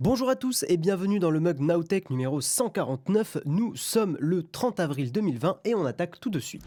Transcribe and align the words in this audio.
Bonjour 0.00 0.30
à 0.30 0.36
tous 0.36 0.64
et 0.68 0.76
bienvenue 0.76 1.18
dans 1.18 1.32
le 1.32 1.40
mug 1.40 1.58
Nowtech 1.58 2.08
numéro 2.10 2.40
149. 2.40 3.38
Nous 3.46 3.74
sommes 3.74 4.16
le 4.20 4.44
30 4.44 4.78
avril 4.78 5.10
2020 5.10 5.58
et 5.64 5.74
on 5.74 5.84
attaque 5.84 6.20
tout 6.20 6.30
de 6.30 6.38
suite. 6.38 6.64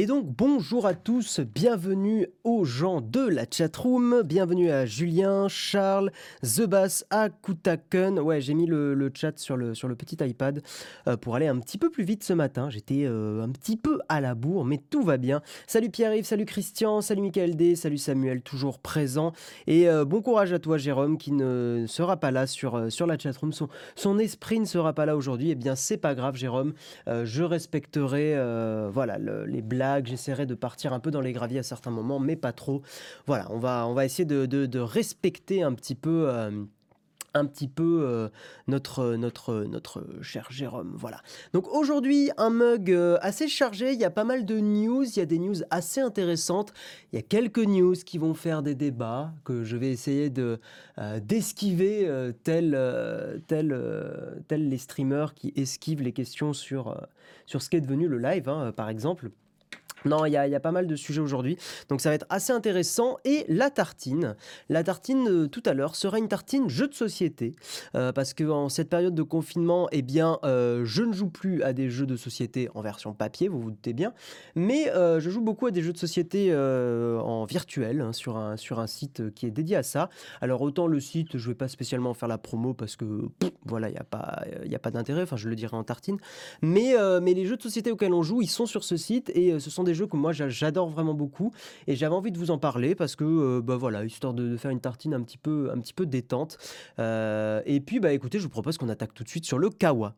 Et 0.00 0.06
donc 0.06 0.26
bonjour 0.26 0.86
à 0.86 0.94
tous, 0.94 1.40
bienvenue 1.40 2.28
aux 2.44 2.64
gens 2.64 3.00
de 3.00 3.26
la 3.26 3.46
chatroom, 3.50 4.22
bienvenue 4.22 4.70
à 4.70 4.86
Julien, 4.86 5.48
Charles, 5.48 6.12
The 6.44 6.66
Bass, 6.66 7.04
Akutaken. 7.10 8.20
Ouais, 8.20 8.40
j'ai 8.40 8.54
mis 8.54 8.66
le, 8.66 9.10
chat 9.12 9.36
sur 9.40 9.56
le, 9.56 9.74
sur 9.74 9.88
le 9.88 9.96
petit 9.96 10.16
iPad 10.20 10.62
euh, 11.08 11.16
pour 11.16 11.34
aller 11.34 11.48
un 11.48 11.58
petit 11.58 11.78
peu 11.78 11.90
plus 11.90 12.04
vite 12.04 12.22
ce 12.22 12.32
matin. 12.32 12.70
J'étais 12.70 13.06
euh, 13.06 13.42
un 13.42 13.48
petit 13.48 13.76
peu 13.76 13.98
à 14.08 14.20
la 14.20 14.36
bourre, 14.36 14.64
mais 14.64 14.78
tout 14.78 15.02
va 15.02 15.16
bien. 15.16 15.42
Salut 15.66 15.90
Pierre-Yves, 15.90 16.26
salut 16.26 16.44
Christian, 16.44 17.00
salut 17.00 17.22
Michael 17.22 17.56
D, 17.56 17.74
salut 17.74 17.98
Samuel, 17.98 18.42
toujours 18.42 18.78
présent. 18.78 19.32
Et 19.66 19.88
euh, 19.88 20.04
bon 20.04 20.22
courage 20.22 20.52
à 20.52 20.60
toi 20.60 20.78
Jérôme 20.78 21.18
qui 21.18 21.32
ne 21.32 21.86
sera 21.88 22.18
pas 22.18 22.30
là 22.30 22.46
sur, 22.46 22.92
sur 22.92 23.08
la 23.08 23.18
chatroom. 23.18 23.52
Son, 23.52 23.68
son 23.96 24.20
esprit 24.20 24.60
ne 24.60 24.64
sera 24.64 24.92
pas 24.92 25.06
là 25.06 25.16
aujourd'hui. 25.16 25.50
Eh 25.50 25.56
bien, 25.56 25.74
c'est 25.74 25.96
pas 25.96 26.14
grave 26.14 26.36
Jérôme, 26.36 26.74
je 27.08 27.42
respecterai 27.42 28.36
voilà, 28.92 29.18
les 29.18 29.60
blagues 29.60 29.87
j'essaierai 30.04 30.46
de 30.46 30.54
partir 30.54 30.92
un 30.92 31.00
peu 31.00 31.10
dans 31.10 31.20
les 31.20 31.32
graviers 31.32 31.60
à 31.60 31.62
certains 31.62 31.90
moments, 31.90 32.18
mais 32.18 32.36
pas 32.36 32.52
trop. 32.52 32.82
Voilà, 33.26 33.46
on 33.50 33.58
va, 33.58 33.86
on 33.86 33.94
va 33.94 34.04
essayer 34.04 34.24
de, 34.24 34.78
respecter 34.78 35.62
un 35.62 35.74
petit 35.74 35.94
peu... 35.94 36.28
Euh, 36.28 36.50
un 37.34 37.44
petit 37.44 37.68
peu 37.68 38.00
euh, 38.02 38.28
notre, 38.68 39.14
notre, 39.16 39.64
notre 39.64 40.04
cher 40.22 40.46
Jérôme. 40.50 40.94
Voilà. 40.96 41.20
Donc 41.52 41.68
aujourd'hui, 41.68 42.30
un 42.38 42.48
mug 42.48 42.90
euh, 42.90 43.18
assez 43.20 43.48
chargé. 43.48 43.92
Il 43.92 44.00
y 44.00 44.04
a 44.04 44.10
pas 44.10 44.24
mal 44.24 44.46
de 44.46 44.58
news. 44.58 45.04
Il 45.04 45.18
y 45.18 45.20
a 45.20 45.26
des 45.26 45.38
news 45.38 45.56
assez 45.70 46.00
intéressantes. 46.00 46.72
Il 47.12 47.16
y 47.16 47.18
a 47.18 47.22
quelques 47.22 47.58
news 47.58 47.94
qui 47.94 48.16
vont 48.16 48.32
faire 48.32 48.62
des 48.62 48.74
débats 48.74 49.32
que 49.44 49.62
je 49.62 49.76
vais 49.76 49.90
essayer 49.90 50.30
de 50.30 50.58
d'esquiver, 51.22 52.10
tel, 52.42 52.76
tel, 53.46 54.42
tel 54.48 54.68
les 54.68 54.78
streamers 54.78 55.34
qui 55.34 55.52
esquivent 55.54 56.02
les 56.02 56.12
questions 56.12 56.54
sur, 56.54 57.06
sur 57.46 57.62
ce 57.62 57.70
qu'est 57.70 57.82
devenu 57.82 58.08
le 58.08 58.18
live, 58.18 58.48
hein, 58.48 58.72
par 58.72 58.88
exemple. 58.88 59.30
Non, 60.04 60.24
il 60.24 60.32
y, 60.32 60.36
a 60.36 60.60
pas 60.60 60.72
mal 60.72 60.86
de 60.86 60.96
sujets 60.96 61.20
aujourd'hui, 61.20 61.56
donc 61.88 62.00
ça 62.00 62.10
va 62.10 62.14
être 62.14 62.26
assez 62.30 62.52
intéressant. 62.52 63.16
Et 63.24 63.44
la 63.48 63.70
tartine, 63.70 64.36
la 64.68 64.84
tartine 64.84 65.28
euh, 65.28 65.48
tout 65.48 65.62
à 65.66 65.74
l'heure 65.74 65.96
sera 65.96 66.18
une 66.18 66.28
tartine 66.28 66.68
jeu 66.68 66.86
de 66.86 66.94
société, 66.94 67.54
euh, 67.94 68.12
parce 68.12 68.32
que 68.32 68.44
en 68.44 68.68
cette 68.68 68.88
période 68.88 69.14
de 69.14 69.22
confinement, 69.22 69.88
eh 69.90 70.02
bien, 70.02 70.38
euh, 70.44 70.84
je 70.84 71.02
ne 71.02 71.12
joue 71.12 71.28
plus 71.28 71.62
à 71.62 71.72
des 71.72 71.90
jeux 71.90 72.06
de 72.06 72.16
société 72.16 72.68
en 72.74 72.80
version 72.80 73.12
papier, 73.12 73.48
vous 73.48 73.60
vous 73.60 73.70
doutez 73.70 73.92
bien, 73.92 74.12
mais 74.54 74.90
je 74.94 75.30
joue 75.30 75.40
beaucoup 75.40 75.66
à 75.66 75.70
des 75.70 75.82
jeux 75.82 75.92
de 75.92 75.98
société 75.98 76.54
en 76.54 77.44
virtuel 77.44 78.00
hein, 78.00 78.12
sur 78.12 78.36
un 78.36 78.56
sur 78.56 78.78
un 78.78 78.86
site 78.86 79.34
qui 79.34 79.46
est 79.46 79.50
dédié 79.50 79.76
à 79.76 79.82
ça. 79.82 80.08
Alors 80.40 80.62
autant 80.62 80.86
le 80.86 81.00
site, 81.00 81.36
je 81.36 81.48
vais 81.48 81.54
pas 81.54 81.68
spécialement 81.68 82.14
faire 82.14 82.28
la 82.28 82.38
promo 82.38 82.74
parce 82.74 82.96
que 82.96 83.04
voilà, 83.64 83.88
il 83.88 83.94
y 83.94 83.98
a 83.98 84.04
pas 84.04 84.44
il 84.64 84.70
y 84.70 84.74
a 84.74 84.78
pas 84.78 84.90
d'intérêt. 84.90 85.22
Enfin, 85.22 85.36
je 85.36 85.48
le 85.48 85.56
dirai 85.56 85.76
en 85.76 85.84
tartine, 85.84 86.18
mais 86.62 86.94
mais 87.20 87.34
les 87.34 87.46
jeux 87.46 87.56
de 87.56 87.62
société 87.62 87.90
auxquels 87.90 88.14
on 88.14 88.22
joue, 88.22 88.42
ils 88.42 88.50
sont 88.50 88.66
sur 88.66 88.84
ce 88.84 88.96
site 88.96 89.30
et 89.34 89.58
ce 89.58 89.70
sont 89.70 89.84
des 89.84 89.87
jeux 89.94 90.06
que 90.06 90.16
moi 90.16 90.32
j'adore 90.32 90.88
vraiment 90.88 91.14
beaucoup 91.14 91.52
et 91.86 91.96
j'avais 91.96 92.14
envie 92.14 92.32
de 92.32 92.38
vous 92.38 92.50
en 92.50 92.58
parler 92.58 92.94
parce 92.94 93.16
que 93.16 93.24
euh, 93.24 93.60
bah 93.62 93.76
voilà 93.76 94.04
histoire 94.04 94.34
de, 94.34 94.56
faire 94.56 94.70
une 94.70 94.80
tartine 94.80 95.14
un 95.14 95.22
petit 95.22 95.38
peu 95.38 95.70
un 95.74 95.80
petit 95.80 95.94
peu 95.94 96.06
détente 96.06 96.58
euh, 96.98 97.62
et 97.66 97.80
puis 97.80 98.00
bah 98.00 98.12
écoutez 98.12 98.38
je 98.38 98.44
vous 98.44 98.50
propose 98.50 98.78
qu'on 98.78 98.88
attaque 98.88 99.14
tout 99.14 99.24
de 99.24 99.28
suite 99.28 99.44
sur 99.44 99.58
le 99.58 99.70
kawa. 99.70 100.14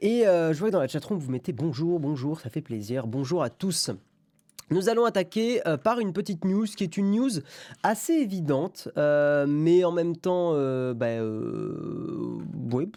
Et 0.00 0.26
euh, 0.26 0.52
je 0.52 0.58
vois 0.60 0.68
que 0.68 0.72
dans 0.72 0.80
la 0.80 0.86
chatroom, 0.86 1.18
vous 1.18 1.30
mettez 1.30 1.52
bonjour, 1.52 1.98
bonjour, 1.98 2.40
ça 2.40 2.50
fait 2.50 2.60
plaisir. 2.60 3.06
Bonjour 3.06 3.42
à 3.42 3.50
tous. 3.50 3.90
Nous 4.70 4.88
allons 4.90 5.04
attaquer 5.06 5.66
euh, 5.66 5.76
par 5.76 5.98
une 5.98 6.12
petite 6.12 6.44
news 6.44 6.66
qui 6.66 6.84
est 6.84 6.96
une 6.96 7.12
news 7.12 7.30
assez 7.82 8.12
évidente, 8.12 8.88
euh, 8.98 9.46
mais 9.48 9.84
en 9.84 9.92
même 9.92 10.16
temps, 10.16 10.50
euh, 10.54 10.92
bah, 10.94 11.16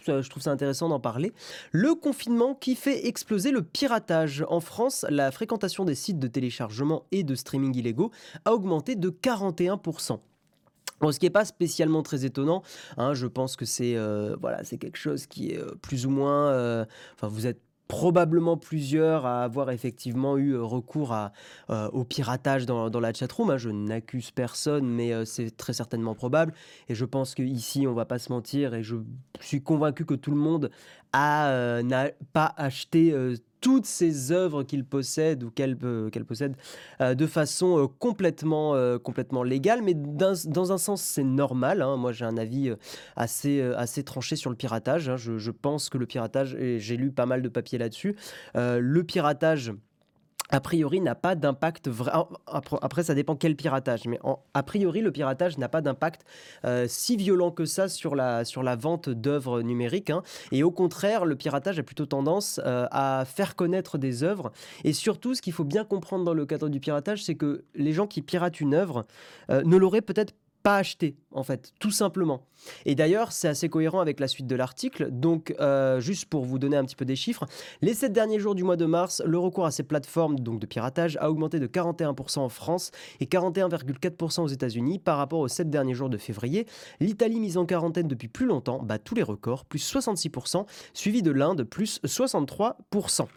je 0.06 0.30
trouve 0.30 0.44
ça 0.44 0.52
intéressant 0.52 0.90
d'en 0.90 1.00
parler. 1.00 1.32
Le 1.72 1.96
confinement 1.96 2.56
qui 2.56 2.76
fait 2.76 3.08
exploser 3.08 3.52
le 3.52 3.62
piratage. 3.62 4.44
En 4.50 4.60
France, 4.60 5.06
la 5.10 5.32
fréquentation 5.32 5.86
des 5.86 5.96
sites 5.96 6.20
de 6.20 6.28
téléchargement 6.28 7.06
et 7.12 7.24
de 7.24 7.36
streaming 7.36 7.76
illégaux 7.78 8.12
a 8.46 8.54
augmenté 8.54 8.96
de 8.96 9.10
41%. 9.10 10.20
ce 11.10 11.20
qui 11.20 11.26
n'est 11.26 11.30
pas 11.30 11.46
spécialement 11.46 12.04
très 12.04 12.26
étonnant, 12.26 12.64
hein, 12.98 13.14
je 13.14 13.28
pense 13.28 13.56
que 13.56 13.66
c'est 13.66 13.96
voilà, 14.42 14.64
quelque 14.64 14.98
chose 14.98 15.26
qui 15.26 15.52
est 15.52 15.60
plus 15.82 16.06
ou 16.06 16.10
moins. 16.10 16.86
Enfin, 17.16 17.28
vous 17.28 17.48
êtes 17.48 17.62
probablement 17.92 18.56
plusieurs 18.56 19.26
à 19.26 19.44
avoir 19.44 19.70
effectivement 19.70 20.38
eu 20.38 20.54
euh, 20.54 20.64
recours 20.64 21.14
euh, 21.70 21.90
au 21.90 22.06
piratage 22.06 22.66
dans, 22.66 22.90
la 22.90 23.14
chatroom. 23.14 23.50
Hein. 23.50 23.58
Je 23.58 23.70
n'accuse 23.70 24.32
personne, 24.32 24.88
mais 24.88 25.12
euh, 25.12 25.26
c'est 25.26 25.52
très 25.58 25.74
certainement 25.74 26.16
probable. 26.16 26.54
Et 26.88 26.96
je 26.96 27.04
pense 27.04 27.36
qu'ici, 27.36 27.86
on 27.88 27.94
va 27.94 28.06
pas 28.06 28.18
se 28.18 28.32
mentir, 28.32 28.74
et 28.74 28.82
je 28.82 28.96
suis 29.42 29.62
convaincu 29.62 30.06
que 30.06 30.14
tout 30.14 30.32
le 30.32 30.38
monde 30.38 30.72
n'a 31.14 32.12
pas 32.32 32.54
acheté 32.56 33.14
toutes 33.62 33.86
ces 33.86 34.32
œuvres 34.32 34.64
qu'il 34.64 34.84
possède 34.84 35.44
ou 35.44 35.52
qu'elle 35.52 35.78
qu'elle 36.12 36.26
possède 36.26 36.56
euh, 37.00 37.14
de 37.14 37.28
façon 37.28 37.78
euh, 37.78 37.88
complètement, 37.88 38.76
euh, 38.76 38.98
complètement 38.98 39.44
légale. 39.44 39.82
Mais 39.84 39.94
dans 39.94 40.72
un 40.72 40.78
sens, 40.78 41.02
c'est 41.02 41.24
normal. 41.24 41.82
Hein. 41.82 41.96
Moi, 41.96 42.12
j'ai 42.12 42.26
un 42.26 42.38
avis 42.38 42.72
assez, 43.16 43.62
assez 43.62 44.04
tranché 44.04 44.36
sur 44.36 44.50
le 44.50 44.56
piratage. 44.56 45.08
Hein. 45.08 45.18
Je, 45.18 45.38
je, 45.38 45.52
pense 45.52 45.90
que 45.90 45.98
le 45.98 46.08
piratage, 46.08 46.56
et 46.56 46.80
j'ai 46.80 46.98
lu 46.98 47.12
pas 47.12 47.28
mal 47.28 47.42
de 47.42 47.50
papiers 47.50 47.78
là-dessus, 47.78 48.16
le 48.56 49.02
piratage 49.04 49.74
a 50.52 50.60
priori 50.60 51.02
n'a 51.02 51.16
pas 51.16 51.36
d'impact 51.36 51.88
vrai. 51.88 52.12
Après, 52.82 53.04
ça 53.04 53.16
dépend 53.16 53.36
quel 53.36 53.56
piratage, 53.56 54.06
mais 54.06 54.20
a 54.54 54.64
priori, 54.64 55.02
le 55.02 55.12
piratage 55.12 55.58
n'a 55.58 55.70
pas 55.70 55.82
d'impact 55.82 56.26
euh, 56.66 56.86
si 56.88 57.16
violent 57.16 57.52
que 57.52 57.66
ça 57.66 57.88
sur 57.90 58.16
la, 58.16 58.46
sur 58.46 58.62
la 58.62 58.76
vente 58.76 59.10
d'œuvres 59.10 59.62
numériques. 59.62 60.10
Hein. 60.10 60.24
Et 60.52 60.64
au 60.64 60.72
contraire, 60.72 61.26
le 61.26 61.36
piratage 61.36 61.80
a 61.80 61.84
plutôt 61.84 62.06
tendance 62.06 62.60
euh, 62.66 62.88
à 62.92 63.24
faire 63.26 63.56
connaître 63.56 63.98
des 63.98 64.24
œuvres. 64.24 64.52
Et 64.84 64.94
surtout, 64.94 65.34
ce 65.34 65.42
qu'il 65.42 65.54
faut 65.54 65.64
bien 65.64 65.86
comprendre 65.86 66.26
dans 66.26 66.34
le 66.34 66.46
cadre 66.46 66.70
du 66.70 66.80
piratage, 66.80 67.24
c'est 67.24 67.36
que 67.36 67.64
les 67.76 67.94
gens 67.94 68.08
qui 68.08 68.22
piratent 68.22 68.60
une 68.60 68.74
œuvre 68.74 69.06
euh, 69.50 69.64
ne 69.64 69.78
l'auraient 69.78 70.02
peut-être 70.02 70.34
pas 70.64 70.78
acheter, 70.78 71.16
en 71.32 71.44
fait, 71.44 71.74
tout 71.80 71.92
simplement. 71.92 72.46
Et 72.86 72.96
d'ailleurs, 72.96 73.32
c'est 73.32 73.48
assez 73.48 73.70
cohérent 73.70 74.00
avec 74.00 74.20
la 74.20 74.28
suite 74.28 74.48
de 74.48 74.56
l'article. 74.56 75.10
Donc, 75.12 75.56
euh, 75.60 76.00
juste 76.00 76.26
pour 76.26 76.46
vous 76.46 76.60
donner 76.60 76.78
un 76.78 76.86
petit 76.86 76.96
peu 76.96 77.06
des 77.06 77.16
chiffres, 77.16 77.46
les 77.82 77.94
7 77.94 78.14
derniers 78.14 78.40
jours 78.40 78.56
du 78.56 78.64
mois 78.64 78.78
de 78.78 78.86
mars, 78.86 79.22
le 79.26 79.38
recours 79.38 79.66
à 79.66 79.72
ces 79.72 79.84
plateformes 79.84 80.40
donc 80.40 80.60
de 80.60 80.66
piratage 80.66 81.18
a 81.18 81.30
augmenté 81.30 81.60
de 81.60 81.68
41% 81.68 82.40
en 82.40 82.50
France 82.50 82.92
et 83.20 83.26
41,4% 83.26 84.42
aux 84.42 84.48
États-Unis 84.48 85.00
par 85.00 85.18
rapport 85.18 85.40
aux 85.40 85.48
7 85.48 85.70
derniers 85.70 85.94
jours 85.94 86.10
de 86.10 86.18
février. 86.18 86.68
L'Italie, 87.00 87.40
mise 87.40 87.58
en 87.58 87.66
quarantaine 87.66 88.08
depuis 88.08 88.28
plus 88.28 88.46
longtemps, 88.46 88.80
bat 88.84 89.00
tous 89.00 89.16
les 89.16 89.24
records, 89.24 89.66
plus 89.66 89.94
66%, 89.94 90.66
suivi 90.94 91.22
de 91.24 91.32
l'Inde, 91.32 91.64
plus 91.64 92.00
63%. 92.06 93.28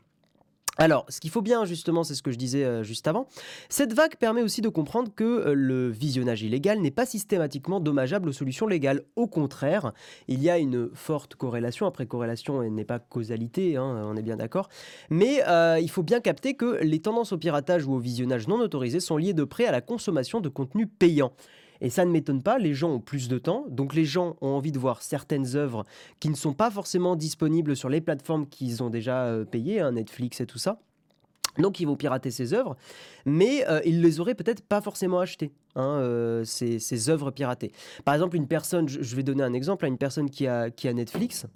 Alors, 0.76 1.06
ce 1.08 1.20
qu'il 1.20 1.30
faut 1.30 1.42
bien 1.42 1.64
justement, 1.64 2.02
c'est 2.02 2.14
ce 2.14 2.22
que 2.22 2.32
je 2.32 2.36
disais 2.36 2.64
euh, 2.64 2.82
juste 2.82 3.06
avant, 3.06 3.28
cette 3.68 3.92
vague 3.92 4.16
permet 4.16 4.42
aussi 4.42 4.60
de 4.60 4.68
comprendre 4.68 5.12
que 5.14 5.24
euh, 5.24 5.54
le 5.54 5.88
visionnage 5.88 6.42
illégal 6.42 6.80
n'est 6.80 6.90
pas 6.90 7.06
systématiquement 7.06 7.78
dommageable 7.78 8.28
aux 8.28 8.32
solutions 8.32 8.66
légales. 8.66 9.02
Au 9.14 9.28
contraire, 9.28 9.92
il 10.26 10.42
y 10.42 10.50
a 10.50 10.58
une 10.58 10.90
forte 10.92 11.36
corrélation, 11.36 11.86
après 11.86 12.06
corrélation 12.06 12.62
n'est 12.68 12.84
pas 12.84 12.98
causalité, 12.98 13.76
hein, 13.76 14.02
on 14.04 14.16
est 14.16 14.22
bien 14.22 14.36
d'accord, 14.36 14.68
mais 15.10 15.46
euh, 15.46 15.78
il 15.80 15.90
faut 15.90 16.02
bien 16.02 16.20
capter 16.20 16.54
que 16.54 16.78
les 16.82 17.00
tendances 17.00 17.32
au 17.32 17.38
piratage 17.38 17.86
ou 17.86 17.94
au 17.94 17.98
visionnage 17.98 18.48
non 18.48 18.60
autorisé 18.60 18.98
sont 18.98 19.16
liées 19.16 19.32
de 19.32 19.44
près 19.44 19.66
à 19.66 19.72
la 19.72 19.80
consommation 19.80 20.40
de 20.40 20.48
contenu 20.48 20.86
payant. 20.86 21.32
Et 21.80 21.90
ça 21.90 22.04
ne 22.04 22.10
m'étonne 22.10 22.42
pas, 22.42 22.58
les 22.58 22.74
gens 22.74 22.90
ont 22.90 23.00
plus 23.00 23.28
de 23.28 23.38
temps, 23.38 23.66
donc 23.68 23.94
les 23.94 24.04
gens 24.04 24.36
ont 24.40 24.48
envie 24.48 24.72
de 24.72 24.78
voir 24.78 25.02
certaines 25.02 25.56
œuvres 25.56 25.84
qui 26.20 26.28
ne 26.28 26.34
sont 26.34 26.52
pas 26.52 26.70
forcément 26.70 27.16
disponibles 27.16 27.76
sur 27.76 27.88
les 27.88 28.00
plateformes 28.00 28.46
qu'ils 28.46 28.82
ont 28.82 28.90
déjà 28.90 29.24
euh, 29.24 29.44
payées, 29.44 29.80
hein, 29.80 29.92
Netflix 29.92 30.40
et 30.40 30.46
tout 30.46 30.58
ça. 30.58 30.78
Donc 31.58 31.78
ils 31.78 31.84
vont 31.86 31.96
pirater 31.96 32.32
ces 32.32 32.52
œuvres, 32.52 32.76
mais 33.26 33.64
euh, 33.68 33.80
ils 33.84 34.00
les 34.00 34.18
auraient 34.18 34.34
peut-être 34.34 34.62
pas 34.62 34.80
forcément 34.80 35.20
achetées, 35.20 35.52
hein, 35.76 35.98
euh, 36.00 36.44
ces, 36.44 37.10
œuvres 37.10 37.30
piratées. 37.30 37.70
Par 38.04 38.14
exemple, 38.14 38.36
une 38.36 38.48
personne, 38.48 38.88
je 38.88 39.16
vais 39.16 39.22
donner 39.22 39.44
un 39.44 39.52
exemple 39.52 39.84
à 39.84 39.88
une 39.88 39.98
personne 39.98 40.30
qui 40.30 40.48
a 40.48 40.70
Netflix, 40.92 41.46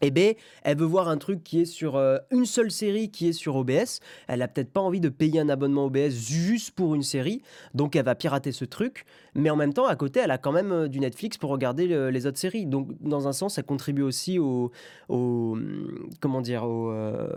eh 0.00 0.10
ben, 0.10 0.34
elle 0.62 0.78
veut 0.78 0.86
voir 0.86 1.08
un 1.08 1.18
truc 1.18 1.42
qui 1.42 1.60
est 1.60 1.64
sur 1.64 1.96
euh, 1.96 2.18
une 2.30 2.46
seule 2.46 2.70
série 2.70 3.10
qui 3.10 3.28
est 3.28 3.32
sur 3.32 3.56
OBS. 3.56 4.00
Elle 4.26 4.42
a 4.42 4.48
peut-être 4.48 4.72
pas 4.72 4.80
envie 4.80 5.00
de 5.00 5.08
payer 5.08 5.40
un 5.40 5.48
abonnement 5.48 5.86
OBS 5.86 6.10
juste 6.10 6.72
pour 6.72 6.94
une 6.94 7.02
série, 7.02 7.42
donc 7.74 7.96
elle 7.96 8.04
va 8.04 8.14
pirater 8.14 8.52
ce 8.52 8.64
truc. 8.64 9.04
Mais 9.34 9.50
en 9.50 9.56
même 9.56 9.72
temps, 9.72 9.86
à 9.86 9.96
côté, 9.96 10.20
elle 10.20 10.30
a 10.30 10.38
quand 10.38 10.52
même 10.52 10.72
euh, 10.72 10.88
du 10.88 11.00
Netflix 11.00 11.38
pour 11.38 11.50
regarder 11.50 11.86
les 12.10 12.26
autres 12.26 12.38
séries. 12.38 12.66
Donc, 12.66 12.88
dans 13.00 13.28
un 13.28 13.32
sens, 13.32 13.54
ça 13.54 13.62
contribue 13.62 14.02
aussi 14.02 14.38
au, 14.38 14.72
comment 16.20 16.40
dire, 16.40 16.62
euh, 16.66 17.28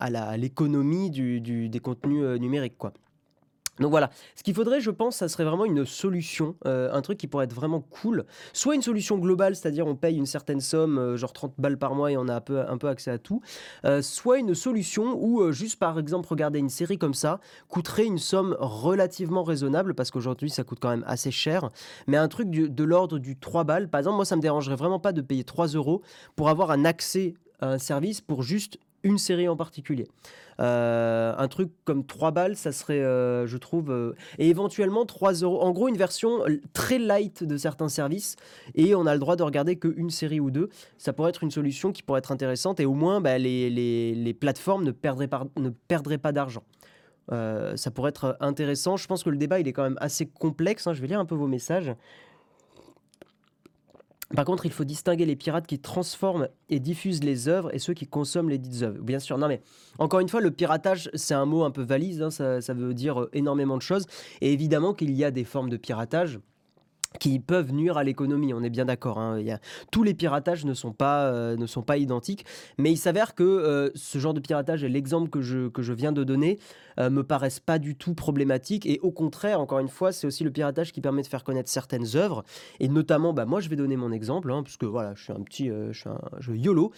à 0.00 0.36
l'économie 0.36 1.10
des 1.10 1.80
contenus 1.80 2.40
numériques, 2.40 2.78
quoi. 2.78 2.92
Donc 3.80 3.90
voilà, 3.90 4.10
ce 4.34 4.42
qu'il 4.42 4.54
faudrait, 4.54 4.80
je 4.80 4.90
pense, 4.90 5.16
ça 5.16 5.28
serait 5.28 5.44
vraiment 5.44 5.64
une 5.64 5.84
solution, 5.84 6.56
euh, 6.66 6.90
un 6.92 7.02
truc 7.02 7.18
qui 7.18 7.26
pourrait 7.26 7.44
être 7.44 7.52
vraiment 7.52 7.80
cool. 7.80 8.24
Soit 8.52 8.74
une 8.74 8.82
solution 8.82 9.18
globale, 9.18 9.54
c'est-à-dire 9.54 9.86
on 9.86 9.96
paye 9.96 10.16
une 10.16 10.26
certaine 10.26 10.60
somme, 10.60 10.98
euh, 10.98 11.16
genre 11.16 11.32
30 11.32 11.54
balles 11.58 11.78
par 11.78 11.94
mois 11.94 12.10
et 12.10 12.16
on 12.16 12.28
a 12.28 12.34
un 12.34 12.40
peu, 12.40 12.60
un 12.60 12.78
peu 12.78 12.88
accès 12.88 13.10
à 13.10 13.18
tout. 13.18 13.42
Euh, 13.84 14.02
soit 14.02 14.38
une 14.38 14.54
solution 14.54 15.16
où 15.22 15.52
juste 15.52 15.78
par 15.78 15.98
exemple 15.98 16.28
regarder 16.28 16.58
une 16.58 16.70
série 16.70 16.98
comme 16.98 17.14
ça 17.14 17.40
coûterait 17.68 18.06
une 18.06 18.18
somme 18.18 18.56
relativement 18.58 19.42
raisonnable, 19.42 19.94
parce 19.94 20.10
qu'aujourd'hui 20.10 20.50
ça 20.50 20.64
coûte 20.64 20.78
quand 20.80 20.90
même 20.90 21.04
assez 21.06 21.30
cher, 21.30 21.70
mais 22.06 22.16
un 22.16 22.28
truc 22.28 22.50
de 22.50 22.84
l'ordre 22.84 23.18
du 23.18 23.36
3 23.38 23.64
balles. 23.64 23.88
Par 23.88 23.98
exemple, 23.98 24.16
moi 24.16 24.24
ça 24.24 24.36
me 24.36 24.42
dérangerait 24.42 24.76
vraiment 24.76 25.00
pas 25.00 25.12
de 25.12 25.20
payer 25.20 25.44
3 25.44 25.68
euros 25.68 26.02
pour 26.34 26.48
avoir 26.48 26.70
un 26.70 26.84
accès 26.84 27.34
à 27.60 27.72
un 27.72 27.78
service 27.78 28.20
pour 28.20 28.42
juste 28.42 28.78
une 29.06 29.18
série 29.18 29.48
en 29.48 29.56
particulier. 29.56 30.08
Euh, 30.58 31.34
un 31.36 31.48
truc 31.48 31.70
comme 31.84 32.04
3 32.04 32.30
balles, 32.30 32.56
ça 32.56 32.72
serait, 32.72 33.00
euh, 33.00 33.46
je 33.46 33.56
trouve, 33.56 33.90
euh, 33.90 34.14
et 34.38 34.48
éventuellement 34.48 35.04
3 35.04 35.34
euros. 35.34 35.60
En 35.60 35.70
gros, 35.70 35.88
une 35.88 35.96
version 35.96 36.42
très 36.72 36.98
light 36.98 37.44
de 37.44 37.56
certains 37.56 37.88
services, 37.88 38.36
et 38.74 38.94
on 38.94 39.06
a 39.06 39.12
le 39.12 39.20
droit 39.20 39.36
de 39.36 39.42
regarder 39.42 39.76
qu'une 39.76 40.10
série 40.10 40.40
ou 40.40 40.50
deux. 40.50 40.70
Ça 40.98 41.12
pourrait 41.12 41.30
être 41.30 41.42
une 41.42 41.50
solution 41.50 41.92
qui 41.92 42.02
pourrait 42.02 42.18
être 42.18 42.32
intéressante, 42.32 42.80
et 42.80 42.86
au 42.86 42.94
moins, 42.94 43.20
bah, 43.20 43.38
les, 43.38 43.70
les, 43.70 44.34
plateformes 44.34 44.84
ne 44.84 44.92
perdraient 44.92 45.28
pas, 45.28 45.46
ne 45.56 45.70
perdraient 45.70 46.18
pas 46.18 46.32
d'argent. 46.32 46.64
ça 47.30 47.90
pourrait 47.94 48.10
être 48.10 48.36
intéressant. 48.40 48.96
Je 48.96 49.06
pense 49.06 49.22
que 49.22 49.30
le 49.30 49.36
débat, 49.36 49.60
il 49.60 49.68
est 49.68 49.72
quand 49.72 49.82
même 49.82 49.98
assez 50.00 50.26
complexe. 50.26 50.86
Hein. 50.86 50.94
Je 50.94 51.00
vais 51.00 51.08
lire 51.08 51.20
un 51.20 51.26
peu 51.26 51.34
vos 51.34 51.48
messages. 51.48 51.94
Par 54.34 54.44
contre, 54.44 54.66
il 54.66 54.72
faut 54.72 54.84
distinguer 54.84 55.24
les 55.24 55.36
pirates 55.36 55.66
qui 55.66 55.78
transforment 55.78 56.48
et 56.68 56.80
diffusent 56.80 57.22
les 57.22 57.48
œuvres 57.48 57.72
et 57.72 57.78
ceux 57.78 57.94
qui 57.94 58.08
consomment 58.08 58.48
les 58.48 58.58
dites 58.58 58.82
œuvres. 58.82 59.00
Bien 59.00 59.20
sûr, 59.20 59.38
non 59.38 59.46
mais 59.46 59.60
encore 59.98 60.18
une 60.18 60.28
fois, 60.28 60.40
le 60.40 60.50
piratage, 60.50 61.10
c'est 61.14 61.34
un 61.34 61.46
mot 61.46 61.62
un 61.62 61.70
peu 61.70 61.82
valise, 61.82 62.22
hein, 62.22 62.30
ça, 62.30 62.74
veut 62.74 62.92
dire 62.92 63.22
euh, 63.22 63.30
énormément 63.32 63.76
de 63.76 63.82
choses. 63.82 64.06
Et 64.40 64.52
évidemment 64.52 64.94
qu'il 64.94 65.12
y 65.12 65.24
a 65.24 65.30
des 65.30 65.44
formes 65.44 65.70
de 65.70 65.76
piratage 65.76 66.40
qui 67.18 67.38
peuvent 67.38 67.72
nuire 67.72 67.96
à 67.96 68.04
l'économie, 68.04 68.54
on 68.54 68.62
est 68.62 68.70
bien 68.70 68.84
d'accord. 68.84 69.18
Hein. 69.18 69.40
Tous 69.90 70.02
les 70.02 70.14
piratages 70.14 70.64
ne 70.64 70.74
sont 70.74 70.92
pas, 70.92 71.26
euh, 71.26 71.56
ne 71.56 71.66
sont 71.66 71.82
pas 71.82 71.96
identiques, 71.96 72.44
mais 72.78 72.92
il 72.92 72.96
s'avère 72.96 73.34
que 73.34 73.44
euh, 73.44 73.90
ce 73.94 74.18
genre 74.18 74.34
de 74.34 74.40
piratage 74.40 74.84
et 74.84 74.88
l'exemple 74.88 75.30
que 75.30 75.40
je, 75.40 75.92
viens 75.92 76.12
de 76.12 76.24
donner 76.24 76.58
euh, 76.98 77.10
me 77.10 77.22
paraissent 77.22 77.60
pas 77.60 77.78
du 77.78 77.94
tout 77.94 78.14
problématiques, 78.14 78.86
et 78.86 78.98
au 79.02 79.10
contraire, 79.10 79.60
encore 79.60 79.78
une 79.78 79.88
fois, 79.88 80.12
c'est 80.12 80.26
aussi 80.26 80.44
le 80.44 80.50
piratage 80.50 80.92
qui 80.92 81.00
permet 81.00 81.22
de 81.22 81.26
faire 81.26 81.44
connaître 81.44 81.70
certaines 81.70 82.16
œuvres, 82.16 82.44
et 82.80 82.88
notamment, 82.88 83.32
bah, 83.32 83.46
moi 83.46 83.60
je 83.60 83.68
vais 83.68 83.76
donner 83.76 83.96
mon 83.96 84.12
exemple, 84.12 84.50
hein, 84.52 84.62
puisque 84.62 84.84
voilà, 84.84 85.14
je 85.14 85.24
suis 85.24 85.32
un 85.32 85.42
petit, 85.42 85.68
je 85.68 85.98
suis 85.98 86.08
un 86.08 86.54
YOLO. 86.54 86.92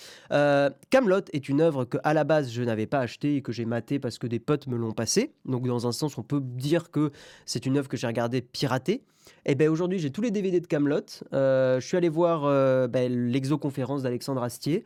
Camelot 0.90 1.24
est 1.32 1.48
une 1.48 1.60
œuvre 1.60 1.84
que 1.84 1.98
à 2.02 2.14
la 2.14 2.24
base 2.24 2.50
je 2.50 2.62
n'avais 2.62 2.86
pas 2.86 3.00
achetée 3.00 3.36
et 3.36 3.42
que 3.42 3.52
j'ai 3.52 3.64
maté 3.64 3.98
parce 3.98 4.18
que 4.18 4.26
des 4.26 4.38
potes 4.38 4.66
me 4.66 4.76
l'ont 4.76 4.92
passé, 4.92 5.32
donc 5.44 5.66
dans 5.66 5.86
un 5.86 5.92
sens 5.92 6.18
on 6.18 6.22
peut 6.22 6.40
dire 6.40 6.90
que 6.90 7.12
c'est 7.46 7.66
une 7.66 7.76
œuvre 7.76 7.88
que 7.88 7.96
j'ai 7.96 8.06
regardée 8.06 8.40
piratée. 8.40 9.02
Et 9.44 9.52
eh 9.52 9.54
ben 9.54 9.68
aujourd'hui, 9.68 9.98
j'ai 9.98 10.10
tous 10.10 10.20
les 10.20 10.30
DVD 10.30 10.60
de 10.60 10.66
Camelot. 10.66 11.00
Euh, 11.32 11.80
je 11.80 11.86
suis 11.86 11.96
allé 11.96 12.08
voir 12.08 12.44
euh, 12.44 12.86
ben, 12.86 13.30
l'exoconférence 13.30 14.02
d'Alexandre 14.02 14.42
Astier 14.42 14.84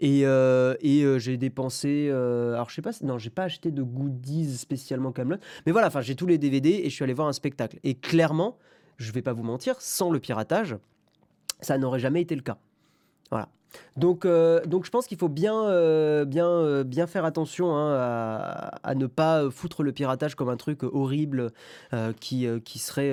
et, 0.00 0.26
euh, 0.26 0.74
et 0.80 1.04
j'ai 1.18 1.36
dépensé. 1.36 2.10
alors 2.10 2.70
je 2.70 2.74
sais 2.74 2.82
pas, 2.82 2.92
non, 3.02 3.18
j'ai 3.18 3.30
pas 3.30 3.44
acheté 3.44 3.70
de 3.70 3.82
goodies 3.82 4.56
spécialement 4.56 5.12
Camelot, 5.12 5.38
mais 5.66 5.72
voilà, 5.72 5.88
enfin 5.88 6.00
j'ai 6.00 6.14
tous 6.14 6.26
les 6.26 6.38
DVD 6.38 6.70
et 6.70 6.90
je 6.90 6.94
suis 6.94 7.04
allé 7.04 7.14
voir 7.14 7.28
un 7.28 7.32
spectacle. 7.32 7.78
Et 7.84 7.94
clairement, 7.94 8.58
je 8.98 9.12
vais 9.12 9.22
pas 9.22 9.32
vous 9.32 9.42
mentir, 9.42 9.80
sans 9.80 10.10
le 10.10 10.20
piratage, 10.20 10.76
ça 11.60 11.78
n'aurait 11.78 12.00
jamais 12.00 12.22
été 12.22 12.34
le 12.34 12.42
cas. 12.42 12.58
Voilà. 13.30 13.48
Donc, 13.96 14.24
euh, 14.24 14.64
donc 14.66 14.84
je 14.84 14.90
pense 14.90 15.06
qu'il 15.06 15.18
faut 15.18 15.28
bien, 15.28 15.66
euh, 15.66 16.24
bien, 16.24 16.48
euh, 16.48 16.84
bien 16.84 17.06
faire 17.06 17.24
attention 17.24 17.76
hein, 17.76 17.94
à, 18.82 18.94
ne 18.94 19.06
pas 19.06 19.50
foutre 19.50 19.82
le 19.82 19.92
piratage 19.92 20.34
comme 20.34 20.48
un 20.48 20.56
truc 20.56 20.82
horrible 20.82 21.52
qui, 22.20 22.46
qui 22.64 22.78
serait 22.78 23.12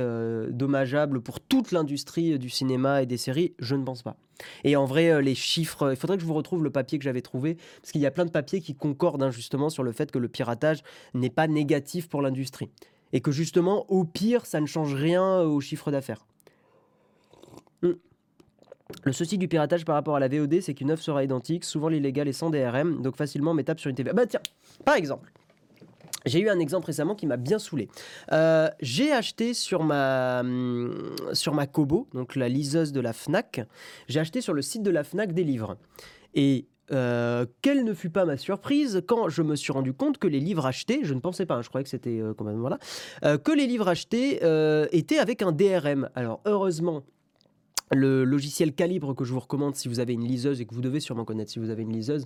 dommageable 0.49 1.21
pour 1.21 1.39
toute 1.39 1.71
l'industrie 1.71 2.37
du 2.39 2.49
cinéma 2.49 3.01
et 3.01 3.05
des 3.05 3.17
séries. 3.17 3.53
Je 3.59 3.75
ne 3.75 3.83
pense 3.83 4.01
pas. 4.01 4.15
Et 4.63 4.75
en 4.75 4.85
vrai, 4.85 5.21
les 5.21 5.35
chiffres, 5.35 5.91
il 5.91 5.95
faudrait 5.95 6.17
que 6.17 6.23
je 6.23 6.27
vous 6.27 6.33
retrouve 6.33 6.63
le 6.63 6.71
papier 6.71 6.97
que 6.97 7.03
j'avais 7.03 7.21
trouvé, 7.21 7.57
parce 7.81 7.91
qu'il 7.91 8.01
y 8.01 8.07
a 8.07 8.11
plein 8.11 8.25
de 8.25 8.31
papiers 8.31 8.61
qui 8.61 8.73
concordent 8.73 9.21
hein, 9.21 9.29
justement 9.29 9.69
sur 9.69 9.83
le 9.83 9.91
fait 9.91 10.11
que 10.11 10.17
le 10.17 10.27
piratage 10.27 10.81
n'est 11.13 11.29
pas 11.29 11.47
négatif 11.47 12.09
pour 12.09 12.21
l'industrie. 12.21 12.69
Et 13.13 13.21
que 13.21 13.31
justement, 13.31 13.85
au 13.89 14.03
pire, 14.03 14.45
ça 14.45 14.61
ne 14.61 14.65
change 14.65 14.95
rien 14.95 15.41
au 15.41 15.59
chiffre 15.61 15.91
d'affaires. 15.91 16.25
Hmm. 17.81 17.93
Le 19.03 19.11
souci 19.11 19.37
du 19.37 19.47
piratage 19.47 19.85
par 19.85 19.95
rapport 19.95 20.15
à 20.15 20.19
la 20.19 20.27
VOD, 20.27 20.61
c'est 20.61 20.73
qu'une 20.73 20.91
œuvre 20.91 21.01
sera 21.01 21.23
identique, 21.23 21.65
souvent 21.65 21.89
l'illégal 21.89 22.27
est 22.27 22.33
sans 22.33 22.49
DRM, 22.49 23.01
donc 23.01 23.15
facilement 23.15 23.53
mettable 23.53 23.79
sur 23.79 23.89
une 23.89 23.95
TV. 23.95 24.11
Bah 24.13 24.25
tiens, 24.25 24.41
par 24.85 24.95
exemple, 24.95 25.31
j'ai 26.25 26.39
eu 26.39 26.49
un 26.49 26.59
exemple 26.59 26.87
récemment 26.87 27.15
qui 27.15 27.25
m'a 27.25 27.37
bien 27.37 27.59
saoulé. 27.59 27.89
Euh, 28.31 28.69
j'ai 28.79 29.11
acheté 29.11 29.53
sur 29.53 29.83
ma, 29.83 30.41
hum, 30.41 31.15
sur 31.33 31.53
ma 31.53 31.67
Kobo, 31.67 32.07
donc 32.13 32.35
la 32.35 32.49
liseuse 32.49 32.91
de 32.91 32.99
la 32.99 33.13
FNAC, 33.13 33.61
j'ai 34.07 34.19
acheté 34.19 34.41
sur 34.41 34.53
le 34.53 34.61
site 34.61 34.83
de 34.83 34.91
la 34.91 35.03
FNAC 35.03 35.33
des 35.33 35.43
livres. 35.43 35.77
Et 36.35 36.67
euh, 36.91 37.45
quelle 37.61 37.85
ne 37.85 37.93
fut 37.93 38.09
pas 38.09 38.25
ma 38.25 38.37
surprise 38.37 39.01
quand 39.07 39.29
je 39.29 39.41
me 39.41 39.55
suis 39.55 39.71
rendu 39.71 39.93
compte 39.93 40.17
que 40.17 40.27
les 40.27 40.39
livres 40.39 40.65
achetés, 40.65 40.99
je 41.03 41.13
ne 41.13 41.19
pensais 41.19 41.45
pas, 41.45 41.55
hein, 41.55 41.61
je 41.61 41.69
croyais 41.69 41.83
que 41.83 41.89
c'était 41.89 42.19
euh, 42.19 42.33
quand 42.33 42.43
même 42.43 42.59
voilà, 42.59 42.77
que 43.21 43.51
les 43.51 43.65
livres 43.65 43.87
achetés 43.87 44.39
étaient 44.91 45.19
avec 45.19 45.41
un 45.41 45.51
DRM. 45.51 46.09
Alors 46.15 46.41
heureusement, 46.45 47.03
le 47.91 48.23
logiciel 48.23 48.73
Calibre 48.73 49.13
que 49.13 49.25
je 49.25 49.33
vous 49.33 49.39
recommande 49.39 49.75
si 49.75 49.87
vous 49.87 49.99
avez 49.99 50.13
une 50.13 50.25
liseuse 50.25 50.61
et 50.61 50.65
que 50.65 50.73
vous 50.73 50.81
devez 50.81 50.99
sûrement 50.99 51.25
connaître 51.25 51.51
si 51.51 51.59
vous 51.59 51.69
avez 51.69 51.83
une 51.83 51.91
liseuse, 51.91 52.25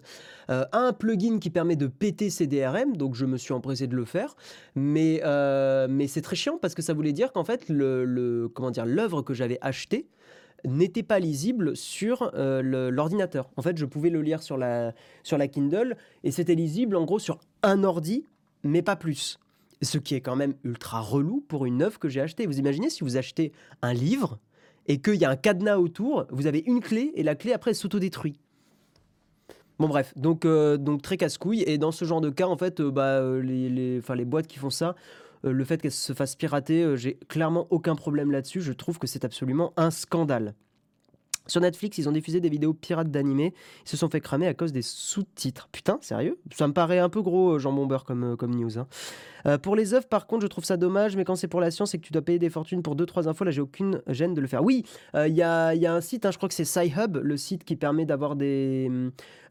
euh, 0.50 0.66
a 0.72 0.80
un 0.80 0.94
plugin 0.94 1.40
qui 1.40 1.50
permet 1.50 1.76
de 1.76 1.88
péter 1.88 2.30
ses 2.30 2.48
DRM, 2.48 2.98
donc 2.98 3.16
je 3.16 3.26
me 3.26 3.38
suis 3.38 3.54
empressé 3.54 3.88
de 3.88 3.96
le 3.96 4.06
faire, 4.06 4.36
mais, 4.76 5.22
euh, 5.24 5.88
mais 5.90 6.08
c'est 6.08 6.22
très 6.22 6.36
chiant 6.36 6.58
parce 6.62 6.76
que 6.76 6.82
ça 6.82 6.94
voulait 6.94 7.14
dire 7.14 7.32
qu'en 7.32 7.44
fait 7.44 7.70
le, 7.70 8.50
comment 8.54 8.72
dire 8.72 8.86
l'œuvre 8.86 9.22
que 9.22 9.34
j'avais 9.34 9.58
achetée 9.62 10.08
n'était 10.64 11.04
pas 11.04 11.20
lisible 11.20 11.76
sur 11.76 12.32
euh, 12.34 12.90
l'ordinateur. 12.90 13.52
En 13.56 13.62
fait, 13.62 13.78
je 13.78 13.86
pouvais 13.86 14.10
le 14.10 14.22
lire 14.22 14.42
sur 14.42 14.58
la, 14.58 14.94
sur 15.22 15.38
la 15.38 15.48
Kindle 15.48 15.96
et 16.24 16.32
c'était 16.32 16.56
lisible 16.56 16.96
en 16.96 17.06
gros 17.06 17.20
sur 17.20 17.40
un 17.62 17.84
ordi, 17.84 18.26
mais 18.64 18.82
pas 18.82 18.96
plus. 18.96 19.40
Ce 19.84 20.00
qui 20.00 20.16
est 20.16 20.22
quand 20.22 20.36
même 20.36 20.56
ultra 20.64 21.02
relou 21.02 21.44
pour 21.48 21.66
une 21.66 21.84
œuvre 21.84 22.00
que 22.00 22.10
j'ai 22.10 22.22
achetée. 22.22 22.48
Vous 22.48 22.58
imaginez 22.58 22.90
si 22.90 23.04
vous 23.04 23.18
achetez 23.18 23.52
un 23.84 23.94
livre, 23.94 24.40
et 24.88 25.02
qu'il 25.02 25.16
y 25.16 25.26
a 25.26 25.30
un 25.30 25.36
cadenas 25.36 25.78
autour, 25.78 26.26
vous 26.30 26.48
avez 26.48 26.64
une 26.66 26.80
clé 26.80 27.12
et 27.16 27.24
la 27.24 27.36
clé 27.36 27.54
après 27.54 27.74
s'autodétruit. 27.74 28.40
Bon 29.78 29.90
bref, 29.90 30.14
donc, 30.16 30.46
euh, 30.46 30.78
donc 30.78 31.02
très 31.02 31.18
casse-couille. 31.18 31.64
Et 31.68 31.78
dans 31.78 31.92
ce 31.92 32.06
genre 32.06 32.22
de 32.22 32.30
cas, 32.30 32.48
en 32.48 32.58
fait, 32.58 32.80
euh, 32.80 32.92
bah, 32.92 33.20
euh, 33.20 33.42
les, 33.42 33.70
les, 33.70 34.02
les 34.16 34.26
boîtes 34.26 34.48
qui 34.48 34.58
font 34.60 34.70
ça, 34.70 34.96
le 35.44 35.64
fait 35.64 35.82
qu'elles 35.82 35.92
se 35.92 36.14
fassent 36.14 36.36
pirater, 36.36 36.98
j'ai 36.98 37.20
clairement 37.28 37.68
aucun 37.70 37.96
problème 37.96 38.32
là-dessus. 38.32 38.62
Je 38.62 38.74
trouve 38.74 38.98
que 38.98 39.06
c'est 39.06 39.26
absolument 39.26 39.74
un 39.78 39.92
scandale. 39.92 40.56
Sur 41.48 41.62
Netflix, 41.62 41.98
ils 41.98 42.10
ont 42.10 42.12
diffusé 42.12 42.40
des 42.40 42.50
vidéos 42.50 42.74
pirates 42.74 43.12
d'animés. 43.12 43.54
Ils 43.86 43.90
se 43.90 43.98
sont 43.98 44.10
fait 44.10 44.22
cramer 44.22 44.48
à 44.48 44.54
cause 44.54 44.72
des 44.72 44.82
sous-titres. 44.82 45.70
Putain, 45.72 46.00
sérieux? 46.02 46.40
Ça 46.54 46.68
me 46.68 46.74
paraît 46.74 47.00
un 47.00 47.10
peu 47.10 47.22
gros, 47.22 47.54
euh, 47.54 47.60
Jean 47.60 47.72
Bomber, 47.72 48.00
comme, 48.06 48.24
euh, 48.24 48.36
comme 48.36 48.56
news. 48.56 48.80
Hein. 48.80 48.88
Euh, 49.46 49.60
pour 49.60 49.76
les 49.76 49.94
œuvres, 49.94 50.08
par 50.08 50.26
contre, 50.26 50.42
je 50.42 50.48
trouve 50.48 50.64
ça 50.64 50.76
dommage, 50.76 51.16
mais 51.16 51.24
quand 51.24 51.36
c'est 51.36 51.48
pour 51.48 51.62
la 51.62 51.70
science 51.70 51.94
et 51.94 52.00
que 52.00 52.04
tu 52.04 52.12
dois 52.12 52.24
payer 52.24 52.40
des 52.40 52.50
fortunes 52.50 52.82
pour 52.82 52.96
2-3 52.96 53.28
infos, 53.28 53.44
là, 53.44 53.52
j'ai 53.52 53.62
aucune 53.62 54.02
gêne 54.08 54.34
de 54.34 54.42
le 54.42 54.48
faire. 54.48 54.64
Oui, 54.64 54.84
il 55.14 55.34
y, 55.34 55.44
a, 55.44 55.76
y, 55.76 55.86
a, 55.86 55.94
un 55.94 56.02
site, 56.02 56.26
hein, 56.26 56.32
je 56.32 56.38
crois 56.38 56.50
que 56.50 56.56
c'est 56.56 56.66
SciHub, 56.66 57.18
le 57.18 57.38
site 57.38 57.64
qui 57.64 57.76
permet 57.76 58.06
d'avoir 58.06 58.36
des, 58.36 58.90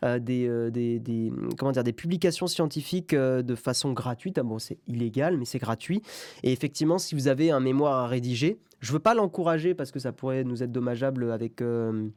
des, 0.03 0.71
des, 0.73 1.33
comment 1.57 1.71
dire, 1.71 1.85
des 1.85 1.93
publications 1.93 2.49
scientifiques 2.49 3.15
de 3.15 3.55
façon 3.55 3.93
gratuite. 3.93 4.37
Ah, 4.39 4.43
bon, 4.43 4.59
c'est 4.59 4.79
illégal, 4.89 5.37
mais 5.37 5.45
c'est 5.45 5.61
gratuit. 5.61 6.03
Et 6.43 6.51
effectivement, 6.51 6.99
si 6.99 7.15
vous 7.15 7.29
avez 7.29 7.53
un 7.53 7.61
mémoire 7.61 8.05
à 8.05 8.09
rédiger, 8.09 8.59
je 8.85 8.93
veux 8.93 8.99
pas 8.99 9.15
l'encourager 9.15 9.75
parce 9.75 9.91
que 9.91 9.99
ça 9.99 10.13
pourrait 10.13 10.45
nous 10.45 10.63
être 10.63 10.71
dommageable 10.71 11.33
avec 11.33 11.63
euh, 11.63 12.09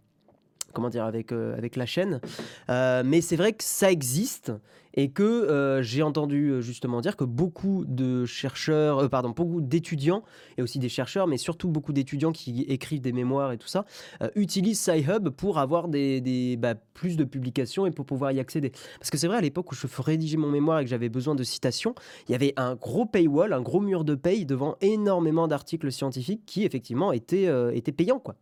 comment 0.78 0.90
dire 0.90 1.06
avec 1.06 1.32
euh, 1.32 1.58
avec 1.58 1.76
la 1.76 1.88
chaîne, 1.88 2.22
euh, 2.70 3.02
mais 3.04 3.20
c'est 3.22 3.36
vrai 3.36 3.54
que 3.54 3.64
ça 3.64 3.92
existe 3.92 4.52
et 4.94 5.10
que 5.10 5.80
j'ai 5.84 6.02
entendu 6.02 6.60
justement 6.64 7.02
dire 7.02 7.16
que 7.16 7.24
beaucoup 7.24 7.86
de 7.86 8.26
chercheurs, 8.26 9.08
pardon, 9.12 9.30
beaucoup 9.30 9.62
d'étudiants 9.62 10.24
et 10.58 10.64
aussi 10.64 10.80
des 10.80 10.90
chercheurs, 10.90 11.28
mais 11.28 11.38
surtout 11.38 11.68
beaucoup 11.68 11.94
d'étudiants 11.94 12.32
qui 12.32 12.62
écrivent 12.62 13.02
des 13.02 13.12
mémoires 13.12 13.52
et 13.52 13.60
tout 13.60 13.68
ça, 13.68 13.86
utilisent 14.34 14.80
SciHub 14.80 15.30
pour 15.30 15.60
avoir 15.60 15.88
des 15.88 16.58
bah, 16.58 16.74
plus 16.96 17.16
de 17.16 17.26
publications 17.26 17.86
et 17.86 17.92
pour 17.92 18.08
pouvoir 18.08 18.32
y 18.32 18.40
accéder. 18.40 18.72
Parce 18.98 19.12
que 19.12 19.20
c'est 19.20 19.28
vrai 19.28 19.38
à 19.38 19.42
l'époque 19.42 19.72
où 19.72 19.76
je 19.76 19.86
rédigeais 20.00 20.38
mon 20.38 20.50
mémoire 20.50 20.80
et 20.80 20.84
que 20.84 20.90
j'avais 20.90 21.10
besoin 21.10 21.36
de 21.36 21.44
citations, 21.44 21.94
il 22.28 22.32
y 22.32 22.36
avait 22.36 22.54
un 22.58 22.74
gros 22.74 23.06
paywall, 23.06 23.54
un 23.54 23.62
gros 23.62 23.82
mur 23.82 24.04
de 24.04 24.16
paye 24.16 24.48
devant 24.48 24.78
énormément 24.82 25.48
d'articles 25.48 25.92
scientifiques 25.92 26.42
qui 26.48 26.66
effectivement 26.66 27.12
étaient, 27.12 27.48
étaient 27.76 27.92
payants 27.92 28.20
quoi. 28.20 28.34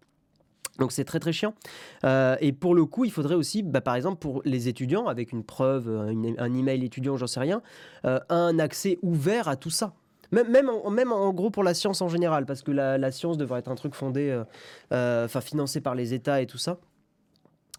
Donc 0.79 0.91
c'est 0.91 1.05
très 1.05 1.20
très 1.20 1.32
chiant. 1.32 1.53
Euh, 2.03 2.36
et 2.41 2.51
pour 2.51 2.75
le 2.75 2.86
coup, 2.86 3.05
il 3.05 3.12
faudrait 3.12 3.36
aussi, 3.36 3.63
bah, 3.63 3.82
par 3.82 3.96
exemple, 3.96 4.17
pour 4.17 4.41
les 4.46 4.67
étudiants, 4.67 5.08
avec 5.08 5.32
une 5.32 5.44
preuve, 5.44 5.89
un 6.38 6.53
email 6.53 6.84
étudiant, 6.84 7.17
j'en 7.17 7.27
sais 7.27 7.39
rien, 7.39 7.62
euh, 8.05 8.20
un 8.29 8.60
accès 8.60 9.00
ouvert 9.01 9.48
à 9.48 9.55
tout 9.55 9.70
ça. 9.70 9.94
Même, 10.32 10.50
même, 10.50 10.70
en, 10.70 10.89
même 10.89 11.12
en 11.12 11.32
gros 11.34 11.50
pour 11.50 11.63
la 11.63 11.74
science 11.74 12.01
en 12.01 12.10
général, 12.10 12.46
parce 12.46 12.62
que 12.62 12.72
la, 12.72 13.12
science 13.12 13.38
devrait 13.38 13.60
être 13.60 13.70
un 13.70 13.75
truc 13.75 13.94
fondé, 13.94 14.44
euh, 14.91 15.25
enfin 15.25 15.41
financé 15.41 15.82
par 15.82 15.96
les 15.96 16.13
États 16.13 16.41
et 16.41 16.48
tout 16.48 16.58
ça. 16.58 16.79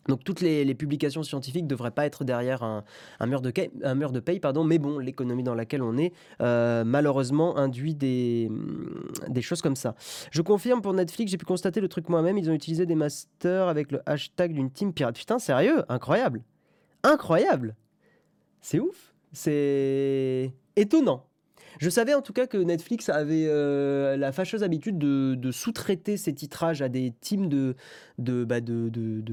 Donc 0.09 0.25
toutes 0.25 0.41
les, 0.41 0.75
publications 0.75 1.23
scientifiques 1.23 1.65
ne 1.65 1.69
devraient 1.69 1.91
pas 1.91 2.07
être 2.07 2.25
derrière 2.25 2.63
un, 2.63 2.85
mur, 3.27 3.41
de 3.41 4.21
paye, 4.21 4.41
pardon, 4.41 4.65
mais 4.65 4.79
bon, 4.79 4.99
l'économie 4.99 5.43
dans 5.43 5.55
laquelle 5.55 5.83
on 5.83 5.97
est, 5.97 6.13
euh, 6.41 6.85
malheureusement, 6.85 7.57
induit 7.57 7.95
mm, 7.95 9.29
des 9.29 9.43
choses 9.43 9.63
comme 9.63 9.77
ça. 9.77 9.95
Je 10.31 10.43
confirme 10.43 10.83
pour 10.83 10.93
Netflix, 10.93 11.31
j'ai 11.31 11.39
pu 11.39 11.47
constater 11.47 11.81
le 11.81 11.89
truc 11.89 12.09
moi-même, 12.09 12.39
ils 12.39 12.51
ont 12.51 12.55
utilisé 12.55 12.87
des 12.87 12.95
masters 12.95 13.69
avec 13.69 13.91
le 13.91 14.01
hashtag 14.07 14.53
d'une 14.53 14.71
team 14.71 14.93
pirate. 14.93 15.17
Putain, 15.17 15.39
sérieux? 15.39 15.85
Incroyable. 15.89 16.43
Incroyable. 17.03 17.75
C'est 18.61 18.81
ouf. 18.81 19.15
C'est 19.33 20.53
étonnant 20.77 21.26
je 21.79 21.91
savais 21.91 22.15
en 22.15 22.23
tout 22.23 22.33
cas 22.33 22.47
que 22.47 22.57
Netflix 22.57 23.09
avait 23.09 23.47
euh, 23.49 24.17
la 24.17 24.33
fâcheuse 24.33 24.63
habitude 24.63 24.99
de, 24.99 25.51
sous-traiter 25.51 26.17
ses 26.17 26.35
titrages 26.35 26.83
à 26.83 26.89
des 26.89 27.13
teams 27.21 27.49
de, 27.49 27.77
de, 28.19 28.45
bah, 28.45 28.61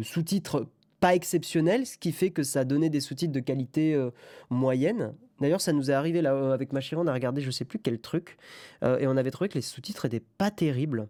sous-titres 0.03 0.67
pas 0.99 1.15
exceptionnels, 1.15 1.85
ce 1.85 1.97
qui 1.97 2.11
fait 2.11 2.31
que 2.31 2.43
ça 2.43 2.63
donnait 2.63 2.89
des 2.89 3.01
sous-titres 3.01 3.33
de 3.33 3.39
qualité 3.39 3.93
euh, 3.93 4.11
moyenne. 4.49 5.13
D'ailleurs, 5.41 5.59
ça 5.59 5.73
nous 5.73 5.91
est 5.91 5.93
arrivé 5.93 6.21
là 6.21 6.33
euh, 6.33 6.53
avec 6.53 6.71
ma 6.71 6.79
chérie, 6.79 7.01
on 7.03 7.07
a 7.07 7.13
regardé 7.13 7.41
je 7.41 7.51
sais 7.51 7.65
plus 7.65 7.79
quel 7.79 7.99
truc, 7.99 8.37
et 8.83 9.07
on 9.07 9.17
avait 9.17 9.31
trouvé 9.31 9.49
que 9.49 9.55
les 9.55 9.61
sous-titres 9.61 10.05
étaient 10.05 10.23
pas 10.37 10.51
terribles. 10.51 11.07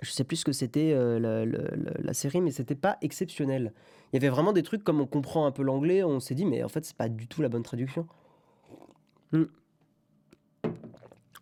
Je 0.00 0.10
sais 0.10 0.24
plus 0.24 0.36
ce 0.36 0.44
que 0.44 0.52
c'était 0.52 0.94
la, 1.20 2.14
série, 2.14 2.40
mais 2.40 2.50
c'était 2.50 2.74
pas 2.74 2.98
exceptionnel. 3.00 3.72
Il 4.12 4.16
y 4.16 4.18
avait 4.18 4.28
vraiment 4.28 4.52
des 4.52 4.62
trucs 4.62 4.84
comme 4.84 5.00
on 5.00 5.06
comprend 5.06 5.46
un 5.46 5.52
peu 5.52 5.62
l'anglais, 5.62 6.02
on 6.02 6.20
s'est 6.20 6.34
dit 6.34 6.44
mais 6.44 6.62
en 6.62 6.68
fait 6.68 6.84
c'est 6.84 6.96
pas 6.96 7.08
du 7.08 7.26
tout 7.26 7.42
la 7.42 7.48
bonne 7.48 7.62
traduction. 7.62 8.06
Hmm. 9.32 9.44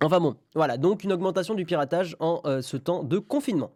Enfin 0.02 0.18
bon, 0.18 0.34
voilà, 0.56 0.78
donc 0.78 1.04
une 1.04 1.12
augmentation 1.12 1.54
du 1.54 1.64
piratage 1.64 2.16
en 2.18 2.40
euh, 2.44 2.60
ce 2.60 2.76
temps 2.76 3.04
de 3.04 3.18
confinement. 3.18 3.70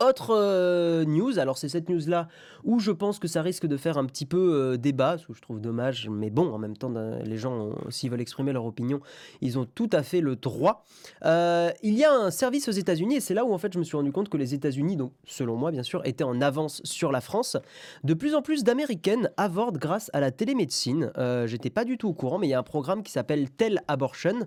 Autre 0.00 0.34
euh, 0.34 1.04
news, 1.04 1.38
alors 1.38 1.58
c'est 1.58 1.68
cette 1.68 1.90
news-là 1.90 2.28
où 2.68 2.80
je 2.80 2.90
pense 2.90 3.18
que 3.18 3.28
ça 3.28 3.40
risque 3.40 3.66
de 3.66 3.78
faire 3.78 3.96
un 3.96 4.04
petit 4.04 4.26
peu 4.26 4.52
euh, 4.52 4.76
débat, 4.76 5.16
ce 5.16 5.26
que 5.26 5.32
je 5.32 5.40
trouve 5.40 5.58
dommage, 5.58 6.10
mais 6.10 6.28
bon, 6.28 6.52
en 6.52 6.58
même 6.58 6.76
temps, 6.76 6.92
les 7.24 7.38
gens, 7.38 7.70
s'ils 7.88 8.10
veulent 8.10 8.20
exprimer 8.20 8.52
leur 8.52 8.66
opinion, 8.66 9.00
ils 9.40 9.58
ont 9.58 9.64
tout 9.64 9.88
à 9.90 10.02
fait 10.02 10.20
le 10.20 10.36
droit. 10.36 10.84
Euh, 11.24 11.70
il 11.82 11.94
y 11.94 12.04
a 12.04 12.12
un 12.12 12.30
service 12.30 12.68
aux 12.68 12.72
États-Unis, 12.72 13.16
et 13.16 13.20
c'est 13.20 13.32
là 13.32 13.46
où 13.46 13.54
en 13.54 13.58
fait 13.58 13.72
je 13.72 13.78
me 13.78 13.84
suis 13.84 13.96
rendu 13.96 14.12
compte 14.12 14.28
que 14.28 14.36
les 14.36 14.52
États-Unis, 14.52 14.96
donc 14.96 15.12
selon 15.26 15.56
moi 15.56 15.70
bien 15.70 15.82
sûr, 15.82 16.02
étaient 16.04 16.24
en 16.24 16.42
avance 16.42 16.82
sur 16.84 17.10
la 17.10 17.22
France. 17.22 17.56
De 18.04 18.12
plus 18.12 18.34
en 18.34 18.42
plus 18.42 18.64
d'Américaines 18.64 19.30
avortent 19.38 19.78
grâce 19.78 20.10
à 20.12 20.20
la 20.20 20.30
télémédecine. 20.30 21.10
J'étais 21.46 21.70
pas 21.70 21.86
du 21.86 21.96
tout 21.96 22.08
au 22.08 22.14
courant, 22.14 22.38
mais 22.38 22.48
il 22.48 22.50
y 22.50 22.54
a 22.54 22.58
un 22.58 22.62
programme 22.62 23.02
qui 23.02 23.12
s'appelle 23.12 23.48
Tel 23.48 23.80
Abortion, 23.88 24.46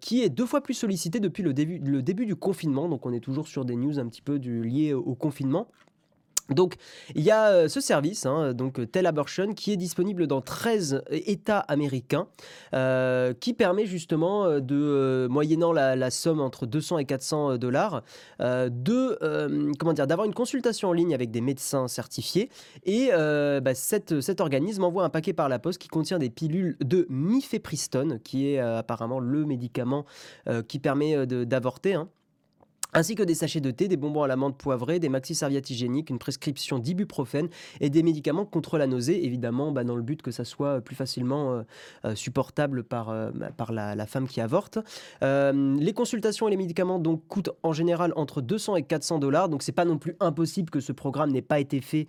qui 0.00 0.22
est 0.22 0.30
deux 0.30 0.46
fois 0.46 0.62
plus 0.62 0.74
sollicité 0.74 1.20
depuis 1.20 1.42
le 1.42 1.52
début, 1.52 2.24
du 2.24 2.36
confinement, 2.36 2.88
donc 2.88 3.04
on 3.04 3.12
est 3.12 3.20
toujours 3.20 3.46
sur 3.46 3.66
des 3.66 3.76
news 3.76 3.98
un 3.98 4.08
petit 4.08 4.22
peu 4.22 4.38
du 4.38 4.62
lié 4.62 4.94
au 4.94 5.14
confinement. 5.14 5.68
Donc, 6.50 6.76
il 7.14 7.22
y 7.22 7.30
a 7.30 7.48
euh, 7.48 7.68
ce 7.68 7.80
service, 7.80 8.24
hein, 8.26 8.52
donc 8.52 8.80
Abortion, 8.94 9.52
qui 9.52 9.72
est 9.72 9.76
disponible 9.76 10.26
dans 10.26 10.40
13 10.40 11.02
États 11.10 11.60
américains, 11.60 12.28
euh, 12.74 13.34
qui 13.34 13.52
permet 13.52 13.86
justement 13.86 14.46
euh, 14.46 14.60
de, 14.60 15.26
moyennant 15.30 15.72
la, 15.72 16.10
somme 16.10 16.40
entre 16.40 16.66
200 16.66 16.98
et 16.98 17.04
400 17.04 17.58
dollars, 17.58 18.02
de 18.40 19.74
comment 19.78 19.92
d'avoir 19.92 20.26
une 20.26 20.34
consultation 20.34 20.88
en 20.88 20.92
ligne 20.92 21.14
avec 21.14 21.30
des 21.30 21.40
médecins 21.40 21.88
certifiés. 21.88 22.48
Et 22.84 23.10
bah, 23.10 23.74
cet 23.74 24.40
organisme 24.40 24.84
envoie 24.84 25.04
un 25.04 25.10
paquet 25.10 25.32
par 25.32 25.48
la 25.48 25.58
poste 25.58 25.80
qui 25.80 25.88
contient 25.88 26.18
des 26.18 26.30
pilules 26.30 26.76
de 26.80 27.06
mifepristone, 27.10 28.20
qui 28.20 28.48
est 28.48 28.58
apparemment 28.58 29.18
le 29.18 29.44
médicament 29.44 30.06
qui 30.68 30.78
permet 30.78 31.26
d'avorter. 31.26 31.94
Hein 31.94 32.08
ainsi 32.92 33.14
que 33.14 33.22
des 33.22 33.34
sachets 33.34 33.60
de 33.60 33.70
thé, 33.70 33.88
des 33.88 33.96
bonbons 33.96 34.22
à 34.22 34.26
la 34.26 34.36
menthe 34.36 34.56
poivrée, 34.56 34.98
des 34.98 35.08
maxi-serviettes 35.08 35.70
hygiéniques, 35.70 36.10
une 36.10 36.18
prescription 36.18 36.78
d'ibuprofène 36.78 37.48
et 37.80 37.90
des 37.90 38.02
médicaments 38.02 38.44
contre 38.44 38.78
la 38.78 38.86
nausée, 38.86 39.24
évidemment 39.24 39.72
bah, 39.72 39.84
dans 39.84 39.96
le 39.96 40.02
but 40.02 40.22
que 40.22 40.30
ça 40.30 40.44
soit 40.44 40.80
plus 40.80 40.96
facilement 40.96 41.52
euh, 41.52 41.62
euh, 42.04 42.14
supportable 42.14 42.84
par, 42.84 43.10
euh, 43.10 43.30
par 43.56 43.72
la, 43.72 44.06
femme 44.06 44.28
qui 44.28 44.40
avorte. 44.40 44.78
les 45.20 45.92
consultations 45.92 46.46
et 46.46 46.50
les 46.50 46.56
médicaments 46.56 47.00
donc 47.00 47.26
coûtent 47.26 47.50
en 47.62 47.72
général 47.72 48.12
entre 48.14 48.40
200 48.40 48.76
et 48.76 48.82
400 48.82 49.18
dollars, 49.18 49.48
donc 49.48 49.62
c'est 49.62 49.72
pas 49.72 49.84
non 49.84 49.98
plus 49.98 50.16
impossible 50.20 50.70
que 50.70 50.80
ce 50.80 50.92
programme 50.92 51.32
n'ait 51.32 51.42
pas 51.42 51.58
été 51.58 51.80
fait 51.80 52.06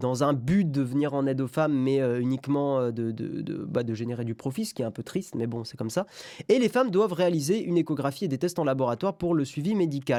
dans 0.00 0.22
un 0.22 0.34
but 0.34 0.70
de 0.70 0.82
venir 0.82 1.14
en 1.14 1.26
aide 1.26 1.40
aux 1.40 1.48
femmes, 1.48 1.72
mais 1.72 1.98
uniquement 2.20 2.90
de, 2.90 3.10
de, 3.10 3.64
bah, 3.66 3.82
de 3.82 3.94
générer 3.94 4.24
du 4.24 4.34
profit, 4.34 4.66
ce 4.66 4.74
qui 4.74 4.82
est 4.82 4.84
un 4.84 4.90
peu 4.90 5.02
triste, 5.02 5.34
mais 5.34 5.46
bon, 5.46 5.64
c'est 5.64 5.78
comme 5.78 5.88
ça. 5.88 6.06
Et 6.48 6.58
les 6.58 6.68
femmes 6.68 6.90
doivent 6.90 7.14
réaliser 7.14 7.62
une 7.62 7.78
échographie 7.78 8.26
et 8.26 8.28
des 8.28 8.38
tests 8.38 8.58
en 8.58 8.64
laboratoire 8.64 9.14
pour 9.14 9.34
le 9.34 9.44
suivi 9.44 9.74
médical. 9.74 10.09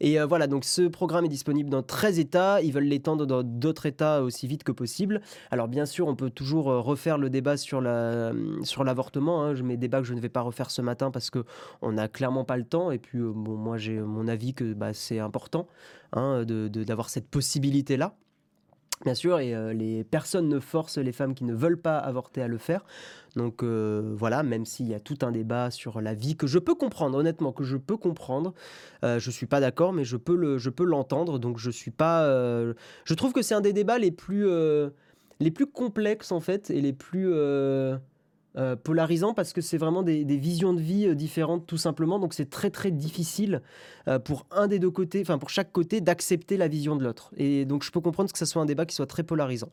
Et 0.00 0.20
euh, 0.20 0.26
voilà, 0.26 0.46
donc 0.46 0.64
ce 0.64 0.82
programme 0.82 1.24
est 1.24 1.28
disponible 1.28 1.70
dans 1.70 1.82
13 1.82 2.18
États. 2.18 2.60
Ils 2.62 2.72
veulent 2.72 2.84
l'étendre 2.84 3.26
dans 3.26 3.42
d'autres 3.42 3.86
États 3.86 4.22
aussi 4.22 4.46
vite 4.46 4.64
que 4.64 4.72
possible. 4.72 5.20
Alors 5.50 5.68
bien 5.68 5.86
sûr, 5.86 6.06
on 6.06 6.16
peut 6.16 6.30
toujours 6.30 6.70
euh, 6.70 6.80
refaire 6.80 7.18
le 7.18 7.30
débat 7.30 7.56
sur 7.56 7.80
la 7.80 8.32
sur 8.62 8.84
l'avortement. 8.84 9.44
Hein. 9.44 9.54
Mais 9.62 9.76
débat 9.76 10.00
que 10.00 10.06
je 10.06 10.14
ne 10.14 10.20
vais 10.20 10.28
pas 10.28 10.42
refaire 10.42 10.70
ce 10.70 10.82
matin 10.82 11.10
parce 11.10 11.30
que 11.30 11.44
on 11.82 11.92
n'a 11.92 12.08
clairement 12.08 12.44
pas 12.44 12.56
le 12.56 12.64
temps. 12.64 12.90
Et 12.90 12.98
puis 12.98 13.18
euh, 13.18 13.32
bon, 13.34 13.56
moi 13.56 13.76
j'ai 13.78 13.98
mon 13.98 14.28
avis 14.28 14.54
que 14.54 14.72
bah, 14.72 14.92
c'est 14.92 15.18
important 15.18 15.66
hein, 16.12 16.44
d'avoir 16.44 17.08
cette 17.08 17.28
possibilité 17.28 17.96
là. 17.96 18.16
Bien 19.02 19.14
sûr, 19.14 19.40
et 19.40 19.74
les 19.74 20.04
personnes 20.04 20.48
ne 20.48 20.60
forcent 20.60 20.98
les 20.98 21.12
femmes 21.12 21.34
qui 21.34 21.44
ne 21.44 21.52
veulent 21.52 21.80
pas 21.80 21.98
avorter 21.98 22.42
à 22.42 22.48
le 22.48 22.58
faire. 22.58 22.84
Donc 23.34 23.62
voilà, 23.62 24.42
même 24.42 24.64
s'il 24.64 24.88
y 24.88 24.94
a 24.94 25.00
tout 25.00 25.18
un 25.22 25.32
débat 25.32 25.70
sur 25.70 26.00
la 26.00 26.14
vie 26.14 26.36
que 26.36 26.46
je 26.46 26.58
peux 26.58 26.74
comprendre, 26.74 27.18
honnêtement, 27.18 27.52
que 27.52 27.64
je 27.64 27.76
peux 27.76 27.96
comprendre. 27.96 28.54
je 29.02 29.18
je 29.18 29.30
suis 29.30 29.46
pas 29.46 29.60
d'accord, 29.60 29.92
mais 29.92 30.04
je 30.04 30.16
peux 30.16 30.36
le, 30.36 30.58
l'entendre. 30.84 31.38
Donc 31.38 31.58
je 31.58 31.70
suis 31.70 31.90
pas. 31.90 32.24
je 33.04 33.14
trouve 33.14 33.32
que 33.32 33.42
c'est 33.42 33.54
un 33.54 33.60
des 33.60 33.72
débats 33.72 33.98
les 33.98 34.12
plus, 34.12 34.46
les 35.40 35.50
plus 35.50 35.66
complexes 35.66 36.32
en 36.32 36.40
fait 36.40 36.70
et 36.70 36.80
les 36.80 36.92
plus 36.92 37.34
euh, 38.56 38.76
polarisant 38.76 39.34
parce 39.34 39.52
que 39.52 39.60
c'est 39.60 39.78
vraiment 39.78 40.04
des, 40.04 40.24
visions 40.24 40.74
de 40.74 40.80
vie 40.80 41.08
euh, 41.08 41.14
différentes 41.16 41.66
tout 41.66 41.76
simplement. 41.76 42.20
Donc 42.20 42.34
c'est 42.34 42.48
très 42.48 42.70
très 42.70 42.92
difficile 42.92 43.62
euh, 44.06 44.20
pour 44.20 44.46
un 44.52 44.68
des 44.68 44.78
deux 44.78 44.92
côtés, 44.92 45.20
enfin 45.22 45.38
pour 45.38 45.50
chaque 45.50 45.72
côté, 45.72 46.00
d'accepter 46.00 46.56
la 46.56 46.68
vision 46.68 46.94
de 46.94 47.02
l'autre. 47.02 47.32
Et 47.36 47.64
donc 47.64 47.82
je 47.82 47.90
peux 47.90 48.00
comprendre 48.00 48.30
que 48.30 48.38
ce 48.38 48.44
soit 48.44 48.62
un 48.62 48.66
débat 48.66 48.86
qui 48.86 48.94
soit 48.94 49.06
très 49.06 49.24
polarisant. 49.24 49.70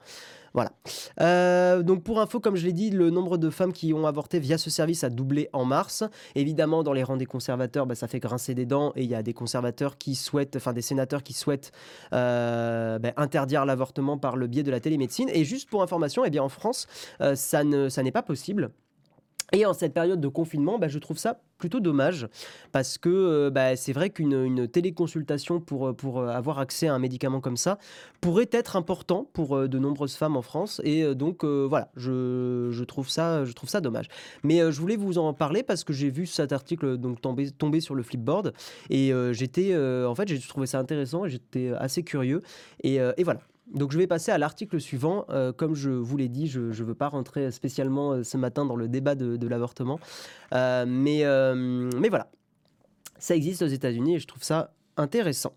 Voilà. 0.54 1.82
donc 1.84 2.04
pour 2.04 2.20
info, 2.20 2.40
comme 2.40 2.56
je 2.56 2.66
l'ai 2.66 2.74
dit, 2.74 2.90
le 2.90 3.10
nombre 3.10 3.38
de 3.38 3.50
femmes 3.50 3.74
qui 3.74 3.94
ont 3.94 4.06
avorté 4.06 4.40
via 4.40 4.58
ce 4.58 4.70
service 4.70 5.04
a 5.04 5.10
doublé 5.10 5.50
en 5.54 5.66
mars. 5.66 6.04
Évidemment, 6.36 6.84
dans 6.84 6.94
les 6.94 7.04
rangs 7.04 7.18
des 7.18 7.26
conservateurs, 7.26 7.86
bah, 7.86 7.96
ça 7.96 8.08
fait 8.08 8.20
grincer 8.20 8.54
des 8.54 8.66
dents 8.66 8.92
et 8.96 9.04
il 9.04 9.10
y 9.10 9.16
a 9.16 9.24
des 9.24 9.34
conservateurs 9.34 9.98
qui 9.98 10.16
souhaitent, 10.16 10.56
enfin 10.56 10.74
des 10.74 10.82
sénateurs 10.82 11.24
qui 11.24 11.34
souhaitent 11.34 11.72
bah, 12.12 13.00
interdire 13.18 13.66
l'avortement 13.66 14.18
par 14.18 14.36
le 14.36 14.48
biais 14.48 14.64
de 14.64 14.72
la 14.72 14.80
télémédecine. 14.80 15.30
Et 15.34 15.46
juste 15.46 15.70
pour 15.70 15.84
information, 15.84 16.26
eh 16.26 16.30
bien 16.30 16.44
en 16.44 16.50
France, 16.50 16.88
ne, 17.20 17.90
ça 17.90 18.04
n'est 18.04 18.12
pas 18.12 18.24
possible. 18.24 18.72
Et 19.54 19.66
en 19.66 19.74
cette 19.74 19.94
période 19.94 20.22
de 20.22 20.28
confinement, 20.28 20.80
bah, 20.80 20.88
je 20.88 20.98
trouve 20.98 21.18
ça 21.18 21.42
plutôt 21.58 21.80
dommage 21.80 22.28
parce 22.72 22.98
que 22.98 23.10
euh, 23.10 23.50
bah, 23.50 23.76
c'est 23.76 23.94
vrai 23.94 24.10
qu'une 24.10 24.68
téléconsultation 24.68 25.60
pour, 25.60 25.88
euh, 25.88 25.96
euh, 26.06 26.28
avoir 26.28 26.60
accès 26.60 26.88
à 26.88 26.94
un 26.94 27.00
médicament 27.00 27.40
comme 27.40 27.58
ça 27.58 27.78
pourrait 28.22 28.50
être 28.52 28.76
important 28.76 29.30
pour 29.34 29.68
de 29.68 29.80
nombreuses 29.80 30.16
femmes 30.16 30.38
en 30.38 30.42
France. 30.42 30.82
Et 30.84 31.16
donc 31.16 31.44
voilà, 31.44 31.90
je, 31.96 32.84
trouve 32.84 33.10
ça, 33.10 33.46
je 33.46 33.54
trouve 33.54 33.70
ça 33.70 33.82
dommage. 33.82 34.08
Mais 34.44 34.60
je 34.72 34.80
voulais 34.80 34.96
vous 34.96 35.18
en 35.18 35.34
parler 35.34 35.64
parce 35.64 35.84
que 35.84 35.94
j'ai 35.94 36.10
vu 36.10 36.26
cet 36.26 36.52
article 36.52 36.98
donc 36.98 37.20
tomber, 37.22 37.80
sur 37.82 37.96
le 37.96 38.04
flipboard 38.04 38.54
et 38.90 39.12
j'étais 39.32 39.76
en 39.76 40.14
fait 40.16 40.28
j'ai 40.28 40.40
trouvé 40.40 40.68
ça 40.68 40.80
intéressant 40.80 41.26
et 41.26 41.30
j'étais 41.30 41.72
assez 41.78 42.04
curieux. 42.04 42.42
Et 42.84 43.00
voilà, 43.24 43.42
donc 43.68 43.92
je 43.92 43.98
vais 43.98 44.08
passer 44.08 44.32
à 44.32 44.38
l'article 44.38 44.82
suivant. 44.82 45.26
Euh, 45.30 45.54
comme 45.54 45.76
je 45.76 45.90
vous 45.90 46.18
l'ai 46.18 46.28
dit, 46.28 46.48
je 46.48 46.60
ne 46.60 46.84
veux 46.84 46.96
pas 46.96 47.08
rentrer 47.08 47.52
spécialement 47.52 48.12
euh, 48.12 48.24
ce 48.24 48.38
matin 48.38 48.66
dans 48.66 48.76
le 48.76 48.88
débat 48.88 49.16
de, 49.16 49.48
l'avortement. 49.48 50.00
Euh, 50.54 50.86
mais, 50.88 51.24
mais 52.00 52.10
voilà, 52.10 52.30
ça 53.18 53.36
existe 53.36 53.62
aux 53.62 53.68
États-Unis 53.68 54.16
et 54.16 54.20
je 54.20 54.28
trouve 54.28 54.44
ça 54.44 54.74
intéressant. 54.98 55.54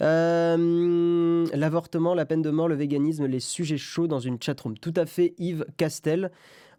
L'avortement, 0.00 2.14
la 2.14 2.26
peine 2.26 2.42
de 2.42 2.50
mort, 2.50 2.68
le 2.68 2.74
véganisme, 2.74 3.26
les 3.26 3.40
sujets 3.40 3.78
chauds 3.78 4.06
dans 4.06 4.20
une 4.20 4.42
chatroom. 4.42 4.78
Tout 4.78 4.94
à 4.96 5.06
fait 5.06 5.34
Yves 5.38 5.66
Castel. 5.76 6.30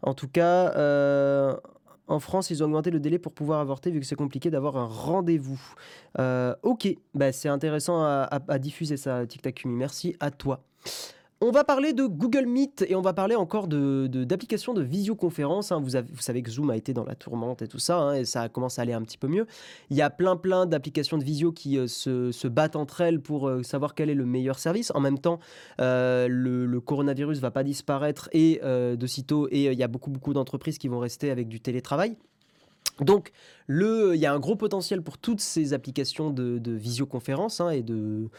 En 0.02 0.14
tout 0.14 0.28
cas, 0.28 0.72
en 2.08 2.20
France, 2.20 2.50
ils 2.50 2.62
ont 2.62 2.66
augmenté 2.66 2.90
le 2.90 3.00
délai 3.00 3.18
pour 3.18 3.32
pouvoir 3.32 3.60
avorter 3.60 3.90
vu 3.90 4.00
que 4.00 4.06
c'est 4.06 4.16
compliqué 4.16 4.50
d'avoir 4.50 4.76
un 4.76 4.86
rendez-vous. 4.86 5.60
Euh, 6.18 6.54
ok, 6.62 6.88
bah, 7.14 7.32
c'est 7.32 7.48
intéressant 7.48 8.02
à, 8.02 8.58
diffuser 8.58 8.96
ça, 8.96 9.26
Tic 9.26 9.42
Tac 9.42 9.64
Merci 9.64 10.16
à 10.20 10.30
toi. 10.30 10.60
On 11.42 11.50
va 11.50 11.64
parler 11.64 11.92
de 11.92 12.06
Google 12.06 12.46
Meet 12.46 12.86
et 12.88 12.94
on 12.94 13.02
va 13.02 13.12
parler 13.12 13.34
encore 13.34 13.68
de, 13.68 14.06
d'applications 14.06 14.72
de, 14.72 14.80
visioconférence. 14.80 15.70
Hein. 15.70 15.80
Vous, 15.80 15.90
vous, 15.90 16.22
savez 16.22 16.42
que 16.42 16.50
Zoom 16.50 16.70
a 16.70 16.76
été 16.76 16.94
dans 16.94 17.04
la 17.04 17.14
tourmente 17.14 17.60
et 17.60 17.68
tout 17.68 17.78
ça, 17.78 17.98
hein, 17.98 18.14
et 18.14 18.24
ça 18.24 18.48
commence 18.48 18.78
à 18.78 18.82
aller 18.82 18.94
un 18.94 19.02
petit 19.02 19.18
peu 19.18 19.28
mieux. 19.28 19.46
Il 19.90 19.98
y 19.98 20.02
a 20.02 20.08
plein 20.08 20.36
plein 20.36 20.64
d'applications 20.64 21.18
de 21.18 21.24
visio 21.24 21.52
qui 21.52 21.76
euh, 21.76 21.88
se, 21.88 22.48
battent 22.48 22.74
entre 22.74 23.02
elles 23.02 23.20
pour 23.20 23.48
euh, 23.48 23.62
savoir 23.62 23.94
quel 23.94 24.08
est 24.08 24.14
le 24.14 24.24
meilleur 24.24 24.58
service. 24.58 24.90
En 24.94 25.00
même 25.00 25.18
temps, 25.18 25.38
euh, 25.78 26.26
le, 26.26 26.64
le, 26.64 26.80
coronavirus 26.80 27.40
va 27.40 27.50
pas 27.50 27.64
disparaître 27.64 28.30
et 28.32 28.60
de 28.62 29.06
sitôt, 29.06 29.46
et 29.50 29.66
il 29.66 29.78
y 29.78 29.82
a 29.82 29.88
beaucoup 29.88 30.10
beaucoup 30.10 30.32
d'entreprises 30.32 30.78
qui 30.78 30.88
vont 30.88 31.00
rester 31.00 31.30
avec 31.30 31.48
du 31.48 31.60
télétravail. 31.60 32.16
Donc, 33.00 33.32
il 33.68 34.20
y 34.20 34.26
a 34.26 34.32
un 34.32 34.38
gros 34.38 34.56
potentiel 34.56 35.02
pour 35.02 35.18
toutes 35.18 35.40
ces 35.40 35.72
applications 35.72 36.30
de, 36.30 36.72
visioconférence 36.72 37.60
hein, 37.60 37.70
et, 37.70 37.82
de, 37.82 38.30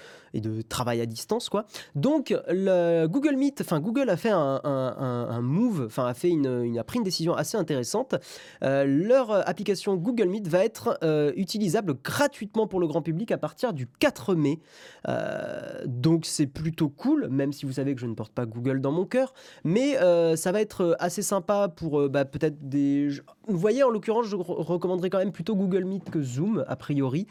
travail 0.70 1.02
à 1.02 1.06
distance. 1.06 1.50
Donc, 1.96 2.36
le 2.50 3.08
Google 3.08 3.36
Meet, 3.36 3.62
enfin, 3.62 3.80
Google 3.80 4.10
a 4.10 4.18
fait 4.18 4.32
un, 4.32 5.42
move, 5.42 5.84
enfin, 5.86 6.08
a 6.08 6.14
pris 6.14 6.30
une 6.32 7.04
décision 7.04 7.34
assez 7.34 7.58
intéressante. 7.58 8.16
Euh, 8.64 8.86
leur 8.86 9.32
application 9.48 9.96
Google 9.96 10.28
Meet 10.28 10.48
va 10.48 10.64
être 10.64 10.98
euh, 11.04 11.32
utilisable 11.36 11.96
gratuitement 12.04 12.68
pour 12.68 12.80
le 12.80 12.88
grand 12.88 13.02
public 13.02 13.32
à 13.32 13.38
partir 13.38 13.74
du 13.74 13.88
4 13.88 14.36
mai. 14.36 14.60
Euh, 15.08 15.84
donc, 15.86 16.26
c'est 16.26 16.48
plutôt 16.48 16.90
cool, 16.90 17.28
même 17.30 17.54
si 17.54 17.66
vous 17.66 17.74
savez 17.74 17.96
que 17.96 18.02
je 18.02 18.08
ne 18.08 18.14
porte 18.14 18.34
pas 18.34 18.46
Google 18.46 18.82
dans 18.82 18.92
mon 18.92 19.06
cœur. 19.06 19.34
Mais 19.64 19.96
ça 20.36 20.52
va 20.52 20.62
être 20.62 20.96
assez 21.00 21.22
sympa 21.22 21.68
pour 21.68 22.10
bah, 22.10 22.26
peut-être 22.26 22.70
des. 22.70 23.10
Vous 23.48 23.58
voyez, 23.58 23.84
en 23.84 23.90
l'occurrence, 23.90 24.26
je 24.28 24.36
recommanderais 24.36 25.10
quand 25.10 25.17
même 25.18 25.32
plutôt 25.32 25.56
Google 25.56 25.86
Meet 25.86 26.10
que 26.10 26.22
Zoom, 26.22 26.64
a 26.68 26.76
priori, 26.76 27.28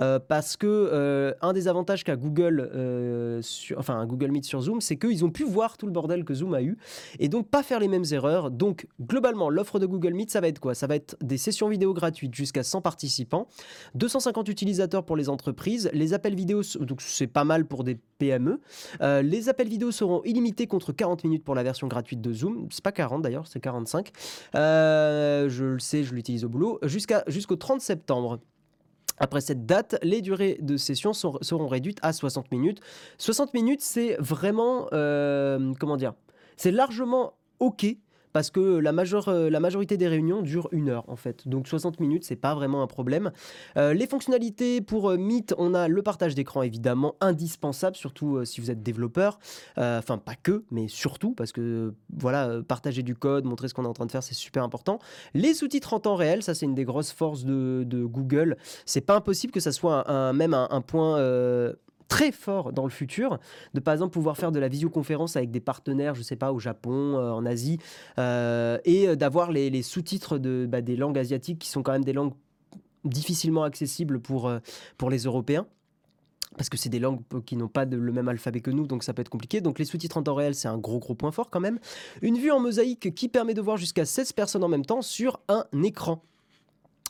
euh, 0.00 0.18
parce 0.18 0.56
que 0.56 0.66
euh, 0.66 1.32
un 1.42 1.52
des 1.52 1.68
avantages 1.68 2.04
qu'a 2.04 2.16
Google, 2.16 2.70
euh, 2.74 3.40
enfin 3.76 4.04
Google 4.06 4.30
Meet 4.30 4.44
sur 4.44 4.60
Zoom, 4.60 4.80
c'est 4.80 4.96
qu'ils 4.96 5.24
ont 5.24 5.30
pu 5.30 5.44
voir 5.44 5.76
tout 5.76 5.86
le 5.86 5.92
bordel 5.92 6.24
que 6.24 6.34
Zoom 6.34 6.54
a 6.54 6.62
eu, 6.62 6.76
et 7.18 7.28
donc 7.28 7.48
pas 7.48 7.62
faire 7.62 7.80
les 7.80 7.88
mêmes 7.88 8.04
erreurs. 8.10 8.50
Donc 8.50 8.86
globalement, 9.00 9.50
l'offre 9.50 9.78
de 9.78 9.86
Google 9.86 10.14
Meet, 10.14 10.30
ça 10.30 10.40
va 10.40 10.48
être 10.48 10.60
quoi? 10.60 10.74
Ça 10.74 10.86
va 10.86 10.96
être 10.96 11.16
des 11.20 11.38
sessions 11.38 11.68
vidéo 11.68 11.94
gratuites 11.94 12.34
jusqu'à 12.34 12.62
100 12.62 12.80
participants, 12.80 13.46
250 13.94 14.48
utilisateurs 14.48 15.04
pour 15.04 15.16
les 15.16 15.28
entreprises, 15.28 15.90
les 15.92 16.14
appels 16.14 16.34
vidéo, 16.34 16.62
donc 16.80 17.02
c'est 17.02 17.26
pas 17.26 17.44
mal 17.44 17.66
pour 17.66 17.84
des 17.84 17.98
PME. 18.18 18.60
les 19.00 19.48
appels 19.48 19.68
vidéo 19.68 19.90
seront 19.90 20.22
illimités 20.24 20.66
contre 20.66 20.92
40 20.92 21.24
minutes 21.24 21.44
pour 21.44 21.54
la 21.54 21.62
version 21.62 21.86
gratuite 21.86 22.20
de 22.20 22.32
Zoom. 22.32 22.68
C'est 22.70 22.84
pas 22.84 22.92
40 22.92 23.22
d'ailleurs, 23.22 23.46
c'est 23.46 23.60
45. 23.60 24.10
je 24.54 25.64
le 25.64 25.78
sais, 25.78 26.04
je 26.04 26.14
l'utilise 26.14 26.44
au 26.44 26.48
boulot. 26.48 26.78
Jusqu'à 26.82 27.24
jusqu'au 27.30 27.56
30 27.56 27.80
septembre. 27.80 28.40
Après 29.18 29.40
cette 29.42 29.66
date, 29.66 29.98
les 30.02 30.22
durées 30.22 30.58
de 30.62 30.76
session 30.76 31.12
seront 31.12 31.68
réduites 31.68 31.98
à 32.02 32.12
60 32.12 32.50
minutes. 32.50 32.80
60 33.18 33.52
minutes, 33.52 33.82
c'est 33.82 34.16
vraiment, 34.18 34.88
euh, 34.92 35.74
comment 35.78 35.98
dire, 35.98 36.14
c'est 36.56 36.70
largement 36.70 37.34
OK 37.58 37.86
parce 38.32 38.50
que 38.50 38.60
euh, 38.60 39.50
la 39.50 39.60
majorité 39.60 39.96
des 39.96 40.08
réunions 40.08 40.42
durent 40.42 40.68
une 40.72 40.88
heure 40.88 41.04
en 41.08 41.16
fait. 41.16 41.48
Donc 41.48 41.68
60 41.68 42.00
minutes, 42.00 42.24
c'est 42.24 42.36
pas 42.36 42.54
vraiment 42.54 42.82
un 42.82 42.86
problème. 42.86 43.32
Euh, 43.76 43.94
les 43.94 44.06
fonctionnalités 44.06 44.80
pour 44.80 45.10
euh, 45.10 45.16
Meet, 45.16 45.54
on 45.58 45.74
a 45.74 45.88
le 45.88 46.02
partage 46.02 46.34
d'écran 46.34 46.62
évidemment 46.62 47.14
indispensable, 47.20 47.96
surtout 47.96 48.44
si 48.44 48.60
vous 48.60 48.70
êtes 48.70 48.82
développeur. 48.82 49.38
Enfin, 49.76 50.18
pas 50.18 50.34
que, 50.34 50.64
mais 50.70 50.88
surtout 50.88 51.34
parce 51.34 51.52
que 51.52 51.94
voilà, 52.16 52.60
partager 52.66 53.02
du 53.02 53.14
code, 53.14 53.44
montrer 53.44 53.68
ce 53.68 53.74
qu'on 53.74 53.84
est 53.84 53.88
en 53.88 53.92
train 53.92 54.06
de 54.06 54.12
faire, 54.12 54.22
c'est 54.22 54.34
super 54.34 54.62
important. 54.62 54.98
Les 55.34 55.54
sous-titres 55.54 55.94
en 55.94 56.00
temps 56.00 56.14
réel, 56.14 56.42
ça 56.42 56.54
c'est 56.54 56.66
une 56.66 56.74
des 56.74 56.84
grosses 56.84 57.12
forces 57.12 57.44
de, 57.44 57.84
de 57.86 58.04
Google. 58.04 58.56
C'est 58.84 59.00
pas 59.00 59.16
impossible 59.16 59.52
que 59.52 59.60
ça 59.60 59.72
soit 59.72 60.32
même 60.32 60.54
un 60.54 60.80
point 60.80 61.18
très 62.10 62.32
fort 62.32 62.72
dans 62.74 62.84
le 62.84 62.90
futur, 62.90 63.38
de 63.72 63.80
par 63.80 63.94
exemple 63.94 64.12
pouvoir 64.12 64.36
faire 64.36 64.52
de 64.52 64.58
la 64.58 64.68
visioconférence 64.68 65.36
avec 65.36 65.50
des 65.50 65.60
partenaires, 65.60 66.14
je 66.14 66.22
sais 66.22 66.36
pas, 66.36 66.52
au 66.52 66.58
Japon, 66.58 67.16
euh, 67.16 67.30
en 67.30 67.46
Asie, 67.46 67.78
euh, 68.18 68.78
et 68.84 69.16
d'avoir 69.16 69.52
les, 69.52 69.82
sous-titres 69.82 70.36
bah, 70.66 70.82
des 70.82 70.96
langues 70.96 71.18
asiatiques 71.18 71.60
qui 71.60 71.68
sont 71.70 71.82
quand 71.82 71.92
même 71.92 72.04
des 72.04 72.12
langues 72.12 72.34
difficilement 73.04 73.62
accessibles 73.62 74.20
pour, 74.20 74.48
euh, 74.48 74.58
pour 74.98 75.08
les 75.08 75.20
Européens 75.20 75.66
parce 76.56 76.68
que 76.68 76.76
c'est 76.76 76.88
des 76.88 76.98
langues 76.98 77.20
qui 77.46 77.54
n'ont 77.54 77.68
pas 77.68 77.84
le 77.84 78.12
même 78.12 78.26
alphabet 78.26 78.60
que 78.60 78.72
nous, 78.72 78.88
donc 78.88 79.04
ça 79.04 79.14
peut 79.14 79.22
être 79.22 79.28
compliqué. 79.28 79.60
Donc 79.60 79.78
les 79.78 79.84
sous-titres 79.84 80.16
en 80.16 80.24
temps 80.24 80.34
réel, 80.34 80.56
c'est 80.56 80.66
un 80.66 80.78
gros 80.78 80.98
gros 80.98 81.14
point 81.14 81.30
fort 81.30 81.48
quand 81.48 81.60
même. 81.60 81.78
Une 82.22 82.38
vue 82.38 82.50
en 82.50 82.58
mosaïque 82.58 83.14
qui 83.14 83.28
permet 83.28 83.54
de 83.54 83.60
voir 83.60 83.76
jusqu'à 83.76 84.04
16 84.04 84.32
personnes 84.32 84.64
en 84.64 84.68
même 84.68 84.84
temps 84.84 85.00
sur 85.00 85.38
un 85.48 85.64
écran. 85.84 86.24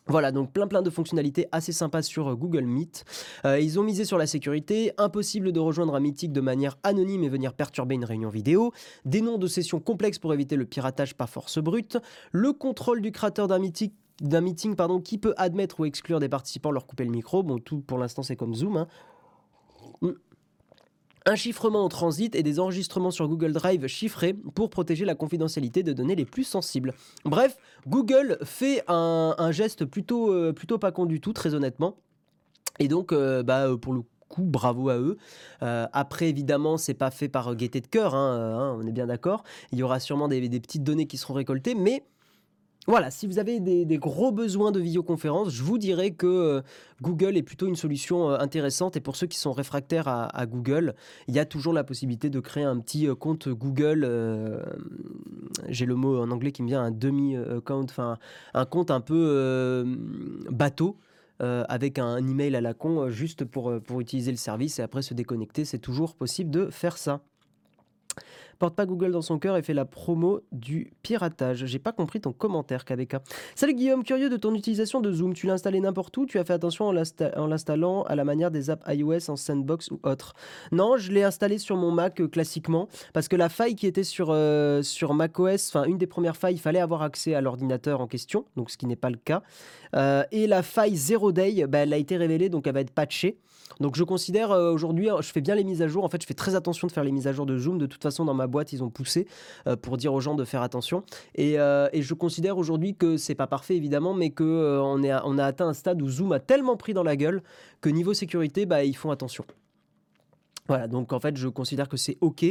Voilà, 0.07 0.33
donc 0.33 0.53
plein 0.53 0.67
plein 0.67 0.83
de 0.83 0.91
fonctionnalités 0.91 1.47
assez 1.53 1.73
sympas 1.73 2.03
sur 2.03 2.29
euh, 2.29 2.35
Google 2.35 2.65
Meet. 2.65 3.05
Euh, 3.45 3.61
ils 3.61 3.79
ont 3.79 3.83
misé 3.83 4.05
sur 4.05 4.19
la 4.19 4.27
sécurité, 4.27 4.93
impossible 4.99 5.53
de 5.53 5.61
rejoindre 5.61 5.95
un 5.95 6.01
Meeting 6.01 6.33
de 6.33 6.41
manière 6.41 6.79
anonyme 6.83 7.23
et 7.23 7.29
venir 7.29 7.55
perturber 7.55 7.95
une 7.95 8.05
réunion 8.05 8.29
vidéo, 8.29 8.73
des 9.05 9.21
noms 9.21 9.39
de 9.39 9.47
sessions 9.47 9.79
complexes 9.79 10.19
pour 10.19 10.35
éviter 10.35 10.57
le 10.57 10.65
piratage 10.65 11.15
par 11.15 11.29
force 11.29 11.59
brute, 11.59 11.99
le 12.33 12.53
contrôle 12.53 13.03
du 13.03 13.13
créateur 13.13 13.47
d'un 13.47 13.61
meeting 14.41 14.75
pardon, 14.75 15.01
qui 15.01 15.19
peut 15.19 15.35
admettre 15.37 15.81
ou 15.81 15.85
exclure 15.85 16.19
des 16.19 16.29
participants, 16.29 16.73
leur 16.73 16.87
couper 16.87 17.05
le 17.05 17.11
micro. 17.11 17.43
Bon, 17.43 17.59
tout 17.59 17.81
pour 17.81 17.99
l'instant 17.99 18.23
c'est 18.23 18.37
comme 18.37 18.55
Zoom. 18.55 18.79
Hein. 18.79 18.89
Un 21.27 21.37
chiffrement 21.37 21.85
en 21.85 21.89
transit 21.89 22.35
et 22.35 22.43
des 22.43 22.61
enregistrements 22.61 23.11
sur 23.11 23.29
Google 23.29 23.53
Drive 23.53 23.87
chiffrés 23.87 24.33
pour 24.33 24.71
protéger 24.71 25.05
la 25.05 25.15
confidentialité 25.15 25.83
des 25.83 25.93
données 25.93 26.17
les 26.17 26.25
plus 26.25 26.45
sensibles. 26.45 26.95
Bref, 27.25 27.59
Google 27.87 28.39
fait 28.43 28.83
un, 28.89 29.51
geste 29.51 29.85
plutôt, 29.85 30.33
euh, 30.33 30.53
plutôt 30.53 30.79
pas 30.79 30.93
con 30.93 31.05
du 31.05 31.21
tout, 31.21 31.33
très 31.33 31.55
honnêtement. 31.55 31.97
Et 32.79 32.89
donc, 32.89 33.13
euh, 33.13 33.43
bah, 33.43 33.67
euh, 33.67 33.77
pour 33.77 33.93
le 33.93 34.03
coup, 34.29 34.45
bravo 34.45 34.89
à 34.89 34.97
eux. 34.97 35.19
après, 35.61 36.29
évidemment, 36.29 36.79
c'est 36.79 36.95
pas 36.95 37.11
fait 37.11 37.29
par 37.29 37.55
gaieté 37.55 37.81
de 37.81 37.87
cœur, 37.87 38.15
hein, 38.15 38.57
hein, 38.59 38.79
on 38.81 38.87
est 38.87 38.93
bien 38.93 39.09
d'accord. 39.09 39.43
Il 39.73 39.79
y 39.79 39.83
aura 39.83 40.01
sûrement 40.01 40.29
des 40.29 40.49
petites 40.61 40.85
données 40.85 41.07
qui 41.07 41.19
seront 41.19 41.35
récoltées, 41.35 41.75
mais 41.75 42.05
voilà, 42.87 43.11
si 43.11 43.27
vous 43.27 43.39
avez 43.39 43.61
des, 43.61 43.99
gros 43.99 44.33
besoins 44.33 44.73
de 44.73 44.81
visioconférence, 44.81 45.53
je 45.53 45.63
vous 45.63 45.77
dirais 45.77 46.13
que 46.13 46.27
euh, 46.27 46.61
Google 47.03 47.37
est 47.37 47.43
plutôt 47.43 47.67
une 47.67 47.77
solution 47.77 48.31
euh, 48.31 48.39
intéressante. 48.39 48.97
Et 48.97 49.01
pour 49.01 49.17
ceux 49.17 49.27
qui 49.27 49.39
sont 49.39 49.53
réfractaires 49.53 50.09
à, 50.09 50.47
Google, 50.47 50.95
il 51.29 51.35
y 51.35 51.39
a 51.39 51.45
toujours 51.45 51.75
la 51.75 51.85
possibilité 51.85 52.31
de 52.31 52.41
créer 52.41 52.65
un 52.65 52.79
petit 52.81 53.07
euh, 53.07 53.15
compte 53.15 53.49
Google. 53.49 54.09
J'ai 55.69 55.85
le 55.87 55.95
mot 55.95 56.19
en 56.19 56.31
anglais 56.31 56.53
qui 56.53 56.63
me 56.63 56.69
vient, 56.69 56.83
un 56.83 56.91
demi-compte, 56.91 57.91
enfin 57.91 58.19
un 58.55 58.65
compte 58.65 58.91
un 58.91 59.01
peu 59.01 59.85
bateau. 60.51 60.97
avec 61.39 61.99
un, 61.99 62.17
email 62.17 62.57
à 62.57 62.61
la 62.61 62.75
con 62.75 63.11
juste 63.11 63.45
pour, 63.45 63.81
pour 63.81 64.01
utiliser 64.01 64.31
le 64.31 64.37
service 64.37 64.79
et 64.79 64.83
après 64.83 65.03
se 65.03 65.15
déconnecter, 65.15 65.65
c'est 65.65 65.79
toujours 65.79 66.15
possible 66.15 66.51
de 66.51 66.71
faire 66.71 66.97
ça 66.97 67.21
porte 68.61 68.77
pas 68.77 68.85
Google 68.85 69.11
dans 69.11 69.23
son 69.23 69.39
cœur 69.39 69.57
et 69.57 69.63
fait 69.63 69.73
la 69.73 69.87
promo 69.87 70.43
du 70.53 70.93
piratage. 71.03 71.65
J'ai 71.65 71.79
pas 71.79 71.93
compris 71.93 72.21
ton 72.21 72.33
commentaire, 72.33 72.85
KVK. 72.85 73.17
Salut 73.55 73.75
Guillaume, 73.75 74.05
curieux 74.05 74.29
de 74.29 74.37
ton 74.37 74.55
utilisation 74.55 75.01
de 75.01 75.11
Zoom. 75.11 75.33
Tu 75.33 75.47
l'as 75.47 75.55
installé 75.55 75.81
n'importe 75.81 76.15
où 76.19 76.27
Tu 76.27 76.39
as 76.39 76.45
fait 76.45 76.53
attention 76.53 76.87
en 76.87 77.47
l'installant 77.47 78.03
à 78.03 78.15
la 78.15 78.25
manière 78.25 78.51
des 78.51 78.69
apps 78.69 78.85
iOS 78.87 79.31
en 79.31 79.37
sandbox 79.37 79.91
ou 79.91 79.99
autre 80.03 80.35
Non, 80.73 80.99
je 80.99 81.11
l'ai 81.11 81.23
installé 81.23 81.57
sur 81.57 81.77
mon 81.77 81.91
Mac 81.91 82.21
euh, 82.21 82.29
classiquement 82.29 82.89
parce 83.15 83.29
que 83.29 83.37
la 83.37 83.49
faille 83.49 83.75
qui 83.75 83.87
était 83.87 84.05
sur, 84.05 84.29
euh, 84.29 84.83
sur 84.83 85.15
macOS, 85.15 85.75
enfin 85.75 85.85
une 85.85 85.97
des 85.97 86.07
premières 86.07 86.37
failles, 86.37 86.55
il 86.55 86.61
fallait 86.61 86.81
avoir 86.81 87.01
accès 87.01 87.35
à 87.35 87.41
l'ordinateur 87.41 88.03
en 88.03 88.07
question, 88.07 88.45
donc 88.57 88.71
ce 88.71 88.77
qui 88.77 88.87
n'est 88.87 88.95
pas 88.95 89.11
le 89.11 89.17
cas. 89.17 89.43
Euh, 89.97 90.23
et 90.33 90.47
la 90.47 90.63
faille 90.63 90.97
Zero 90.97 91.33
Day, 91.33 91.67
bah, 91.67 91.79
elle 91.79 91.95
a 91.95 91.97
été 91.97 92.19
révélée, 92.19 92.51
donc 92.51 92.67
elle 92.67 92.75
va 92.75 92.81
être 92.83 92.93
patchée. 92.93 93.39
Donc 93.79 93.97
je 93.97 94.05
considère 94.05 94.51
euh, 94.51 94.73
aujourd'hui, 94.73 95.09
je 95.21 95.31
fais 95.31 95.41
bien 95.41 95.55
les 95.55 95.65
mises 95.65 95.83
à 95.83 95.89
jour. 95.89 96.05
En 96.05 96.09
fait, 96.09 96.21
je 96.21 96.27
fais 96.27 96.35
très 96.35 96.55
attention 96.55 96.87
de 96.87 96.93
faire 96.93 97.05
les 97.05 97.13
mises 97.13 97.27
à 97.27 97.33
jour 97.33 97.47
de 97.47 97.57
Zoom. 97.57 97.79
De 97.79 97.87
toute 97.87 98.03
façon, 98.03 98.25
dans 98.25 98.35
ma 98.35 98.47
boîte, 98.47 98.73
ils 98.73 98.83
ont 98.83 98.91
poussé 98.91 99.27
euh, 99.67 99.77
pour 99.77 99.97
dire 99.97 100.13
aux 100.13 100.21
gens 100.21 100.35
de 100.35 100.45
faire 100.45 100.63
attention. 100.63 101.05
Euh, 101.39 101.89
et, 101.93 102.03
je 102.03 102.15
considère 102.15 102.59
aujourd'hui 102.59 102.95
que 102.95 103.17
c'est 103.17 103.35
pas 103.35 103.47
parfait 103.47 103.77
évidemment, 103.77 104.15
mais 104.15 104.31
que 104.31 104.81
on, 104.83 105.03
a 105.05 105.45
atteint 105.45 105.69
un 105.69 105.75
stade 105.75 106.03
où 106.03 106.09
Zoom 106.09 106.33
a 106.33 106.41
tellement 106.41 106.77
pris 106.77 106.95
dans 106.95 107.03
la 107.03 107.15
gueule 107.15 107.43
que 107.81 107.89
niveau 107.89 108.15
sécurité, 108.15 108.67
bah, 108.67 108.85
ils 108.85 108.97
font 108.97 109.11
attention. 109.11 109.45
Voilà, 110.67 110.89
donc 110.89 111.13
en 111.13 111.21
fait, 111.21 111.37
je 111.37 111.49
considère 111.49 111.89
que 111.89 111.97
c'est 111.97 112.17
OK. 112.21 112.45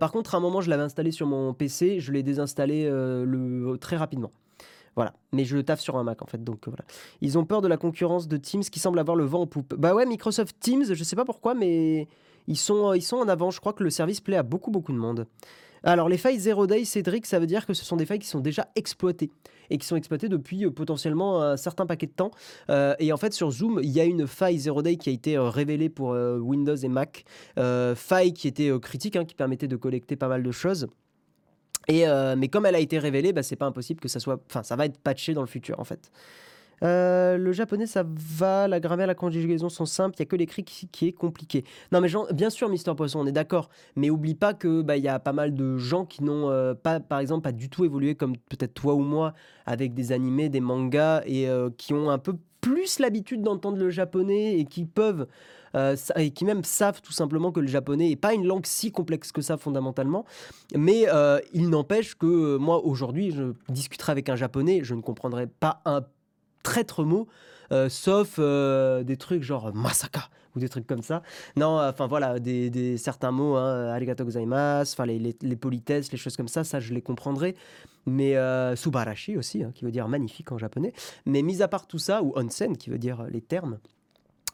par 0.00 0.12
contre, 0.12 0.34
à 0.34 0.38
un 0.38 0.40
moment, 0.40 0.60
je 0.60 0.70
l'avais 0.70 0.82
installé 0.82 1.10
sur 1.10 1.26
mon 1.26 1.52
PC, 1.52 2.00
je 2.00 2.12
l'ai 2.12 2.22
désinstallé 2.22 2.90
très 3.80 3.96
rapidement. 3.96 4.32
Voilà. 4.96 5.12
Mais 5.32 5.44
je 5.44 5.56
le 5.56 5.62
taffe 5.62 5.80
sur 5.80 5.96
un 5.96 6.02
Mac 6.02 6.22
en 6.22 6.26
fait. 6.26 6.42
Donc 6.42 6.66
voilà. 6.66 6.84
Ils 7.20 7.38
ont 7.38 7.44
peur 7.44 7.60
de 7.60 7.68
la 7.68 7.76
concurrence 7.76 8.26
de 8.26 8.36
Teams 8.36 8.62
qui 8.62 8.80
semble 8.80 8.98
avoir 8.98 9.16
le 9.16 9.24
vent 9.24 9.42
en 9.42 9.46
poupe. 9.46 9.74
Bah 9.74 9.94
ouais, 9.94 10.06
Microsoft 10.06 10.56
Teams, 10.58 10.86
je 10.92 11.04
sais 11.04 11.16
pas 11.16 11.24
pourquoi, 11.24 11.54
mais 11.54 12.08
ils 12.48 12.56
sont, 12.56 12.94
ils 12.94 13.02
sont 13.02 13.16
en 13.16 13.28
avant. 13.28 13.50
Je 13.50 13.60
crois 13.60 13.72
que 13.72 13.84
le 13.84 13.90
service 13.90 14.20
plaît 14.20 14.36
à 14.36 14.42
beaucoup, 14.42 14.70
beaucoup 14.70 14.92
de 14.92 14.98
monde. 14.98 15.26
Alors 15.84 16.08
les 16.08 16.16
failles 16.16 16.38
Zero 16.38 16.66
Day, 16.66 16.84
Cédric, 16.84 17.26
ça 17.26 17.38
veut 17.38 17.46
dire 17.46 17.64
que 17.64 17.74
ce 17.74 17.84
sont 17.84 17.96
des 17.96 18.06
failles 18.06 18.18
qui 18.18 18.26
sont 18.26 18.40
déjà 18.40 18.68
exploitées 18.74 19.30
et 19.70 19.78
qui 19.78 19.86
sont 19.86 19.96
exploitées 19.96 20.28
depuis 20.28 20.64
euh, 20.64 20.70
potentiellement 20.70 21.42
un 21.42 21.56
certain 21.56 21.86
paquet 21.86 22.06
de 22.06 22.12
temps. 22.12 22.30
Euh, 22.70 22.94
et 22.98 23.12
en 23.12 23.16
fait 23.16 23.32
sur 23.32 23.50
Zoom, 23.50 23.80
il 23.82 23.90
y 23.90 24.00
a 24.00 24.04
une 24.04 24.26
faille 24.26 24.58
Zero 24.58 24.82
Day 24.82 24.96
qui 24.96 25.10
a 25.10 25.12
été 25.12 25.36
euh, 25.36 25.48
révélée 25.48 25.88
pour 25.88 26.08
Windows 26.08 26.76
et 26.76 26.88
Mac. 26.88 27.24
faille 27.94 28.32
qui 28.32 28.48
était 28.48 28.70
critique, 28.80 29.16
hein, 29.16 29.24
qui 29.24 29.34
permettait 29.34 29.68
de 29.68 29.76
collecter 29.76 30.16
pas 30.16 30.28
mal 30.28 30.42
de 30.42 30.50
choses. 30.50 30.88
Euh, 31.90 32.34
mais 32.36 32.48
comme 32.48 32.66
elle 32.66 32.74
a 32.74 32.80
été 32.80 32.98
révélée, 32.98 33.32
bah, 33.32 33.42
c'est 33.42 33.56
pas 33.56 33.66
impossible 33.66 34.00
que 34.00 34.08
ça 34.08 34.20
soit. 34.20 34.40
Enfin, 34.48 34.62
ça 34.62 34.76
va 34.76 34.86
être 34.86 34.98
patché 34.98 35.34
dans 35.34 35.42
le 35.42 35.46
futur 35.46 35.78
en 35.80 35.84
fait. 35.84 36.10
Euh, 36.82 37.38
le 37.38 37.52
japonais, 37.52 37.86
ça 37.86 38.04
va. 38.04 38.68
La 38.68 38.80
grammaire, 38.80 39.06
la 39.06 39.14
conjugaison 39.14 39.68
sont 39.68 39.86
simples. 39.86 40.16
Il 40.18 40.20
y 40.20 40.22
a 40.22 40.26
que 40.26 40.36
l'écrit 40.36 40.62
qui, 40.62 41.06
est 41.06 41.12
compliqué. 41.12 41.64
Non, 41.90 42.00
mais 42.00 42.08
bien 42.34 42.50
sûr, 42.50 42.68
Mister 42.68 42.92
Poisson, 42.94 43.20
on 43.20 43.26
est 43.26 43.32
d'accord. 43.32 43.70
Mais 43.94 44.10
oublie 44.10 44.34
pas 44.34 44.52
que 44.52 44.82
bah, 44.82 44.96
y 44.96 45.08
a 45.08 45.18
pas 45.18 45.32
mal 45.32 45.54
de 45.54 45.78
gens 45.78 46.04
qui 46.04 46.22
n'ont 46.22 46.50
euh, 46.50 46.74
pas, 46.74 47.00
par 47.00 47.20
exemple, 47.20 47.44
pas 47.44 47.52
du 47.52 47.70
tout 47.70 47.84
évolué 47.84 48.14
comme 48.14 48.36
peut-être 48.36 48.74
toi 48.74 48.94
ou 48.94 49.00
moi 49.00 49.32
avec 49.64 49.94
des 49.94 50.12
animés, 50.12 50.48
des 50.48 50.60
mangas 50.60 51.22
et 51.26 51.48
qui 51.78 51.94
ont 51.94 52.10
un 52.10 52.18
peu 52.18 52.34
plus 52.60 52.98
l'habitude 52.98 53.42
d'entendre 53.42 53.78
le 53.78 53.90
japonais 53.90 54.58
et 54.58 54.64
qui 54.64 54.84
peuvent 54.84 55.26
et 56.16 56.30
qui 56.30 56.44
même 56.44 56.64
savent 56.64 57.02
tout 57.02 57.12
simplement 57.12 57.52
que 57.52 57.60
le 57.60 57.66
japonais 57.66 58.08
n'est 58.08 58.16
pas 58.16 58.34
une 58.34 58.46
langue 58.46 58.66
si 58.66 58.90
complexe 58.90 59.32
que 59.32 59.42
ça 59.42 59.56
fondamentalement. 59.56 60.24
Mais 60.74 61.06
il 61.52 61.68
n'empêche 61.68 62.14
que 62.14 62.56
moi 62.56 62.84
aujourd'hui, 62.84 63.30
je 63.30 63.52
discuterai 63.68 64.12
avec 64.12 64.28
un 64.28 64.36
japonais, 64.36 64.80
je 64.82 64.94
ne 64.94 65.00
comprendrai 65.02 65.46
pas 65.46 65.82
un 65.84 66.02
traître 66.66 67.04
mot, 67.04 67.28
euh, 67.72 67.88
sauf 67.88 68.36
euh, 68.38 69.04
des 69.04 69.16
trucs 69.16 69.42
genre 69.42 69.72
masaka 69.74 70.28
ou 70.54 70.58
des 70.58 70.68
trucs 70.68 70.86
comme 70.86 71.02
ça. 71.02 71.22
Non, 71.56 71.78
enfin 71.80 72.06
voilà, 72.06 72.38
des, 72.40 72.96
certains 72.96 73.30
mots, 73.30 73.56
hein, 73.56 73.88
arigato 73.88 74.24
gozaimasu, 74.24 74.92
enfin 74.94 75.06
les, 75.06 75.36
les, 75.40 75.56
politesses, 75.56 76.10
les 76.10 76.18
choses 76.18 76.36
comme 76.36 76.48
ça, 76.48 76.64
ça 76.64 76.80
je 76.80 76.92
les 76.92 77.02
comprendrai. 77.02 77.54
Mais 78.06 78.36
euh, 78.36 78.74
subarashi 78.76 79.36
aussi, 79.36 79.62
hein, 79.62 79.72
qui 79.74 79.84
veut 79.84 79.90
dire 79.90 80.08
magnifique 80.08 80.50
en 80.52 80.58
japonais. 80.58 80.92
Mais 81.24 81.42
mis 81.42 81.62
à 81.62 81.68
part 81.68 81.86
tout 81.86 81.98
ça, 81.98 82.22
ou 82.22 82.32
onsen, 82.36 82.76
qui 82.76 82.90
veut 82.90 82.98
dire 82.98 83.24
les 83.30 83.40
termes, 83.40 83.78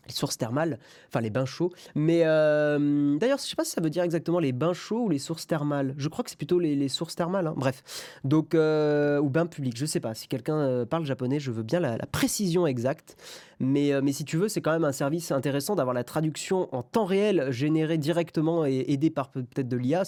les 0.07 0.13
sources 0.13 0.37
thermales, 0.37 0.79
enfin 1.09 1.21
les 1.21 1.31
bains 1.31 1.45
chauds. 1.45 1.73
Mais 1.95 2.23
euh, 2.25 3.17
d'ailleurs, 3.19 3.39
je 3.39 3.45
sais 3.45 3.57
pas 3.57 3.65
si 3.65 3.73
ça 3.73 3.81
veut 3.81 3.91
dire 3.91 4.03
exactement 4.03 4.39
les 4.39 4.53
bains 4.53 4.73
chauds 4.73 5.05
ou 5.05 5.09
les 5.09 5.19
sources 5.19 5.47
thermales. 5.47 5.95
Je 5.97 6.09
crois 6.09 6.25
que 6.25 6.31
c'est 6.31 6.37
plutôt 6.37 6.59
les, 6.59 6.89
sources 6.89 7.15
thermales. 7.15 7.47
Hein. 7.47 7.55
Bref, 7.57 7.83
donc 8.25 8.55
euh, 8.55 9.21
ou 9.21 9.31
bains 9.31 9.47
publics. 9.47 9.77
Je 9.77 9.87
sais 9.87 10.01
pas. 10.01 10.15
Si 10.15 10.29
quelqu'un 10.29 10.59
euh, 10.59 10.85
parle 10.85 11.05
japonais, 11.05 11.41
je 11.41 11.51
veux 11.51 11.63
bien 11.63 11.81
la, 11.81 11.99
précision 12.07 12.67
exacte. 12.67 13.17
Mais, 13.61 13.93
mais 14.03 14.13
si 14.13 14.25
tu 14.25 14.37
veux, 14.37 14.49
c'est 14.49 14.61
quand 14.61 14.73
même 14.73 14.85
un 14.85 14.93
service 14.93 15.31
intéressant 15.31 15.77
d'avoir 15.77 15.95
la 15.95 16.05
traduction 16.05 16.69
en 16.75 16.83
temps 16.83 17.05
réel 17.05 17.51
générée 17.51 17.97
directement 17.97 18.67
et 18.67 18.85
aidée 18.89 19.11
par 19.11 19.31
peut-être 19.31 19.69
de 19.69 19.77
l'IA. 19.77 20.03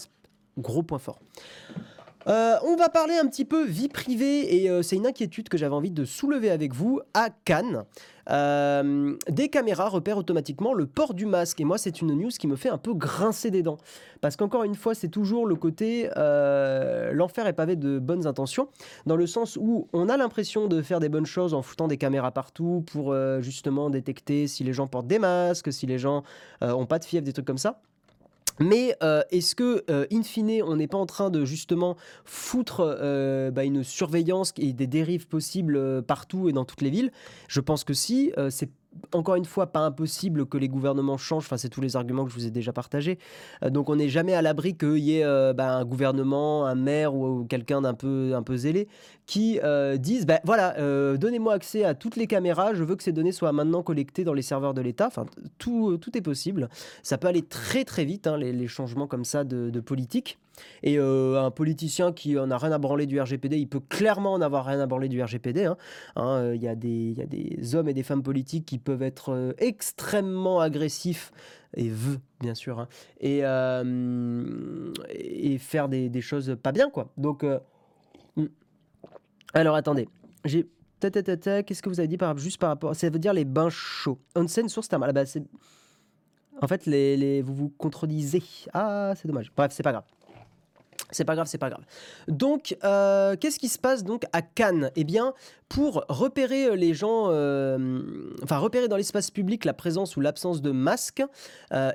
Gros 0.58 0.82
point 0.82 0.98
fort. 0.98 1.20
Euh, 2.26 2.56
on 2.64 2.76
va 2.76 2.88
parler 2.88 3.14
un 3.16 3.26
petit 3.26 3.44
peu 3.44 3.64
vie 3.64 3.88
privée 3.88 4.62
et 4.62 4.70
euh, 4.70 4.82
c'est 4.82 4.96
une 4.96 5.06
inquiétude 5.06 5.48
que 5.48 5.58
j'avais 5.58 5.74
envie 5.74 5.90
de 5.90 6.04
soulever 6.04 6.50
avec 6.50 6.72
vous. 6.72 7.00
À 7.12 7.28
Cannes, 7.44 7.84
euh, 8.30 9.14
des 9.28 9.50
caméras 9.50 9.90
repèrent 9.90 10.16
automatiquement 10.16 10.72
le 10.72 10.86
port 10.86 11.12
du 11.12 11.26
masque 11.26 11.60
et 11.60 11.64
moi 11.64 11.76
c'est 11.76 12.00
une 12.00 12.14
news 12.14 12.30
qui 12.30 12.46
me 12.46 12.56
fait 12.56 12.70
un 12.70 12.78
peu 12.78 12.94
grincer 12.94 13.50
des 13.50 13.62
dents 13.62 13.76
parce 14.22 14.36
qu'encore 14.36 14.64
une 14.64 14.74
fois 14.74 14.94
c'est 14.94 15.08
toujours 15.08 15.46
le 15.46 15.56
côté 15.56 16.08
l'enfer 16.16 17.46
est 17.46 17.52
pavé 17.52 17.76
de 17.76 17.98
bonnes 17.98 18.26
intentions 18.26 18.68
dans 19.04 19.16
le 19.16 19.26
sens 19.26 19.58
où 19.60 19.88
on 19.92 20.08
a 20.08 20.16
l'impression 20.16 20.66
de 20.68 20.80
faire 20.80 21.00
des 21.00 21.10
bonnes 21.10 21.26
choses 21.26 21.52
en 21.52 21.60
foutant 21.60 21.86
des 21.86 21.98
caméras 21.98 22.30
partout 22.30 22.82
pour 22.90 23.14
justement 23.42 23.90
détecter 23.90 24.46
si 24.46 24.64
les 24.64 24.72
gens 24.72 24.86
portent 24.86 25.06
des 25.06 25.18
masques, 25.18 25.70
si 25.70 25.86
les 25.86 25.98
gens 25.98 26.22
ont 26.62 26.86
pas 26.86 26.98
de 26.98 27.04
fièvre, 27.04 27.26
des 27.26 27.34
trucs 27.34 27.46
comme 27.46 27.58
ça. 27.58 27.82
Mais 28.60 28.96
euh, 29.02 29.22
est-ce 29.30 29.54
que, 29.54 29.84
euh, 29.90 30.06
in 30.12 30.22
fine, 30.22 30.62
on 30.62 30.76
n'est 30.76 30.86
pas 30.86 30.98
en 30.98 31.06
train 31.06 31.30
de 31.30 31.44
justement 31.44 31.96
foutre 32.24 32.80
euh, 32.80 33.50
bah, 33.50 33.64
une 33.64 33.82
surveillance 33.82 34.52
et 34.58 34.72
des 34.72 34.86
dérives 34.86 35.26
possibles 35.26 36.02
partout 36.02 36.48
et 36.48 36.52
dans 36.52 36.64
toutes 36.64 36.82
les 36.82 36.90
villes? 36.90 37.10
Je 37.48 37.60
pense 37.60 37.84
que 37.84 37.94
si. 37.94 38.32
Encore 39.12 39.36
une 39.36 39.44
fois, 39.44 39.66
pas 39.66 39.80
impossible 39.80 40.46
que 40.46 40.58
les 40.58 40.68
gouvernements 40.68 41.16
changent. 41.16 41.44
Enfin, 41.44 41.56
c'est 41.56 41.68
tous 41.68 41.80
les 41.80 41.96
arguments 41.96 42.24
que 42.24 42.30
je 42.30 42.36
vous 42.36 42.46
ai 42.46 42.50
déjà 42.50 42.72
partagés. 42.72 43.18
Euh, 43.62 43.70
donc, 43.70 43.88
on 43.88 43.96
n'est 43.96 44.08
jamais 44.08 44.34
à 44.34 44.42
l'abri 44.42 44.76
qu'il 44.76 44.98
y 44.98 45.18
ait 45.18 45.24
euh, 45.24 45.52
bah, 45.52 45.76
un 45.76 45.84
gouvernement, 45.84 46.66
un 46.66 46.74
maire 46.74 47.14
ou, 47.14 47.44
quelqu'un 47.44 47.82
d'un 47.82 47.94
peu, 47.94 48.32
un 48.34 48.42
peu 48.42 48.56
zélé 48.56 48.88
qui 49.26 49.58
euh, 49.64 49.96
disent 49.96 50.26
bah, 50.26 50.40
voilà, 50.44 50.74
donnez-moi 51.16 51.54
accès 51.54 51.84
à 51.84 51.94
toutes 51.94 52.16
les 52.16 52.26
caméras. 52.26 52.74
Je 52.74 52.84
veux 52.84 52.96
que 52.96 53.02
ces 53.02 53.12
données 53.12 53.32
soient 53.32 53.52
maintenant 53.52 53.82
collectées 53.82 54.24
dans 54.24 54.34
les 54.34 54.42
serveurs 54.42 54.74
de 54.74 54.80
l'État. 54.80 55.06
Enfin, 55.06 55.26
tout, 55.58 55.96
tout 55.98 56.16
est 56.16 56.22
possible. 56.22 56.68
Ça 57.02 57.18
peut 57.18 57.28
aller 57.28 57.42
très 57.42 57.84
très 57.84 58.04
vite, 58.04 58.26
hein, 58.26 58.36
les, 58.36 58.64
changements 58.68 59.06
comme 59.06 59.24
ça 59.24 59.44
de 59.44 59.80
politique. 59.80 60.38
Et 60.82 60.98
euh, 60.98 61.42
un 61.42 61.50
politicien 61.50 62.12
qui 62.12 62.38
en 62.38 62.50
a 62.50 62.58
rien 62.58 62.72
à 62.72 62.78
branler 62.78 63.06
du 63.06 63.20
RGPD, 63.20 63.58
il 63.58 63.68
peut 63.68 63.80
clairement 63.80 64.32
en 64.32 64.40
avoir 64.40 64.64
rien 64.66 64.80
à 64.80 64.86
branler 64.86 65.08
du 65.08 65.22
RGPD. 65.22 65.64
Hein. 65.64 65.76
Hein, 66.16 66.28
euh, 66.38 66.54
il 66.54 66.62
y, 66.62 66.68
a 66.68 66.74
des 66.74 67.74
hommes 67.74 67.88
et 67.88 67.94
des 67.94 68.02
femmes 68.02 68.22
politiques 68.22 68.66
qui 68.66 68.78
peuvent 68.78 69.02
être 69.02 69.32
euh, 69.32 69.52
extrêmement 69.58 70.60
agressifs 70.60 71.32
et 71.76 71.88
veut 71.88 72.20
bien 72.40 72.54
sûr 72.54 72.78
hein, 72.78 72.88
et, 73.20 73.40
faire 75.58 75.88
des, 75.88 76.20
choses 76.20 76.56
pas 76.62 76.70
bien 76.70 76.88
quoi. 76.88 77.10
Donc 77.16 77.44
hmm. 78.36 78.46
alors 79.54 79.74
attendez, 79.74 80.08
Qu'est-ce 81.10 81.82
que 81.82 81.88
vous 81.88 82.00
avez 82.00 82.08
dit 82.08 82.16
par, 82.16 82.36
juste 82.38 82.58
par 82.58 82.70
rapport 82.70 82.94
Ça 82.94 83.10
veut 83.10 83.18
dire 83.18 83.32
les 83.32 83.44
bains 83.44 83.70
chauds. 83.70 84.18
Onsen 84.36 84.68
source 84.68 84.88
thermale. 84.88 85.10
Ah 85.10 85.12
bah, 85.12 85.24
en 86.62 86.68
fait, 86.68 86.88
vous 87.42 87.54
vous 87.54 87.68
contredisez. 87.70 88.42
Ah, 88.72 89.12
c'est 89.16 89.28
dommage. 89.28 89.52
Bref, 89.56 89.72
c'est 89.72 89.82
pas 89.82 89.92
grave. 89.92 90.04
C'est 91.14 91.24
pas 91.24 91.34
grave, 91.34 91.46
c'est 91.46 91.58
pas 91.58 91.70
grave. 91.70 91.84
Donc, 92.28 92.76
euh, 92.84 93.36
qu'est-ce 93.36 93.58
qui 93.58 93.68
se 93.68 93.78
passe 93.78 94.04
donc 94.04 94.24
à 94.32 94.42
Cannes? 94.42 94.90
Eh 94.96 95.04
bien, 95.04 95.34
pour 95.74 96.04
repérer 96.08 96.66
euh, 96.66 96.76
les 96.76 96.94
gens, 96.94 97.26
euh, 97.30 98.22
enfin 98.44 98.58
repérer 98.58 98.86
dans 98.86 98.96
l'espace 98.96 99.32
public 99.32 99.64
la 99.64 99.74
présence 99.74 100.16
ou 100.16 100.20
l'absence 100.20 100.62
de 100.62 100.70
masques, 100.70 101.24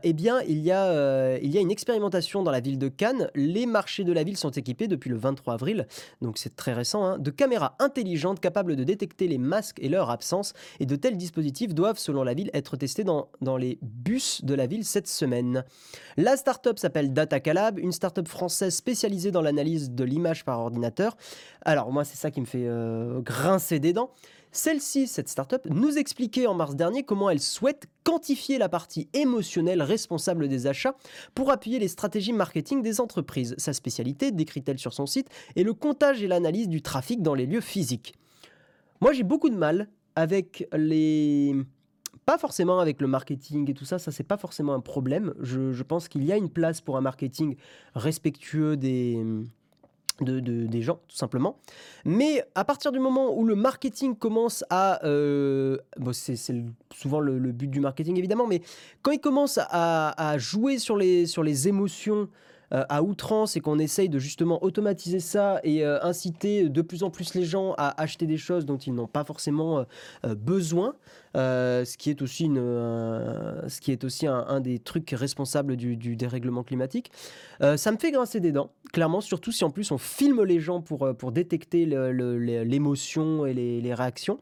eh 0.03 0.11
bien, 0.11 0.41
il 0.41 0.59
y, 0.59 0.71
a, 0.71 1.37
il 1.37 1.49
y 1.49 1.57
a 1.57 1.61
une 1.61 1.71
expérimentation 1.71 2.43
dans 2.43 2.51
la 2.51 2.59
ville 2.59 2.77
de 2.77 2.89
Cannes. 2.89 3.29
Les 3.35 3.65
marchés 3.65 4.03
de 4.03 4.11
la 4.11 4.23
ville 4.23 4.35
sont 4.35 4.49
équipés 4.49 4.89
depuis 4.89 5.09
le 5.09 5.15
23 5.15 5.53
avril, 5.53 5.87
donc 6.21 6.37
c'est 6.37 6.57
très 6.57 6.73
récent, 6.73 7.05
hein, 7.05 7.17
de 7.17 7.31
caméras 7.31 7.75
intelligentes 7.79 8.41
capables 8.41 8.75
de 8.75 8.83
détecter 8.83 9.29
les 9.29 9.37
masques 9.37 9.79
et 9.81 9.87
leur 9.87 10.09
absence. 10.09 10.53
Et 10.81 10.85
de 10.85 10.97
tels 10.97 11.15
dispositifs 11.15 11.73
doivent, 11.73 11.97
selon 11.97 12.23
la 12.23 12.33
ville, 12.33 12.49
être 12.53 12.75
testés 12.75 13.05
dans, 13.05 13.29
dans 13.39 13.55
les 13.55 13.79
bus 13.81 14.43
de 14.43 14.53
la 14.53 14.67
ville 14.67 14.83
cette 14.83 15.07
semaine. 15.07 15.63
La 16.17 16.35
start-up 16.35 16.77
s'appelle 16.79 17.13
Datacalab, 17.13 17.79
une 17.79 17.93
start-up 17.93 18.27
française 18.27 18.75
spécialisée 18.75 19.31
dans 19.31 19.41
l'analyse 19.41 19.91
de 19.91 20.03
l'image 20.03 20.43
par 20.43 20.59
ordinateur. 20.59 21.15
Alors 21.63 21.91
moi, 21.91 22.03
c'est 22.03 22.17
ça 22.17 22.31
qui 22.31 22.41
me 22.41 22.45
fait 22.45 22.65
euh, 22.65 23.21
des 23.77 23.93
dents. 23.93 24.10
Celle-ci, 24.51 25.05
cette 25.05 25.29
startup, 25.29 25.67
nous 25.69 25.99
expliquait 25.99 26.47
en 26.47 26.55
mars 26.55 26.75
dernier 26.75 27.03
comment 27.03 27.29
elle 27.29 27.39
souhaite 27.39 27.86
quantifier 28.03 28.58
la 28.58 28.67
partie 28.67 29.08
émotionnelle 29.13 29.84
responsable 29.84 30.47
des 30.47 30.65
achats 30.65 30.95
pour 31.36 31.51
appuyer 31.51 31.77
les 31.77 31.88
stratégies 31.88 32.34
marketing 32.34 32.82
des 32.82 32.99
entreprises. 32.99 33.53
Sa 33.60 33.73
spécialité, 33.73 34.32
décrit-elle 34.32 34.79
sur 34.79 34.93
son 34.93 35.05
site, 35.05 35.29
est 35.55 35.63
le 35.63 35.73
comptage 35.73 36.23
et 36.23 36.27
l'analyse 36.27 36.67
du 36.67 36.82
trafic 36.82 37.21
dans 37.21 37.36
les 37.36 37.45
lieux 37.45 37.62
physiques. 37.62 38.15
Moi, 39.01 39.13
j'ai 39.13 39.23
beaucoup 39.23 39.49
de 39.49 39.55
mal 39.55 39.88
avec 40.15 40.67
les 40.73 41.55
pas 42.25 42.38
forcément 42.38 42.79
avec 42.79 43.01
le 43.01 43.08
marketing 43.08 43.71
et 43.71 43.73
tout 43.73 43.86
ça, 43.86 43.97
ça 43.97 44.12
c'est 44.12 44.23
pas 44.23 44.38
forcément 44.38 44.75
un 44.75 44.82
problème. 44.82 45.34
Je, 45.39 45.82
pense 45.82 46.08
qu'il 46.08 46.23
y 46.23 46.32
a 46.32 46.38
une 46.38 46.49
place 46.49 46.79
pour 46.79 46.95
un 46.95 47.01
marketing 47.01 47.55
respectueux 47.95 48.77
des, 48.77 49.17
de, 50.23 50.39
des 50.39 50.82
gens, 50.82 50.99
tout 51.08 51.15
simplement. 51.15 51.58
Mais 52.05 52.43
à 52.55 52.65
partir 52.65 52.91
du 52.91 52.99
moment 52.99 53.38
où 53.38 53.45
le 53.45 53.55
marketing 53.55 54.15
commence 54.15 54.63
à... 54.69 55.03
Euh, 55.05 55.77
c'est 56.12 56.36
souvent 56.93 57.19
le, 57.19 57.39
but 57.51 57.67
du 57.67 57.79
marketing, 57.79 58.17
évidemment, 58.17 58.47
mais 58.47 58.62
quand 59.01 59.12
il 59.12 59.19
commence 59.19 59.60
à, 59.62 60.36
jouer 60.38 60.77
sur 60.77 60.97
les, 60.97 61.25
sur 61.25 61.43
les 61.43 61.67
émotions 61.67 62.29
euh, 62.71 62.84
à 62.88 63.01
outrance 63.01 63.55
et 63.55 63.62
qu'on 63.62 63.79
essaye 63.79 64.10
de 64.10 64.19
justement 64.19 64.63
automatiser 64.63 65.19
ça 65.19 65.60
et 65.63 65.84
euh, 65.84 65.97
inciter 66.03 66.69
de 66.69 66.82
plus 66.84 67.01
en 67.01 67.10
plus 67.10 67.34
les 67.34 67.43
gens 67.43 67.73
à 67.79 67.99
acheter 67.99 68.27
des 68.27 68.38
choses 68.38 68.65
dont 68.65 68.77
ils 68.77 68.93
n'ont 68.93 69.08
pas 69.08 69.23
forcément 69.23 69.86
euh, 70.25 70.36
besoin, 70.36 70.93
ce 71.34 71.97
qui 71.97 72.12
est 72.12 72.21
aussi, 72.21 72.45
une, 72.45 72.58
ce 73.67 73.82
qui 73.82 73.91
est 73.91 74.03
aussi 74.03 74.27
un, 74.27 74.60
des 74.60 74.79
trucs 74.79 75.10
responsables 75.12 75.77
du, 75.77 75.95
dérèglement 76.15 76.63
climatique. 76.63 77.12
ça 77.60 77.91
me 77.91 77.97
fait 77.97 78.12
grincer 78.12 78.39
des 78.39 78.51
dents, 78.51 78.71
clairement, 78.91 79.21
surtout 79.21 79.51
si 79.51 79.63
en 79.63 79.69
plus 79.69 79.91
on 79.91 79.97
filme 79.97 80.43
les 80.43 80.60
gens 80.60 80.82
pour, 80.82 81.15
pour 81.17 81.32
détecter 81.32 81.86
l'émotion 81.86 83.45
et 83.45 83.53
les, 83.53 83.82
les 83.82 83.93
réactions. 83.93 84.39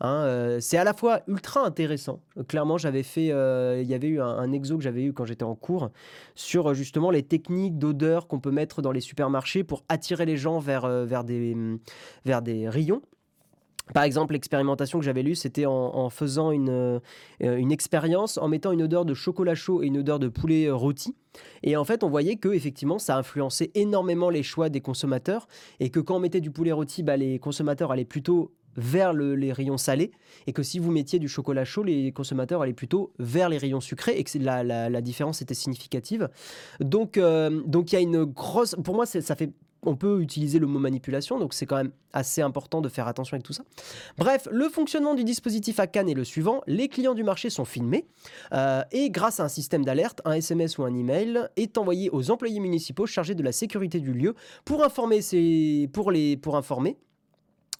Hein, 0.00 0.24
euh, 0.24 0.58
c'est 0.60 0.76
à 0.76 0.84
la 0.84 0.92
fois 0.92 1.20
ultra 1.26 1.64
intéressant. 1.64 2.20
Clairement, 2.48 2.78
j'avais 2.78 3.02
fait, 3.02 3.30
euh, 3.32 3.80
il 3.82 3.88
y 3.88 3.94
avait 3.94 4.08
eu 4.08 4.20
un, 4.20 4.52
exo 4.52 4.76
que 4.76 4.82
j'avais 4.82 5.04
eu 5.04 5.12
quand 5.12 5.24
j'étais 5.24 5.44
en 5.44 5.54
cours 5.54 5.90
sur 6.34 6.74
justement 6.74 7.10
les 7.10 7.22
techniques 7.22 7.78
d'odeur 7.78 8.26
qu'on 8.26 8.40
peut 8.40 8.50
mettre 8.50 8.82
dans 8.82 8.92
les 8.92 9.00
supermarchés 9.00 9.64
pour 9.64 9.84
attirer 9.88 10.26
les 10.26 10.36
gens 10.36 10.58
vers, 10.58 10.84
euh, 10.84 11.04
vers, 11.04 11.24
des, 11.24 11.56
vers 12.24 12.42
des 12.42 12.68
rayons. 12.68 13.02
Par 13.94 14.02
exemple, 14.02 14.32
l'expérimentation 14.32 14.98
que 14.98 15.04
j'avais 15.04 15.22
lue, 15.22 15.36
c'était 15.36 15.64
en, 15.64 16.10
faisant 16.10 16.50
une, 16.50 17.00
une 17.38 17.70
expérience 17.70 18.36
en 18.36 18.48
mettant 18.48 18.72
une 18.72 18.82
odeur 18.82 19.04
de 19.04 19.14
chocolat 19.14 19.54
chaud 19.54 19.80
et 19.80 19.86
une 19.86 19.98
odeur 19.98 20.18
de 20.18 20.26
poulet 20.26 20.68
rôti. 20.68 21.14
Et 21.62 21.76
en 21.76 21.84
fait, 21.84 22.02
on 22.02 22.08
voyait 22.08 22.34
que 22.34 22.48
effectivement, 22.48 22.98
ça 22.98 23.16
influençait 23.16 23.70
énormément 23.76 24.28
les 24.28 24.42
choix 24.42 24.70
des 24.70 24.80
consommateurs 24.80 25.46
et 25.78 25.90
que 25.90 26.00
quand 26.00 26.16
on 26.16 26.18
mettait 26.18 26.40
du 26.40 26.50
poulet 26.50 26.72
rôti, 26.72 27.04
bah, 27.04 27.16
les 27.16 27.38
consommateurs 27.38 27.92
allaient 27.92 28.04
plutôt 28.04 28.56
vers 28.76 29.12
les 29.12 29.52
rayons 29.52 29.78
salés 29.78 30.12
et 30.46 30.52
que 30.52 30.62
si 30.62 30.78
vous 30.78 30.90
mettiez 30.90 31.18
du 31.18 31.28
chocolat 31.28 31.64
chaud, 31.64 31.82
les 31.82 32.12
consommateurs 32.12 32.62
allaient 32.62 32.72
plutôt 32.72 33.12
vers 33.18 33.48
les 33.48 33.58
rayons 33.58 33.80
sucrés 33.80 34.18
et 34.18 34.24
que 34.24 34.38
la, 34.38 35.00
différence 35.00 35.42
était 35.42 35.54
significative. 35.54 36.28
Donc, 36.80 37.16
euh, 37.16 37.62
donc 37.66 37.92
il 37.92 37.94
y 37.94 37.98
a 37.98 38.00
une 38.00 38.24
grosse. 38.24 38.74
Pour 38.82 38.94
moi, 38.94 39.06
ça 39.06 39.36
fait 39.36 39.52
on 39.86 39.96
peut 39.96 40.20
utiliser 40.20 40.58
le 40.58 40.66
mot 40.66 40.78
manipulation, 40.78 41.38
donc 41.38 41.54
c'est 41.54 41.66
quand 41.66 41.76
même 41.76 41.92
assez 42.12 42.42
important 42.42 42.80
de 42.80 42.88
faire 42.88 43.06
attention 43.06 43.34
avec 43.34 43.44
tout 43.44 43.52
ça. 43.52 43.62
Bref, 44.18 44.48
le 44.50 44.68
fonctionnement 44.68 45.14
du 45.14 45.24
dispositif 45.24 45.78
à 45.78 45.86
Cannes 45.86 46.08
est 46.08 46.14
le 46.14 46.24
suivant 46.24 46.62
les 46.66 46.88
clients 46.88 47.14
du 47.14 47.22
marché 47.22 47.50
sont 47.50 47.64
filmés 47.64 48.06
euh, 48.52 48.82
et 48.90 49.10
grâce 49.10 49.40
à 49.40 49.44
un 49.44 49.48
système 49.48 49.84
d'alerte, 49.84 50.20
un 50.24 50.32
SMS 50.32 50.78
ou 50.78 50.84
un 50.84 50.94
email 50.94 51.48
est 51.56 51.78
envoyé 51.78 52.10
aux 52.10 52.30
employés 52.30 52.60
municipaux 52.60 53.06
chargés 53.06 53.34
de 53.34 53.42
la 53.42 53.52
sécurité 53.52 54.00
du 54.00 54.12
lieu 54.12 54.34
pour 54.64 54.82
informer, 54.82 55.20
pour 55.92 56.10
les, 56.10 56.36
pour 56.36 56.56
informer 56.56 56.96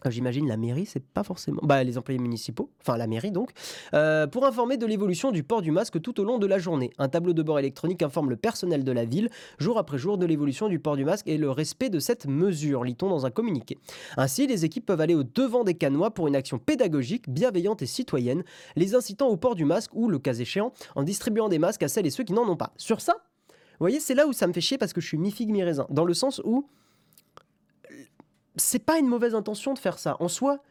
J'imagine 0.05 0.47
la 0.47 0.57
mairie, 0.57 0.87
c'est 0.87 1.05
pas 1.05 1.23
forcément. 1.23 1.61
Bah, 1.63 1.83
les 1.83 1.99
employés 1.99 2.21
municipaux, 2.21 2.71
enfin 2.81 2.97
la 2.97 3.07
mairie 3.07 3.33
donc, 3.33 3.51
euh, 3.95 4.27
pour 4.27 4.45
informer 4.45 4.77
de 4.77 4.87
l'évolution 4.87 5.33
du 5.33 5.43
port 5.43 5.63
du 5.63 5.71
masque 5.71 6.01
tout 6.01 6.21
au 6.21 6.25
long 6.25 6.39
de 6.39 6.47
la 6.47 6.59
journée. 6.59 6.91
Un 6.99 7.09
tableau 7.09 7.33
de 7.33 7.43
bord 7.43 7.59
électronique 7.59 8.03
informe 8.03 8.31
le 8.31 8.37
personnel 8.37 8.85
de 8.85 8.93
la 8.93 9.05
ville, 9.05 9.31
jour 9.59 9.79
après 9.79 9.99
jour, 9.99 10.19
de 10.19 10.27
l'évolution 10.27 10.69
du 10.69 10.79
port 10.79 10.97
du 10.97 11.05
masque 11.05 11.27
et 11.29 11.39
le 11.39 11.51
respect 11.51 11.91
de 11.91 11.99
cette 11.99 12.27
mesure, 12.27 12.85
lit-on 12.85 13.09
dans 13.09 13.27
un 13.27 13.31
communiqué. 13.31 13.79
Ainsi, 14.17 14.47
les 14.47 14.65
équipes 14.65 14.87
peuvent 14.87 15.01
aller 15.01 15.15
au 15.15 15.25
devant 15.25 15.65
des 15.65 15.75
canois 15.75 16.11
pour 16.11 16.29
une 16.29 16.37
action 16.37 16.59
pédagogique, 16.59 17.29
bienveillante 17.29 17.83
et 17.83 17.87
citoyenne, 17.87 18.45
les 18.77 18.95
incitant 18.95 19.29
au 19.29 19.37
port 19.37 19.55
du 19.55 19.65
masque 19.65 19.91
ou, 19.95 20.09
le 20.09 20.19
cas 20.19 20.35
échéant, 20.35 20.73
en 20.95 21.03
distribuant 21.03 21.49
des 21.49 21.59
masques 21.59 21.83
à 21.83 21.89
celles 21.89 22.07
et 22.07 22.11
ceux 22.11 22.25
qui 22.25 22.33
n'en 22.33 22.49
ont 22.49 22.57
pas. 22.57 22.73
Sur 22.77 23.01
ça, 23.01 23.15
vous 23.79 23.85
voyez, 23.85 24.01
c'est 24.01 24.15
là 24.15 24.27
où 24.27 24.33
ça 24.33 24.47
me 24.47 24.53
fait 24.53 24.61
chier 24.61 24.79
parce 24.79 24.93
que 24.93 25.01
je 25.01 25.07
suis 25.07 25.19
mi-figue, 25.19 25.51
mi-raisin. 25.51 25.87
Dans 25.91 26.05
le 26.05 26.15
sens 26.15 26.41
où 26.45 26.67
c'est 28.57 28.85
pas 28.85 28.99
une 28.99 29.07
mauvaise 29.07 29.35
intention 29.35 29.75
de 29.75 29.79
faire 29.79 29.99
ça. 29.99 30.17
En 30.21 30.29
soi, 30.29 30.63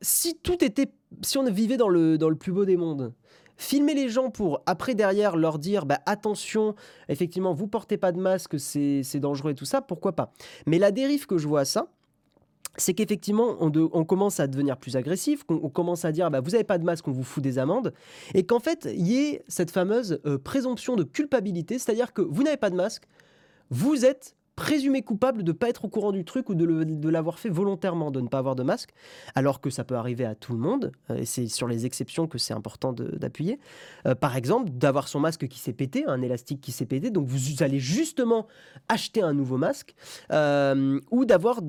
si 0.00 0.38
tout 0.38 0.64
était, 0.64 0.92
si 1.22 1.38
on 1.38 1.44
vivait 1.44 1.76
dans 1.76 1.88
le, 1.88 2.18
dans 2.18 2.28
le 2.28 2.36
plus 2.36 2.52
beau 2.52 2.64
des 2.64 2.76
mondes, 2.76 3.12
filmer 3.56 3.94
les 3.94 4.08
gens 4.08 4.30
pour 4.30 4.62
après 4.66 4.94
derrière 4.94 5.36
leur 5.36 5.58
dire 5.58 5.86
bah, 5.86 6.00
attention, 6.06 6.74
effectivement, 7.08 7.52
vous 7.52 7.68
portez 7.68 7.98
pas 7.98 8.10
de 8.12 8.18
masque, 8.18 8.58
c'est 8.58 9.20
dangereux 9.20 9.52
et 9.52 9.54
tout 9.54 9.66
ça, 9.66 9.82
pourquoi 9.82 10.12
pas? 10.12 10.32
Mais 10.66 10.78
la 10.78 10.90
dérive 10.90 11.26
que 11.26 11.38
je 11.38 11.46
vois 11.46 11.60
à 11.60 11.64
ça, 11.64 11.88
c'est 12.76 12.94
qu'effectivement, 12.94 13.56
on, 13.60 13.70
on, 13.92 14.04
commence 14.04 14.40
à 14.40 14.46
devenir 14.46 14.76
plus 14.76 14.96
agressif, 14.96 15.44
qu'on 15.44 15.68
commence 15.68 16.04
à 16.04 16.12
dire 16.12 16.30
bah, 16.30 16.40
vous 16.40 16.52
n'avez 16.52 16.64
pas 16.64 16.78
de 16.78 16.84
masque, 16.84 17.06
on 17.08 17.12
vous 17.12 17.24
fout 17.24 17.42
des 17.42 17.58
amendes, 17.58 17.92
et 18.32 18.46
qu'en 18.46 18.60
fait, 18.60 18.88
il 18.92 19.06
y 19.06 19.18
ait 19.18 19.44
cette 19.48 19.70
fameuse 19.70 20.20
euh, 20.24 20.38
présomption 20.38 20.96
de 20.96 21.02
culpabilité, 21.02 21.78
c'est-à-dire 21.78 22.12
que 22.12 22.22
vous 22.22 22.42
n'avez 22.42 22.56
pas 22.56 22.70
de 22.70 22.76
masque, 22.76 23.04
vous 23.70 24.04
êtes 24.04 24.36
présumé 24.60 25.00
coupable 25.00 25.42
de 25.42 25.52
ne 25.52 25.56
pas 25.56 25.70
être 25.70 25.86
au 25.86 25.88
courant 25.88 26.12
du 26.12 26.22
truc 26.22 26.50
ou 26.50 26.54
de, 26.54 27.08
l'avoir 27.08 27.38
fait 27.38 27.48
volontairement, 27.48 28.10
de 28.10 28.20
ne 28.20 28.28
pas 28.28 28.36
avoir 28.36 28.56
de 28.56 28.62
masque, 28.62 28.90
alors 29.34 29.62
que 29.62 29.70
ça 29.70 29.84
peut 29.84 29.94
arriver 29.94 30.26
à 30.26 30.34
tout 30.34 30.52
le 30.52 30.58
monde, 30.58 30.92
euh, 31.08 31.16
et 31.16 31.24
c'est 31.24 31.48
sur 31.48 31.66
les 31.66 31.86
exceptions 31.86 32.26
que 32.26 32.36
c'est 32.36 32.52
important 32.52 32.92
d'appuyer. 32.92 33.58
Euh, 34.06 34.14
par 34.14 34.36
exemple, 34.36 34.68
d'avoir 34.70 35.08
son 35.08 35.18
masque 35.18 35.48
qui 35.48 35.58
s'est 35.58 35.72
pété, 35.72 36.04
un 36.06 36.20
élastique 36.20 36.60
qui 36.60 36.72
s'est 36.72 36.84
pété, 36.84 37.10
donc 37.10 37.26
vous 37.26 37.62
allez 37.62 37.78
justement 37.78 38.48
acheter 38.90 39.22
un 39.22 39.32
nouveau 39.32 39.56
masque, 39.56 39.94
euh, 40.30 41.00
ou 41.10 41.24
d'avoir 41.24 41.60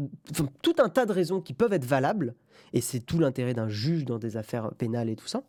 tout 0.62 0.76
un 0.80 0.90
tas 0.90 1.06
de 1.06 1.14
raisons 1.14 1.40
qui 1.40 1.54
peuvent 1.54 1.72
être 1.72 1.86
valables, 1.86 2.36
et 2.74 2.82
c'est 2.82 3.00
tout 3.00 3.20
l'intérêt 3.20 3.54
d'un 3.54 3.70
juge 3.70 4.04
dans 4.04 4.20
des 4.20 4.36
affaires 4.36 4.74
pénales 4.78 5.08
et 5.08 5.16
tout 5.16 5.28
ça. 5.28 5.44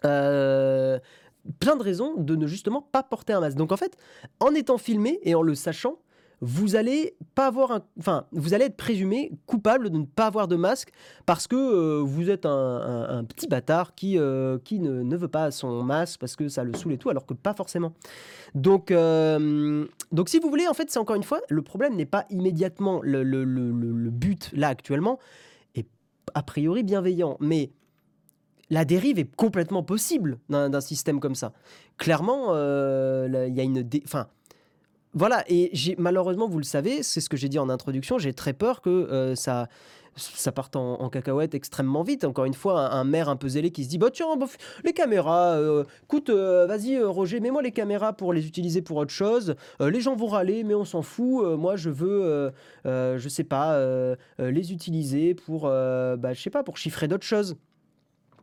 plein 0.00 1.76
de 1.76 1.82
raisons 1.82 2.14
de 2.16 2.34
ne 2.34 2.46
justement 2.46 2.80
pas 2.80 3.02
porter 3.02 3.34
un 3.34 3.40
masque. 3.40 3.58
Donc 3.58 3.72
en 3.72 3.76
fait, 3.76 3.98
en 4.40 4.54
étant 4.54 4.78
filmé 4.78 5.20
et 5.22 5.34
en 5.34 5.42
le 5.42 5.54
sachant, 5.54 5.98
vous 6.40 6.76
allez 6.76 7.16
pas 7.34 7.46
avoir 7.46 7.72
un, 7.72 7.82
enfin, 7.98 8.26
vous 8.32 8.52
allez 8.52 8.66
être 8.66 8.76
présumé 8.76 9.32
coupable 9.46 9.88
de 9.88 9.98
ne 9.98 10.04
pas 10.04 10.26
avoir 10.26 10.48
de 10.48 10.56
masque 10.56 10.90
parce 11.24 11.46
que 11.46 11.56
euh, 11.56 12.02
vous 12.04 12.30
êtes 12.30 12.44
un, 12.44 13.24
petit 13.24 13.48
bâtard 13.48 13.94
qui, 13.94 14.18
euh, 14.18 14.58
qui 14.62 14.78
ne, 14.78 15.16
veut 15.16 15.28
pas 15.28 15.50
son 15.50 15.82
masque 15.82 16.20
parce 16.20 16.36
que 16.36 16.48
ça 16.48 16.62
le 16.62 16.74
saoule 16.74 16.92
et 16.92 16.98
tout, 16.98 17.08
alors 17.08 17.24
que 17.24 17.32
pas 17.32 17.54
forcément. 17.54 17.94
Donc, 18.54 18.90
euh, 18.90 19.86
donc 20.12 20.28
si 20.28 20.38
vous 20.38 20.50
voulez, 20.50 20.68
en 20.68 20.74
fait, 20.74 20.90
c'est 20.90 20.98
encore 20.98 21.16
une 21.16 21.22
fois, 21.22 21.40
le 21.48 21.62
problème 21.62 21.96
n'est 21.96 22.06
pas 22.06 22.26
immédiatement 22.28 23.00
le, 23.02 23.22
le, 23.22 23.44
le, 23.44 24.10
but 24.10 24.50
là 24.54 24.68
actuellement, 24.68 25.18
est 25.74 25.88
a 26.34 26.42
priori 26.42 26.82
bienveillant, 26.82 27.38
mais 27.40 27.70
la 28.68 28.84
dérive 28.84 29.18
est 29.18 29.34
complètement 29.36 29.82
possible 29.82 30.38
d'un 30.48 30.80
système 30.80 31.20
comme 31.20 31.34
ça. 31.34 31.52
Clairement, 31.96 32.52
il 32.54 33.54
y 33.54 33.60
a 33.60 33.62
une, 33.62 33.88
enfin 34.04 34.26
voilà, 35.16 35.44
et 35.48 35.72
malheureusement, 35.96 36.46
vous 36.46 36.58
le 36.58 36.64
savez, 36.64 37.02
c'est 37.02 37.22
ce 37.22 37.30
que 37.30 37.38
j'ai 37.38 37.48
dit 37.48 37.58
en 37.58 37.70
introduction, 37.70 38.18
j'ai 38.18 38.34
très 38.34 38.52
peur 38.52 38.82
que 38.82 38.90
euh, 38.90 39.34
ça, 39.34 39.66
ça 40.14 40.52
parte 40.52 40.76
en, 40.76 41.08
cacahuète 41.08 41.54
extrêmement 41.54 42.02
vite. 42.02 42.24
Encore 42.24 42.44
une 42.44 42.52
fois, 42.52 42.92
un, 42.92 43.04
maire 43.04 43.30
un 43.30 43.36
peu 43.36 43.48
zélé 43.48 43.70
qui 43.70 43.84
se 43.84 43.88
dit 43.88 43.96
bah 43.96 44.10
tiens, 44.12 44.26
les 44.84 44.92
caméras, 44.92 45.52
euh, 45.54 45.84
écoute, 46.04 46.28
euh, 46.28 46.66
vas-y 46.66 47.02
Roger, 47.02 47.40
mets-moi 47.40 47.62
les 47.62 47.72
caméras 47.72 48.12
pour 48.12 48.34
les 48.34 48.46
utiliser 48.46 48.82
pour 48.82 48.98
autre 48.98 49.10
chose. 49.10 49.54
les 49.80 50.02
gens 50.02 50.16
vont 50.16 50.26
râler, 50.26 50.64
mais 50.64 50.74
on 50.74 50.84
s'en 50.84 51.00
fout. 51.00 51.58
moi, 51.58 51.76
je 51.76 51.88
veux, 51.88 52.52
je 52.84 53.28
sais 53.30 53.44
pas, 53.44 53.80
les 54.38 54.70
utiliser 54.70 55.32
pour, 55.32 55.62
bah, 55.62 56.34
je 56.34 56.42
sais 56.42 56.50
pas, 56.50 56.62
pour 56.62 56.76
chiffrer 56.76 57.08
d'autres 57.08 57.24
choses. 57.24 57.56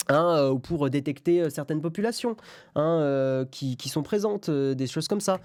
Hein, 0.10 0.50
ou 0.50 0.60
pour 0.60 0.90
détecter 0.90 1.50
certaines 1.50 1.82
populations 1.82 2.36
hein, 2.76 3.46
qui, 3.52 3.78
qui, 3.78 3.90
sont 3.90 4.04
présentes, 4.04 4.50
des 4.50 4.88
choses 4.88 5.08
comme 5.08 5.22
ça. 5.22 5.40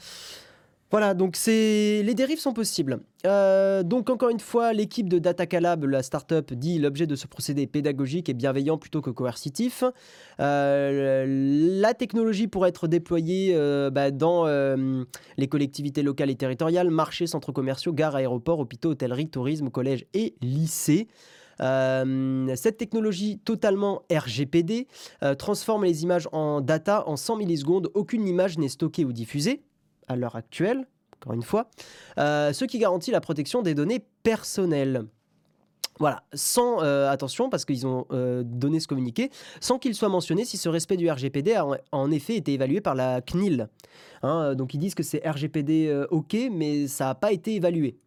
Voilà, 0.90 1.12
donc 1.12 1.36
c'est 1.36 2.02
les 2.02 2.14
dérives 2.14 2.38
sont 2.38 2.54
possibles. 2.54 3.00
Euh, 3.26 3.82
donc 3.82 4.08
encore 4.08 4.30
une 4.30 4.40
fois, 4.40 4.72
l'équipe 4.72 5.06
de 5.06 5.18
Datacalab, 5.18 5.84
la 5.84 6.02
startup, 6.02 6.54
dit 6.54 6.78
l'objet 6.78 7.06
de 7.06 7.14
ce 7.14 7.26
procédé 7.26 7.66
pédagogique 7.66 8.30
et 8.30 8.34
bienveillant 8.34 8.78
plutôt 8.78 9.02
que 9.02 9.10
coercitif. 9.10 9.84
Euh, 10.40 11.26
la 11.28 11.92
technologie 11.92 12.48
pourrait 12.48 12.70
être 12.70 12.88
déployée 12.88 13.52
euh, 13.54 13.90
bah, 13.90 14.10
dans 14.10 14.46
les 15.36 15.48
collectivités 15.48 16.02
locales 16.02 16.30
et 16.30 16.36
territoriales, 16.36 16.90
marchés, 16.90 17.26
centres 17.26 17.52
commerciaux, 17.52 17.92
gares, 17.92 18.16
aéroports, 18.16 18.60
hôpitaux, 18.60 18.90
hôtelleries, 18.90 19.28
tourisme, 19.28 19.68
collèges 19.68 20.06
et 20.14 20.36
lycées. 20.40 21.08
cette 21.58 22.78
technologie 22.78 23.40
totalement 23.40 24.04
RGPD 24.10 24.86
transforme 25.36 25.84
les 25.84 26.02
images 26.02 26.28
en 26.32 26.62
data 26.62 27.06
en 27.06 27.16
100 27.16 27.36
millisecondes. 27.36 27.90
Aucune 27.92 28.26
image 28.26 28.56
n'est 28.56 28.68
stockée 28.68 29.04
ou 29.04 29.12
diffusée 29.12 29.62
à 30.08 30.16
l'heure 30.16 30.36
actuelle, 30.36 30.86
encore 31.20 31.34
une 31.34 31.42
fois, 31.42 31.68
euh, 32.18 32.52
ce 32.52 32.64
qui 32.64 32.78
garantit 32.78 33.10
la 33.10 33.20
protection 33.20 33.62
des 33.62 33.74
données 33.74 34.04
personnelles. 34.22 35.04
Voilà, 36.00 36.22
sans 36.32 36.80
euh, 36.80 37.10
attention, 37.10 37.50
parce 37.50 37.64
qu'ils 37.64 37.84
ont 37.84 38.06
euh, 38.12 38.44
donné 38.44 38.78
ce 38.78 38.86
communiqué, 38.86 39.30
sans 39.60 39.78
qu'il 39.78 39.96
soit 39.96 40.08
mentionné 40.08 40.44
si 40.44 40.56
ce 40.56 40.68
respect 40.68 40.96
du 40.96 41.10
RGPD 41.10 41.54
a 41.54 41.66
en, 41.90 42.10
effet 42.12 42.36
été 42.36 42.52
évalué 42.52 42.80
par 42.80 42.94
la 42.94 43.20
CNIL. 43.20 43.68
Hein, 44.22 44.54
donc 44.54 44.74
ils 44.74 44.78
disent 44.78 44.94
que 44.94 45.02
c'est 45.02 45.28
RGPD 45.28 46.06
OK, 46.10 46.36
mais 46.52 46.86
ça 46.86 47.06
n'a 47.06 47.14
pas 47.16 47.32
été 47.32 47.56
évalué. 47.56 47.98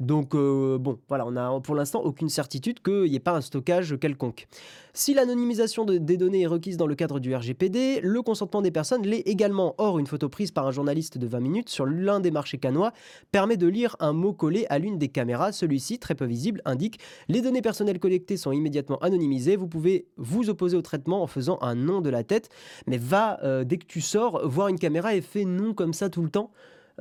Donc 0.00 0.34
euh, 0.34 0.78
bon, 0.78 0.98
voilà, 1.08 1.26
on 1.26 1.32
n'a 1.32 1.50
pour 1.62 1.74
l'instant 1.74 2.00
aucune 2.00 2.28
certitude 2.28 2.80
qu'il 2.82 3.04
n'y 3.04 3.16
ait 3.16 3.20
pas 3.20 3.32
un 3.32 3.40
stockage 3.40 3.98
quelconque. 3.98 4.46
Si 4.92 5.14
l'anonymisation 5.14 5.84
des 5.84 6.16
données 6.16 6.42
est 6.42 6.46
requise 6.46 6.76
dans 6.76 6.86
le 6.86 6.94
cadre 6.94 7.20
du 7.20 7.34
RGPD, 7.34 8.00
le 8.02 8.22
consentement 8.22 8.62
des 8.62 8.70
personnes 8.70 9.02
l'est 9.02 9.20
également. 9.20 9.74
Or, 9.76 9.98
une 9.98 10.06
photo 10.06 10.28
prise 10.30 10.52
par 10.52 10.66
un 10.66 10.70
journaliste 10.70 11.18
de 11.18 11.26
20 11.26 11.40
minutes 11.40 11.68
sur 11.68 11.84
l'un 11.84 12.18
des 12.20 12.30
marchés 12.30 12.56
canois 12.56 12.92
permet 13.30 13.58
de 13.58 13.66
lire 13.66 13.96
un 14.00 14.14
mot 14.14 14.32
collé 14.32 14.66
à 14.70 14.78
l'une 14.78 14.96
des 14.96 15.08
caméras. 15.08 15.52
Celui-ci, 15.52 15.98
très 15.98 16.14
peu 16.14 16.24
visible, 16.24 16.62
indique 16.64 16.98
Les 17.28 17.42
données 17.42 17.60
personnelles 17.60 17.98
collectées 17.98 18.38
sont 18.38 18.52
immédiatement 18.52 18.98
anonymisées. 18.98 19.56
Vous 19.56 19.68
pouvez 19.68 20.06
vous 20.16 20.48
opposer 20.48 20.76
au 20.78 20.82
traitement 20.82 21.22
en 21.22 21.26
faisant 21.26 21.58
un 21.60 21.74
nom 21.74 22.00
de 22.00 22.08
la 22.08 22.24
tête, 22.24 22.48
mais 22.86 22.96
va, 22.96 23.38
euh, 23.44 23.64
dès 23.64 23.76
que 23.76 23.86
tu 23.86 24.00
sors, 24.00 24.48
voir 24.48 24.68
une 24.68 24.78
caméra 24.78 25.14
et 25.14 25.20
fais 25.20 25.44
non 25.44 25.74
comme 25.74 25.92
ça 25.92 26.08
tout 26.08 26.22
le 26.22 26.30
temps. 26.30 26.52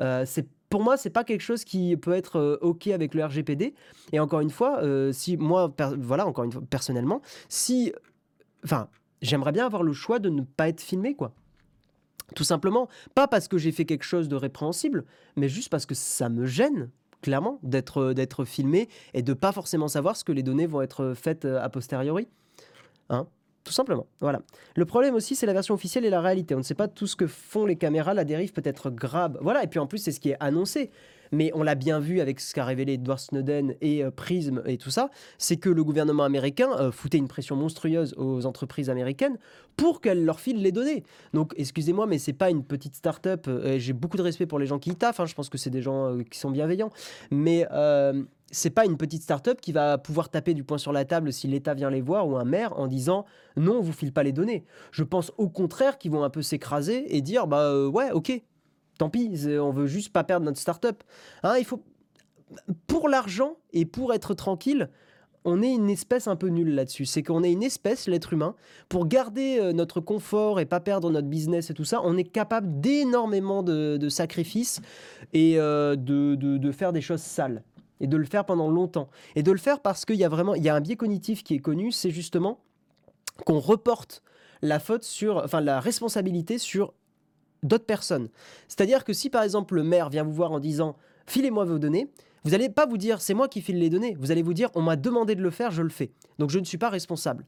Euh, 0.02 0.24
c'est 0.26 0.48
pour 0.76 0.84
moi, 0.84 0.98
c'est 0.98 1.10
pas 1.10 1.24
quelque 1.24 1.40
chose 1.40 1.64
qui 1.64 1.96
peut 1.96 2.12
être 2.12 2.38
euh, 2.38 2.58
ok 2.60 2.88
avec 2.88 3.14
le 3.14 3.24
RGPD. 3.24 3.74
Et 4.12 4.20
encore 4.20 4.42
une 4.42 4.50
fois, 4.50 4.84
euh, 4.84 5.14
si 5.14 5.38
moi, 5.38 5.74
voilà, 5.98 6.28
encore 6.28 6.44
une 6.44 6.52
fois, 6.52 6.62
personnellement, 6.70 7.22
si, 7.48 7.94
enfin, 8.66 8.90
j'aimerais 9.22 9.54
bien 9.54 9.66
avoir 9.66 9.84
le 9.84 9.94
choix 9.94 10.20
de 10.20 10.28
ne 10.28 10.42
pas 10.42 10.68
être 10.68 10.82
filmé, 10.82 11.16
quoi. 11.16 11.34
Tout 12.36 12.44
simplement, 12.44 12.90
pas 13.14 13.30
parce 13.30 13.48
que 13.48 13.58
j'ai 13.58 13.72
fait 13.72 13.86
quelque 13.86 14.04
chose 14.04 14.28
de 14.28 14.36
répréhensible, 14.36 15.06
mais 15.38 15.48
juste 15.48 15.70
parce 15.70 15.86
que 15.86 15.96
ça 15.96 16.28
me 16.28 16.46
gêne 16.46 16.90
clairement 17.22 17.58
d'être 17.64 18.12
d'être 18.12 18.44
filmé 18.44 18.90
et 19.14 19.22
de 19.22 19.32
pas 19.32 19.54
forcément 19.54 19.88
savoir 19.88 20.18
ce 20.18 20.26
que 20.26 20.34
les 20.34 20.44
données 20.44 20.68
vont 20.68 20.82
être 20.82 21.14
faites 21.16 21.46
euh, 21.46 21.64
a 21.64 21.70
posteriori. 21.70 22.28
Hein? 23.08 23.28
Tout 23.66 23.74
simplement. 23.74 24.06
Voilà. 24.22 24.42
Le 24.76 24.86
problème 24.86 25.16
aussi, 25.16 25.36
c'est 25.36 25.48
la 25.48 25.54
version 25.54 25.74
officielle 25.74 26.06
et 26.06 26.10
la 26.10 26.22
réalité. 26.22 26.54
On 26.56 26.60
ne 26.60 26.64
sait 26.64 26.76
pas 26.76 26.88
tout 26.88 27.08
ce 27.08 27.16
que 27.16 27.28
font 27.28 27.66
les 27.66 27.76
caméras. 27.76 28.14
La 28.14 28.24
dérive 28.24 28.54
peut 28.54 28.62
être 28.64 28.92
grave. 28.92 29.38
Voilà. 29.42 29.64
Et 29.64 29.68
puis 29.68 29.80
en 29.80 29.88
plus, 29.88 29.98
c'est 29.98 30.12
ce 30.12 30.20
qui 30.20 30.30
est 30.30 30.38
annoncé. 30.40 30.92
Mais 31.32 31.52
on 31.54 31.64
l'a 31.64 31.76
bien 31.76 32.00
vu 32.00 32.20
avec 32.20 32.40
ce 32.40 32.54
qu'a 32.54 32.66
révélé 32.66 32.94
Edward 32.94 33.20
Snowden 33.20 33.76
et 33.82 34.04
euh, 34.04 34.12
Prism 34.12 34.62
et 34.66 34.78
tout 34.78 34.90
ça. 34.90 35.10
C'est 35.38 35.58
que 35.58 35.70
le 35.70 35.84
gouvernement 35.84 36.24
américain 36.24 36.70
euh, 36.80 36.92
foutait 36.92 37.18
une 37.18 37.28
pression 37.28 37.56
monstrueuse 37.56 38.14
aux 38.18 38.46
entreprises 38.46 38.90
américaines 38.90 39.38
pour 39.78 40.02
qu'elles 40.02 40.24
leur 40.24 40.40
filent 40.40 40.62
les 40.62 40.72
données. 40.72 41.04
Donc, 41.34 41.54
excusez-moi, 41.58 42.06
mais 42.08 42.18
c'est 42.18 42.34
pas 42.34 42.50
une 42.50 42.64
petite 42.64 42.96
start-up. 42.96 43.46
Euh, 43.48 43.78
j'ai 43.78 43.94
beaucoup 43.94 44.18
de 44.18 44.22
respect 44.22 44.46
pour 44.46 44.60
les 44.60 44.66
gens 44.66 44.80
qui 44.80 44.92
y 44.92 44.96
taffent. 44.96 45.20
Hein. 45.20 45.26
Je 45.26 45.36
pense 45.36 45.50
que 45.50 45.58
c'est 45.58 45.70
des 45.70 45.82
gens 45.82 46.18
qui 46.30 46.40
sont 46.40 46.52
bienveillants. 46.52 46.92
Mais 47.32 47.66
c'est 48.52 48.70
pas 48.70 48.86
une 48.86 48.98
petite 48.98 49.24
start-up 49.24 49.60
qui 49.60 49.72
va 49.72 49.98
pouvoir 49.98 50.30
taper 50.30 50.54
du 50.54 50.64
poing 50.64 50.78
sur 50.78 50.92
la 50.92 51.06
table 51.06 51.34
si 51.34 51.48
l'État 51.48 51.74
vient 51.74 51.90
les 51.90 52.02
voir 52.02 52.28
ou 52.28 52.38
un 52.38 52.46
maire 52.46 52.78
en 52.80 52.88
disant 52.88 53.26
non, 53.58 53.78
on 53.78 53.82
vous 53.82 53.94
file 53.94 54.14
pas 54.14 54.24
les 54.24 54.32
données. 54.32 54.66
Je 54.92 55.04
pense 55.04 55.32
au 55.38 55.50
contraire 55.50 55.98
qu'ils 55.98 56.12
vont 56.12 56.24
un 56.24 56.30
peu 56.30 56.42
s'écraser 56.42 57.16
et 57.16 57.22
dire 57.22 57.48
bah 57.48 57.62
euh, 57.62 57.88
ouais, 57.88 58.12
ok, 58.12 58.42
tant 58.98 59.10
pis, 59.10 59.32
on 59.60 59.72
veut 59.72 59.88
juste 59.88 60.12
pas 60.12 60.24
perdre 60.24 60.46
notre 60.46 60.60
start-up. 60.60 61.04
Hein, 61.44 61.56
il 61.58 61.66
faut 61.66 61.82
pour 62.88 63.10
l'argent 63.10 63.58
et 63.74 63.86
pour 63.86 64.14
être 64.14 64.34
tranquille, 64.34 64.90
on 65.46 65.62
est 65.62 65.72
une 65.72 65.90
espèce 65.90 66.28
un 66.28 66.36
peu 66.36 66.48
nulle 66.48 66.74
là-dessus. 66.74 67.06
C'est 67.06 67.24
qu'on 67.24 67.44
est 67.44 67.52
une 67.52 67.64
espèce, 67.64 68.08
l'être 68.08 68.34
humain, 68.34 68.56
pour 68.90 69.08
garder 69.08 69.60
euh, 69.60 69.74
notre 69.74 70.02
confort 70.02 70.60
et 70.60 70.66
pas 70.66 70.80
perdre 70.80 71.10
notre 71.12 71.28
business 71.28 71.70
et 71.70 71.74
tout 71.74 71.86
ça, 71.86 72.02
on 72.04 72.18
est 72.18 72.24
capable 72.24 72.82
d'énormément 72.82 73.62
de, 73.62 74.10
sacrifices 74.10 74.82
et 75.34 75.60
euh, 75.60 75.96
de, 75.96 76.72
faire 76.72 76.92
des 76.92 77.02
choses 77.02 77.22
sales. 77.22 77.64
Et 78.02 78.08
de 78.08 78.18
le 78.18 78.26
faire 78.26 78.44
pendant 78.44 78.70
longtemps. 78.70 79.10
Et 79.36 79.44
de 79.44 79.52
le 79.52 79.58
faire 79.58 79.80
parce 79.80 80.04
qu'il 80.04 80.18
y 80.18 80.26
a 80.26 80.30
vraiment 80.30 80.54
il 80.54 80.64
y 80.64 80.68
a 80.68 80.76
un 80.76 80.82
biais 80.82 80.98
cognitif 80.98 81.44
qui 81.44 81.54
est 81.54 81.60
connu, 81.60 81.94
c'est 81.94 82.12
justement 82.12 82.60
qu'on 83.46 83.60
reporte 83.60 84.22
la 84.62 84.80
faute 84.80 85.04
sur, 85.04 85.38
enfin 85.38 85.62
la 85.62 85.80
responsabilité 85.80 86.58
sur 86.58 86.94
d'autres 87.66 87.86
personnes. 87.86 88.30
C'est-à-dire 88.68 89.04
que 89.04 89.14
si 89.14 89.30
par 89.30 89.44
exemple 89.44 89.76
le 89.76 89.84
maire 89.84 90.10
vient 90.10 90.24
vous 90.24 90.34
voir 90.34 90.52
en 90.52 90.60
disant 90.60 90.96
filez-moi 91.28 91.66
vos 91.66 91.80
données, 91.80 92.10
vous 92.44 92.52
n'allez 92.52 92.70
pas 92.70 92.86
vous 92.86 92.98
dire 92.98 93.22
c'est 93.22 93.34
moi 93.34 93.48
qui 93.48 93.62
file 93.62 93.80
les 93.80 93.90
données. 93.90 94.16
Vous 94.20 94.32
allez 94.32 94.44
vous 94.44 94.54
dire 94.54 94.70
on 94.76 94.82
m'a 94.82 94.96
demandé 94.96 95.36
de 95.36 95.42
le 95.42 95.50
faire, 95.52 95.72
je 95.72 95.82
le 95.82 95.90
fais. 95.90 96.12
Donc 96.40 96.50
je 96.50 96.60
ne 96.60 96.66
suis 96.66 96.78
pas 96.78 96.90
responsable. 96.90 97.46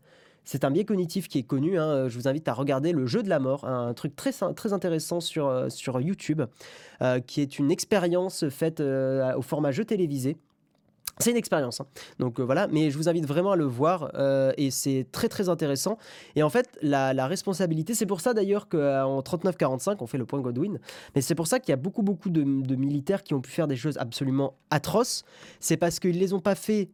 C'est 0.47 0.63
un 0.63 0.71
biais 0.71 0.86
cognitif 0.86 1.27
qui 1.27 1.39
est 1.39 1.43
connu. 1.43 1.77
Hein. 1.77 2.08
Je 2.08 2.17
vous 2.17 2.30
invite 2.30 2.47
à 2.47 2.53
regarder 2.53 2.93
Le 2.93 3.06
jeu 3.06 3.21
de 3.21 3.27
la 3.27 3.38
mort, 3.38 3.65
un 3.65 3.93
truc 3.93 4.15
très, 4.15 4.32
intéressant 4.71 5.19
sur, 5.19 5.49
euh, 5.49 5.67
YouTube, 5.99 6.41
euh, 7.01 7.19
qui 7.19 7.41
est 7.41 7.60
une 7.60 7.69
expérience 7.69 8.47
faite 8.47 8.80
euh, 8.80 9.36
au 9.36 9.41
format 9.41 9.73
jeu 9.73 9.84
télévisé. 9.84 10.38
C'est 11.19 11.32
une 11.32 11.38
expérience, 11.38 11.82
hein. 11.82 11.88
donc 12.19 12.39
euh, 12.39 12.43
voilà, 12.43 12.67
mais 12.67 12.91
je 12.91 12.97
vous 12.97 13.10
invite 13.10 13.25
vraiment 13.25 13.51
à 13.51 13.56
le 13.56 13.65
voir 13.65 14.12
euh, 14.15 14.51
et 14.58 14.69
c'est 14.69 15.08
très 15.12 15.27
très 15.27 15.49
intéressant. 15.49 15.97
Et 16.36 16.43
en 16.43 16.49
fait, 16.49 16.77
la, 16.82 17.27
responsabilité, 17.27 17.95
c'est 17.95 18.06
pour 18.06 18.21
ça 18.21 18.34
d'ailleurs 18.34 18.69
qu'en 18.69 19.19
39-45, 19.21 19.97
on 19.99 20.08
fait 20.08 20.17
le 20.17 20.25
point 20.25 20.39
Godwin, 20.41 20.80
mais 21.15 21.21
c'est 21.21 21.36
pour 21.36 21.47
ça 21.47 21.60
qu'il 21.60 21.71
y 21.71 21.73
a 21.73 21.77
beaucoup 21.77 22.03
beaucoup 22.03 22.30
de, 22.30 22.43
militaires 22.43 23.23
qui 23.23 23.34
ont 23.34 23.41
pu 23.41 23.49
faire 23.49 23.67
des 23.67 23.75
choses 23.75 23.97
absolument 23.97 24.56
atroces. 24.69 25.23
C'est 25.60 25.77
parce 25.77 25.99
qu'ils 25.99 26.19
les 26.19 26.34
ont 26.34 26.39
pas 26.39 26.56
fait 26.56 26.89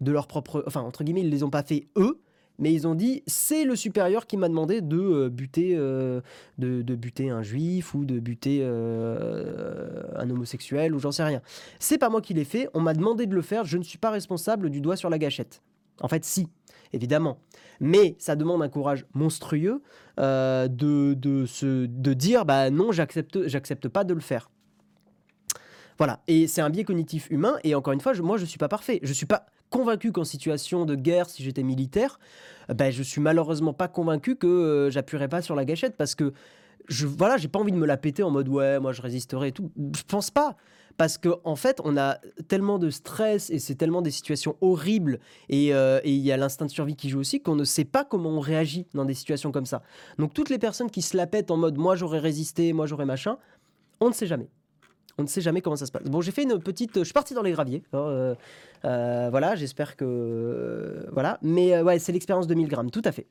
de 0.00 0.12
leur 0.12 0.26
propre, 0.26 0.64
enfin 0.66 0.82
entre 0.82 1.04
guillemets, 1.04 1.22
ils 1.22 1.30
les 1.30 1.42
ont 1.42 1.50
pas 1.50 1.62
fait 1.62 1.88
eux, 1.96 2.20
mais 2.58 2.72
ils 2.72 2.86
ont 2.86 2.94
dit 2.94 3.22
c'est 3.26 3.64
le 3.64 3.76
supérieur 3.76 4.26
qui 4.26 4.36
m'a 4.36 4.48
demandé 4.48 4.80
de 4.80 4.98
euh, 4.98 5.28
buter, 5.28 5.74
euh, 5.76 6.20
de, 6.58 6.82
buter 6.94 7.30
un 7.30 7.42
juif 7.42 7.94
ou 7.94 8.04
de 8.04 8.18
buter 8.18 8.60
euh, 8.62 10.02
un 10.16 10.28
homosexuel 10.28 10.94
ou 10.94 10.98
j'en 10.98 11.12
sais 11.12 11.24
rien. 11.24 11.40
C'est 11.78 11.98
pas 11.98 12.08
moi 12.08 12.20
qui 12.20 12.34
l'ai 12.34 12.44
fait, 12.44 12.68
on 12.74 12.80
m'a 12.80 12.94
demandé 12.94 13.26
de 13.26 13.34
le 13.34 13.42
faire, 13.42 13.64
je 13.64 13.78
ne 13.78 13.82
suis 13.82 13.98
pas 13.98 14.10
responsable 14.10 14.70
du 14.70 14.80
doigt 14.80 14.96
sur 14.96 15.10
la 15.10 15.18
gâchette. 15.18 15.62
En 16.00 16.08
fait, 16.08 16.24
si, 16.24 16.48
évidemment. 16.92 17.38
Mais 17.80 18.16
ça 18.18 18.36
demande 18.36 18.62
un 18.62 18.68
courage 18.68 19.06
monstrueux 19.14 19.82
de, 20.16 20.66
de, 21.14 21.46
se, 21.46 21.86
de 21.86 22.12
dire 22.12 22.44
bah 22.44 22.70
non, 22.70 22.92
j'accepte, 22.92 23.46
j'accepte 23.46 23.88
pas 23.88 24.04
de 24.04 24.14
le 24.14 24.20
faire. 24.20 24.50
Voilà, 25.96 26.22
et 26.28 26.46
c'est 26.46 26.60
un 26.60 26.70
biais 26.70 26.84
cognitif 26.84 27.28
humain, 27.28 27.56
et 27.64 27.74
encore 27.74 27.92
une 27.92 28.00
fois, 28.00 28.14
moi 28.22 28.36
je 28.36 28.44
suis 28.44 28.58
pas 28.58 28.68
parfait. 28.68 29.00
Je 29.02 29.12
suis 29.12 29.26
pas 29.26 29.46
convaincu 29.70 30.12
qu'en 30.12 30.24
situation 30.24 30.84
de 30.84 30.94
guerre, 30.94 31.28
si 31.28 31.42
j'étais 31.42 31.62
militaire, 31.62 32.18
ben, 32.68 32.90
je 32.90 33.02
suis 33.02 33.20
malheureusement 33.20 33.72
pas 33.72 33.88
convaincu 33.88 34.36
que 34.36 34.46
euh, 34.46 34.90
j'appuierais 34.90 35.28
pas 35.28 35.42
sur 35.42 35.54
la 35.54 35.64
gâchette 35.64 35.96
parce 35.96 36.14
que 36.14 36.32
je 36.88 37.06
voilà, 37.06 37.36
j'ai 37.36 37.48
pas 37.48 37.58
envie 37.58 37.72
de 37.72 37.76
me 37.76 37.86
la 37.86 37.96
péter 37.96 38.22
en 38.22 38.30
mode 38.30 38.48
ouais, 38.48 38.80
moi 38.80 38.92
je 38.92 39.02
résisterai 39.02 39.48
et 39.48 39.52
tout. 39.52 39.70
Je 39.96 40.02
pense 40.02 40.30
pas 40.30 40.56
parce 40.96 41.16
que 41.16 41.28
en 41.44 41.54
fait, 41.54 41.80
on 41.84 41.96
a 41.96 42.18
tellement 42.48 42.78
de 42.78 42.90
stress 42.90 43.50
et 43.50 43.58
c'est 43.58 43.76
tellement 43.76 44.02
des 44.02 44.10
situations 44.10 44.56
horribles 44.60 45.20
euh, 45.52 46.00
et 46.02 46.12
il 46.12 46.20
y 46.20 46.32
a 46.32 46.36
l'instinct 46.36 46.66
de 46.66 46.70
survie 46.70 46.96
qui 46.96 47.08
joue 47.08 47.20
aussi 47.20 47.40
qu'on 47.40 47.54
ne 47.54 47.64
sait 47.64 47.84
pas 47.84 48.04
comment 48.04 48.30
on 48.30 48.40
réagit 48.40 48.86
dans 48.94 49.04
des 49.04 49.14
situations 49.14 49.52
comme 49.52 49.66
ça. 49.66 49.82
Donc 50.18 50.34
toutes 50.34 50.50
les 50.50 50.58
personnes 50.58 50.90
qui 50.90 51.02
se 51.02 51.16
la 51.16 51.26
pètent 51.26 51.50
en 51.50 51.56
mode 51.56 51.78
moi 51.78 51.94
j'aurais 51.94 52.18
résisté, 52.18 52.72
moi 52.72 52.86
j'aurais 52.86 53.06
machin, 53.06 53.38
on 54.00 54.08
ne 54.08 54.14
sait 54.14 54.26
jamais. 54.26 54.48
On 55.18 55.22
ne 55.22 55.26
sait 55.26 55.40
jamais 55.40 55.60
comment 55.60 55.74
ça 55.74 55.86
se 55.86 55.90
passe. 55.90 56.04
Bon, 56.04 56.20
j'ai 56.20 56.30
fait 56.30 56.44
une 56.44 56.58
petite. 56.60 56.98
Je 56.98 57.04
suis 57.04 57.12
parti 57.12 57.34
dans 57.34 57.42
les 57.42 57.50
graviers. 57.50 57.82
Hein, 57.92 57.98
euh, 57.98 58.34
euh, 58.84 59.28
voilà, 59.30 59.56
j'espère 59.56 59.96
que. 59.96 61.06
voilà. 61.12 61.38
Mais 61.42 61.74
euh, 61.74 61.82
ouais, 61.82 61.98
c'est 61.98 62.12
l'expérience 62.12 62.46
de 62.46 62.54
1000 62.54 62.68
grammes, 62.68 62.90
tout 62.92 63.02
à 63.04 63.10
fait. 63.10 63.26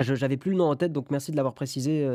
Je 0.00 0.14
n'avais 0.14 0.36
plus 0.36 0.50
le 0.50 0.56
nom 0.56 0.64
en 0.64 0.74
tête, 0.74 0.92
donc 0.92 1.10
merci 1.10 1.30
de 1.30 1.36
l'avoir 1.36 1.54
précisé. 1.54 2.08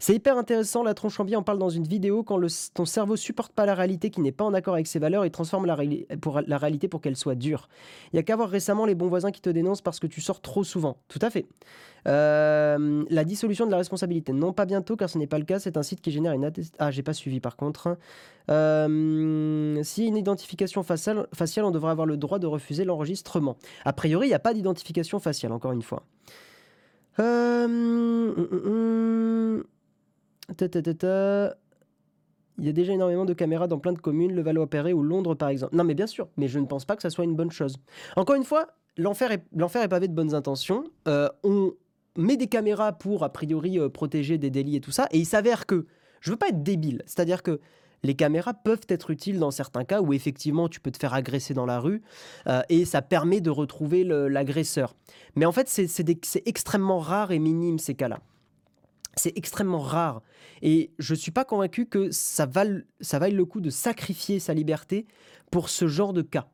C'est 0.00 0.14
hyper 0.14 0.38
intéressant, 0.38 0.82
la 0.82 0.94
tronche 0.94 1.20
en 1.20 1.24
biais, 1.24 1.36
on 1.36 1.42
parle 1.42 1.58
dans 1.58 1.68
une 1.68 1.86
vidéo, 1.86 2.22
quand 2.22 2.40
ton 2.72 2.86
cerveau 2.86 3.16
supporte 3.16 3.52
pas 3.52 3.66
la 3.66 3.74
réalité 3.74 4.08
qui 4.08 4.22
n'est 4.22 4.32
pas 4.32 4.44
en 4.44 4.54
accord 4.54 4.72
avec 4.72 4.86
ses 4.86 4.98
valeurs, 4.98 5.26
il 5.26 5.30
transforme 5.30 5.66
la, 5.66 5.74
réalité 5.74 6.88
pour 6.88 7.02
qu'elle 7.02 7.16
soit 7.16 7.34
dure. 7.34 7.68
Il 8.14 8.16
y 8.16 8.18
a 8.18 8.22
qu'à 8.22 8.34
voir 8.34 8.48
récemment 8.48 8.86
les 8.86 8.94
bons 8.94 9.08
voisins 9.08 9.30
qui 9.30 9.42
te 9.42 9.50
dénoncent 9.50 9.82
parce 9.82 10.00
que 10.00 10.06
tu 10.06 10.22
sors 10.22 10.40
trop 10.40 10.64
souvent. 10.64 10.96
Tout 11.08 11.18
à 11.20 11.28
fait. 11.28 11.44
Euh, 12.08 13.04
la 13.10 13.24
dissolution 13.24 13.66
de 13.66 13.70
la 13.70 13.76
responsabilité. 13.76 14.32
Non, 14.32 14.54
pas 14.54 14.64
bientôt, 14.64 14.96
car 14.96 15.10
ce 15.10 15.18
n'est 15.18 15.26
pas 15.26 15.38
le 15.38 15.44
cas. 15.44 15.58
C'est 15.58 15.76
un 15.76 15.82
site 15.82 16.00
qui 16.00 16.10
génère 16.10 16.32
une. 16.32 16.50
Ah, 16.78 16.90
j'ai 16.90 17.02
pas 17.02 17.12
suivi 17.12 17.40
par 17.40 17.56
contre. 17.56 17.98
Euh, 18.50 19.82
si 19.82 20.06
une 20.06 20.16
identification 20.16 20.82
faciale, 20.82 21.26
on 21.58 21.70
devrait 21.70 21.90
avoir 21.90 22.06
le 22.06 22.16
droit 22.16 22.38
de 22.38 22.46
refuser 22.46 22.86
l'enregistrement. 22.86 23.58
A 23.84 23.92
priori, 23.92 24.28
il 24.28 24.30
n'y 24.30 24.34
a 24.34 24.38
pas 24.38 24.54
d'identification 24.54 25.18
faciale, 25.18 25.52
encore 25.52 25.72
une 25.72 25.82
fois. 25.82 26.04
Euh, 27.18 28.32
Il 32.58 32.66
y 32.66 32.68
a 32.68 32.72
déjà 32.72 32.92
énormément 32.92 33.24
de 33.24 33.32
caméras 33.32 33.68
dans 33.68 33.78
plein 33.78 33.92
de 33.92 33.98
communes, 33.98 34.34
le 34.34 34.42
Valois-Perret 34.42 34.92
ou 34.92 35.02
Londres 35.02 35.34
par 35.34 35.48
exemple. 35.48 35.74
Non 35.74 35.84
mais 35.84 35.94
bien 35.94 36.06
sûr, 36.06 36.28
mais 36.36 36.48
je 36.48 36.58
ne 36.58 36.66
pense 36.66 36.84
pas 36.84 36.96
que 36.96 37.02
ça 37.02 37.10
soit 37.10 37.24
une 37.24 37.36
bonne 37.36 37.50
chose. 37.50 37.76
Encore 38.16 38.36
une 38.36 38.44
fois, 38.44 38.68
l'enfer 38.96 39.32
est, 39.32 39.44
est 39.54 39.88
pavé 39.88 40.08
de 40.08 40.14
bonnes 40.14 40.34
intentions. 40.34 40.84
Euh, 41.08 41.28
on 41.42 41.72
met 42.16 42.36
des 42.36 42.48
caméras 42.48 42.92
pour, 42.92 43.24
a 43.24 43.32
priori, 43.32 43.78
euh, 43.78 43.88
protéger 43.88 44.36
des 44.38 44.50
délits 44.50 44.76
et 44.76 44.80
tout 44.80 44.90
ça, 44.90 45.06
et 45.10 45.18
il 45.18 45.26
s'avère 45.26 45.66
que, 45.66 45.86
je 46.20 46.30
veux 46.30 46.36
pas 46.36 46.48
être 46.48 46.62
débile, 46.62 47.02
c'est-à-dire 47.06 47.42
que 47.42 47.60
les 48.02 48.14
caméras 48.14 48.54
peuvent 48.54 48.86
être 48.88 49.10
utiles 49.10 49.38
dans 49.38 49.50
certains 49.50 49.84
cas 49.84 50.00
où 50.00 50.12
effectivement 50.12 50.68
tu 50.68 50.80
peux 50.80 50.90
te 50.90 50.98
faire 50.98 51.14
agresser 51.14 51.54
dans 51.54 51.66
la 51.66 51.80
rue 51.80 52.02
euh, 52.46 52.62
et 52.68 52.84
ça 52.84 53.02
permet 53.02 53.40
de 53.40 53.50
retrouver 53.50 54.04
l'agresseur. 54.04 54.94
Mais 55.36 55.44
en 55.44 55.52
fait, 55.52 55.68
c'est 55.68 56.48
extrêmement 56.48 56.98
rare 56.98 57.30
et 57.30 57.38
minime 57.38 57.78
ces 57.78 57.94
cas-là. 57.94 58.20
C'est 59.16 59.36
extrêmement 59.36 59.80
rare. 59.80 60.22
Et 60.62 60.92
je 60.98 61.14
ne 61.14 61.18
suis 61.18 61.32
pas 61.32 61.44
convaincu 61.44 61.86
que 61.86 62.10
ça, 62.10 62.46
vaille, 62.46 62.84
le 63.32 63.44
coup 63.44 63.60
de 63.60 63.70
sacrifier 63.70 64.38
sa 64.38 64.54
liberté 64.54 65.06
pour 65.50 65.68
ce 65.68 65.86
genre 65.88 66.12
de 66.12 66.22
cas. 66.22 66.48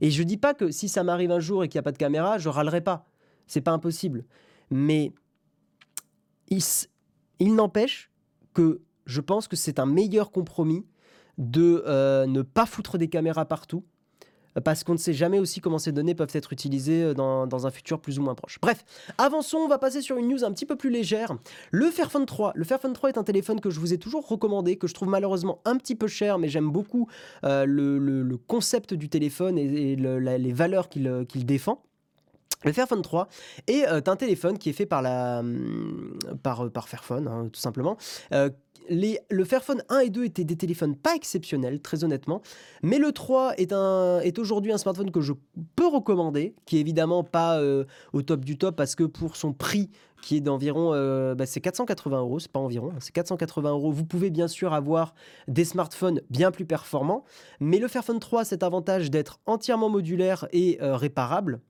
Et 0.00 0.10
je 0.10 0.22
ne 0.22 0.28
dis 0.28 0.36
pas 0.36 0.54
que 0.54 0.70
si 0.70 0.88
ça 0.88 1.04
m'arrive 1.04 1.30
un 1.30 1.40
jour 1.40 1.62
et 1.62 1.68
qu'il 1.68 1.78
n'y 1.78 1.80
a 1.80 1.84
pas 1.84 1.92
de 1.92 1.98
caméra, 1.98 2.38
je 2.38 2.48
râlerai 2.48 2.80
pas. 2.80 3.06
C'est 3.46 3.60
pas 3.60 3.70
impossible. 3.70 4.24
Mais 4.70 5.12
il, 6.48 6.62
il 7.38 7.54
n'empêche 7.54 8.10
que 8.54 8.82
je 9.06 9.20
pense 9.20 9.48
que 9.48 9.56
c'est 9.56 9.78
un 9.78 9.86
meilleur 9.86 10.30
compromis 10.32 10.84
de 11.38 11.82
euh, 11.86 12.26
ne 12.26 12.42
pas 12.42 12.66
foutre 12.66 12.98
des 12.98 13.08
caméras 13.08 13.46
partout 13.46 13.84
parce 14.60 14.84
qu'on 14.84 14.92
ne 14.92 14.98
sait 14.98 15.12
jamais 15.12 15.38
aussi 15.38 15.60
comment 15.60 15.78
ces 15.78 15.92
données 15.92 16.14
peuvent 16.14 16.30
être 16.32 16.52
utilisées 16.52 17.02
euh, 17.02 17.14
dans, 17.14 17.66
un 17.66 17.70
futur 17.70 18.00
plus 18.00 18.18
ou 18.18 18.22
moins 18.22 18.34
proche. 18.34 18.58
Bref, 18.60 18.84
avançons, 19.18 19.58
on 19.58 19.68
va 19.68 19.78
passer 19.78 20.02
sur 20.02 20.16
une 20.16 20.28
news 20.28 20.44
un 20.44 20.52
petit 20.52 20.66
peu 20.66 20.76
plus 20.76 20.90
légère. 20.90 21.36
Le 21.70 21.90
Fairphone 21.90 22.26
3. 22.26 22.52
Le 22.54 22.64
Fairphone 22.64 22.92
3 22.92 23.10
est 23.10 23.18
un 23.18 23.24
téléphone 23.24 23.60
que 23.60 23.70
je 23.70 23.80
vous 23.80 23.92
ai 23.92 23.98
toujours 23.98 24.26
recommandé, 24.26 24.76
que 24.76 24.86
je 24.86 24.94
trouve 24.94 25.08
malheureusement 25.08 25.60
un 25.64 25.76
petit 25.76 25.94
peu 25.94 26.06
cher, 26.06 26.38
mais 26.38 26.48
j'aime 26.48 26.70
beaucoup 26.70 27.08
euh, 27.44 27.64
le, 27.66 28.38
concept 28.46 28.94
du 28.94 29.08
téléphone 29.08 29.58
et, 29.58 29.96
les 29.96 30.52
valeurs 30.52 30.88
qu'il 30.88 31.46
défend. 31.46 31.82
Le 32.64 32.72
Fairphone 32.72 33.02
3 33.02 33.28
est 33.66 33.84
un 33.86 34.16
téléphone 34.16 34.58
qui 34.58 34.70
est 34.70 34.72
fait 34.72 34.86
par, 34.86 35.02
la, 35.02 35.40
hum, 35.40 36.18
par, 36.42 36.70
par 36.70 36.88
Fairphone, 36.88 37.28
hein, 37.28 37.48
tout 37.52 37.60
simplement, 37.60 37.96
le 38.88 39.44
Fairphone 39.44 39.82
1 39.88 39.98
et 40.00 40.10
2 40.10 40.24
étaient 40.24 40.44
des 40.44 40.56
téléphones 40.56 40.96
pas 40.96 41.14
exceptionnels, 41.14 41.80
très 41.80 42.04
honnêtement. 42.04 42.42
Mais 42.82 42.98
le 42.98 43.12
3 43.12 43.54
est, 43.56 44.38
aujourd'hui 44.38 44.72
un 44.72 44.78
smartphone 44.78 45.10
que 45.10 45.20
je 45.20 45.32
peux 45.76 45.86
recommander, 45.86 46.54
qui 46.66 46.76
est 46.76 46.80
évidemment 46.80 47.24
pas 47.24 47.58
euh, 47.58 47.84
au 48.12 48.22
top 48.22 48.44
du 48.44 48.58
top 48.58 48.76
parce 48.76 48.94
que 48.94 49.04
pour 49.04 49.36
son 49.36 49.52
prix, 49.52 49.90
qui 50.22 50.36
est 50.36 50.40
d'environ, 50.40 50.92
euh, 50.94 51.34
bah, 51.34 51.44
c'est 51.44 51.60
480 51.60 52.18
euros, 52.18 52.38
c'est 52.38 52.50
pas 52.50 52.60
environ, 52.60 52.90
hein, 52.90 52.98
c'est 53.00 53.12
480 53.12 53.70
euros. 53.70 53.92
Vous 53.92 54.04
pouvez 54.04 54.30
bien 54.30 54.48
sûr 54.48 54.72
avoir 54.72 55.14
des 55.48 55.64
smartphones 55.64 56.20
bien 56.30 56.50
plus 56.50 56.64
performants, 56.64 57.24
mais 57.60 57.78
le 57.78 57.88
Fairphone 57.88 58.20
3 58.20 58.42
a 58.42 58.44
cet 58.44 58.62
avantage 58.62 59.10
d'être 59.10 59.40
entièrement 59.46 59.90
modulaire 59.90 60.48
et 60.52 60.78
euh, 60.80 60.96
réparable 60.96 61.60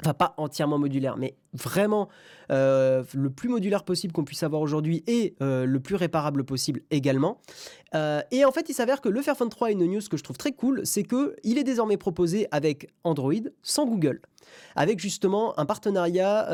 enfin 0.00 0.14
pas 0.14 0.34
entièrement 0.36 0.78
modulaire, 0.78 1.16
mais 1.16 1.36
vraiment 1.52 2.08
euh, 2.50 3.04
le 3.14 3.30
plus 3.30 3.48
modulaire 3.48 3.84
possible 3.84 4.12
qu'on 4.12 4.24
puisse 4.24 4.42
avoir 4.42 4.62
aujourd'hui 4.62 5.04
et 5.06 5.34
euh, 5.42 5.64
le 5.64 5.80
plus 5.80 5.94
réparable 5.94 6.44
possible 6.44 6.82
également. 6.90 7.40
Euh, 7.94 8.22
et 8.30 8.44
en 8.44 8.52
fait, 8.52 8.68
il 8.68 8.74
s'avère 8.74 9.00
que 9.00 9.08
le 9.08 9.22
Fairphone 9.22 9.48
3 9.48 9.68
a 9.68 9.70
une 9.70 9.86
news 9.86 10.00
que 10.10 10.16
je 10.16 10.24
trouve 10.24 10.38
très 10.38 10.52
cool, 10.52 10.80
c'est 10.84 11.04
que 11.04 11.36
il 11.44 11.58
est 11.58 11.64
désormais 11.64 11.96
proposé 11.96 12.48
avec 12.50 12.88
Android 13.04 13.32
sans 13.62 13.86
Google, 13.86 14.20
avec 14.76 14.98
justement 14.98 15.58
un 15.58 15.66
partenariat 15.66 16.48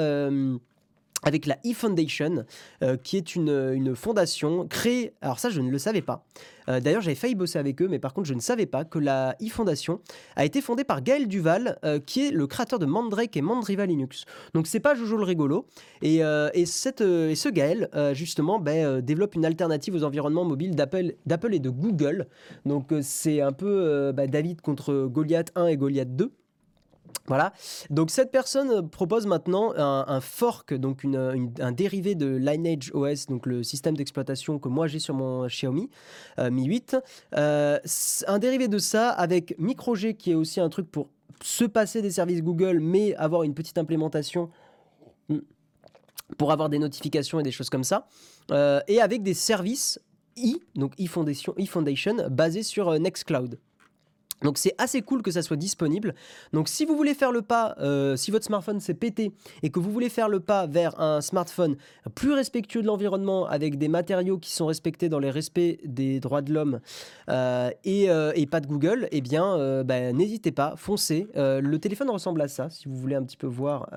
avec 1.23 1.47
la 1.47 1.57
e-Foundation, 1.67 2.45
euh, 2.83 2.97
qui 2.97 3.17
est 3.17 3.35
une, 3.35 3.73
une, 3.75 3.95
fondation 3.97 4.67
créée, 4.67 5.15
alors 5.21 5.39
ça 5.39 5.51
je 5.51 5.61
ne 5.61 5.71
le 5.71 5.79
savais 5.79 6.03
pas, 6.03 6.25
euh, 6.69 6.81
d'ailleurs 6.81 7.01
j'avais 7.01 7.17
failli 7.17 7.35
bosser 7.35 7.59
avec 7.59 7.81
eux, 7.83 7.89
mais 7.89 7.99
par 7.99 8.15
contre 8.15 8.29
je 8.29 8.35
ne 8.35 8.41
savais 8.41 8.67
pas 8.67 8.85
que 8.85 8.99
la 8.99 9.35
e-Foundation 9.43 10.01
a 10.37 10.45
été 10.45 10.61
fondée 10.61 10.85
par 10.85 11.03
Gaël 11.03 11.27
Duval, 11.27 11.79
euh, 11.85 11.99
qui 11.99 12.27
est 12.27 12.31
le 12.31 12.47
créateur 12.47 12.79
de 12.79 12.87
Mandrake 12.87 13.37
et 13.37 13.43
Mandriva 13.43 13.87
Linux. 13.87 14.25
Donc 14.55 14.67
c'est 14.67 14.81
pas 14.81 14.95
Jojo 14.95 15.17
le 15.17 15.25
rigolo, 15.25 15.67
et, 16.03 16.21
et, 16.55 16.67
cette, 16.67 17.01
et 17.01 17.35
ce 17.35 17.49
Gaël 17.49 17.89
justement 18.13 18.59
ben, 18.59 19.01
développe 19.01 19.35
une 19.35 19.45
alternative 19.45 19.95
aux 19.95 20.05
environnements 20.05 20.45
mobiles 20.45 20.75
d'Apple 20.75 21.55
et 21.55 21.59
de 21.59 21.71
Google. 21.71 22.29
Donc 22.65 22.93
c'est 23.03 23.41
un 23.41 23.53
peu 23.53 24.13
ben, 24.13 24.29
David 24.31 24.61
contre 24.61 25.07
Goliath 25.07 25.51
1 25.55 25.67
et 25.67 25.77
Goliath 25.77 26.15
2. 26.15 26.33
Voilà. 27.29 27.53
Donc 27.91 28.11
cette 28.11 28.31
personne 28.31 28.89
propose 28.89 29.27
maintenant 29.27 29.75
un, 29.77 30.21
fork, 30.21 30.75
donc 30.75 31.05
un 31.05 31.73
dérivé 31.73 32.15
de 32.15 32.27
Lineage 32.27 32.91
OS, 32.95 33.27
donc 33.27 33.47
le 33.47 33.63
système 33.63 33.97
d'exploitation 33.97 34.59
que 34.59 34.69
moi 34.69 34.87
j'ai 34.87 34.99
sur 34.99 35.15
mon 35.15 35.47
Xiaomi 35.47 35.91
euh, 36.39 36.51
Mi 36.51 36.65
8. 36.65 36.97
Euh, 37.37 37.79
un 38.27 38.39
dérivé 38.39 38.69
de 38.69 38.79
ça 38.79 39.11
avec 39.11 39.55
MicroG 39.59 40.15
qui 40.17 40.33
est 40.33 40.35
aussi 40.35 40.61
un 40.61 40.71
truc 40.71 40.91
pour 40.91 41.09
se 41.43 41.65
passer 41.65 42.03
des 42.03 42.11
services 42.11 42.43
Google, 42.43 42.81
mais 42.81 43.15
avoir 43.17 43.43
une 43.43 43.55
petite 43.55 43.79
implémentation 43.79 44.51
hmm, 45.29 45.39
pour 46.39 46.51
avoir 46.51 46.69
des 46.69 46.79
notifications 46.79 47.39
et 47.41 47.43
des 47.43 47.53
choses 47.53 47.71
comme 47.71 47.85
ça. 47.85 48.07
Euh, 48.51 48.81
et 48.89 49.01
avec 49.01 49.23
des 49.23 49.35
services 49.35 50.01
e, 50.39 50.59
donc 50.75 50.95
e-Foundation, 50.99 52.17
basés 52.31 52.63
sur 52.63 52.99
Nextcloud. 52.99 53.59
Donc 54.43 54.59
c'est 54.59 54.75
assez 54.79 55.03
cool 55.03 55.23
que 55.23 55.31
ça 55.31 55.43
soit 55.43 55.57
disponible. 55.57 56.15
Donc 56.53 56.69
si 56.69 56.85
vous 56.85 56.97
voulez 56.97 57.15
faire 57.15 57.33
le 57.33 57.43
pas, 57.43 57.75
euh, 57.81 58.17
si 58.17 58.31
votre 58.31 58.45
smartphone 58.45 58.81
s'est 58.81 58.95
pété 58.95 59.33
et 59.63 59.71
que 59.71 59.81
vous 59.81 59.91
voulez 59.91 60.09
faire 60.09 60.29
le 60.29 60.41
pas 60.41 60.67
vers 60.67 60.99
un 61.01 61.21
smartphone 61.21 61.77
plus 62.15 62.33
respectueux 62.33 62.83
de 62.83 62.87
l'environnement 62.87 63.47
avec 63.47 63.79
des 63.79 63.89
matériaux 63.89 64.39
qui 64.39 64.53
sont 64.53 64.67
respectés 64.67 65.09
dans 65.09 65.19
les 65.19 65.31
respects 65.31 65.79
des 65.85 66.21
droits 66.21 66.43
de 66.43 66.53
l'homme 66.53 66.81
euh, 67.29 67.71
euh, 67.87 68.33
et, 68.35 68.47
pas 68.47 68.61
de 68.61 68.67
Google, 68.67 69.09
eh 69.11 69.21
bien 69.21 69.83
bah, 69.85 70.13
n'hésitez 70.13 70.53
pas, 70.53 70.75
foncez. 70.77 71.29
le 71.35 71.77
téléphone 71.77 72.09
ressemble 72.09 72.41
à 72.41 72.49
ça, 72.49 72.71
si 72.71 72.89
vous 72.89 72.97
voulez 72.97 73.15
un 73.15 73.23
petit 73.23 73.37
peu 73.37 73.47
voir 73.47 73.91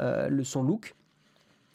son 0.44 0.64
look. 0.64 0.96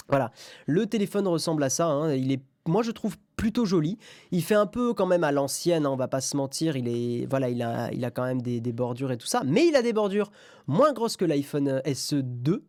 Voilà, 0.09 0.31
le 0.67 0.87
téléphone 0.87 1.27
ressemble 1.27 1.63
à 1.65 1.71
ça. 1.71 1.87
Hein. 1.87 2.15
Il 2.15 2.31
est 2.33 2.41
moi 2.69 2.83
je 2.83 2.91
trouve 2.91 3.17
plutôt 3.37 3.65
joli. 3.65 3.99
Il 4.31 4.43
fait 4.43 4.55
un 4.55 4.67
peu 4.67 4.95
quand 4.95 5.07
même 5.07 5.25
à 5.25 5.33
l'ancienne, 5.33 5.87
hein, 5.87 5.91
on 5.91 5.97
va 5.97 6.09
pas 6.09 6.21
se 6.21 6.37
mentir. 6.37 6.77
Il 6.77 6.89
est 6.89 7.27
voilà, 7.29 7.49
il 7.49 7.63
a, 7.63 7.93
il 7.93 8.05
a 8.05 8.11
quand 8.11 8.25
même 8.25 8.43
des, 8.43 8.61
bordures 8.73 9.13
et 9.13 9.17
tout 9.17 9.27
ça, 9.27 9.43
mais 9.45 9.67
il 9.67 9.77
a 9.77 9.83
des 9.83 9.93
bordures 9.93 10.31
moins 10.67 10.93
grosses 10.93 11.17
que 11.17 11.25
l'iPhone 11.25 11.69
euh, 11.69 11.81
SE2 11.83 12.63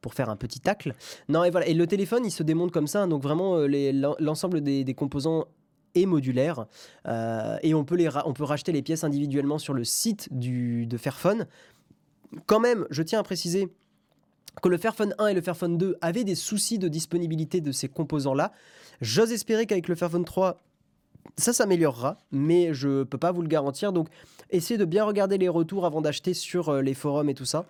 pour 0.00 0.14
faire 0.14 0.30
un 0.30 0.36
petit 0.36 0.60
tacle. 0.60 0.94
Non 1.28 1.44
et 1.44 1.50
voilà, 1.50 1.66
et 1.66 1.74
le 1.74 1.86
téléphone 1.86 2.24
il 2.24 2.30
se 2.30 2.42
démonte 2.42 2.72
comme 2.72 2.86
ça, 2.86 3.06
donc 3.06 3.22
vraiment 3.22 3.56
euh, 3.56 4.14
l'ensemble 4.18 4.60
des, 4.60 4.94
composants 4.94 5.46
est 5.94 6.06
modulaire 6.06 6.66
euh, 7.06 7.56
et 7.62 7.74
on 7.74 7.84
peut, 7.84 7.96
les 7.96 8.08
on 8.24 8.32
peut 8.32 8.44
racheter 8.44 8.72
les 8.72 8.82
pièces 8.82 9.04
individuellement 9.04 9.58
sur 9.58 9.74
le 9.74 9.84
site 9.84 10.28
de 10.32 10.96
Fairphone. 10.96 11.46
Quand 12.46 12.60
même, 12.60 12.86
je 12.90 13.02
tiens 13.02 13.20
à 13.20 13.22
préciser 13.22 13.68
que 14.60 14.68
le 14.68 14.76
Fairphone 14.76 15.14
1 15.18 15.28
et 15.28 15.34
le 15.34 15.40
Fairphone 15.40 15.78
2 15.78 15.96
avaient 16.00 16.24
des 16.24 16.34
soucis 16.34 16.78
de 16.78 16.88
disponibilité 16.88 17.60
de 17.60 17.72
ces 17.72 17.88
composants-là. 17.88 18.52
J'ose 19.00 19.32
espérer 19.32 19.66
qu'avec 19.66 19.88
le 19.88 19.94
Fairphone 19.94 20.24
3, 20.24 20.60
ça 21.38 21.52
s'améliorera, 21.52 22.18
mais 22.30 22.74
je 22.74 22.88
ne 22.88 23.04
peux 23.04 23.18
pas 23.18 23.32
vous 23.32 23.42
le 23.42 23.48
garantir. 23.48 23.92
Donc, 23.92 24.08
essayez 24.50 24.78
de 24.78 24.84
bien 24.84 25.04
regarder 25.04 25.38
les 25.38 25.48
retours 25.48 25.86
avant 25.86 26.00
d'acheter 26.00 26.34
sur 26.34 26.68
euh, 26.68 26.82
les 26.82 26.94
forums 26.94 27.28
et 27.30 27.34
tout 27.34 27.44
ça 27.44 27.66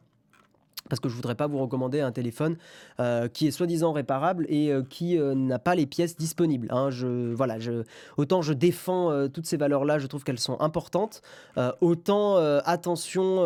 parce 0.88 1.00
que 1.00 1.08
je 1.08 1.14
voudrais 1.14 1.34
pas 1.34 1.46
vous 1.46 1.58
recommander 1.58 2.00
un 2.00 2.12
téléphone 2.12 2.56
euh, 3.00 3.28
qui 3.28 3.46
est 3.46 3.50
soi-disant 3.50 3.92
réparable 3.92 4.46
et 4.48 4.70
euh, 4.72 4.82
qui 4.82 5.18
n'a 5.18 5.58
pas 5.58 5.74
les 5.74 5.86
pièces 5.86 6.16
disponibles. 6.16 6.68
Hein. 6.70 6.90
Voilà, 7.34 7.56
autant 8.16 8.42
je 8.42 8.52
défends 8.52 9.28
toutes 9.28 9.46
ces 9.46 9.56
valeurs-là, 9.56 9.98
je 9.98 10.06
trouve 10.06 10.24
qu'elles 10.24 10.38
sont 10.38 10.60
importantes. 10.60 11.22
autant 11.80 12.36
attention, 12.36 13.36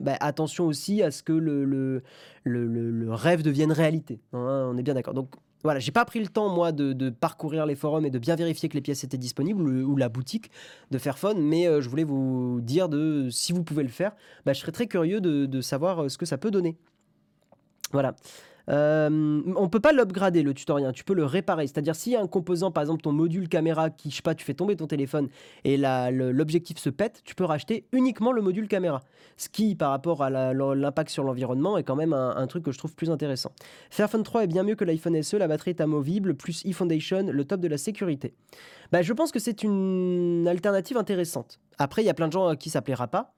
bah, 0.00 0.16
attention 0.20 0.66
aussi 0.66 1.02
à 1.02 1.10
ce 1.10 1.22
que 1.22 1.32
le, 1.32 2.02
le, 2.44 3.12
rêve 3.12 3.42
devienne 3.42 3.72
réalité. 3.72 4.20
Hein. 4.32 4.70
on 4.72 4.76
est 4.76 4.82
bien 4.82 4.94
d'accord. 4.94 5.14
Donc 5.14 5.34
voilà, 5.62 5.78
j'ai 5.78 5.92
pas 5.92 6.04
pris 6.04 6.20
le 6.20 6.28
temps, 6.28 6.48
moi, 6.48 6.72
de, 6.72 7.10
parcourir 7.10 7.66
les 7.66 7.74
forums 7.74 8.06
et 8.06 8.10
de 8.10 8.18
bien 8.18 8.36
vérifier 8.36 8.68
que 8.68 8.74
les 8.74 8.80
pièces 8.80 9.04
étaient 9.04 9.18
disponibles 9.18 9.62
ou, 9.62 9.96
la 9.96 10.08
boutique 10.08 10.50
de 10.90 10.98
Fairphone, 10.98 11.42
mais 11.42 11.66
euh, 11.66 11.80
je 11.82 11.88
voulais 11.88 12.04
vous 12.04 12.60
dire 12.62 12.88
de 12.88 13.28
si 13.30 13.52
vous 13.52 13.62
pouvez 13.62 13.82
le 13.82 13.90
faire, 13.90 14.12
bah, 14.46 14.54
je 14.54 14.60
serais 14.60 14.72
très 14.72 14.86
curieux 14.86 15.20
de, 15.20 15.60
savoir 15.60 16.04
euh, 16.04 16.08
ce 16.08 16.16
que 16.16 16.24
ça 16.24 16.38
peut 16.38 16.50
donner. 16.50 16.78
Voilà. 17.92 18.14
Euh, 18.70 19.42
on 19.56 19.68
peut 19.68 19.80
pas 19.80 19.92
l'upgrader 19.92 20.42
le 20.42 20.54
tutoriel, 20.54 20.92
tu 20.92 21.04
peux 21.04 21.14
le 21.14 21.24
réparer. 21.24 21.66
C'est-à-dire 21.66 21.96
s'il 21.96 22.12
y 22.12 22.16
a 22.16 22.20
un 22.20 22.26
composant, 22.26 22.70
par 22.70 22.82
exemple 22.82 23.02
ton 23.02 23.12
module 23.12 23.48
caméra 23.48 23.90
qui, 23.90 24.10
je 24.10 24.16
sais 24.16 24.22
pas, 24.22 24.34
tu 24.34 24.44
fais 24.44 24.54
tomber 24.54 24.76
ton 24.76 24.86
téléphone 24.86 25.28
et 25.64 25.76
l'objectif 25.76 26.78
se 26.78 26.90
pète, 26.90 27.22
tu 27.24 27.34
peux 27.34 27.44
racheter 27.44 27.86
uniquement 27.92 28.32
le 28.32 28.42
module 28.42 28.68
caméra. 28.68 29.02
Ce 29.36 29.48
qui, 29.48 29.74
par 29.74 29.90
rapport 29.90 30.22
à 30.22 30.30
l'impact 30.30 31.10
sur 31.10 31.24
l'environnement, 31.24 31.78
est 31.78 31.82
quand 31.82 31.96
même 31.96 32.12
un, 32.12 32.46
truc 32.46 32.64
que 32.64 32.72
je 32.72 32.78
trouve 32.78 32.94
plus 32.94 33.10
intéressant. 33.10 33.52
Fairphone 33.90 34.22
3 34.22 34.44
est 34.44 34.46
bien 34.46 34.62
mieux 34.62 34.74
que 34.74 34.84
l'iPhone 34.84 35.20
SE, 35.22 35.36
la 35.36 35.48
batterie 35.48 35.70
est 35.70 35.80
amovible, 35.80 36.34
plus 36.34 36.64
eFoundation, 36.64 37.26
le 37.30 37.44
top 37.44 37.60
de 37.60 37.68
la 37.68 37.78
sécurité. 37.78 38.34
Bah, 38.92 39.02
je 39.02 39.12
pense 39.12 39.32
que 39.32 39.38
c'est 39.38 39.62
une 39.62 40.46
alternative 40.48 40.96
intéressante. 40.96 41.58
Après, 41.78 42.02
il 42.02 42.06
y 42.06 42.10
a 42.10 42.14
plein 42.14 42.28
de 42.28 42.32
gens 42.32 42.48
à 42.48 42.56
qui 42.56 42.70
ça 42.70 42.82
plaira 42.82 43.08
pas. 43.08 43.32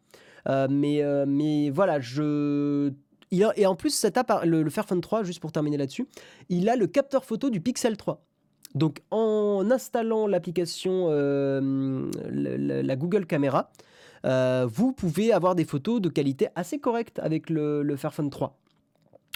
Euh, 0.48 0.66
mais, 0.68 1.02
euh, 1.02 1.24
mais 1.26 1.70
voilà, 1.70 2.00
je 2.00 2.92
et 3.32 3.66
en 3.66 3.74
plus, 3.74 4.06
le, 4.44 4.70
Fairphone 4.70 5.00
3, 5.00 5.22
juste 5.22 5.40
pour 5.40 5.52
terminer 5.52 5.76
là-dessus, 5.76 6.06
il 6.48 6.68
a 6.68 6.76
le 6.76 6.86
capteur 6.86 7.24
photo 7.24 7.50
du 7.50 7.60
Pixel 7.60 7.96
3. 7.96 8.22
Donc 8.74 9.02
en 9.10 9.70
installant 9.70 10.26
l'application, 10.26 11.08
euh, 11.10 12.10
la, 12.30 12.96
Google 12.96 13.26
Caméra, 13.26 13.70
euh, 14.24 14.66
vous 14.70 14.92
pouvez 14.92 15.32
avoir 15.32 15.54
des 15.54 15.64
photos 15.64 16.00
de 16.00 16.08
qualité 16.08 16.48
assez 16.54 16.78
correcte 16.78 17.18
avec 17.18 17.50
le, 17.50 17.96
Fairphone 17.96 18.30
3. 18.30 18.58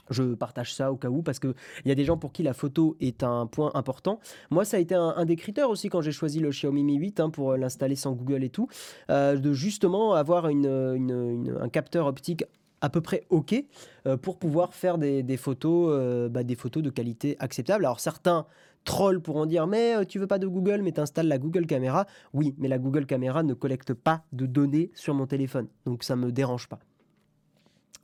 Je 0.08 0.34
partage 0.34 0.72
ça 0.72 0.92
au 0.92 0.96
cas 0.96 1.08
où 1.08 1.22
parce 1.22 1.40
qu'il 1.40 1.54
y 1.84 1.90
a 1.90 1.94
des 1.96 2.04
gens 2.04 2.16
pour 2.16 2.32
qui 2.32 2.44
la 2.44 2.54
photo 2.54 2.96
est 3.00 3.24
un 3.24 3.46
point 3.46 3.72
important. 3.74 4.20
Moi, 4.50 4.64
ça 4.64 4.76
a 4.76 4.80
été 4.80 4.94
un, 4.94 5.24
des 5.24 5.34
critères 5.34 5.68
aussi 5.68 5.88
quand 5.88 6.00
j'ai 6.00 6.12
choisi 6.12 6.38
le 6.38 6.50
Xiaomi 6.50 6.84
Mi 6.84 6.94
8 6.94 7.20
hein, 7.20 7.28
pour 7.28 7.56
l'installer 7.56 7.96
sans 7.96 8.12
Google 8.12 8.44
et 8.44 8.50
tout, 8.50 8.68
euh, 9.10 9.36
de 9.36 9.52
justement 9.52 10.14
avoir 10.14 10.46
un 10.46 11.68
capteur 11.72 12.06
optique 12.06 12.44
à 12.80 12.90
peu 12.90 13.00
près 13.00 13.26
OK 13.30 13.54
euh, 14.06 14.16
pour 14.16 14.38
pouvoir 14.38 14.74
faire 14.74 14.98
des, 14.98 15.36
photos, 15.36 15.90
euh, 15.92 16.28
bah, 16.28 16.42
des 16.42 16.54
photos 16.54 16.82
de 16.82 16.90
qualité 16.90 17.36
acceptable. 17.38 17.84
Alors 17.84 18.00
certains 18.00 18.46
trolls 18.84 19.20
pourront 19.20 19.46
dire 19.46 19.66
mais 19.66 19.96
euh, 19.96 20.04
tu 20.04 20.18
veux 20.18 20.26
pas 20.26 20.38
de 20.38 20.46
Google 20.46 20.82
mais 20.82 20.92
tu 20.92 21.00
installes 21.00 21.28
la 21.28 21.38
Google 21.38 21.66
Caméra. 21.66 22.06
Oui, 22.32 22.54
mais 22.58 22.68
la 22.68 22.78
Google 22.78 23.06
Caméra 23.06 23.42
ne 23.42 23.54
collecte 23.54 23.94
pas 23.94 24.24
de 24.32 24.46
données 24.46 24.90
sur 24.94 25.14
mon 25.14 25.26
téléphone, 25.26 25.68
donc 25.84 26.04
ça 26.04 26.16
me 26.16 26.30
dérange 26.32 26.68
pas. 26.68 26.78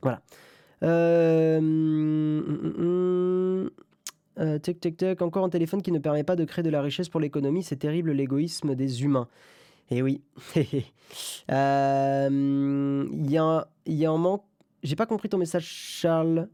Voilà. 0.01 0.21
Euh, 0.83 1.61
encore 5.21 5.45
un 5.45 5.49
téléphone 5.49 5.81
qui 5.81 5.91
ne 5.91 5.99
permet 5.99 6.23
pas 6.23 6.35
de 6.35 6.43
créer 6.43 6.63
de 6.63 6.69
la 6.69 6.81
richesse 6.81 7.07
pour 7.07 7.21
l'économie, 7.21 7.63
c'est 7.63 7.77
terrible 7.77 8.11
l'égoïsme 8.11 8.75
des 8.75 9.03
humains. 9.03 9.29
Eh 9.91 10.01
oui, 10.01 10.21
il 10.55 10.83
y, 11.47 13.33
y 13.85 14.05
a 14.05 14.17
manque 14.17 14.43
j'ai 14.83 14.95
pas 14.95 15.05
compris 15.05 15.29
ton 15.29 15.37
message, 15.37 15.65
Charles. 15.65 16.47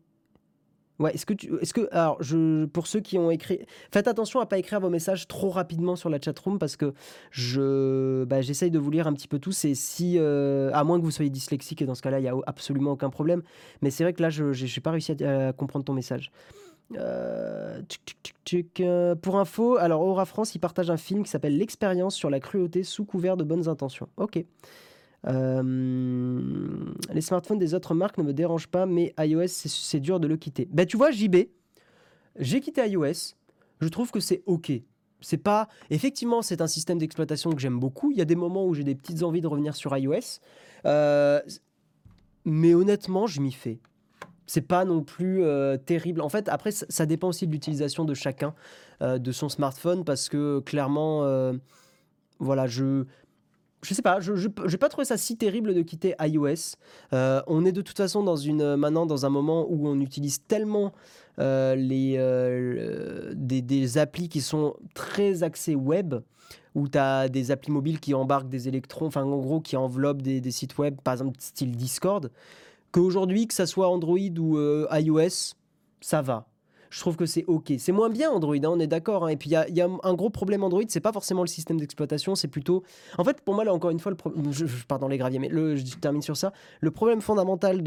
Ouais, 0.99 1.13
est-ce 1.13 1.25
que 1.25 1.33
tu. 1.33 1.49
Est-ce 1.61 1.73
que. 1.73 1.87
Alors, 1.93 2.21
je, 2.21 2.65
pour 2.65 2.85
ceux 2.85 2.99
qui 2.99 3.17
ont 3.17 3.31
écrit. 3.31 3.59
Faites 3.91 4.07
attention 4.07 4.41
à 4.41 4.45
pas 4.45 4.57
écrire 4.57 4.81
vos 4.81 4.89
messages 4.89 5.27
trop 5.27 5.49
rapidement 5.49 5.95
sur 5.95 6.09
la 6.09 6.19
chatroom 6.19 6.59
parce 6.59 6.75
que 6.75 6.93
je. 7.31 8.25
Bah, 8.25 8.41
j'essaye 8.41 8.69
de 8.69 8.79
vous 8.79 8.91
lire 8.91 9.07
un 9.07 9.13
petit 9.13 9.29
peu 9.29 9.39
tous 9.39 9.63
et 9.63 9.75
si. 9.75 10.17
Euh, 10.17 10.71
à 10.73 10.83
moins 10.83 10.99
que 10.99 11.05
vous 11.05 11.11
soyez 11.11 11.29
dyslexique 11.29 11.81
et 11.81 11.85
dans 11.85 11.95
ce 11.95 12.01
cas-là, 12.01 12.19
il 12.19 12.23
n'y 12.23 12.29
a 12.29 12.35
absolument 12.47 12.91
aucun 12.91 13.09
problème. 13.09 13.43
Mais 13.81 13.91
c'est 13.91 14.03
vrai 14.03 14.11
que 14.11 14.21
là, 14.21 14.29
je 14.29 14.43
n'ai 14.43 14.81
pas 14.81 14.91
réussi 14.91 15.11
à, 15.23 15.53
comprendre 15.53 15.85
ton 15.85 15.93
message. 15.93 16.31
Euh, 16.97 17.81
euh, 18.79 19.15
pour 19.15 19.37
info, 19.37 19.77
alors 19.77 20.01
Aura 20.01 20.25
France, 20.25 20.55
il 20.55 20.59
partage 20.59 20.89
un 20.89 20.97
film 20.97 21.23
qui 21.23 21.29
s'appelle 21.29 21.57
L'expérience 21.57 22.15
sur 22.15 22.29
la 22.29 22.39
cruauté 22.39 22.83
sous 22.83 23.05
couvert 23.05 23.37
de 23.37 23.43
bonnes 23.45 23.69
intentions. 23.69 24.09
Ok. 24.17 24.43
Euh, 25.27 26.93
les 27.11 27.21
smartphones 27.21 27.59
des 27.59 27.73
autres 27.73 27.93
marques 27.93 28.17
ne 28.17 28.23
me 28.23 28.33
dérangent 28.33 28.67
pas, 28.67 28.85
mais 28.85 29.13
iOS, 29.19 29.47
c'est 29.47 29.99
dur 29.99 30.19
de 30.19 30.27
le 30.27 30.37
quitter. 30.37 30.67
Ben, 30.71 30.85
tu 30.85 30.97
vois, 30.97 31.11
JB, 31.11 31.35
j'ai 32.37 32.61
quitté 32.61 32.87
iOS. 32.87 33.35
Je 33.81 33.87
trouve 33.87 34.11
que 34.11 34.19
c'est 34.19 34.43
OK. 34.45 34.71
C'est 35.21 35.37
pas. 35.37 35.67
Effectivement, 35.89 36.41
c'est 36.41 36.61
un 36.61 36.67
système 36.67 36.97
d'exploitation 36.97 37.51
que 37.51 37.59
j'aime 37.59 37.79
beaucoup. 37.79 38.11
Il 38.11 38.17
y 38.17 38.21
a 38.21 38.25
des 38.25 38.35
moments 38.35 38.65
où 38.65 38.73
j'ai 38.73 38.85
des 38.85 38.95
petites 38.95 39.23
envies 39.23 39.41
de 39.41 39.47
revenir 39.47 39.75
sur 39.75 39.95
iOS. 39.95 40.39
Euh, 40.85 41.41
mais 42.45 42.73
honnêtement, 42.73 43.27
je 43.27 43.41
m'y 43.41 43.51
fais. 43.51 43.79
C'est 44.47 44.61
pas 44.61 44.85
non 44.85 45.03
plus 45.03 45.43
euh, 45.43 45.77
terrible. 45.77 46.21
En 46.21 46.29
fait, 46.29 46.47
après, 46.47 46.71
ça, 46.71 47.05
dépend 47.05 47.27
aussi 47.27 47.45
de 47.45 47.51
l'utilisation 47.51 48.05
de 48.05 48.13
chacun 48.13 48.53
de 49.01 49.31
son 49.31 49.47
smartphone 49.47 50.03
parce 50.03 50.27
que 50.27 50.59
clairement, 50.59 51.23
voilà, 52.39 52.67
je 52.67 53.05
je 53.81 53.93
sais 53.93 54.01
pas, 54.01 54.19
je 54.19 54.33
n'ai 54.33 54.77
pas 54.77 54.89
trouvé 54.89 55.05
ça 55.05 55.17
si 55.17 55.37
terrible 55.37 55.73
de 55.73 55.81
quitter 55.81 56.15
iOS. 56.19 56.75
Euh, 57.13 57.41
on 57.47 57.65
est 57.65 57.71
de 57.71 57.81
toute 57.81 57.97
façon 57.97 58.23
dans 58.23 58.35
une, 58.35 58.75
maintenant 58.75 59.05
dans 59.05 59.25
un 59.25 59.29
moment 59.29 59.65
où 59.69 59.87
on 59.87 59.99
utilise 60.01 60.45
tellement 60.45 60.91
euh, 61.39 61.75
les, 61.75 62.15
euh, 62.17 63.31
des, 63.35 63.61
des, 63.61 63.97
applis 63.97 64.27
qui 64.27 64.41
sont 64.41 64.75
très 64.93 65.43
axés 65.43 65.75
web, 65.75 66.15
où 66.75 66.89
tu 66.89 66.97
as 66.97 67.29
des 67.29 67.51
applis 67.51 67.71
mobiles 67.71 67.99
qui 67.99 68.13
embarquent 68.13 68.49
des 68.49 68.67
électrons, 68.67 69.05
enfin 69.05 69.23
en 69.23 69.37
gros 69.37 69.61
qui 69.61 69.77
enveloppent 69.77 70.21
des, 70.21 70.41
des 70.41 70.51
sites 70.51 70.77
web, 70.77 70.97
par 71.01 71.13
exemple 71.13 71.37
style 71.39 71.75
Discord, 71.77 72.29
qu'aujourd'hui, 72.91 73.47
que 73.47 73.53
ça 73.53 73.65
soit 73.65 73.87
Android 73.87 74.17
ou 74.37 74.59
iOS, 74.91 75.55
ça 76.01 76.21
va 76.21 76.48
je 76.89 76.99
trouve 76.99 77.15
que 77.15 77.25
c'est 77.25 77.45
OK. 77.47 77.71
C'est 77.77 77.91
moins 77.91 78.09
bien 78.09 78.31
Android, 78.31 78.55
hein, 78.55 78.69
on 78.69 78.79
est 78.79 78.87
d'accord. 78.87 79.25
Hein. 79.25 79.29
Et 79.29 79.37
puis 79.37 79.49
il 79.49 79.75
y, 79.75 79.81
a, 79.81 79.87
un 80.03 80.13
gros 80.13 80.29
problème 80.29 80.63
Android, 80.63 80.83
c'est 80.87 80.99
pas 80.99 81.11
forcément 81.13 81.41
le 81.41 81.47
système 81.47 81.79
d'exploitation, 81.79 82.35
c'est 82.35 82.47
plutôt. 82.47 82.83
En 83.17 83.23
fait, 83.23 83.41
pour 83.41 83.53
moi, 83.53 83.63
là 83.63 83.73
encore 83.73 83.91
une 83.91 83.99
fois, 83.99 84.11
le 84.11 84.51
je, 84.51 84.65
pars 84.87 84.99
dans 84.99 85.07
les 85.07 85.17
graviers, 85.17 85.39
mais 85.39 85.49
je 85.49 85.97
termine 85.97 86.21
sur 86.21 86.37
ça. 86.37 86.53
Le 86.81 86.91
problème 86.91 87.21
fondamental 87.21 87.83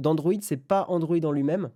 d'Android, 0.00 0.34
c'est 0.40 0.56
pas 0.56 0.86
Android 0.88 1.18
en 1.24 1.32
lui-même, 1.32 1.70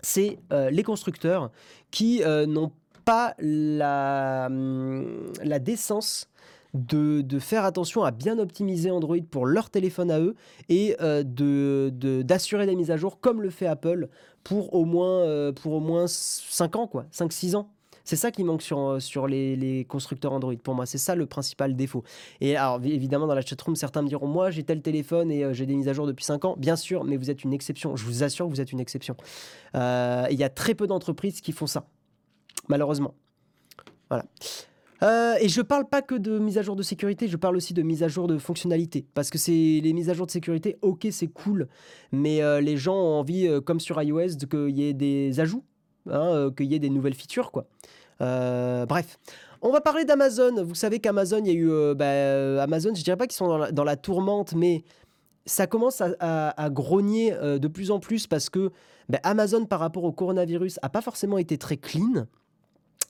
c'est 0.00 0.38
euh, 0.52 0.70
les 0.70 0.82
constructeurs 0.82 1.50
qui 1.90 2.22
euh, 2.22 2.46
n'ont 2.46 2.72
pas 3.04 3.34
la, 3.38 4.46
hum, 4.46 5.32
la 5.42 5.58
décence 5.58 6.28
de, 6.74 7.38
faire 7.38 7.64
attention 7.64 8.02
à 8.04 8.10
bien 8.10 8.38
optimiser 8.38 8.90
Android 8.90 9.16
pour 9.30 9.46
leur 9.46 9.70
téléphone 9.70 10.10
à 10.10 10.20
eux 10.20 10.34
et 10.68 10.96
euh, 11.00 11.22
de, 11.22 11.90
d'assurer 12.22 12.66
des 12.66 12.76
mises 12.76 12.90
à 12.90 12.96
jour 12.96 13.20
comme 13.20 13.42
le 13.42 13.50
fait 13.50 13.66
Apple 13.66 14.08
pour 14.44 14.74
au 14.74 14.84
moins, 14.84 15.20
euh, 15.20 15.52
pour 15.52 15.72
au 15.72 15.80
moins 15.80 16.06
5 16.06 16.76
ans, 16.76 16.86
quoi, 16.86 17.06
5-6 17.12 17.56
ans. 17.56 17.70
C'est 18.04 18.16
ça 18.16 18.30
qui 18.30 18.42
manque 18.42 18.62
sur, 18.62 18.78
euh, 18.78 19.00
sur 19.00 19.26
les, 19.26 19.84
constructeurs 19.86 20.32
Android 20.32 20.54
pour 20.62 20.74
moi. 20.74 20.86
C'est 20.86 20.98
ça 20.98 21.14
le 21.14 21.26
principal 21.26 21.76
défaut. 21.76 22.04
Et 22.40 22.56
alors, 22.56 22.80
évidemment, 22.82 23.26
dans 23.26 23.34
la 23.34 23.42
chatroom, 23.42 23.76
certains 23.76 24.00
me 24.00 24.08
diront 24.08 24.26
Moi, 24.26 24.50
j'ai 24.50 24.62
tel 24.62 24.80
téléphone 24.80 25.30
et 25.30 25.52
j'ai 25.52 25.66
des 25.66 25.74
mises 25.74 25.88
à 25.88 25.92
jour 25.92 26.06
depuis 26.06 26.24
5 26.24 26.44
ans. 26.46 26.54
Bien 26.56 26.76
sûr, 26.76 27.04
mais 27.04 27.16
vous 27.16 27.30
êtes 27.30 27.44
une 27.44 27.52
exception. 27.52 27.96
Je 27.96 28.04
vous 28.04 28.22
assure 28.22 28.46
que 28.46 28.50
vous 28.50 28.62
êtes 28.62 28.72
une 28.72 28.80
exception. 28.80 29.14
Il 29.74 30.36
y 30.36 30.44
a 30.44 30.48
très 30.48 30.74
peu 30.74 30.86
d'entreprises 30.86 31.42
qui 31.42 31.52
font 31.52 31.66
ça, 31.66 31.86
malheureusement. 32.68 33.14
Voilà. 34.08 34.24
Euh, 35.02 35.34
et 35.40 35.48
je 35.48 35.60
parle 35.62 35.88
pas 35.88 36.02
que 36.02 36.14
de 36.14 36.38
mise 36.38 36.58
à 36.58 36.62
jour 36.62 36.76
de 36.76 36.82
sécurité, 36.82 37.28
je 37.28 37.36
parle 37.36 37.56
aussi 37.56 37.72
de 37.74 37.82
mise 37.82 38.02
à 38.02 38.08
jour 38.08 38.26
de 38.26 38.38
fonctionnalité. 38.38 39.06
Parce 39.14 39.30
que 39.30 39.38
c'est 39.38 39.52
les 39.52 39.92
mises 39.92 40.10
à 40.10 40.14
jour 40.14 40.26
de 40.26 40.30
sécurité, 40.30 40.76
ok, 40.82 41.06
c'est 41.10 41.28
cool, 41.28 41.68
mais 42.12 42.42
euh, 42.42 42.60
les 42.60 42.76
gens 42.76 42.96
ont 42.96 43.18
envie, 43.20 43.46
euh, 43.46 43.60
comme 43.60 43.80
sur 43.80 44.02
iOS, 44.02 44.36
qu'il 44.50 44.76
y 44.76 44.88
ait 44.88 44.94
des 44.94 45.40
ajouts, 45.40 45.64
hein, 46.10 46.50
qu'il 46.56 46.66
y 46.66 46.74
ait 46.74 46.80
des 46.80 46.90
nouvelles 46.90 47.14
features, 47.14 47.52
quoi. 47.52 47.66
bref. 48.20 49.18
On 49.60 49.72
va 49.72 49.80
parler 49.80 50.04
d'Amazon. 50.04 50.62
Vous 50.62 50.76
savez 50.76 51.00
qu'Amazon, 51.00 51.38
il 51.44 51.48
y 51.48 51.50
a 51.50 51.54
eu. 51.54 51.94
Bah, 51.96 52.62
Amazon, 52.62 52.94
je 52.94 53.02
dirais 53.02 53.16
pas 53.16 53.26
qu'ils 53.26 53.36
sont 53.36 53.72
dans 53.72 53.84
la, 53.84 53.96
tourmente, 53.96 54.54
mais 54.54 54.84
ça 55.46 55.66
commence 55.66 56.00
à, 56.00 56.70
grogner 56.70 57.32
de 57.32 57.68
plus 57.68 57.90
en 57.90 57.98
plus 57.98 58.28
parce 58.28 58.50
que 58.50 58.70
bah, 59.08 59.18
Amazon, 59.24 59.64
par 59.64 59.80
rapport 59.80 60.04
au 60.04 60.12
coronavirus, 60.12 60.78
a 60.82 60.88
pas 60.88 61.00
forcément 61.00 61.38
été 61.38 61.58
très 61.58 61.76
clean. 61.76 62.26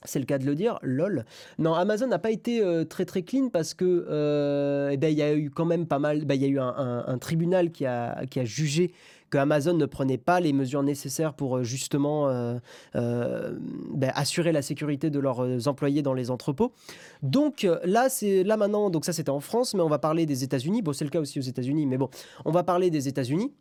C'est 0.05 0.19
le 0.19 0.25
cas 0.25 0.37
de 0.37 0.45
le 0.45 0.55
dire, 0.55 0.79
lol. 0.81 1.25
Non, 1.57 1.73
Amazon 1.73 2.07
n'a 2.07 2.19
pas 2.19 2.31
été 2.31 2.61
euh, 2.61 2.85
très 2.85 3.03
très 3.03 3.23
clean 3.23 3.49
parce 3.49 3.73
que 3.73 4.05
euh, 4.09 4.89
eh 4.91 4.97
ben, 4.97 5.11
il 5.11 5.17
y 5.17 5.21
a 5.21 5.33
eu 5.35 5.49
quand 5.49 5.65
même 5.65 5.87
pas 5.87 5.99
mal. 5.99 6.23
Ben, 6.23 6.35
il 6.35 6.41
y 6.41 6.45
a 6.45 6.47
eu 6.47 6.59
un, 6.59 7.17
tribunal 7.19 7.71
qui 7.71 7.85
a, 7.85 8.25
qui 8.27 8.39
a 8.39 8.45
jugé 8.45 8.93
que 9.29 9.37
Amazon 9.37 9.73
ne 9.73 9.85
prenait 9.85 10.17
pas 10.17 10.39
les 10.39 10.53
mesures 10.53 10.83
nécessaires 10.83 11.33
pour 11.33 11.57
euh, 11.57 11.63
justement 11.63 12.27
ben, 12.93 14.11
assurer 14.15 14.53
la 14.53 14.61
sécurité 14.61 15.09
de 15.09 15.19
leurs 15.19 15.67
employés 15.67 16.01
dans 16.01 16.13
les 16.13 16.31
entrepôts. 16.31 16.71
Donc 17.21 17.67
là, 17.83 18.07
c'est 18.07 18.43
là 18.43 18.55
maintenant. 18.55 18.89
Donc 18.89 19.03
ça, 19.03 19.11
c'était 19.11 19.29
en 19.29 19.41
France, 19.41 19.73
mais 19.73 19.81
on 19.81 19.89
va 19.89 19.99
parler 19.99 20.25
des 20.25 20.45
États-Unis. 20.45 20.81
Bon, 20.81 20.93
c'est 20.93 21.05
le 21.05 21.11
cas 21.11 21.19
aussi 21.19 21.39
aux 21.39 21.43
États-Unis, 21.43 21.85
mais 21.85 21.97
bon, 21.97 22.09
on 22.45 22.51
va 22.51 22.63
parler 22.63 22.89
des 22.89 23.09
États-Unis. 23.09 23.51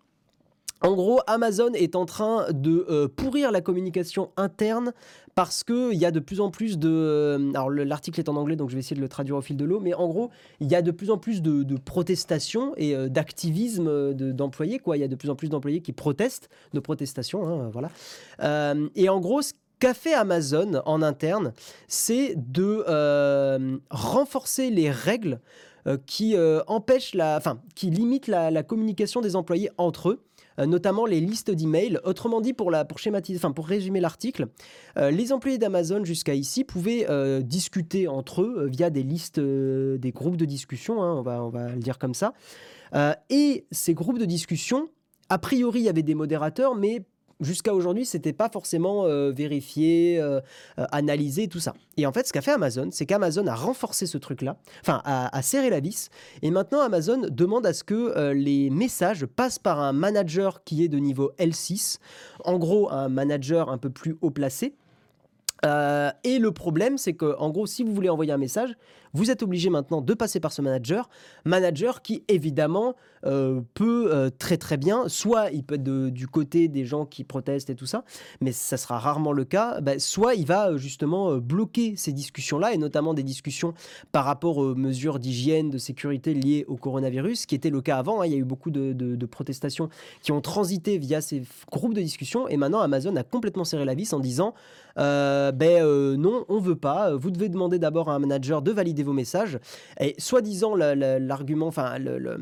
En 0.81 0.95
gros, 0.95 1.21
Amazon 1.27 1.73
est 1.73 1.97
en 1.97 2.07
train 2.07 2.47
de 2.53 2.87
euh, 2.89 3.09
pourrir 3.09 3.51
la 3.51 3.61
communication 3.61 4.31
interne 4.37 4.93
parce 5.35 5.65
qu'il 5.65 5.95
y 5.95 6.05
a 6.05 6.13
de 6.13 6.21
plus 6.21 6.41
en 6.41 6.51
plus 6.51 6.79
de... 6.79 6.89
Euh, 6.89 7.51
alors 7.51 7.71
l'article 7.71 8.21
est 8.21 8.29
en 8.29 8.37
anglais, 8.37 8.55
donc 8.55 8.71
je 8.71 8.75
vais 8.75 8.81
essayer 8.81 8.97
de 8.97 9.01
le 9.01 9.09
traduire 9.09 9.37
au 9.37 9.41
fil 9.41 9.57
de 9.57 9.65
l'eau, 9.65 9.81
mais 9.81 9.95
en 9.95 10.07
gros, 10.07 10.31
il 10.61 10.69
y 10.69 10.77
a 10.77 10.83
de 10.83 10.91
plus 10.93 11.11
en 11.11 11.19
plus 11.19 11.43
de, 11.43 11.77
protestations 11.77 12.75
et 12.77 12.95
euh, 12.95 13.09
d'activisme 13.09 14.15
d'employés. 14.15 14.79
quoi. 14.79 14.97
Il 14.97 15.01
y 15.01 15.05
a 15.05 15.09
de 15.09 15.17
plus 15.17 15.31
en 15.31 15.35
plus 15.35 15.49
d'employés 15.49 15.81
qui 15.81 15.93
protestent, 15.93 16.49
de 16.75 16.81
protestations, 16.81 17.47
hein, 17.47 17.71
voilà. 17.73 17.91
et 18.95 19.09
en 19.09 19.21
gros, 19.21 19.43
ce 19.43 19.55
qu'a 19.81 19.95
fait 19.95 20.15
Amazon 20.15 20.83
en 20.87 21.03
interne, 21.03 21.53
c'est 21.89 22.35
de 22.37 22.85
renforcer 23.91 24.71
les 24.71 24.91
règles 24.91 25.41
qui 26.07 26.37
empêchent 26.67 27.15
la... 27.15 27.37
Enfin, 27.37 27.61
qui 27.75 27.91
limitent 27.91 28.29
la 28.29 28.63
communication 28.63 29.21
des 29.21 29.35
employés 29.37 29.71
entre 29.77 30.11
eux. 30.11 30.28
Euh, 30.59 30.67
notamment 30.67 31.07
les 31.07 31.21
listes 31.21 31.51
d'emails. 31.51 31.99
Autrement 32.05 32.41
dit, 32.41 32.53
pour, 32.53 32.71
résumer 33.67 34.01
l'article, 34.01 34.47
euh, 34.97 35.11
les 35.11 35.33
employés 35.33 35.59
d'Amazon 35.59 36.05
jusqu'à 36.05 36.35
ici 36.35 36.65
pouvaient 36.65 37.07
euh, 37.09 37.41
discuter 37.41 38.09
entre 38.09 38.43
eux 38.43 38.67
via 38.67 38.91
des 38.91 39.03
listes, 39.03 39.41
des 39.41 40.13
groupes 40.13 40.37
de 40.37 40.45
discussion, 40.45 41.03
hein, 41.03 41.15
on, 41.15 41.23
va, 41.23 41.45
on 41.45 41.51
va 41.51 41.71
le 41.71 41.81
dire 41.81 41.99
comme 41.99 42.15
ça. 42.15 42.33
et 43.31 43.67
ces 43.71 43.95
groupes 43.95 44.19
de 44.19 44.25
discussion, 44.25 44.89
a 45.29 45.39
priori, 45.39 45.81
il 45.81 45.85
y 45.85 45.89
avait 45.89 46.03
des 46.03 46.15
modérateurs, 46.15 46.75
mais 46.75 47.05
jusqu'à 47.41 47.75
aujourd'hui, 47.75 48.05
c'était 48.05 48.33
pas 48.33 48.49
forcément 48.49 49.07
euh, 49.07 49.31
vérifié, 49.31 50.21
euh, 50.21 50.41
euh, 50.79 50.87
analysé, 50.93 51.49
tout 51.49 51.61
ça. 51.61 51.75
Et 51.97 52.07
en 52.07 52.13
fait, 52.13 52.27
ce 52.27 52.33
qu'a 52.33 52.41
fait 52.41 52.53
Amazon, 52.53 52.89
c'est 52.91 53.07
qu'Amazon 53.07 53.47
a 53.47 53.55
renforcé 53.55 54.07
ce 54.07 54.19
truc-là, 54.19 54.57
enfin, 54.83 55.03
a, 55.05 55.43
serré 55.43 55.71
la 55.71 55.81
vis. 55.81 56.11
Et 56.43 56.51
maintenant, 56.51 56.81
Amazon 56.81 57.23
demande 57.31 57.67
à 57.67 57.73
ce 57.73 57.85
que 57.85 58.33
les 58.33 58.71
messages 58.71 59.27
passent 59.27 59.59
par 59.59 59.81
un 59.81 59.93
manager 59.93 60.63
qui 60.65 60.85
est 60.85 60.89
de 60.89 60.99
niveau 60.99 61.33
L6, 61.39 61.99
en 62.45 62.59
gros, 62.59 62.91
un 62.91 63.09
manager 63.09 63.69
un 63.69 63.79
peu 63.79 63.91
plus 63.91 64.17
haut 64.21 64.31
placé. 64.31 64.75
et 65.65 66.39
le 66.39 66.51
problème, 66.53 66.99
c'est 66.99 67.15
que, 67.15 67.37
en 67.39 67.51
gros, 67.51 67.67
si 67.67 67.83
vous 67.83 67.93
voulez 67.93 68.09
envoyer 68.09 68.33
un 68.33 68.39
message, 68.39 68.77
vous 69.15 69.31
êtes 69.31 69.43
obligé 69.43 69.71
maintenant 69.71 70.01
de 70.01 70.15
passer 70.15 70.41
par 70.41 70.53
ce 70.53 70.63
manager. 70.63 71.09
Manager 71.45 72.03
qui, 72.03 72.25
évidemment, 72.29 72.95
euh, 73.25 73.61
peut 73.75 74.11
euh, 74.13 74.31
très 74.31 74.57
très 74.57 74.77
bien, 74.77 75.09
soit 75.09 75.51
il 75.51 75.65
peut 75.65 75.75
être 75.75 75.83
du 75.83 76.29
côté 76.29 76.69
des 76.69 76.85
gens 76.85 77.05
qui 77.05 77.25
protestent 77.25 77.71
et 77.71 77.75
tout 77.75 77.87
ça, 77.87 78.05
mais 78.41 78.53
ça 78.53 78.77
sera 78.77 78.99
rarement 78.99 79.33
le 79.33 79.45
cas, 79.45 79.81
bah, 79.81 79.99
soit 79.99 80.35
il 80.35 80.47
va 80.47 80.71
euh, 80.71 80.79
justement 80.79 81.37
bloquer 81.37 81.95
ces 81.97 82.13
discussions-là, 82.13 82.73
et 82.75 82.79
notamment 82.79 83.15
des 83.15 83.23
discussions 83.23 83.75
par 84.13 84.25
rapport 84.25 84.59
aux 84.59 84.75
mesures 84.75 85.19
d'hygiène, 85.19 85.71
de 85.71 85.79
sécurité 85.79 86.35
liées 86.35 86.65
au 86.69 86.77
coronavirus, 86.77 87.47
qui 87.47 87.55
était 87.55 87.71
le 87.71 87.81
cas 87.81 87.99
avant. 87.99 88.21
Hein. 88.21 88.27
Il 88.27 88.33
y 88.33 88.35
a 88.37 88.39
eu 88.39 88.45
beaucoup 88.45 88.71
de, 88.71 89.27
protestations 89.27 89.91
qui 90.23 90.33
ont 90.33 90.41
transité 90.41 90.97
via 90.97 91.21
ces 91.21 91.43
groupes 91.71 91.95
de 91.95 92.01
discussion, 92.01 92.49
et 92.49 92.57
maintenant 92.57 92.81
Amazon 92.81 93.15
a 93.17 93.23
complètement 93.23 93.65
serré 93.65 93.85
la 93.85 93.95
vis 93.95 94.13
en 94.13 94.21
disant 94.21 94.55
ben 94.97 96.17
non, 96.17 96.45
on 96.49 96.59
veut 96.59 96.77
pas, 96.77 97.15
vous 97.15 97.31
devez 97.31 97.49
demander 97.49 97.79
d'abord 97.79 98.11
à 98.11 98.15
un 98.15 98.19
manager 98.19 98.63
de 98.63 98.73
valider 98.73 99.03
vos 99.09 99.15
messages. 99.15 99.59
Et 99.99 100.15
soi-disant, 100.19 100.75
l'argument, 100.77 101.67
enfin, 101.67 101.99
le, 101.99 102.39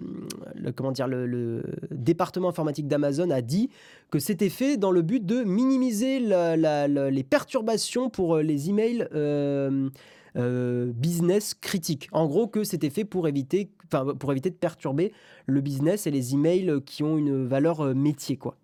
comment 0.73 0.93
dire, 0.93 1.09
le, 1.09 1.63
département 1.91 2.49
informatique 2.49 2.89
d'Amazon 2.89 3.31
a 3.31 3.41
dit 3.41 3.71
que 4.11 4.19
c'était 4.19 4.51
fait 4.51 4.77
dans 4.77 4.91
le 4.91 5.03
but 5.03 5.25
de 5.25 5.45
minimiser 5.45 6.19
les 6.19 7.25
perturbations 7.25 8.11
pour 8.11 8.37
euh, 8.37 8.43
les 8.43 8.69
emails. 8.69 9.09
Euh, 9.15 9.89
euh, 10.37 10.93
business 10.95 11.55
critiques. 11.55 12.11
En 12.13 12.27
gros, 12.27 12.47
que 12.47 12.63
c'était 12.63 12.91
fait 12.91 13.07
pour 13.07 13.27
éviter, 13.27 13.71
pour 14.19 14.33
éviter 14.33 14.51
de 14.51 14.55
perturber 14.55 15.15
le 15.47 15.63
business 15.63 16.07
et 16.07 16.11
les 16.11 16.35
emails 16.35 16.83
qui 16.85 17.03
ont 17.03 17.17
une 17.17 17.47
valeur 17.47 17.95
métier, 17.95 18.37
quoi. 18.37 18.59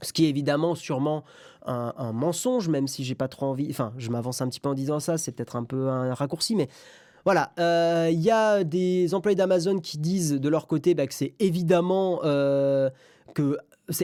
Ce 0.00 0.14
qui 0.14 0.24
est 0.24 0.30
évidemment 0.30 0.74
sûrement 0.74 1.24
un, 1.66 1.92
un 1.98 2.12
mensonge, 2.12 2.68
même 2.68 2.86
si 2.86 3.04
j'ai 3.04 3.14
pas 3.14 3.28
trop 3.28 3.46
envie. 3.46 3.68
Enfin, 3.70 3.92
je 3.98 4.10
m'avance 4.10 4.40
un 4.40 4.48
petit 4.48 4.60
peu 4.60 4.70
en 4.70 4.74
disant 4.74 5.00
ça, 5.00 5.18
c'est 5.18 5.32
peut-être 5.32 5.56
un 5.56 5.64
peu 5.64 5.88
un 5.88 6.14
raccourci, 6.14 6.54
mais 6.54 6.68
voilà, 7.26 7.50
il 7.56 7.62
euh, 7.62 8.10
y 8.12 8.30
a 8.30 8.62
des 8.62 9.12
employés 9.12 9.34
d'Amazon 9.34 9.80
qui 9.80 9.98
disent 9.98 10.30
de 10.30 10.48
leur 10.48 10.68
côté 10.68 10.94
bah, 10.94 11.08
que 11.08 11.12
c'est 11.12 11.34
évidemment 11.40 12.20
euh, 12.22 12.88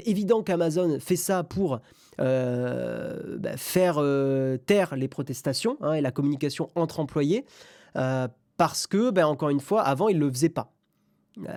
évident 0.05 0.43
qu'Amazon 0.43 0.99
fait 0.99 1.15
ça 1.15 1.45
pour 1.45 1.79
euh, 2.21 3.39
bah, 3.39 3.57
faire 3.57 4.03
taire 4.67 4.97
les 4.97 5.07
protestations 5.07 5.77
hein, 5.83 5.93
et 5.93 6.01
la 6.01 6.11
communication 6.11 6.69
entre 6.75 6.99
employés, 6.99 7.45
parce 7.95 8.89
que, 8.89 9.11
bah, 9.11 9.29
encore 9.29 9.51
une 9.51 9.61
fois, 9.61 9.83
avant, 9.83 10.09
ils 10.09 10.19
ne 10.19 10.25
le 10.25 10.33
faisaient 10.33 10.49
pas. 10.49 10.73
Euh, 11.39 11.53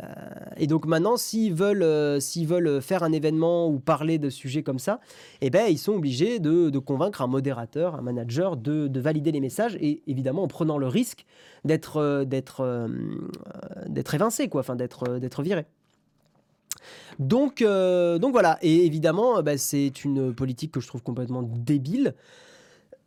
et 0.57 0.67
donc 0.67 0.85
maintenant, 0.85 1.17
s'ils 1.17 1.53
veulent, 1.53 1.83
euh, 1.83 2.19
veulent 2.43 2.81
faire 2.81 3.03
un 3.03 3.11
événement 3.11 3.67
ou 3.67 3.79
parler 3.79 4.17
de 4.17 4.29
sujets 4.29 4.63
comme 4.63 4.79
ça, 4.79 4.99
eh 5.41 5.49
ben, 5.49 5.65
ils 5.67 5.77
sont 5.77 5.93
obligés 5.93 6.39
de, 6.39 6.69
convaincre 6.79 7.21
un 7.21 7.27
modérateur, 7.27 7.95
un 7.95 8.01
manager 8.01 8.57
de, 8.57 8.87
de, 8.87 8.99
valider 8.99 9.31
les 9.31 9.41
messages 9.41 9.77
et 9.81 10.01
évidemment 10.07 10.43
en 10.43 10.47
prenant 10.47 10.77
le 10.77 10.87
risque 10.87 11.25
d'être, 11.65 11.97
euh, 11.97 12.25
évincé, 14.13 14.49
enfin 14.53 14.75
d'être, 14.75 15.19
d'être 15.19 15.43
viré. 15.43 15.65
Donc, 17.19 17.63
donc 17.63 18.31
voilà, 18.31 18.59
et 18.61 18.85
évidemment, 18.85 19.41
bah, 19.41 19.57
c'est 19.57 20.03
une 20.03 20.33
politique 20.33 20.71
que 20.71 20.79
je 20.79 20.87
trouve 20.87 21.01
complètement 21.01 21.41
débile. 21.41 22.13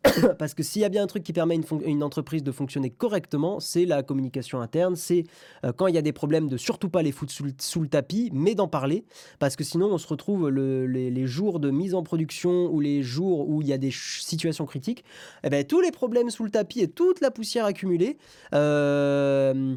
Parce 0.39 0.53
que 0.53 0.63
s'il 0.63 0.81
y 0.81 0.85
a 0.85 0.89
bien 0.89 1.03
un 1.03 1.07
truc 1.07 1.23
qui 1.23 1.33
permet 1.33 1.55
une, 1.55 1.63
une 1.85 2.03
entreprise 2.03 2.43
de 2.43 2.51
fonctionner 2.51 2.89
correctement, 2.89 3.59
c'est 3.59 3.85
la 3.85 4.01
communication 4.01 4.61
interne, 4.61 4.95
c'est 4.95 5.25
euh, 5.65 5.73
quand 5.73 5.87
il 5.87 5.95
y 5.95 5.97
a 5.97 6.01
des 6.01 6.13
problèmes 6.13 6.47
de 6.47 6.57
surtout 6.57 6.89
pas 6.89 7.01
les 7.01 7.11
foutre 7.11 7.33
sous, 7.33 7.81
le 7.81 7.87
tapis, 7.87 8.29
mais 8.33 8.55
d'en 8.55 8.67
parler, 8.67 9.03
parce 9.39 9.55
que 9.55 9.63
sinon 9.63 9.87
on 9.87 9.97
se 9.97 10.07
retrouve 10.07 10.49
les, 10.49 11.27
jours 11.27 11.59
de 11.59 11.69
mise 11.69 11.93
en 11.95 12.03
production 12.03 12.71
ou 12.71 12.79
les 12.79 13.03
jours 13.03 13.49
où 13.49 13.61
il 13.61 13.67
y 13.67 13.73
a 13.73 13.77
des 13.77 13.91
situations 13.91 14.65
critiques, 14.65 15.03
eh 15.43 15.49
ben, 15.49 15.65
tous 15.65 15.81
les 15.81 15.91
problèmes 15.91 16.29
sous 16.29 16.43
le 16.43 16.49
tapis 16.49 16.79
et 16.79 16.87
toute 16.87 17.19
la 17.19 17.29
poussière 17.29 17.65
accumulée 17.65 18.17
euh, 18.53 19.75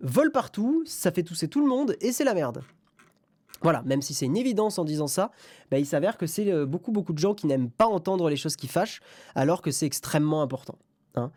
volent 0.00 0.30
partout, 0.32 0.82
ça 0.86 1.12
fait 1.12 1.22
tousser 1.22 1.48
tout 1.48 1.60
le 1.60 1.68
monde 1.68 1.96
et 2.00 2.12
c'est 2.12 2.24
la 2.24 2.34
merde. 2.34 2.62
Voilà, 3.62 3.82
même 3.82 4.00
si 4.00 4.14
c'est 4.14 4.26
une 4.26 4.36
évidence 4.36 4.78
en 4.78 4.84
disant 4.84 5.06
ça, 5.06 5.30
bah, 5.70 5.78
il 5.78 5.86
s'avère 5.86 6.16
que 6.16 6.26
c'est 6.26 6.50
euh, 6.50 6.64
beaucoup 6.64 6.92
beaucoup 6.92 7.12
de 7.12 7.18
gens 7.18 7.34
qui 7.34 7.46
n'aiment 7.46 7.70
pas 7.70 7.86
entendre 7.86 8.30
les 8.30 8.36
choses 8.36 8.56
qui 8.56 8.68
fâchent, 8.68 9.00
alors 9.34 9.60
que 9.60 9.70
c'est 9.70 9.86
extrêmement 9.86 10.42
important. 10.42 10.78
Hein. 11.14 11.30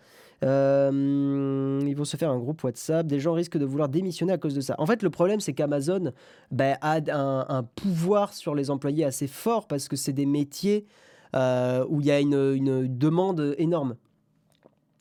Euh, 0.43 1.81
ils 1.85 1.95
vont 1.95 2.05
se 2.05 2.17
faire 2.17 2.29
un 2.29 2.39
groupe 2.39 2.63
WhatsApp. 2.63 3.07
Des 3.07 3.19
gens 3.19 3.33
risquent 3.33 3.57
de 3.57 3.65
vouloir 3.65 3.89
démissionner 3.89 4.33
à 4.33 4.37
cause 4.37 4.53
de 4.53 4.61
ça. 4.61 4.75
En 4.77 4.85
fait, 4.85 5.01
le 5.01 5.09
problème, 5.09 5.39
c'est 5.39 5.53
qu'Amazon 5.53 6.11
bah, 6.51 6.77
a 6.81 6.99
un, 7.11 7.63
pouvoir 7.63 8.33
sur 8.33 8.53
les 8.53 8.69
employés 8.69 9.05
assez 9.05 9.27
fort 9.27 9.67
parce 9.67 9.87
que 9.87 9.95
c'est 9.95 10.11
des 10.11 10.25
métiers 10.25 10.85
euh, 11.35 11.85
où 11.87 12.01
il 12.01 12.07
y 12.07 12.11
a 12.11 12.19
une, 12.19 12.87
demande 12.97 13.55
énorme. 13.57 13.95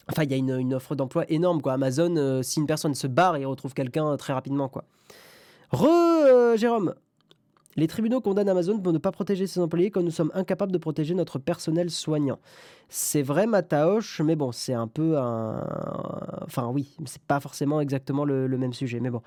Enfin, 0.09 0.25
il 0.25 0.31
y 0.31 0.35
a 0.35 0.37
une, 0.37 0.75
offre 0.75 0.95
d'emploi 0.95 1.25
énorme. 1.29 1.61
Quoi. 1.61 1.73
Amazon, 1.73 2.41
si 2.43 2.61
une 2.61 2.67
personne 2.67 2.95
se 2.95 3.09
barre, 3.09 3.37
il 3.39 3.47
retrouve 3.47 3.75
quelqu'un 3.75 4.17
très 4.17 4.33
rapidement. 4.33 4.71
Re, 5.73 6.57
Jérôme, 6.57 6.95
les 7.77 7.87
tribunaux 7.87 8.21
condamnent 8.21 8.49
Amazon 8.49 8.79
pour 8.79 8.93
ne 8.93 8.99
pas 8.99 9.13
protéger 9.13 9.47
ses 9.47 9.61
employés 9.61 9.91
quand 9.91 10.03
nous 10.03 10.11
sommes 10.11 10.31
incapables 10.35 10.73
de 10.73 10.79
protéger 10.79 11.15
notre 11.15 11.39
personnel 11.39 11.91
soignant. 11.91 12.39
C'est 12.89 13.23
vrai, 13.23 13.47
Mataoche, 13.47 14.21
mais 14.21 14.37
bon, 14.37 14.53
c'est 14.53 14.75
un 14.75 14.87
peu 14.87 15.17
un. 15.17 15.65
Enfin, 16.45 16.69
oui, 16.69 16.95
c'est 17.07 17.23
pas 17.23 17.41
forcément 17.41 17.81
exactement 17.81 18.27
le, 18.27 18.47
même 18.59 18.75
sujet, 18.75 19.01
mais 19.01 19.09
bon. 19.09 19.23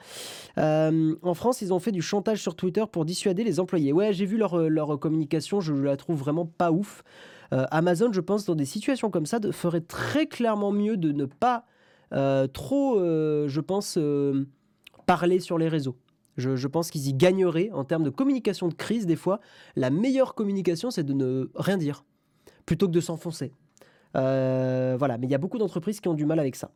Euh, 0.60 1.16
en 1.24 1.34
France, 1.34 1.62
ils 1.62 1.74
ont 1.74 1.80
fait 1.80 1.92
du 1.92 2.04
chantage 2.04 2.42
sur 2.42 2.56
Twitter 2.56 2.84
pour 2.92 3.06
dissuader 3.06 3.44
les 3.44 3.60
employés. 3.60 3.92
Ouais, 3.92 4.14
j'ai 4.14 4.26
vu 4.26 4.38
leur, 4.38 4.70
leur 4.70 5.00
communication, 5.00 5.62
je 5.62 5.74
la 5.74 5.98
trouve 5.98 6.20
vraiment 6.20 6.46
pas 6.46 6.72
ouf. 6.72 7.04
Euh, 7.54 7.66
Amazon, 7.72 8.12
je 8.12 8.22
pense, 8.22 8.46
dans 8.46 8.56
des 8.56 8.66
situations 8.66 9.10
comme 9.10 9.26
ça, 9.26 9.40
ferait 9.52 9.82
très 9.82 10.28
clairement 10.28 10.72
mieux 10.72 10.98
de 10.98 11.12
ne 11.12 11.26
pas 11.26 11.66
euh, 12.14 12.46
trop, 12.46 13.00
je 13.00 13.60
pense, 13.62 13.98
parler 15.08 15.40
sur 15.40 15.58
les 15.58 15.70
réseaux. 15.70 15.96
Je, 16.38 16.68
pense 16.68 16.92
qu'ils 16.92 17.08
y 17.08 17.14
gagneraient 17.14 17.70
en 17.74 17.84
termes 17.84 18.04
de 18.04 18.10
communication 18.10 18.68
de 18.68 18.74
crise. 18.74 19.06
Des 19.06 19.16
fois, 19.16 19.40
la 19.76 19.90
meilleure 19.90 20.36
communication, 20.36 20.92
c'est 20.92 21.04
de 21.04 21.14
ne 21.14 21.50
rien 21.56 21.78
dire 21.78 22.04
plutôt 22.66 22.88
que 22.88 22.92
de 22.92 23.02
s'enfoncer. 23.02 23.52
Euh, 24.16 24.96
voilà, 24.98 25.18
mais 25.18 25.28
il 25.28 25.32
y 25.32 25.36
a 25.36 25.38
beaucoup 25.38 25.58
d'entreprises 25.58 26.00
qui 26.00 26.08
ont 26.08 26.14
du 26.14 26.26
mal 26.26 26.40
avec 26.40 26.56
ça. 26.56 26.72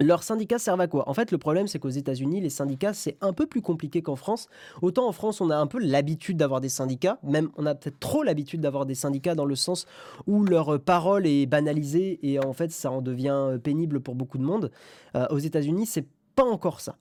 Leurs 0.00 0.24
syndicats 0.24 0.58
servent 0.58 0.80
à 0.80 0.88
quoi? 0.88 1.08
En 1.08 1.14
fait, 1.14 1.30
le 1.30 1.38
problème, 1.38 1.68
c'est 1.68 1.78
qu'aux 1.78 1.88
États-Unis, 1.88 2.40
les 2.40 2.50
syndicats, 2.50 2.92
c'est 2.92 3.16
un 3.20 3.32
peu 3.32 3.46
plus 3.46 3.62
compliqué 3.62 4.02
qu'en 4.02 4.16
France. 4.16 4.48
Autant 4.82 5.06
en 5.06 5.12
France, 5.12 5.40
on 5.40 5.50
a 5.50 5.56
un 5.56 5.68
peu 5.68 5.78
l'habitude 5.78 6.36
d'avoir 6.36 6.60
des 6.60 6.68
syndicats, 6.68 7.18
même 7.22 7.50
on 7.56 7.64
a 7.64 7.76
peut-être 7.76 8.00
trop 8.00 8.24
l'habitude 8.24 8.60
d'avoir 8.60 8.86
des 8.86 8.96
syndicats 8.96 9.36
dans 9.36 9.44
le 9.44 9.54
sens 9.54 9.86
où 10.26 10.42
leur 10.44 10.80
parole 10.80 11.28
est 11.28 11.46
banalisée 11.46 12.18
et 12.22 12.44
en 12.44 12.52
fait, 12.52 12.72
ça 12.72 12.90
en 12.90 13.02
devient 13.02 13.56
pénible 13.62 14.00
pour 14.00 14.16
beaucoup 14.16 14.38
de 14.38 14.42
monde. 14.42 14.72
Euh, 15.14 15.26
aux 15.30 15.38
États-Unis, 15.38 15.86
c'est 15.86 16.08
pas 16.34 16.44
encore 16.44 16.80
ça. 16.80 16.96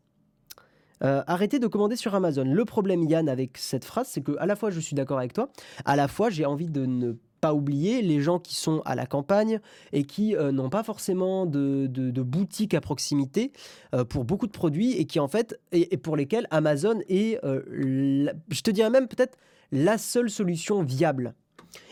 Euh, 1.04 1.22
arrêtez 1.28 1.60
de 1.60 1.68
commander 1.68 1.96
sur 1.96 2.16
Amazon. 2.16 2.46
Le 2.46 2.66
problème, 2.66 3.04
Yann, 3.04 3.28
avec 3.28 3.58
cette 3.58 3.86
phrase, 3.86 4.08
c'est 4.10 4.22
que 4.22 4.38
à 4.40 4.46
la 4.46 4.56
fois 4.56 4.70
je 4.70 4.80
suis 4.80 4.96
d'accord 4.96 5.18
avec 5.18 5.34
toi, 5.34 5.50
à 5.86 5.96
la 5.96 6.08
fois 6.08 6.30
j'ai 6.30 6.46
envie 6.46 6.70
de 6.70 6.86
ne 6.86 7.14
pas 7.42 7.54
oublier 7.54 8.02
les 8.02 8.22
gens 8.22 8.40
qui 8.40 8.56
sont 8.56 8.82
à 8.86 8.96
la 8.96 9.06
campagne 9.06 9.60
et 9.92 10.04
qui 10.04 10.34
euh, 10.36 10.54
n'ont 10.54 10.70
pas 10.70 10.84
forcément 10.84 11.46
de, 11.46 11.88
boutique 12.22 12.74
à 12.74 12.80
proximité 12.80 13.52
euh, 13.94 14.06
pour 14.06 14.24
beaucoup 14.24 14.48
de 14.48 14.54
produits 14.54 14.94
et 14.94 15.04
qui 15.06 15.20
en 15.20 15.28
fait 15.28 15.60
et, 15.74 15.98
pour 15.98 16.16
lesquels 16.16 16.48
Amazon 16.52 17.02
est, 17.10 17.38
je 17.44 18.62
te 18.62 18.72
dirais 18.72 18.90
même 18.90 19.10
peut-être 19.10 19.38
la 19.74 19.98
seule 19.98 20.30
solution 20.30 20.84
viable. 20.84 21.34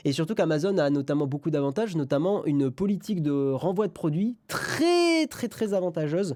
Et 0.05 0.13
surtout 0.13 0.35
qu'Amazon 0.35 0.77
a 0.77 0.89
notamment 0.91 1.25
beaucoup 1.25 1.49
d'avantages, 1.49 1.95
notamment 1.95 2.45
une 2.45 2.69
politique 2.69 3.21
de 3.23 3.51
renvoi 3.51 3.87
de 3.87 3.91
produits 3.91 4.37
très 4.47 5.25
très 5.27 5.47
très 5.47 5.73
avantageuse 5.73 6.35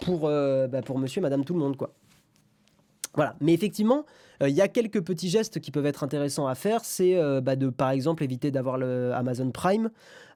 pour, 0.00 0.20
bah, 0.20 0.80
pour 0.82 0.98
monsieur 0.98 1.18
et 1.18 1.22
madame 1.22 1.44
tout 1.44 1.54
le 1.54 1.60
monde 1.60 1.76
quoi. 1.76 1.92
Voilà, 3.14 3.36
mais 3.40 3.52
effectivement, 3.52 4.04
euh, 4.42 4.48
il 4.48 4.54
y 4.54 4.60
a 4.60 4.68
quelques 4.68 5.02
petits 5.02 5.28
gestes 5.28 5.60
qui 5.60 5.70
peuvent 5.70 5.86
être 5.86 6.02
intéressants 6.02 6.46
à 6.46 6.54
faire. 6.54 6.84
C'est 6.84 7.16
euh, 7.16 7.40
bah, 7.40 7.56
de, 7.56 7.68
par 7.68 7.90
exemple, 7.90 8.24
éviter 8.24 8.50
d'avoir 8.50 8.78
le 8.78 9.12
Amazon 9.14 9.50
Prime, 9.50 9.90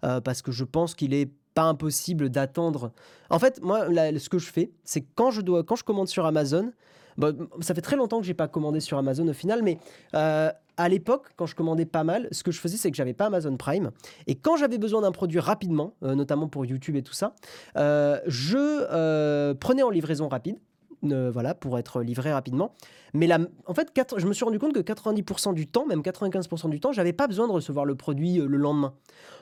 euh, 0.05 0.21
parce 0.21 0.43
que 0.43 0.53
je 0.53 0.65
pense 0.65 0.95
qu'il 0.95 1.15
est 1.15 1.31
pas 1.55 1.65
impossible 1.65 2.31
d'attendre. 2.31 2.93
En 3.31 3.39
fait, 3.39 3.61
moi, 3.63 3.87
ce 3.89 4.29
que 4.29 4.39
je 4.39 4.51
fais, 4.51 4.71
c'est 4.85 5.05
quand 5.15 5.31
je 5.31 5.41
dois, 5.41 5.65
quand 5.65 5.77
je 5.77 5.85
commande 5.85 6.09
sur 6.09 6.25
Amazon, 6.25 6.73
bah, 7.17 7.33
ça 7.61 7.75
fait 7.75 7.81
très 7.81 7.97
longtemps 7.97 8.21
que 8.21 8.27
j'ai 8.27 8.35
pas 8.35 8.47
commandé 8.47 8.79
sur 8.79 8.97
Amazon 8.97 9.27
au 9.27 9.33
final, 9.33 9.63
mais 9.63 9.79
à 10.13 10.89
l'époque, 10.89 11.27
quand 11.35 11.47
je 11.47 11.57
commandais 11.57 11.87
pas 11.87 12.05
mal, 12.05 12.29
ce 12.31 12.45
que 12.45 12.53
je 12.53 12.61
faisais, 12.61 12.77
c'est 12.77 12.93
que 12.93 12.97
j'avais 12.97 13.13
pas 13.13 13.27
Amazon 13.27 13.57
Prime. 13.57 13.91
Et 14.29 14.37
quand 14.37 14.57
j'avais 14.57 14.79
besoin 14.79 15.01
d'un 15.01 15.11
produit 15.11 15.41
rapidement, 15.41 15.95
notamment 16.03 16.47
pour 16.47 16.65
YouTube 16.65 16.95
et 16.95 17.03
tout 17.03 17.15
ça, 17.15 17.35
je 17.75 19.53
prenais 19.55 19.83
en 19.83 19.91
livraison 19.91 20.29
rapide 20.29 20.61
voilà, 21.03 21.55
pour 21.55 21.79
être 21.79 22.03
livré 22.03 22.33
rapidement. 22.33 22.75
Mais 23.15 23.27
là, 23.27 23.39
en 23.67 23.75
fait, 23.75 23.93
je 24.17 24.27
me 24.27 24.33
suis 24.33 24.45
rendu 24.45 24.59
compte 24.59 24.75
que 24.75 24.81
90% 24.81 25.55
du 25.55 25.67
temps, 25.67 25.87
même 25.87 26.01
95% 26.01 26.69
du 26.71 26.81
temps, 26.81 26.93
j'avais 26.93 27.13
pas 27.13 27.27
besoin 27.27 27.47
de 27.47 27.53
recevoir 27.53 27.85
le 27.85 27.95
produit 27.95 28.41
euh, 28.41 28.47
le 28.47 28.59
lendemain. 28.59 28.95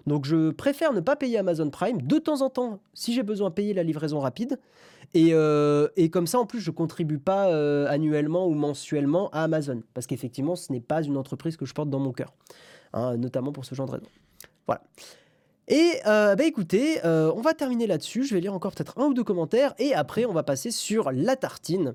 Donc 0.06 0.24
je 0.24 0.50
préfère 0.50 0.92
ne 0.92 1.00
pas 1.00 1.16
payer 1.16 1.38
Amazon 1.38 1.70
Prime 1.70 2.02
de 2.02 2.18
temps 2.18 2.42
en 2.42 2.50
temps, 2.50 2.80
si 2.94 3.12
j'ai 3.12 3.22
besoin, 3.22 3.50
payer 3.50 3.74
la 3.74 3.82
livraison 3.82 4.20
rapide. 4.20 4.58
Et, 5.14 5.30
euh, 5.32 5.88
comme 6.12 6.26
ça, 6.26 6.38
en 6.38 6.46
plus, 6.46 6.60
je 6.60 6.70
contribue 6.70 7.18
pas 7.18 7.48
euh, 7.48 7.86
annuellement 7.88 8.46
ou 8.46 8.54
mensuellement 8.54 9.30
à 9.30 9.42
Amazon, 9.44 9.82
parce 9.94 10.06
qu'effectivement, 10.06 10.56
ce 10.56 10.72
n'est 10.72 10.80
pas 10.80 11.02
une 11.02 11.16
entreprise 11.16 11.56
que 11.56 11.64
je 11.64 11.74
porte 11.74 11.90
dans 11.90 12.00
mon 12.00 12.12
cœur, 12.12 12.32
hein, 12.92 13.16
notamment 13.16 13.52
pour 13.52 13.64
ce 13.64 13.74
genre 13.74 13.86
de 13.86 13.92
raison. 13.92 14.06
Voilà. 14.66 14.82
Et 15.68 15.94
euh, 16.06 16.36
bah 16.36 16.44
écoutez, 16.44 17.04
euh, 17.04 17.32
on 17.34 17.40
va 17.40 17.52
terminer 17.54 17.86
là-dessus. 17.86 18.24
Je 18.24 18.34
vais 18.34 18.40
lire 18.40 18.54
encore 18.54 18.72
peut-être 18.72 18.98
un 18.98 19.06
ou 19.06 19.14
deux 19.14 19.24
commentaires 19.24 19.74
et 19.78 19.94
après 19.94 20.24
on 20.24 20.32
va 20.32 20.42
passer 20.42 20.70
sur 20.70 21.10
la 21.10 21.36
tartine. 21.36 21.94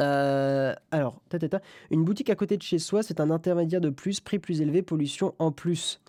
Euh, 0.00 0.74
alors, 0.90 1.20
une 1.90 2.04
boutique 2.04 2.30
à 2.30 2.34
côté 2.34 2.56
de 2.56 2.62
chez 2.62 2.80
soi, 2.80 3.04
c'est 3.04 3.20
un 3.20 3.30
intermédiaire 3.30 3.80
de 3.80 3.90
plus, 3.90 4.18
prix 4.18 4.40
plus 4.40 4.60
élevé, 4.60 4.82
pollution 4.82 5.34
en 5.38 5.52
plus. 5.52 6.00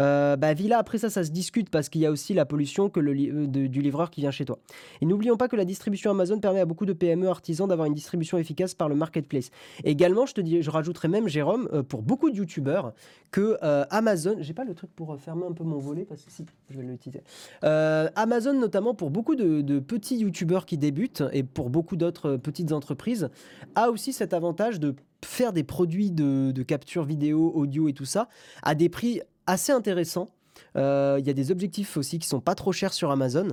Euh, 0.00 0.36
bah, 0.36 0.54
Villa, 0.54 0.78
après 0.78 0.98
ça, 0.98 1.10
ça 1.10 1.24
se 1.24 1.30
discute 1.30 1.70
parce 1.70 1.88
qu'il 1.88 2.00
y 2.00 2.06
a 2.06 2.10
aussi 2.10 2.34
la 2.34 2.44
pollution 2.44 2.88
que 2.88 3.00
le 3.00 3.12
euh, 3.12 3.46
du 3.46 3.82
livreur 3.82 4.10
qui 4.10 4.20
vient 4.20 4.30
chez 4.30 4.44
toi. 4.44 4.58
Et 5.00 5.06
n'oublions 5.06 5.36
pas 5.36 5.48
que 5.48 5.56
la 5.56 5.64
distribution 5.64 6.10
Amazon 6.10 6.38
permet 6.40 6.60
à 6.60 6.64
beaucoup 6.64 6.86
de 6.86 6.92
PME 6.92 7.28
artisans 7.28 7.68
d'avoir 7.68 7.86
une 7.86 7.94
distribution 7.94 8.38
efficace 8.38 8.74
par 8.74 8.88
le 8.88 8.94
marketplace. 8.94 9.50
Également, 9.84 10.26
je 10.26 10.34
te 10.34 10.40
dis, 10.40 10.62
je 10.62 10.70
rajouterais 10.70 11.08
même, 11.08 11.28
Jérôme, 11.28 11.68
euh, 11.72 11.82
pour 11.82 12.02
beaucoup 12.02 12.30
de 12.30 12.36
youtubeurs, 12.36 12.92
que 13.30 13.56
Amazon, 13.90 14.36
j'ai 14.40 14.52
pas 14.52 14.64
le 14.64 14.74
truc 14.74 14.90
pour 14.94 15.18
fermer 15.18 15.46
un 15.46 15.52
peu 15.52 15.64
mon 15.64 15.78
volet 15.78 16.04
parce 16.04 16.22
que 16.22 16.30
si, 16.30 16.44
je 16.68 16.76
vais 16.76 16.82
l'utiliser. 16.82 17.22
Amazon, 17.62 18.52
notamment 18.52 18.94
pour 18.94 19.10
beaucoup 19.10 19.36
de, 19.36 19.78
petits 19.78 20.18
youtubeurs 20.18 20.66
qui 20.66 20.76
débutent 20.76 21.22
et 21.32 21.42
pour 21.42 21.70
beaucoup 21.70 21.96
d'autres 21.96 22.36
petites 22.36 22.72
entreprises, 22.72 23.30
a 23.74 23.90
aussi 23.90 24.12
cet 24.12 24.34
avantage 24.34 24.80
de 24.80 24.94
faire 25.24 25.54
des 25.54 25.62
produits 25.62 26.10
de 26.10 26.62
capture 26.62 27.04
vidéo, 27.04 27.52
audio 27.54 27.88
et 27.88 27.94
tout 27.94 28.04
ça 28.04 28.28
à 28.62 28.74
des 28.74 28.90
prix 28.90 29.22
assez 29.46 29.72
intéressant. 29.72 30.30
Euh, 30.76 31.16
il 31.18 31.26
y 31.26 31.30
a 31.30 31.32
des 31.32 31.50
objectifs 31.50 31.96
aussi 31.96 32.18
qui 32.18 32.26
sont 32.26 32.40
pas 32.40 32.54
trop 32.54 32.72
chers 32.72 32.92
sur 32.92 33.10
Amazon. 33.10 33.48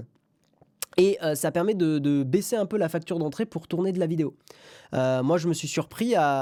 Et 0.98 1.18
euh, 1.24 1.36
ça 1.36 1.52
permet 1.52 1.76
de, 1.76 2.24
baisser 2.24 2.56
un 2.56 2.66
peu 2.66 2.78
la 2.78 2.90
facture 2.90 3.20
d'entrée 3.20 3.46
pour 3.46 3.68
tourner 3.68 3.92
de 3.92 4.00
la 4.00 4.08
vidéo. 4.08 4.36
Euh, 4.94 5.24
moi, 5.24 5.38
je 5.38 5.48
me 5.48 5.54
suis 5.54 5.68
surpris 5.68 6.16
à, 6.16 6.40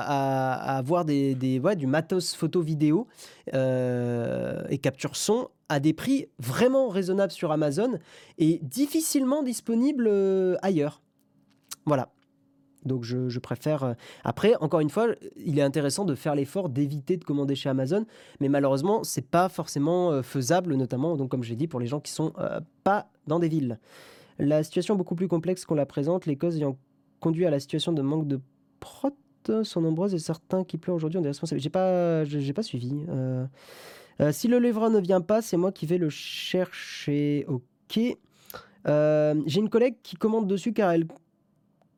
avoir 0.78 1.06
des, 1.06 1.36
du 1.36 1.88
matos 1.88 2.34
photo 2.34 2.62
vidéo 2.62 3.08
et 3.54 4.78
capture 4.82 5.16
son 5.16 5.50
à 5.70 5.80
des 5.82 5.94
prix 5.94 6.28
vraiment 6.40 6.88
raisonnables 6.88 7.34
sur 7.34 7.52
Amazon 7.52 8.00
et 8.38 8.60
difficilement 8.64 9.44
disponibles 9.44 10.10
ailleurs. 10.62 11.02
Voilà. 11.86 12.10
Donc 12.88 13.04
je, 13.04 13.40
préfère. 13.40 13.84
Euh, 13.84 13.94
après, 14.24 14.56
encore 14.56 14.80
une 14.80 14.90
fois, 14.90 15.08
il 15.36 15.60
est 15.60 15.62
intéressant 15.62 16.06
de 16.06 16.16
faire 16.16 16.36
l'effort 16.36 16.70
d'éviter 16.70 17.18
de 17.18 17.24
commander 17.24 17.56
chez 17.56 17.70
Amazon, 17.70 18.06
mais 18.40 18.50
malheureusement, 18.50 19.04
c'est 19.04 19.28
pas 19.28 19.50
forcément 19.50 20.12
euh, 20.12 20.22
faisable, 20.22 20.76
notamment, 20.76 21.16
donc 21.16 21.30
comme 21.30 21.44
j'ai 21.44 21.56
dit, 21.56 21.68
pour 21.68 21.80
les 21.80 21.88
gens 21.88 22.00
qui 22.00 22.12
sont 22.12 22.34
euh, 22.40 22.60
pas 22.84 23.10
dans 23.28 23.40
des 23.40 23.50
villes. 23.50 23.80
La 24.40 24.64
situation 24.64 24.96
est 24.96 24.98
beaucoup 24.98 25.16
plus 25.16 25.28
complexe 25.28 25.66
qu'on 25.66 25.76
la 25.76 25.86
présente. 25.86 26.26
Les 26.26 26.36
causes 26.36 26.58
ayant 26.58 26.78
conduit 27.20 27.46
à 27.46 27.50
la 27.50 27.60
situation 27.60 27.92
de 27.92 28.02
manque 28.02 28.28
de 28.28 28.40
prot 28.80 29.14
sont 29.64 29.80
nombreuses 29.80 30.14
et 30.14 30.20
certains 30.20 30.66
qui 30.66 30.78
pleurent 30.78 30.98
aujourd'hui 30.98 31.20
ont 31.20 31.22
des 31.22 31.30
responsabilités. 31.30 31.64
J'ai 31.64 31.70
pas, 31.70 32.26
j'ai 32.26 32.52
pas 32.52 32.64
suivi. 32.64 32.94
si 34.32 34.48
le 34.50 34.60
livreur 34.60 34.90
ne 34.90 35.00
vient 35.00 35.22
pas, 35.22 35.42
c'est 35.42 35.56
moi 35.56 35.72
qui 35.72 35.86
vais 35.86 35.98
le 35.98 36.10
chercher. 36.10 37.46
Ok. 37.48 37.98
j'ai 37.98 39.60
une 39.60 39.70
collègue 39.70 39.96
qui 40.04 40.18
commande 40.18 40.48
dessus 40.48 40.74
car 40.74 40.92
elle 40.92 41.08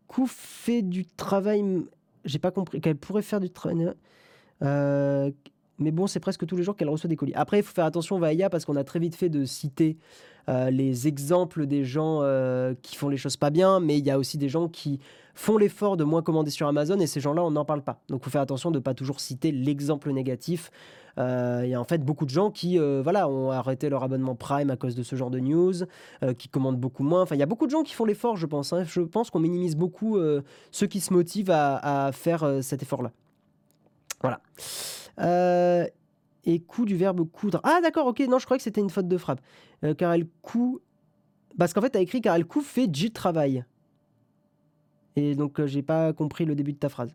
coup 0.09 0.27
fait 0.27 0.81
du 0.81 1.05
travail. 1.05 1.63
J'ai 2.25 2.39
pas 2.39 2.51
compris 2.51 2.81
qu'elle 2.81 2.97
pourrait 2.97 3.21
faire 3.21 3.39
du 3.39 3.49
travail. 3.49 3.93
Euh, 4.61 5.31
mais 5.77 5.91
bon, 5.91 6.07
c'est 6.07 6.19
presque 6.19 6.45
tous 6.45 6.57
les 6.57 6.63
jours 6.63 6.75
qu'elle 6.75 6.89
reçoit 6.89 7.07
des 7.07 7.15
colis. 7.15 7.33
Après, 7.35 7.59
il 7.59 7.63
faut 7.63 7.73
faire 7.73 7.85
attention, 7.85 8.19
Vaïa, 8.19 8.49
parce 8.49 8.65
qu'on 8.65 8.75
a 8.75 8.83
très 8.83 8.99
vite 8.99 9.15
fait 9.15 9.29
de 9.29 9.45
citer 9.45 9.97
euh, 10.49 10.69
les 10.69 11.07
exemples 11.07 11.65
des 11.67 11.85
gens 11.85 12.19
euh, 12.21 12.73
qui 12.81 12.97
font 12.97 13.07
les 13.07 13.15
choses 13.15 13.37
pas 13.37 13.49
bien, 13.49 13.79
mais 13.79 13.97
il 13.97 14.05
y 14.05 14.11
a 14.11 14.19
aussi 14.19 14.37
des 14.37 14.49
gens 14.49 14.67
qui 14.67 14.99
font 15.35 15.57
l'effort 15.57 15.95
de 15.95 16.03
moins 16.03 16.21
commander 16.21 16.51
sur 16.51 16.67
Amazon, 16.67 16.99
et 16.99 17.07
ces 17.07 17.21
gens-là, 17.21 17.43
on 17.43 17.51
n'en 17.51 17.63
parle 17.63 17.81
pas. 17.81 18.01
Donc, 18.09 18.19
il 18.21 18.23
faut 18.25 18.29
faire 18.29 18.41
attention 18.41 18.71
de 18.71 18.79
ne 18.79 18.83
pas 18.83 18.93
toujours 18.93 19.21
citer 19.21 19.53
l'exemple 19.53 20.11
négatif. 20.11 20.69
Euh, 21.19 21.61
il 21.63 21.69
y 21.69 21.73
a 21.73 21.81
en 21.81 21.83
fait 21.83 22.03
beaucoup 22.03 22.25
de 22.25 22.29
gens 22.29 22.49
qui 22.49 22.77
voilà, 22.77 23.27
ont 23.27 23.51
arrêté 23.51 23.89
leur 23.89 24.03
abonnement 24.03 24.35
Prime 24.35 24.69
à 24.69 24.77
cause 24.77 24.95
de 24.95 25.03
ce 25.03 25.15
genre 25.15 25.29
de 25.29 25.39
news, 25.39 25.73
qui 26.37 26.47
commandent 26.47 26.79
beaucoup 26.79 27.03
moins. 27.03 27.21
Enfin, 27.21 27.35
il 27.35 27.39
y 27.39 27.43
a 27.43 27.45
beaucoup 27.45 27.65
de 27.65 27.71
gens 27.71 27.83
qui 27.83 27.93
font 27.93 28.05
l'effort, 28.05 28.37
je 28.37 28.45
pense. 28.45 28.73
Hein. 28.73 28.83
Je 28.85 29.01
pense 29.01 29.29
qu'on 29.29 29.39
minimise 29.39 29.75
beaucoup 29.75 30.17
ceux 30.71 30.87
qui 30.87 31.01
se 31.01 31.13
motivent 31.13 31.51
à, 31.51 32.11
faire 32.13 32.59
cet 32.61 32.83
effort-là. 32.83 33.11
Voilà. 34.21 34.41
Euh, 35.19 35.85
et 36.45 36.59
coup 36.59 36.85
du 36.85 36.95
verbe 36.95 37.29
coudre. 37.29 37.59
Ah 37.63 37.79
d'accord, 37.81 38.07
ok, 38.07 38.19
non, 38.29 38.39
je 38.39 38.45
croyais 38.45 38.57
que 38.57 38.63
c'était 38.63 38.81
une 38.81 38.89
faute 38.89 39.07
de 39.07 39.17
frappe. 39.17 39.41
Euh, 39.83 39.93
car 39.93 40.13
elle 40.13 40.27
coud... 40.41 40.79
Parce 41.57 41.73
qu'en 41.73 41.81
fait, 41.81 41.91
tu 41.91 41.97
as 41.97 42.01
écrit 42.01 42.21
car 42.21 42.35
elle 42.35 42.45
coud 42.45 42.63
fait 42.63 42.87
du 42.87 43.11
travail. 43.11 43.65
Et 45.15 45.35
donc, 45.35 45.59
euh, 45.59 45.67
j'ai 45.67 45.81
pas 45.81 46.13
compris 46.13 46.45
le 46.45 46.55
début 46.55 46.73
de 46.73 46.77
ta 46.77 46.89
phrase 46.89 47.13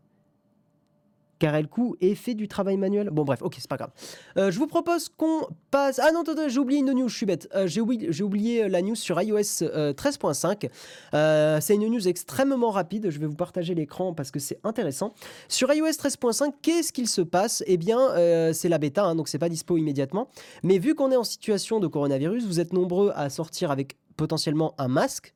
car 1.45 1.55
elle 1.55 1.69
coûte 1.69 1.99
et 2.01 2.15
fait 2.15 2.33
du 2.33 2.49
travail 2.49 2.79
manuel. 2.79 3.11
Bon, 3.11 3.23
bref, 3.23 3.43
ok, 3.43 3.57
c'est 3.59 3.69
pas 3.69 3.77
grave. 3.77 3.91
Euh, 4.39 4.51
je 4.51 4.59
vous 4.59 4.67
propose 4.67 5.11
qu'on 5.11 5.47
passe. 5.71 6.01
Ah 6.03 6.11
non, 6.11 6.23
j'ai 6.49 6.59
oublié 6.59 6.81
une 6.81 6.91
news, 6.93 7.07
je 7.07 7.15
suis 7.15 7.27
bête. 7.27 7.51
Euh, 7.55 7.67
j'ai 7.67 7.83
oublié, 7.83 8.67
la 8.67 8.81
news 8.81 8.95
sur 8.95 9.21
iOS 9.21 9.37
13.5. 9.41 10.71
Euh, 11.13 11.59
c'est 11.61 11.75
une 11.75 11.87
news 11.87 12.09
extrêmement 12.09 12.71
rapide. 12.71 13.11
Je 13.11 13.19
vais 13.19 13.27
vous 13.27 13.37
partager 13.37 13.75
l'écran 13.75 14.15
parce 14.15 14.31
que 14.31 14.39
c'est 14.39 14.59
intéressant. 14.65 15.13
Sur 15.49 15.71
iOS 15.71 15.91
13.5, 15.91 16.55
qu'est-ce 16.63 16.95
qu'il 16.95 17.09
se 17.09 17.21
passe? 17.21 17.63
Eh 17.67 17.77
bien, 17.77 18.15
c'est 18.55 18.71
la 18.71 18.79
bêta, 18.79 19.05
hein, 19.05 19.15
donc 19.15 19.29
c'est 19.29 19.39
pas 19.39 19.51
dispo 19.51 19.77
immédiatement. 19.77 20.29
Mais 20.63 20.79
vu 20.79 20.95
qu'on 20.95 21.11
est 21.11 21.17
en 21.17 21.25
situation 21.25 21.79
de 21.79 21.89
coronavirus, 21.89 22.47
vous 22.47 22.59
êtes 22.59 22.73
nombreux 22.73 23.13
à 23.15 23.29
sortir 23.29 23.71
avec 23.71 23.99
potentiellement 24.17 24.75
un 24.79 24.89
masque. 24.89 25.35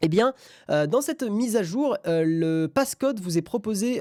Eh 0.00 0.08
bien, 0.08 0.32
dans 0.68 1.02
cette 1.02 1.24
mise 1.24 1.56
à 1.56 1.62
jour, 1.62 1.98
le 2.06 2.68
passcode 2.68 3.20
vous 3.20 3.36
est 3.36 3.42
proposé 3.42 4.00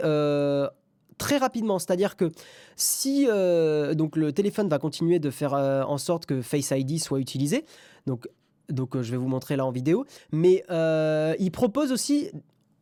très 1.20 1.38
rapidement. 1.38 1.78
C'est-à-dire 1.78 2.16
que 2.16 2.32
si 2.76 3.28
euh, 3.30 3.94
donc 3.94 4.16
le 4.16 4.34
téléphone 4.34 4.68
va 4.68 4.80
continuer 4.80 5.20
de 5.20 5.30
faire 5.30 5.54
euh, 5.54 5.84
en 5.84 6.00
sorte 6.00 6.26
que 6.26 6.42
Face 6.42 6.72
ID 6.72 7.00
soit 7.00 7.20
utilisé, 7.20 7.66
donc, 8.08 8.28
donc 8.70 8.96
euh, 8.96 9.04
je 9.04 9.12
vais 9.12 9.18
vous 9.18 9.28
montrer 9.28 9.56
là 9.56 9.66
en 9.66 9.72
vidéo, 9.72 10.06
mais 10.32 10.64
il 11.40 11.52
propose 11.52 11.92
aussi 11.92 12.32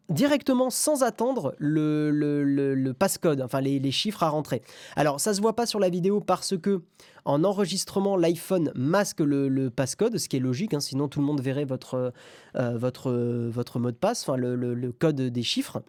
directement 0.10 0.70
sans 0.70 1.04
attendre 1.04 1.54
le, 1.58 2.12
le, 2.12 2.94
passcode, 2.94 3.42
enfin 3.42 3.60
les, 3.60 3.92
chiffres 3.92 4.24
à 4.24 4.30
rentrer. 4.30 4.62
Alors 4.96 5.20
ça 5.20 5.34
se 5.34 5.42
voit 5.42 5.54
pas 5.54 5.66
sur 5.66 5.82
la 5.82 5.90
vidéo 5.90 6.22
parce 6.22 6.56
que 6.58 6.82
en 7.26 7.44
enregistrement 7.44 8.16
l'iPhone 8.16 8.72
masque 8.74 9.20
le, 9.20 9.70
passcode, 9.70 10.18
ce 10.18 10.30
qui 10.30 10.38
est 10.38 10.40
logique, 10.40 10.74
hein, 10.74 10.80
sinon 10.80 11.10
tout 11.10 11.20
le 11.20 11.26
monde 11.26 11.42
verrait 11.42 11.66
votre, 11.66 12.14
votre, 12.54 13.12
votre 13.50 13.80
mot 13.80 13.92
de 13.92 13.98
passe, 13.98 14.22
enfin 14.22 14.38
le, 14.38 14.92
code 14.98 15.20
des 15.22 15.44
chiffres. 15.44 15.82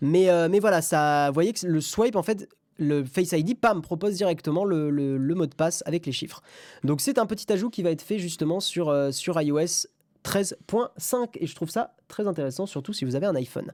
Mais, 0.00 0.30
euh, 0.30 0.48
mais 0.50 0.60
voilà, 0.60 0.80
vous 1.28 1.34
voyez 1.34 1.52
que 1.52 1.66
le 1.66 1.80
swipe, 1.80 2.16
en 2.16 2.22
fait, 2.22 2.48
le 2.78 3.04
Face 3.04 3.32
ID, 3.32 3.58
pam, 3.58 3.82
propose 3.82 4.14
directement 4.14 4.64
le, 4.64 5.18
mot 5.34 5.46
de 5.46 5.54
passe 5.54 5.82
avec 5.86 6.06
les 6.06 6.12
chiffres. 6.12 6.42
Donc 6.84 7.00
c'est 7.00 7.18
un 7.18 7.26
petit 7.26 7.52
ajout 7.52 7.70
qui 7.70 7.82
va 7.82 7.90
être 7.90 8.02
fait 8.02 8.18
justement 8.18 8.60
sur, 8.60 8.88
euh, 8.88 9.10
sur 9.10 9.40
iOS 9.40 9.86
13.5 10.24 11.30
et 11.34 11.46
je 11.46 11.54
trouve 11.54 11.70
ça 11.70 11.94
très 12.06 12.26
intéressant, 12.26 12.66
surtout 12.66 12.92
si 12.92 13.04
vous 13.04 13.16
avez 13.16 13.26
un 13.26 13.34
iPhone. 13.34 13.72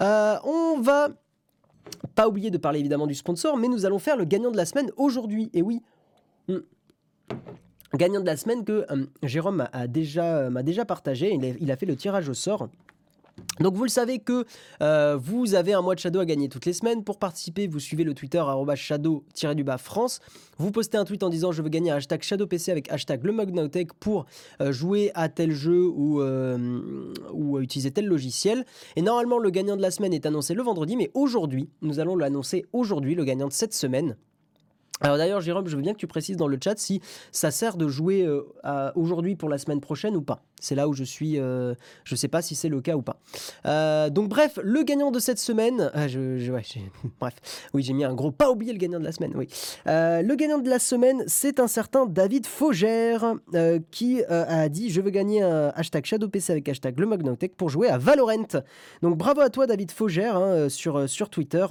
Euh, 0.00 0.36
on 0.44 0.80
va 0.80 1.08
pas 2.14 2.28
oublier 2.28 2.50
de 2.50 2.58
parler 2.58 2.80
évidemment 2.80 3.06
du 3.06 3.14
sponsor, 3.14 3.56
mais 3.56 3.68
nous 3.68 3.84
allons 3.84 3.98
faire 3.98 4.16
le 4.16 4.24
gagnant 4.24 4.50
de 4.50 4.56
la 4.56 4.66
semaine 4.66 4.90
aujourd'hui. 4.96 5.50
Et 5.52 5.62
oui, 5.62 5.82
hmm. 6.48 6.58
gagnant 7.94 8.20
de 8.20 8.26
la 8.26 8.36
semaine 8.36 8.64
que 8.64 8.86
Jérôme 9.22 9.68
a 9.72 9.86
déjà, 9.86 10.50
m'a 10.50 10.62
déjà 10.62 10.84
partagé. 10.84 11.38
Il 11.60 11.70
a 11.70 11.76
fait 11.76 11.86
le 11.86 11.96
tirage 11.96 12.28
au 12.28 12.34
sort. 12.34 12.68
Donc 13.60 13.74
vous 13.74 13.84
le 13.84 13.90
savez 13.90 14.18
que 14.18 14.44
euh, 14.82 15.16
vous 15.20 15.54
avez 15.54 15.72
un 15.72 15.80
mois 15.80 15.94
de 15.94 16.00
Shadow 16.00 16.20
à 16.20 16.26
gagner 16.26 16.48
toutes 16.48 16.66
les 16.66 16.72
semaines. 16.72 17.04
Pour 17.04 17.18
participer, 17.18 17.66
vous 17.66 17.80
suivez 17.80 18.04
le 18.04 18.14
Twitter 18.14 18.42
shadow-du-bas 18.74 19.78
France. 19.78 20.20
Vous 20.58 20.70
postez 20.70 20.98
un 20.98 21.04
tweet 21.04 21.22
en 21.22 21.28
disant 21.28 21.52
je 21.52 21.62
veux 21.62 21.68
gagner 21.68 21.90
un 21.90 21.96
hashtag 21.96 22.22
ShadowPC 22.22 22.70
avec 22.70 22.90
hashtag 22.90 23.24
le 23.24 23.32
pour 23.98 24.26
euh, 24.60 24.72
jouer 24.72 25.10
à 25.14 25.28
tel 25.28 25.52
jeu 25.52 25.86
ou, 25.86 26.20
euh, 26.20 27.12
ou 27.32 27.58
utiliser 27.60 27.90
tel 27.90 28.06
logiciel. 28.06 28.64
Et 28.96 29.02
normalement 29.02 29.38
le 29.38 29.50
gagnant 29.50 29.76
de 29.76 29.82
la 29.82 29.90
semaine 29.90 30.12
est 30.12 30.26
annoncé 30.26 30.54
le 30.54 30.62
vendredi, 30.62 30.96
mais 30.96 31.10
aujourd'hui, 31.14 31.68
nous 31.82 32.00
allons 32.00 32.16
l'annoncer 32.16 32.66
aujourd'hui, 32.72 33.14
le 33.14 33.24
gagnant 33.24 33.48
de 33.48 33.52
cette 33.52 33.74
semaine. 33.74 34.16
Alors 35.02 35.18
d'ailleurs, 35.18 35.42
Jérôme, 35.42 35.68
je 35.68 35.76
veux 35.76 35.82
bien 35.82 35.92
que 35.92 35.98
tu 35.98 36.06
précises 36.06 36.38
dans 36.38 36.48
le 36.48 36.58
chat 36.62 36.78
si 36.78 37.02
ça 37.30 37.50
sert 37.50 37.76
de 37.76 37.86
jouer 37.86 38.24
euh, 38.24 38.90
aujourd'hui 38.94 39.36
pour 39.36 39.50
la 39.50 39.58
semaine 39.58 39.80
prochaine 39.80 40.16
ou 40.16 40.22
pas. 40.22 40.42
C'est 40.58 40.74
là 40.74 40.88
où 40.88 40.94
je 40.94 41.04
suis, 41.04 41.38
euh, 41.38 41.74
je 42.04 42.14
ne 42.14 42.16
sais 42.16 42.28
pas 42.28 42.40
si 42.40 42.54
c'est 42.54 42.70
le 42.70 42.80
cas 42.80 42.96
ou 42.96 43.02
pas. 43.02 43.18
Euh, 43.66 44.08
donc 44.08 44.30
bref, 44.30 44.58
le 44.62 44.82
gagnant 44.84 45.10
de 45.10 45.18
cette 45.18 45.38
semaine, 45.38 45.90
ah, 45.92 46.08
je, 46.08 46.50
bref, 47.20 47.34
oui 47.74 47.82
j'ai 47.82 47.92
mis 47.92 48.04
un 48.04 48.14
gros 48.14 48.30
pas 48.30 48.50
oublier 48.50 48.72
le 48.72 48.78
gagnant 48.78 48.98
de 48.98 49.04
la 49.04 49.12
semaine, 49.12 49.32
oui. 49.36 49.48
le 49.84 50.34
gagnant 50.34 50.58
de 50.58 50.70
la 50.70 50.78
semaine, 50.78 51.22
c'est 51.26 51.60
un 51.60 51.68
certain 51.68 52.06
David 52.06 52.46
Faugère 52.46 53.34
qui 53.90 54.24
a 54.24 54.68
dit 54.70 54.88
je 54.88 55.00
veux 55.02 55.10
gagner 55.10 55.42
un 55.42 55.72
hashtag 55.74 56.06
ShadowPC 56.06 56.50
avec 56.50 56.68
hashtag 56.70 56.98
le 56.98 57.06
pour 57.56 57.68
jouer 57.68 57.88
à 57.88 57.98
Valorant. 57.98 58.62
Donc 59.02 59.16
bravo 59.18 59.40
à 59.40 59.50
toi 59.50 59.66
David 59.66 59.90
Faugère 59.90 60.36
hein, 60.36 60.68
sur, 60.68 61.08
sur 61.08 61.28
Twitter 61.28 61.66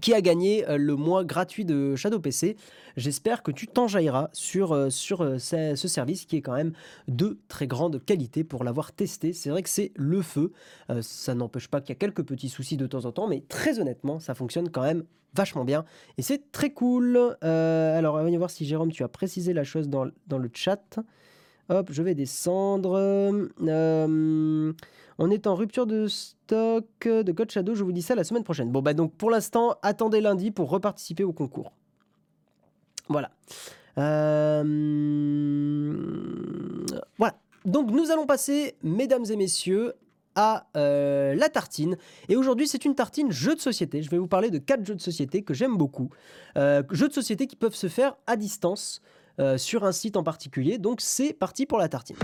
qui 0.00 0.14
a 0.14 0.20
gagné 0.20 0.68
euh, 0.68 0.76
le 0.76 0.96
mois 0.96 1.24
gratuit 1.24 1.64
de 1.64 1.96
Shadow 1.96 2.20
PC. 2.20 2.56
J'espère 2.96 3.42
que 3.42 3.50
tu 3.50 3.66
t'enjailleras 3.66 4.28
sur, 4.32 4.72
euh, 4.72 4.90
sur 4.90 5.22
euh, 5.22 5.38
ce, 5.38 5.88
service 5.88 6.26
qui 6.26 6.36
est 6.36 6.42
quand 6.42 6.54
même 6.54 6.72
de 7.06 7.38
très 7.48 7.66
grande 7.66 8.04
qualité 8.04 8.44
pour 8.44 8.64
l'avoir 8.64 8.92
testé. 8.92 9.32
C'est 9.32 9.50
vrai 9.50 9.62
que 9.62 9.70
c'est 9.70 9.92
le 9.96 10.22
feu. 10.22 10.52
ça 11.00 11.34
n'empêche 11.34 11.68
pas 11.68 11.80
qu'il 11.80 11.90
y 11.90 11.92
a 11.92 11.98
quelques 11.98 12.22
petits 12.22 12.48
soucis 12.48 12.76
de 12.76 12.86
temps 12.86 13.04
en 13.04 13.12
temps, 13.12 13.28
mais 13.28 13.42
très 13.48 13.80
honnêtement, 13.80 14.20
ça 14.20 14.34
fonctionne 14.34 14.70
quand 14.70 14.82
même 14.82 15.04
vachement 15.34 15.64
bien 15.64 15.84
et 16.16 16.22
c'est 16.22 16.50
très 16.52 16.70
cool. 16.70 17.36
alors, 17.42 18.14
on 18.14 18.30
va 18.30 18.38
voir 18.38 18.50
si 18.50 18.64
Jérôme, 18.64 18.92
tu 18.92 19.02
as 19.04 19.08
précisé 19.08 19.52
la 19.52 19.64
chose 19.64 19.88
dans, 19.88 20.06
dans 20.26 20.38
le 20.38 20.50
chat. 20.52 20.98
Hop, 21.70 21.90
je 21.92 22.02
vais 22.02 22.14
descendre. 22.14 22.94
Euh, 22.96 24.72
on 25.18 25.30
est 25.30 25.46
en 25.46 25.54
rupture 25.54 25.86
de 25.86 26.06
stock 26.06 26.86
de 27.04 27.32
Code 27.32 27.50
Shadow. 27.50 27.74
Je 27.74 27.84
vous 27.84 27.92
dis 27.92 28.02
ça 28.02 28.14
la 28.14 28.24
semaine 28.24 28.44
prochaine. 28.44 28.70
Bon, 28.70 28.82
bah 28.82 28.94
donc 28.94 29.12
pour 29.14 29.30
l'instant, 29.30 29.76
attendez 29.82 30.20
lundi 30.20 30.50
pour 30.50 30.70
reparticiper 30.70 31.24
au 31.24 31.32
concours. 31.32 31.72
Voilà. 33.08 33.30
Euh, 33.98 34.62
voilà. 37.18 37.34
Donc 37.64 37.90
nous 37.90 38.10
allons 38.10 38.26
passer, 38.26 38.76
mesdames 38.82 39.24
et 39.28 39.36
messieurs, 39.36 39.94
à 40.34 40.68
euh, 40.76 41.34
la 41.34 41.48
tartine. 41.48 41.96
Et 42.28 42.36
aujourd'hui, 42.36 42.68
c'est 42.68 42.84
une 42.84 42.94
tartine 42.94 43.32
jeu 43.32 43.54
de 43.56 43.60
société. 43.60 44.02
Je 44.02 44.10
vais 44.10 44.18
vous 44.18 44.28
parler 44.28 44.50
de 44.50 44.58
quatre 44.58 44.84
jeux 44.86 44.94
de 44.94 45.00
société 45.00 45.42
que 45.42 45.52
j'aime 45.54 45.76
beaucoup. 45.76 46.10
jeux 46.56 47.08
de 47.08 47.12
société 47.12 47.46
qui 47.46 47.56
peuvent 47.56 47.74
se 47.74 47.88
faire 47.88 48.16
à 48.26 48.36
distance. 48.36 49.02
Euh, 49.40 49.56
sur 49.56 49.84
un 49.84 49.92
site 49.92 50.16
en 50.16 50.24
particulier. 50.24 50.78
Donc 50.78 51.00
c'est 51.00 51.32
parti 51.32 51.64
pour 51.64 51.78
la 51.78 51.88
tartine. 51.88 52.16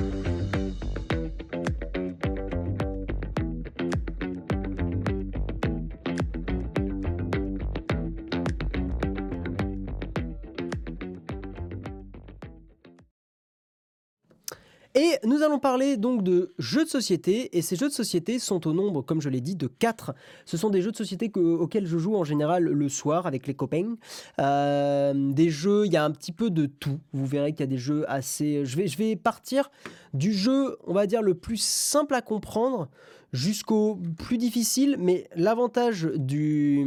Et 14.96 15.18
nous 15.24 15.42
allons 15.42 15.58
parler 15.58 15.96
donc 15.96 16.22
de 16.22 16.52
jeux 16.58 16.84
de 16.84 16.88
société, 16.88 17.56
et 17.56 17.62
ces 17.62 17.74
jeux 17.74 17.88
de 17.88 17.92
société 17.92 18.38
sont 18.38 18.64
au 18.68 18.72
nombre, 18.72 19.02
comme 19.02 19.20
je 19.20 19.28
l'ai 19.28 19.40
dit, 19.40 19.56
de 19.56 19.66
4. 19.66 20.14
Ce 20.44 20.56
sont 20.56 20.70
des 20.70 20.82
jeux 20.82 20.92
de 20.92 20.96
société 20.96 21.32
auxquels 21.36 21.86
je 21.86 21.98
joue 21.98 22.14
en 22.14 22.22
général 22.22 22.62
le 22.62 22.88
soir 22.88 23.26
avec 23.26 23.48
les 23.48 23.54
copains. 23.54 23.96
Euh, 24.40 25.12
des 25.14 25.50
jeux, 25.50 25.86
il 25.86 25.92
y 25.92 25.96
a 25.96 26.04
un 26.04 26.12
petit 26.12 26.30
peu 26.30 26.48
de 26.48 26.66
tout. 26.66 27.00
Vous 27.12 27.26
verrez 27.26 27.52
qu'il 27.52 27.60
y 27.60 27.64
a 27.64 27.66
des 27.66 27.78
jeux 27.78 28.08
assez... 28.08 28.64
Je 28.64 28.76
vais, 28.76 28.86
je 28.86 28.96
vais 28.96 29.16
partir 29.16 29.72
du 30.12 30.32
jeu, 30.32 30.76
on 30.86 30.92
va 30.92 31.06
dire, 31.06 31.22
le 31.22 31.34
plus 31.34 31.60
simple 31.60 32.14
à 32.14 32.22
comprendre 32.22 32.88
jusqu'au 33.32 33.98
plus 34.16 34.38
difficile, 34.38 34.96
mais 35.00 35.26
l'avantage 35.34 36.04
du... 36.14 36.84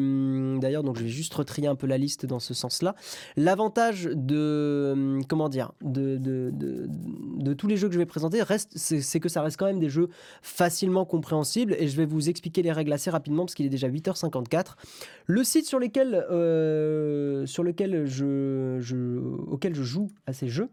D'ailleurs, 0.59 0.83
donc 0.83 0.97
je 0.97 1.03
vais 1.03 1.09
juste 1.09 1.33
retrier 1.33 1.67
un 1.67 1.75
peu 1.75 1.87
la 1.87 1.97
liste 1.97 2.25
dans 2.25 2.39
ce 2.39 2.53
sens-là. 2.53 2.95
L'avantage 3.35 4.09
de... 4.13 4.91
Hum, 4.93 5.25
comment 5.27 5.49
dire 5.49 5.71
de, 5.81 7.53
tous 7.53 7.67
les 7.67 7.77
jeux 7.77 7.87
que 7.87 7.93
je 7.93 7.99
vais 7.99 8.05
présenter, 8.05 8.41
reste, 8.41 8.77
c'est 8.77 9.19
que 9.19 9.29
ça 9.29 9.41
reste 9.41 9.57
quand 9.57 9.65
même 9.65 9.79
des 9.79 9.89
jeux 9.89 10.09
facilement 10.41 11.05
compréhensibles, 11.05 11.75
et 11.79 11.87
je 11.87 11.97
vais 11.97 12.05
vous 12.05 12.29
expliquer 12.29 12.61
les 12.61 12.71
règles 12.71 12.93
assez 12.93 13.09
rapidement, 13.09 13.45
parce 13.45 13.55
qu'il 13.55 13.65
est 13.65 13.69
déjà 13.69 13.89
8h54. 13.89 14.75
Le 15.25 15.43
site 15.43 15.65
sur, 15.65 15.79
lesquels, 15.79 16.25
euh, 16.29 17.45
sur 17.45 17.63
lequel 17.63 18.05
auquel 19.49 19.75
je 19.75 19.83
joue 19.83 20.07
à 20.25 20.33
ces 20.33 20.49
jeux, 20.49 20.69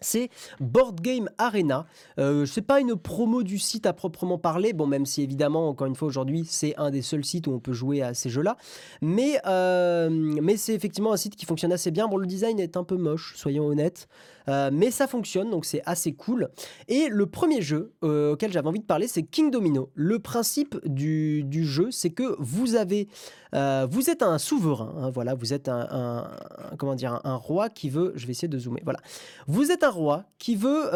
c'est 0.00 0.30
Board 0.60 1.00
Game 1.00 1.28
Arena. 1.38 1.86
Euh, 2.18 2.46
c'est 2.46 2.62
pas 2.62 2.80
une 2.80 2.96
promo 2.96 3.42
du 3.42 3.58
site 3.58 3.86
à 3.86 3.92
proprement 3.92 4.38
parler, 4.38 4.72
bon 4.72 4.86
même 4.86 5.06
si 5.06 5.22
évidemment 5.22 5.68
encore 5.68 5.86
une 5.86 5.94
fois 5.94 6.08
aujourd'hui 6.08 6.44
c'est 6.48 6.76
un 6.76 6.90
des 6.90 7.02
seuls 7.02 7.24
sites 7.24 7.46
où 7.46 7.52
on 7.52 7.60
peut 7.60 7.72
jouer 7.72 8.02
à 8.02 8.14
ces 8.14 8.30
jeux-là, 8.30 8.56
mais 9.00 9.40
euh, 9.46 10.08
mais 10.10 10.56
c'est 10.56 10.74
effectivement 10.74 11.12
un 11.12 11.16
site 11.16 11.36
qui 11.36 11.46
fonctionne 11.46 11.72
assez 11.72 11.90
bien. 11.90 12.08
Bon 12.08 12.16
le 12.16 12.26
design 12.26 12.58
est 12.60 12.76
un 12.76 12.84
peu 12.84 12.96
moche, 12.96 13.34
soyons 13.36 13.66
honnêtes. 13.66 14.08
Euh, 14.48 14.70
mais 14.72 14.90
ça 14.90 15.06
fonctionne, 15.06 15.50
donc 15.50 15.64
c'est 15.64 15.82
assez 15.84 16.12
cool. 16.14 16.48
Et 16.88 17.08
le 17.08 17.26
premier 17.26 17.60
jeu 17.60 17.92
euh, 18.02 18.32
auquel 18.32 18.52
j'avais 18.52 18.68
envie 18.68 18.80
de 18.80 18.84
parler, 18.84 19.08
c'est 19.08 19.22
King 19.22 19.50
Domino. 19.50 19.90
Le 19.94 20.18
principe 20.18 20.76
du, 20.84 21.44
jeu, 21.64 21.90
c'est 21.90 22.10
que 22.10 22.34
vous 22.38 22.74
avez, 22.74 23.08
euh, 23.54 23.86
vous 23.90 24.10
êtes 24.10 24.22
un 24.22 24.38
souverain, 24.38 24.94
hein, 24.98 25.10
voilà, 25.10 25.34
vous 25.34 25.52
êtes 25.52 25.68
un, 25.68 26.30
comment 26.78 26.94
dire, 26.94 27.20
un, 27.24 27.36
roi 27.36 27.68
qui 27.68 27.90
veut, 27.90 28.12
je 28.16 28.26
vais 28.26 28.32
essayer 28.32 28.48
de 28.48 28.58
zoomer, 28.58 28.80
voilà, 28.84 29.00
vous 29.46 29.70
êtes 29.70 29.84
un 29.84 29.90
roi 29.90 30.24
qui 30.38 30.56
veut 30.56 30.90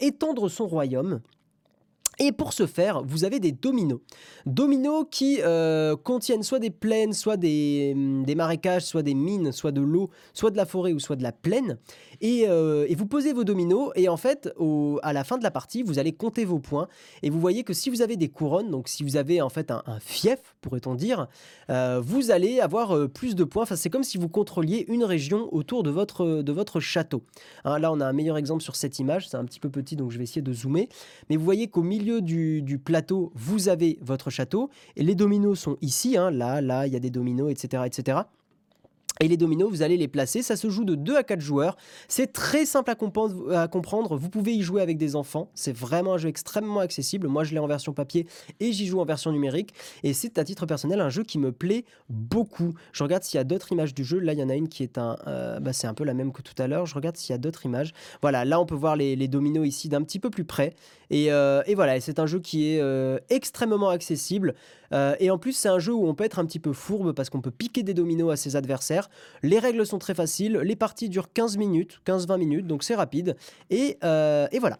étendre 0.00 0.48
son 0.48 0.66
royaume. 0.66 1.20
Et 2.22 2.32
pour 2.32 2.52
ce 2.52 2.66
faire, 2.66 3.02
vous 3.02 3.24
avez 3.24 3.40
des 3.40 3.50
dominos. 3.50 4.00
Dominos 4.44 5.06
qui 5.10 5.40
contiennent 6.04 6.42
soit 6.42 6.58
des 6.58 6.70
plaines, 6.70 7.14
soit 7.14 7.38
des, 7.38 7.94
des, 8.26 8.34
marécages, 8.34 8.84
soit 8.84 9.02
des 9.02 9.14
mines, 9.14 9.52
soit 9.52 9.72
de 9.72 9.80
l'eau, 9.80 10.10
soit 10.34 10.50
de 10.50 10.58
la 10.58 10.66
forêt 10.66 10.92
ou 10.92 10.98
soit 10.98 11.16
de 11.16 11.22
la 11.22 11.32
plaine. 11.32 11.78
Euh, 12.22 12.86
et, 12.88 12.94
vous 12.94 13.06
posez 13.06 13.32
vos 13.32 13.44
dominos 13.44 13.92
et 13.94 14.08
en 14.08 14.16
fait 14.16 14.52
à 15.02 15.12
la 15.12 15.24
fin 15.24 15.38
de 15.38 15.42
la 15.42 15.50
partie 15.50 15.82
vous 15.82 15.98
allez 15.98 16.12
compter 16.12 16.44
vos 16.44 16.58
points. 16.58 16.88
Et 17.22 17.30
vous 17.30 17.40
voyez 17.40 17.64
que 17.64 17.72
si 17.72 17.90
vous 17.90 18.02
avez 18.02 18.16
des 18.16 18.28
couronnes 18.28 18.70
donc 18.70 18.88
si 18.88 19.02
vous 19.02 19.16
avez 19.16 19.40
en 19.40 19.48
fait 19.48 19.70
un, 19.70 19.82
fief 20.00 20.38
pourrait-on 20.60 20.94
dire 20.94 21.28
euh, 21.70 22.00
vous 22.04 22.30
allez 22.30 22.60
avoir 22.60 22.96
euh, 22.96 23.08
plus 23.08 23.34
de 23.34 23.44
points. 23.44 23.62
Enfin 23.62 23.76
c'est 23.76 23.90
comme 23.90 24.02
si 24.02 24.18
vous 24.18 24.28
contrôliez 24.28 24.84
une 24.88 25.04
région 25.04 25.52
autour 25.52 25.82
de 25.82 25.90
votre, 25.90 26.42
de 26.42 26.52
votre 26.52 26.80
château. 26.80 27.22
Hein, 27.64 27.78
là 27.78 27.92
on 27.92 28.00
a 28.00 28.06
un 28.06 28.12
meilleur 28.12 28.36
exemple 28.36 28.62
sur 28.62 28.76
cette 28.76 28.98
image. 28.98 29.28
C'est 29.28 29.36
un 29.36 29.44
petit 29.44 29.60
peu 29.60 29.70
petit 29.70 29.96
donc 29.96 30.10
je 30.10 30.18
vais 30.18 30.24
essayer 30.24 30.42
de 30.42 30.52
zoomer. 30.52 30.88
Mais 31.28 31.36
vous 31.36 31.44
voyez 31.44 31.68
qu'au 31.68 31.82
milieu 31.82 32.20
du, 32.20 32.80
plateau 32.84 33.32
vous 33.34 33.68
avez 33.68 33.98
votre 34.02 34.30
château. 34.30 34.70
Et 34.96 35.02
les 35.02 35.14
dominos 35.14 35.58
sont 35.58 35.76
ici 35.80 36.16
hein, 36.16 36.30
là 36.30 36.60
là 36.60 36.86
il 36.86 36.92
y 36.92 36.96
a 36.96 37.00
des 37.00 37.10
dominos 37.10 37.50
etc 37.50 37.82
etc 37.86 38.20
et 39.20 39.28
les 39.28 39.36
dominos, 39.36 39.68
vous 39.70 39.82
allez 39.82 39.98
les 39.98 40.08
placer. 40.08 40.42
Ça 40.42 40.56
se 40.56 40.70
joue 40.70 40.84
de 40.84 40.94
2 40.94 41.16
à 41.16 41.22
4 41.22 41.40
joueurs. 41.40 41.76
C'est 42.08 42.32
très 42.32 42.64
simple 42.64 42.90
à 42.90 42.94
comprendre. 42.94 44.16
Vous 44.16 44.30
pouvez 44.30 44.54
y 44.54 44.62
jouer 44.62 44.80
avec 44.80 44.96
des 44.96 45.14
enfants. 45.14 45.50
C'est 45.54 45.76
vraiment 45.76 46.14
un 46.14 46.18
jeu 46.18 46.28
extrêmement 46.28 46.80
accessible. 46.80 47.28
Moi, 47.28 47.44
je 47.44 47.52
l'ai 47.52 47.58
en 47.58 47.66
version 47.66 47.92
papier 47.92 48.26
et 48.60 48.72
j'y 48.72 48.86
joue 48.86 48.98
en 48.98 49.04
version 49.04 49.30
numérique. 49.30 49.74
Et 50.02 50.14
c'est 50.14 50.38
à 50.38 50.44
titre 50.44 50.64
personnel 50.64 51.00
un 51.00 51.10
jeu 51.10 51.22
qui 51.22 51.38
me 51.38 51.52
plaît 51.52 51.84
beaucoup. 52.08 52.72
Je 52.92 53.02
regarde 53.02 53.22
s'il 53.22 53.36
y 53.36 53.40
a 53.40 53.44
d'autres 53.44 53.72
images 53.72 53.92
du 53.92 54.04
jeu. 54.04 54.18
Là, 54.18 54.32
il 54.32 54.38
y 54.38 54.42
en 54.42 54.48
a 54.48 54.54
une 54.54 54.68
qui 54.68 54.82
est 54.82 54.96
un. 54.96 55.18
Euh, 55.26 55.60
bah, 55.60 55.74
c'est 55.74 55.86
un 55.86 55.94
peu 55.94 56.04
la 56.04 56.14
même 56.14 56.32
que 56.32 56.40
tout 56.40 56.60
à 56.60 56.66
l'heure. 56.66 56.86
Je 56.86 56.94
regarde 56.94 57.16
s'il 57.16 57.34
y 57.34 57.34
a 57.34 57.38
d'autres 57.38 57.66
images. 57.66 57.92
Voilà, 58.22 58.46
là, 58.46 58.58
on 58.58 58.64
peut 58.64 58.74
voir 58.74 58.96
les, 58.96 59.28
dominos 59.28 59.66
ici 59.66 59.90
d'un 59.90 60.02
petit 60.02 60.18
peu 60.18 60.30
plus 60.30 60.44
près. 60.44 60.74
Et, 61.10 61.30
euh, 61.30 61.62
voilà, 61.74 62.00
c'est 62.00 62.18
un 62.18 62.26
jeu 62.26 62.40
qui 62.40 62.72
est 62.72 62.80
euh, 62.80 63.18
extrêmement 63.28 63.90
accessible. 63.90 64.54
Et 64.92 65.30
en 65.30 65.38
plus, 65.38 65.52
c'est 65.52 65.68
un 65.68 65.78
jeu 65.78 65.92
où 65.92 66.06
on 66.06 66.14
peut 66.14 66.24
être 66.24 66.38
un 66.38 66.46
petit 66.46 66.58
peu 66.58 66.72
fourbe 66.72 67.12
parce 67.12 67.30
qu'on 67.30 67.40
peut 67.40 67.50
piquer 67.50 67.82
des 67.82 67.94
dominos 67.94 68.32
à 68.32 68.36
ses 68.36 68.56
adversaires. 68.56 69.08
Les 69.42 69.58
règles 69.58 69.86
sont 69.86 69.98
très 69.98 70.14
faciles, 70.14 70.58
les 70.58 70.76
parties 70.76 71.08
durent 71.08 71.32
15 71.32 71.56
minutes, 71.56 72.00
15-20 72.06 72.38
minutes, 72.38 72.66
donc 72.66 72.82
c'est 72.82 72.94
rapide. 72.94 73.36
Euh, 74.04 74.46
et, 74.52 74.58
voilà. 74.58 74.78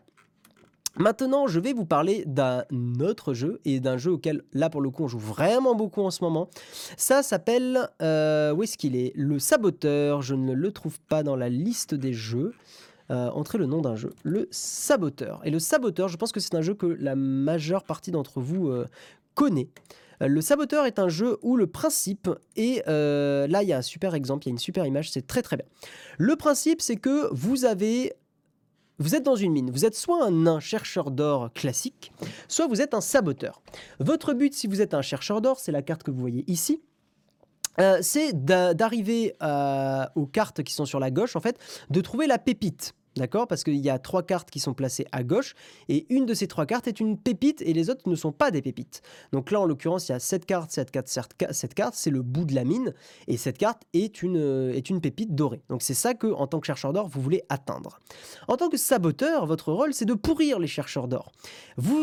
Maintenant, 0.97 1.47
je 1.47 1.61
vais 1.61 1.73
vous 1.73 1.85
parler 1.85 2.25
d'un 2.27 2.65
autre 3.01 3.33
jeu 3.33 3.61
et 3.65 3.79
d'un 3.79 3.97
jeu 3.97 4.13
auquel, 4.13 4.43
là 4.53 4.69
pour 4.69 4.81
le 4.81 4.91
coup, 4.91 5.05
on 5.05 5.09
joue 5.09 5.21
vraiment 5.21 5.75
beaucoup 5.75 6.03
en 6.03 6.11
ce 6.11 6.25
moment. 6.25 6.49
Ça 6.97 7.23
s'appelle. 7.23 7.89
Euh, 8.03 8.53
où 8.53 8.65
est-ce 8.65 8.77
qu'il 8.77 8.97
est? 8.97 9.13
Le 9.15 9.39
Saboteur. 9.39 10.21
Je 10.21 10.35
ne 10.35 10.53
le 10.53 10.73
trouve 10.73 10.99
pas 11.01 11.23
dans 11.23 11.37
la 11.37 11.49
liste 11.49 11.95
des 11.95 12.13
jeux. 12.13 12.55
Euh, 13.11 13.29
entrez 13.31 13.59
le 13.59 13.67
nom 13.67 13.81
d'un 13.81 13.95
jeu. 13.95 14.13
Le 14.25 14.49
Saboteur. 14.51 15.41
Et 15.45 15.51
le 15.51 15.61
Saboteur, 15.61 16.09
je 16.09 16.17
pense 16.17 16.33
que 16.33 16.41
c'est 16.41 16.55
un 16.55 16.63
jeu 16.63 16.75
que 16.75 16.87
la 16.87 17.15
majeure 17.15 17.85
partie 17.85 18.11
d'entre 18.11 18.41
vous 18.41 18.71
connaît. 19.35 19.69
Euh, 20.23 20.29
le 20.29 20.41
Saboteur 20.41 20.87
est 20.87 20.99
un 20.99 21.09
jeu 21.09 21.39
où 21.43 21.57
le 21.57 21.67
principe 21.67 22.29
est... 22.57 22.87
Euh, 22.89 23.47
là, 23.47 23.63
il 23.63 23.69
y 23.69 23.73
a 23.73 23.79
un 23.79 23.83
super 23.83 24.15
exemple, 24.15 24.45
il 24.45 24.49
y 24.49 24.51
a 24.51 24.53
une 24.53 24.59
super 24.59 24.87
image, 24.87 25.11
c'est 25.11 25.27
très 25.27 25.43
très 25.43 25.57
bien. 25.57 25.67
Le 26.19 26.37
principe, 26.37 26.83
c'est 26.83 26.97
que 26.97 27.29
vous 27.33 27.65
avez 27.65 28.13
vous 28.99 29.15
êtes 29.15 29.23
dans 29.23 29.35
une 29.35 29.53
mine, 29.53 29.71
vous 29.71 29.87
êtes 29.87 29.95
soit 29.95 30.23
un 30.23 30.31
nain 30.31 30.61
chercheur 30.61 31.11
d'or 31.11 31.51
classique, 31.55 32.13
soit 32.49 32.67
vous 32.67 32.83
êtes 32.83 32.93
un 32.93 33.01
saboteur. 33.01 33.63
Votre 33.99 34.35
but, 34.35 34.53
si 34.53 34.67
vous 34.67 34.83
êtes 34.83 34.93
un 34.93 35.01
chercheur 35.01 35.41
d'or, 35.41 35.59
c'est 35.59 35.73
la 35.73 35.81
carte 35.81 36.03
que 36.03 36.11
vous 36.11 36.21
voyez 36.21 36.45
ici, 36.49 36.83
euh, 37.81 38.01
c'est 38.03 38.45
d'arriver 38.45 39.37
aux 40.17 40.27
cartes 40.27 40.63
qui 40.63 40.75
sont 40.75 40.85
sur 40.85 41.01
la 41.01 41.11
gauche, 41.11 41.35
en 41.35 41.41
fait, 41.41 41.59
de 41.89 42.01
trouver 42.03 42.27
la 42.27 42.37
pépite. 42.37 42.95
D'accord? 43.21 43.47
Parce 43.47 43.65
qu'il 43.65 43.77
y 43.77 43.91
a 43.91 43.99
trois 43.99 44.23
cartes 44.23 44.51
qui 44.51 44.61
sont 44.61 44.73
placées 44.73 45.05
à 45.13 45.23
gauche 45.23 45.55
et 45.91 46.07
une 46.09 46.25
de 46.25 46.33
ces 46.33 46.47
trois 46.47 46.65
cartes 46.65 46.89
est 46.89 47.01
une 47.01 47.19
pépite 47.19 47.61
et 47.61 47.75
les 47.75 47.91
autres 47.91 48.09
ne 48.09 48.15
sont 48.15 48.33
pas 48.33 48.51
des 48.51 48.63
pépites. 48.63 49.03
Donc 49.31 49.51
là, 49.51 49.61
en 49.61 49.67
l'occurrence, 49.67 50.09
il 50.09 50.13
y 50.13 50.15
a 50.15 50.19
cette 50.19 50.47
carte, 50.47 50.71
cette 50.71 50.91
carte, 50.91 51.07
cette 51.51 51.75
carte, 51.75 51.93
c'est 51.95 52.09
le 52.09 52.23
bout 52.23 52.47
de 52.47 52.55
la 52.55 52.65
mine 52.65 52.95
et 53.29 53.37
cette 53.37 53.59
carte 53.59 53.83
est 53.93 54.23
une, 54.23 54.39
euh, 54.39 54.73
est 54.73 54.89
une 54.89 55.03
pépite 55.03 55.35
dorée. 55.35 55.61
Donc 55.69 55.83
c'est 55.83 55.93
ça 55.93 56.15
que, 56.15 56.29
en 56.29 56.47
tant 56.47 56.61
que 56.61 56.67
chercheur 56.67 56.95
d'or, 56.95 57.09
vous 57.09 57.21
voulez 57.21 57.43
atteindre. 57.51 58.01
En 58.49 58.57
tant 58.57 58.71
que 58.71 58.79
saboteur, 58.79 59.45
votre 59.45 59.71
rôle, 59.71 59.93
c'est 59.93 60.07
de 60.07 60.15
pourrir 60.15 60.59
les 60.59 60.67
chercheurs 60.67 61.07
d'or. 61.07 61.31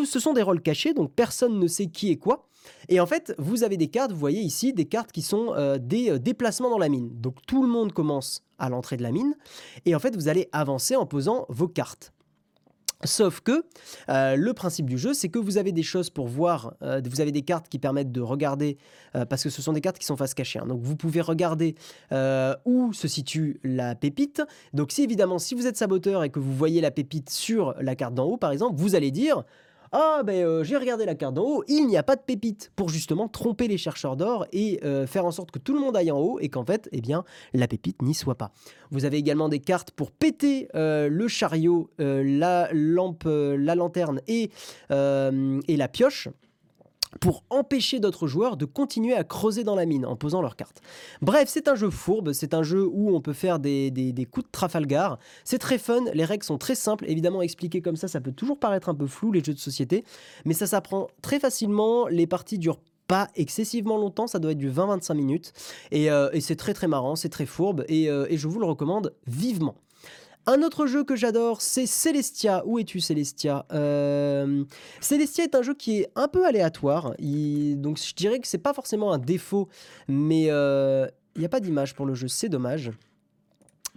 Ce 0.06 0.20
sont 0.20 0.34
des 0.34 0.44
rôles 0.44 0.62
cachés, 0.62 0.94
donc 0.94 1.14
personne 1.14 1.58
ne 1.58 1.66
sait 1.66 1.88
qui 1.88 2.12
est 2.12 2.18
quoi. 2.18 2.48
Et 2.90 3.00
en 3.00 3.06
fait, 3.06 3.34
vous 3.38 3.64
avez 3.64 3.78
des 3.78 3.88
cartes, 3.88 4.12
vous 4.12 4.20
voyez 4.20 4.42
ici, 4.42 4.74
des 4.74 4.86
cartes 4.86 5.12
qui 5.12 5.22
sont 5.22 5.54
euh, 5.56 5.78
des 5.78 6.12
euh, 6.12 6.20
déplacements 6.20 6.70
dans 6.70 6.78
la 6.78 6.90
mine. 6.90 7.10
Donc 7.14 7.36
tout 7.46 7.62
le 7.62 7.70
monde 7.70 7.94
commence 7.94 8.44
à 8.60 8.70
l'entrée 8.70 8.98
de 8.98 9.04
la 9.04 9.12
mine. 9.12 9.36
Et 9.86 9.96
en 9.96 10.00
fait, 10.00 10.16
vous 10.16 10.28
allez 10.28 10.50
avancer 10.52 10.96
en 10.96 11.06
posant 11.06 11.46
vos 11.50 11.68
cartes. 11.68 12.14
Sauf 13.04 13.42
que 13.42 13.64
euh, 14.10 14.36
le 14.36 14.54
principe 14.54 14.90
du 14.90 14.98
jeu, 14.98 15.14
c'est 15.14 15.30
que 15.30 15.38
vous 15.38 15.60
avez 15.60 15.72
des 15.72 15.84
choses 15.84 16.10
pour 16.10 16.28
voir, 16.28 16.74
vous 16.82 17.22
avez 17.22 17.32
des 17.32 17.44
cartes 17.44 17.70
qui 17.70 17.78
permettent 17.78 18.12
de 18.12 18.22
regarder, 18.22 18.80
parce 19.30 19.44
que 19.44 19.52
ce 19.52 19.62
sont 19.62 19.72
des 19.72 19.82
cartes 19.82 20.00
qui 20.00 20.06
sont 20.08 20.18
face 20.18 20.34
cachée. 20.34 20.58
Hein. 20.58 20.66
donc 20.66 20.82
vous 20.82 20.96
pouvez 20.96 21.22
regarder 21.22 21.76
où 22.66 22.92
se 22.94 23.08
situe 23.08 23.60
la 23.64 23.94
pépite. 23.94 24.42
Donc 24.74 24.92
si 24.92 25.04
évidemment, 25.04 25.38
si 25.38 25.54
vous 25.54 25.68
êtes 25.68 25.78
saboteur 25.78 26.24
et 26.24 26.32
que 26.32 26.40
vous 26.40 26.56
voyez 26.56 26.82
la 26.82 26.90
pépite 26.90 27.30
sur 27.30 27.76
la 27.80 27.96
carte 27.96 28.16
d'en 28.16 28.26
haut, 28.26 28.38
par 28.38 28.52
exemple, 28.52 28.80
vous 28.80 28.96
allez 28.96 29.12
dire 29.12 29.44
ah, 29.92 30.22
ben 30.26 30.44
euh, 30.44 30.64
j'ai 30.64 30.78
regardé 30.78 31.06
la 31.06 31.16
carte 31.16 31.34
d'en 31.34 31.44
haut, 31.44 31.64
il 31.68 31.88
n'y 31.88 31.98
a 31.98 32.04
pas 32.04 32.16
de 32.16 32.22
pépite 32.22 32.72
pour 32.76 32.90
justement 32.90 33.28
tromper 33.28 33.68
les 33.68 33.78
chercheurs 33.78 34.16
d'or 34.16 34.46
et 34.52 34.80
euh, 34.84 35.08
faire 35.08 35.26
en 35.26 35.32
sorte 35.32 35.52
que 35.52 35.60
tout 35.60 35.74
le 35.74 35.80
monde 35.80 35.96
aille 35.96 36.12
en 36.12 36.20
haut 36.20 36.40
et 36.40 36.50
qu'en 36.50 36.66
fait, 36.66 36.90
eh 36.92 37.02
bien, 37.02 37.24
la 37.54 37.68
pépite 37.68 38.02
n'y 38.02 38.14
soit 38.14 38.36
pas. 38.36 38.52
Vous 38.92 39.06
avez 39.06 39.18
également 39.18 39.50
des 39.50 39.60
cartes 39.60 39.92
pour 39.92 40.12
péter 40.12 40.68
euh, 40.76 41.10
le 41.10 41.28
chariot, 41.28 41.90
la 41.98 42.70
lampe, 42.72 43.26
la 43.26 43.76
lanterne 43.76 44.22
et, 44.28 44.50
et 44.90 45.78
la 45.78 45.88
pioche 45.88 46.30
pour 47.20 47.44
empêcher 47.50 48.00
d'autres 48.00 48.28
joueurs 48.28 48.58
de 48.58 48.66
continuer 48.66 49.14
à 49.14 49.24
creuser 49.24 49.64
dans 49.64 49.76
la 49.76 49.86
mine 49.86 50.06
en 50.06 50.16
posant 50.16 50.42
leurs 50.42 50.56
cartes. 50.56 50.82
Bref, 51.22 51.50
c'est 51.50 51.68
un 51.68 51.76
jeu 51.76 51.90
fourbe, 51.90 52.34
c'est 52.34 52.54
un 52.54 52.64
jeu 52.64 52.86
où 52.86 53.16
on 53.16 53.22
peut 53.22 53.34
faire 53.34 53.60
des, 53.60 54.28
coups 54.32 54.46
de 54.46 54.52
Trafalgar. 54.52 55.20
C'est 55.44 55.60
très 55.60 55.78
fun, 55.78 56.06
les 56.14 56.26
règles 56.26 56.44
sont 56.44 56.58
très 56.58 56.76
simples, 56.76 57.06
évidemment 57.08 57.42
expliquées 57.42 57.82
comme 57.82 57.96
ça, 57.96 58.08
ça 58.08 58.22
peut 58.22 58.32
toujours 58.32 58.60
paraître 58.60 58.90
un 58.90 58.96
peu 58.96 59.08
flou 59.08 59.32
les 59.32 59.44
jeux 59.44 59.54
de 59.54 59.60
société, 59.60 60.04
mais 60.46 60.54
ça 60.54 60.68
s'apprend 60.68 61.08
très 61.22 61.40
facilement, 61.40 62.08
les 62.08 62.28
parties 62.28 62.58
durent 62.58 62.80
pas 63.08 63.30
excessivement 63.36 63.98
longtemps, 63.98 64.28
ça 64.28 64.40
doit 64.40 64.52
être 64.52 64.58
du 64.58 64.70
20-25 64.70 65.14
minutes, 65.16 65.54
euh, 65.94 66.30
et, 66.34 66.42
c'est 66.42 66.56
très 66.58 66.74
très 66.74 66.88
marrant, 66.88 67.16
c'est 67.16 67.30
très 67.30 67.46
fourbe, 67.46 67.86
et, 67.88 68.10
euh, 68.10 68.26
et 68.30 68.38
je 68.38 68.48
vous 68.48 68.60
le 68.60 68.66
recommande 68.66 69.14
vivement. 69.26 69.76
Un 70.50 70.62
autre 70.62 70.88
jeu 70.88 71.04
que 71.04 71.18
j'adore, 71.18 71.62
c'est 71.62 71.86
Celestia. 71.86 72.64
Où 72.66 72.80
es-tu, 72.80 73.02
Celestia 73.02 73.66
euh, 73.74 74.64
Celestia 75.02 75.44
est 75.44 75.56
un 75.56 75.62
jeu 75.62 75.74
qui 75.74 76.00
est 76.00 76.08
un 76.16 76.30
peu 76.30 76.46
aléatoire. 76.46 77.16
Donc, 77.20 78.00
je 78.00 78.16
dirais 78.16 78.40
que 78.40 78.48
c'est 78.48 78.58
pas 78.58 78.74
forcément 78.74 79.12
un 79.12 79.18
défaut, 79.18 79.68
mais 80.08 80.46
euh, 80.48 81.06
il 81.36 81.40
n'y 81.40 81.46
a 81.46 81.50
pas 81.50 81.60
d'image 81.60 81.96
pour 81.96 82.06
le 82.06 82.14
jeu. 82.14 82.30
C'est 82.30 82.48
dommage. 82.48 82.92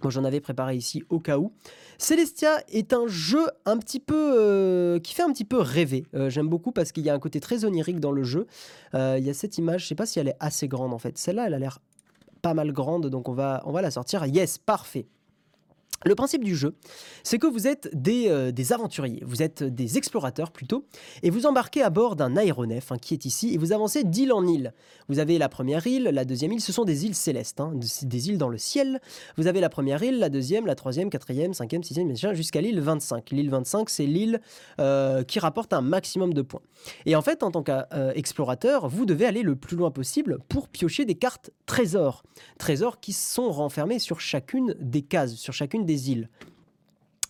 Moi, 0.03 0.11
j'en 0.11 0.25
avais 0.25 0.41
préparé 0.41 0.75
ici 0.75 1.03
au 1.07 1.19
cas 1.19 1.37
où. 1.37 1.53
Celestia 1.97 2.61
est 2.67 2.91
un 2.91 3.07
jeu 3.07 3.47
un 3.63 3.77
petit 3.77 4.01
peu 4.01 4.33
euh, 4.37 4.99
qui 4.99 5.13
fait 5.13 5.23
un 5.23 5.31
petit 5.31 5.45
peu 5.45 5.57
rêver. 5.57 6.05
J'aime 6.27 6.49
beaucoup 6.49 6.73
parce 6.73 6.91
qu'il 6.91 7.05
y 7.05 7.09
a 7.09 7.13
un 7.13 7.19
côté 7.19 7.39
très 7.39 7.63
onirique 7.63 8.01
dans 8.01 8.11
le 8.11 8.23
jeu. 8.23 8.45
Il 8.93 9.23
y 9.23 9.29
a 9.29 9.33
cette 9.33 9.57
image, 9.57 9.83
je 9.83 9.87
sais 9.87 9.95
pas 9.95 10.05
si 10.05 10.19
elle 10.19 10.27
est 10.27 10.37
assez 10.41 10.67
grande 10.67 10.93
en 10.93 10.99
fait. 10.99 11.17
Celle-là, 11.17 11.47
elle 11.47 11.53
a 11.53 11.59
l'air 11.59 11.79
pas 12.41 12.53
mal 12.53 12.73
grande, 12.73 13.07
donc 13.07 13.29
on 13.29 13.33
va, 13.33 13.61
on 13.65 13.71
va 13.71 13.81
la 13.81 13.91
sortir. 13.91 14.25
Yes, 14.25 14.57
parfait. 14.57 15.07
Le 16.03 16.15
principe 16.15 16.43
du 16.43 16.55
jeu, 16.55 16.75
c'est 17.23 17.37
que 17.37 17.45
vous 17.45 17.67
êtes 17.67 17.91
euh, 18.07 18.51
des, 18.51 18.73
aventuriers, 18.73 19.21
vous 19.23 19.43
êtes 19.43 19.63
des 19.63 19.97
explorateurs 19.97 20.51
plutôt, 20.51 20.85
et 21.21 21.29
vous 21.29 21.45
embarquez 21.45 21.83
à 21.83 21.91
bord 21.91 22.15
d'un 22.15 22.37
aéronef 22.37 22.91
hein, 22.91 22.97
qui 22.99 23.13
est 23.13 23.25
ici, 23.25 23.53
et 23.53 23.57
vous 23.57 23.71
avancez 23.71 24.03
d'île 24.03 24.33
en 24.33 24.47
île. 24.47 24.73
Vous 25.09 25.19
avez 25.19 25.37
la 25.37 25.47
première 25.47 25.85
île, 25.85 26.05
la 26.05 26.25
deuxième 26.25 26.53
île, 26.53 26.61
ce 26.61 26.71
sont 26.71 26.85
des 26.85 27.05
îles 27.05 27.13
célestes, 27.13 27.61
hein, 27.61 27.73
des 28.01 28.29
îles 28.29 28.39
dans 28.39 28.49
le 28.49 28.57
ciel. 28.57 28.99
Vous 29.37 29.45
avez 29.45 29.59
la 29.59 29.69
première 29.69 30.01
île, 30.01 30.17
la 30.17 30.29
deuxième, 30.29 30.65
la 30.65 30.75
troisième, 30.75 31.11
quatrième, 31.11 31.53
cinquième, 31.53 31.83
sixième, 31.83 32.11
jusqu'à 32.33 32.61
l'île 32.61 32.79
25. 32.79 33.29
L'île 33.29 33.51
25, 33.51 33.89
c'est 33.89 34.07
l'île 34.07 34.41
euh, 34.79 35.23
qui 35.23 35.39
rapporte 35.39 35.71
un 35.71 35.81
maximum 35.81 36.33
de 36.33 36.41
points. 36.41 36.61
Et 37.05 37.15
en 37.15 37.21
fait, 37.21 37.43
en 37.43 37.51
tant 37.51 37.61
qu'explorateur, 37.61 38.89
vous 38.89 39.05
devez 39.05 39.25
aller 39.25 39.43
le 39.43 39.55
plus 39.55 39.77
loin 39.77 39.91
possible 39.91 40.39
pour 40.49 40.67
piocher 40.67 41.05
des 41.05 41.15
cartes 41.15 41.51
trésors. 41.67 42.23
Trésors 42.57 42.99
qui 42.99 43.13
sont 43.13 43.51
renfermés 43.51 43.99
sur 43.99 44.19
chacune 44.19 44.75
des 44.79 45.03
cases, 45.03 45.35
sur 45.35 45.53
chacune 45.53 45.85
des 45.85 45.90
îles. 45.95 46.29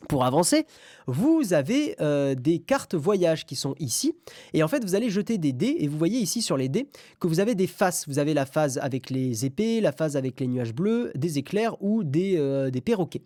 Pour 0.07 0.26
avancer, 0.26 0.66
vous 1.07 1.53
avez 1.53 1.95
euh, 2.01 2.36
des 2.36 2.59
cartes 2.59 2.95
voyage 2.95 3.45
qui 3.45 3.55
sont 3.55 3.76
ici. 3.80 4.16
Et 4.53 4.64
en 4.64 4.68
fait, 4.68 4.84
vous 4.84 4.95
allez 4.95 5.09
jeter 5.09 5.38
des 5.38 5.53
dés. 5.53 5.78
Et 5.80 5.88
vous 5.88 5.97
voyez 5.97 6.20
ici 6.20 6.41
sur 6.41 6.57
les 6.57 6.70
dés 6.70 6.88
que 7.20 7.28
vous 7.28 7.39
avez 7.39 7.55
des 7.55 7.68
faces. 7.68 8.07
Vous 8.07 8.20
avez 8.20 8.34
la 8.34 8.45
phase 8.45 8.78
avec 8.80 9.09
les 9.09 9.45
épées, 9.45 9.80
la 9.80 9.91
phase 9.91 10.18
avec 10.18 10.39
les 10.39 10.47
nuages 10.47 10.74
bleus, 10.74 11.12
des 11.16 11.38
éclairs 11.38 11.82
ou 11.82 12.03
des, 12.03 12.36
euh, 12.38 12.72
des 12.72 12.82
perroquets. 12.82 13.22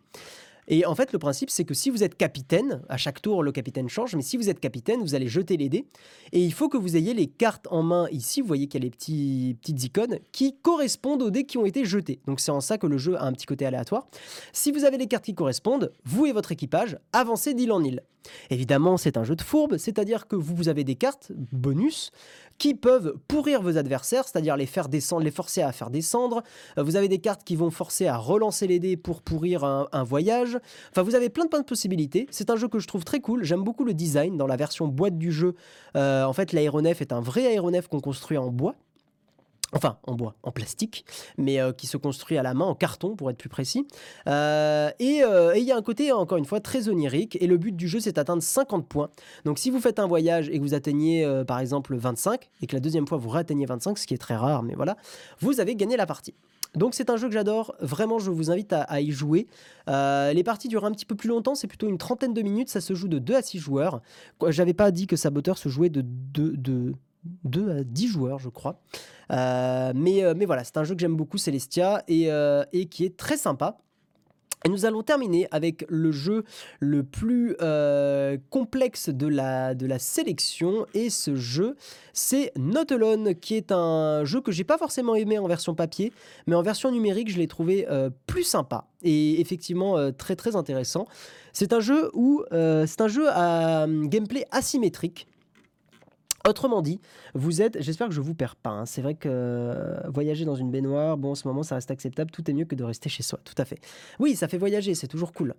Et 0.68 0.86
en 0.86 0.96
fait, 0.96 1.14
le 1.14 1.20
principe, 1.20 1.50
c'est 1.50 1.66
que 1.66 1.74
si 1.74 1.90
vous 1.90 2.04
êtes 2.04 2.16
capitaine, 2.16 2.82
à 2.90 2.98
chaque 2.98 3.22
tour, 3.22 3.44
le 3.44 3.52
capitaine 3.52 3.90
change, 3.90 4.16
mais 4.16 4.22
si 4.22 4.38
vous 4.38 4.50
êtes 4.50 4.60
capitaine, 4.60 5.02
vous 5.02 5.16
allez 5.16 5.28
jeter 5.28 5.58
les 5.58 5.70
dés. 5.70 5.86
Et 6.32 6.44
il 6.44 6.54
faut 6.54 6.70
que 6.70 6.78
vous 6.78 6.98
ayez 6.98 7.14
les 7.14 7.28
cartes 7.28 7.68
en 7.70 7.84
main 7.84 8.08
ici. 8.12 8.42
Vous 8.42 8.48
voyez 8.48 8.68
qu'il 8.68 8.82
y 8.82 8.84
a 8.84 8.86
les 8.86 8.92
petites 8.92 9.84
icônes 9.84 10.20
qui 10.32 10.56
correspondent 10.62 11.22
aux 11.22 11.30
dés 11.32 11.46
qui 11.46 11.58
ont 11.58 11.66
été 11.66 11.86
jetés. 11.86 12.20
Donc 12.26 12.40
c'est 12.40 12.52
en 12.52 12.62
ça 12.62 12.78
que 12.78 12.88
le 12.88 12.98
jeu 12.98 13.16
a 13.16 13.26
un 13.26 13.34
petit 13.34 13.46
côté 13.46 13.66
aléatoire. 13.66 14.08
Si 14.54 14.72
vous 14.72 14.86
avez 14.86 14.98
les 14.98 15.08
cartes 15.08 15.26
qui 15.26 15.36
correspondent, 15.36 15.92
vous 16.04 16.26
et 16.26 16.32
votre 16.32 16.52
équipage 16.52 16.98
avancez 17.14 17.54
d'île 17.54 17.72
en 17.72 17.84
île. 17.84 18.02
Évidemment, 18.50 18.98
c'est 18.98 19.18
un 19.18 19.24
jeu 19.24 19.36
de 19.36 19.42
fourbe, 19.42 19.78
c'est-à-dire 19.78 20.28
que 20.28 20.36
vous 20.36 20.68
avez 20.68 20.84
des 20.84 20.96
cartes 20.96 21.32
bonus 21.52 22.12
qui 22.58 22.74
peuvent 22.74 23.16
pourrir 23.28 23.62
vos 23.62 23.78
adversaires, 23.78 24.24
c'est-à-dire 24.26 24.58
les 24.58 24.66
faire 24.66 24.90
descendre, 24.90 25.24
les 25.24 25.32
forcer 25.32 25.62
à 25.62 25.72
faire 25.72 25.90
descendre. 25.90 26.44
Euh, 26.78 26.84
vous 26.84 26.96
avez 26.96 27.08
des 27.08 27.20
cartes 27.20 27.44
qui 27.44 27.56
vont 27.56 27.72
forcer 27.72 28.08
à 28.08 28.18
relancer 28.18 28.68
les 28.68 28.80
dés 28.80 28.98
pour 28.98 29.22
pourrir 29.22 29.64
un, 29.64 30.04
voyage. 30.04 30.60
Enfin, 30.92 31.02
vous 31.02 31.16
avez 31.16 31.30
plein 31.30 31.46
de, 31.46 31.50
plein 31.50 31.60
de 31.60 31.66
possibilités. 31.66 32.28
C'est 32.30 32.50
un 32.50 32.56
jeu 32.56 32.68
que 32.68 32.80
je 32.80 32.88
trouve 32.88 33.04
très 33.04 33.20
cool. 33.20 33.44
J'aime 33.44 33.64
beaucoup 33.64 33.84
le 33.84 33.94
design 33.94 34.38
dans 34.38 34.48
la 34.48 34.56
version 34.56 34.88
boîte 34.88 35.18
du 35.18 35.32
jeu. 35.32 35.56
Euh, 35.96 36.24
en 36.24 36.34
fait, 36.34 36.54
l'aéronef 36.54 37.02
est 37.02 37.12
un 37.12 37.22
vrai 37.22 37.48
aéronef 37.48 37.88
qu'on 37.88 38.02
construit 38.02 38.38
en 38.38 38.52
bois 38.52 38.76
enfin 39.76 39.98
en 40.04 40.16
bois, 40.16 40.36
en 40.42 40.52
plastique, 40.52 41.06
mais 41.38 41.60
euh, 41.60 41.72
qui 41.74 41.86
se 41.86 41.98
construit 41.98 42.38
à 42.38 42.44
la 42.44 42.54
main, 42.54 42.66
en 42.66 42.76
carton 42.76 43.16
pour 43.16 43.30
être 43.30 43.38
plus 43.38 43.50
précis. 43.50 43.88
Euh, 44.28 44.90
euh, 45.02 45.54
et 45.54 45.60
il 45.60 45.66
y 45.66 45.72
a 45.72 45.78
un 45.78 45.82
côté, 45.82 46.12
encore 46.12 46.38
une 46.38 46.46
fois, 46.46 46.62
très 46.62 46.90
onirique, 46.90 47.38
et 47.42 47.48
le 47.48 47.58
but 47.58 47.76
du 47.76 47.88
jeu, 47.88 48.00
c'est 48.00 48.14
d'atteindre 48.14 48.42
50 48.42 48.88
points. 48.88 49.10
Donc 49.44 49.60
si 49.60 49.70
vous 49.70 49.80
faites 49.80 50.00
un 50.00 50.08
voyage 50.08 50.50
et 50.50 50.58
que 50.58 50.64
vous 50.64 50.74
atteignez, 50.74 51.30
par 51.46 51.60
exemple, 51.60 51.96
25, 51.96 52.50
et 52.62 52.68
que 52.68 52.76
la 52.76 52.80
deuxième 52.80 53.08
fois, 53.08 53.18
vous 53.18 53.30
réatteignez 53.30 53.66
25, 53.66 53.98
ce 53.98 54.08
qui 54.08 54.14
est 54.14 54.18
très 54.18 54.36
rare, 54.36 54.64
mais 54.64 54.76
voilà, 54.76 54.96
vous 55.40 55.60
avez 55.60 55.76
gagné 55.76 55.98
la 55.98 56.06
partie. 56.06 56.34
Donc 56.76 56.94
c'est 56.94 57.10
un 57.10 57.16
jeu 57.16 57.28
que 57.28 57.34
j'adore, 57.34 57.74
vraiment 57.80 58.20
je 58.20 58.32
vous 58.32 58.52
invite 58.52 58.74
à, 58.74 59.00
y 59.00 59.12
jouer. 59.12 59.48
les 59.88 60.44
parties 60.44 60.68
durent 60.68 60.86
un 60.86 60.92
petit 60.92 61.06
peu 61.06 61.16
plus 61.16 61.30
longtemps, 61.30 61.56
c'est 61.56 61.68
plutôt 61.68 61.88
une 61.88 61.98
trentaine 61.98 62.34
de 62.34 62.42
minutes, 62.42 62.70
ça 62.70 62.82
se 62.82 62.94
joue 62.94 63.08
de 63.08 63.20
2 63.20 63.36
à 63.36 63.42
6 63.42 63.60
joueurs. 63.60 64.02
J'avais 64.48 64.74
pas 64.74 64.92
dit 64.92 65.08
que 65.08 65.16
Saboteur 65.16 65.58
se 65.58 65.70
jouait 65.70 65.90
de 65.90 66.02
2 66.02 66.58
de, 66.58 66.94
2 67.44 67.80
à 67.80 67.84
10 67.84 68.08
joueurs 68.08 68.40
je 68.40 68.50
crois. 68.50 68.80
Euh, 69.32 69.92
mais, 69.96 70.24
euh, 70.24 70.34
mais 70.36 70.46
voilà, 70.46 70.64
c'est 70.64 70.78
un 70.78 70.84
jeu 70.84 70.96
que 70.96 71.02
j'aime 71.02 71.16
beaucoup, 71.16 71.38
Celestia, 71.38 72.04
et, 72.08 72.32
euh, 72.32 72.64
et 72.74 72.86
qui 72.86 73.06
est 73.06 73.18
très 73.18 73.38
sympa. 73.38 73.78
Et 74.64 74.70
nous 74.70 74.86
allons 74.86 75.04
terminer 75.04 75.48
avec 75.52 75.86
le 75.90 76.12
jeu 76.12 76.44
le 76.80 77.04
plus 77.04 77.56
complexe 78.50 79.10
de 79.10 79.28
la, 79.28 79.76
de 79.76 79.86
la 79.86 80.00
sélection. 80.00 80.88
Et 80.96 81.12
ce 81.12 81.36
jeu, 81.36 81.76
c'est 82.14 82.52
Not 82.58 82.92
Alone, 82.92 83.36
qui 83.36 83.54
est 83.54 83.72
un 83.72 84.26
jeu 84.26 84.42
que 84.42 84.52
j'ai 84.52 84.64
pas 84.64 84.80
forcément 84.80 85.14
aimé 85.14 85.38
en 85.38 85.48
version 85.48 85.76
papier, 85.76 86.12
mais 86.48 86.56
en 86.56 86.64
version 86.64 86.92
numérique, 86.92 87.30
je 87.30 87.38
l'ai 87.38 87.48
trouvé 87.48 87.86
plus 88.26 88.42
sympa 88.42 88.88
et 89.04 89.40
effectivement 89.40 90.12
très 90.14 90.36
très 90.36 90.56
intéressant. 90.56 91.06
C'est 91.54 91.72
un 91.72 91.80
jeu 91.80 92.10
où 92.16 92.44
c'est 92.50 93.02
un 93.02 93.08
jeu 93.08 93.28
à 93.30 93.86
gameplay 93.88 94.48
asymétrique. 94.50 95.28
Autrement 96.48 96.84
dit, 96.84 97.00
vous 97.34 97.64
êtes, 97.64 97.82
j'espère 97.82 98.08
que 98.08 98.14
je 98.14 98.22
vous 98.22 98.36
perds 98.36 98.56
pas, 98.56 98.70
hein. 98.70 98.86
c'est 98.86 99.02
vrai 99.02 99.16
que 99.16 99.28
euh, 99.32 100.00
voyager 100.10 100.46
dans 100.46 100.54
une 100.54 100.70
baignoire, 100.70 101.18
bon 101.18 101.32
en 101.32 101.36
ce 101.36 101.48
moment 101.48 101.64
ça 101.64 101.74
reste 101.74 101.90
acceptable, 101.90 102.30
tout 102.30 102.48
est 102.50 102.54
mieux 102.54 102.66
que 102.66 102.76
de 102.76 102.84
rester 102.84 103.10
chez 103.10 103.24
soi, 103.24 103.40
tout 103.44 103.56
à 103.58 103.66
fait. 103.66 103.80
Oui, 104.20 104.36
ça 104.36 104.48
fait 104.48 104.60
voyager, 104.60 104.94
c'est 104.94 105.08
toujours 105.08 105.34
cool. 105.34 105.56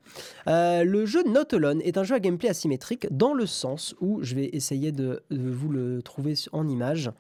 Euh, 0.47 0.85
le 0.85 1.05
jeu 1.05 1.25
Not 1.25 1.55
Alone 1.55 1.81
est 1.83 1.99
un 1.99 2.05
jeu 2.05 2.15
à 2.15 2.21
gameplay 2.21 2.51
asymétrique 2.51 3.09
dans 3.11 3.35
le 3.35 3.47
sens 3.47 3.97
où, 4.01 4.23
je 4.23 4.37
vais 4.37 4.51
essayer 4.53 4.93
de, 4.93 5.25
vous 5.31 5.71
le 5.71 6.03
trouver 6.03 6.35
en 6.53 6.69
image, 6.69 7.11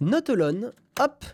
Not 0.00 0.30
Alone, 0.30 0.72
hop, 0.98 1.24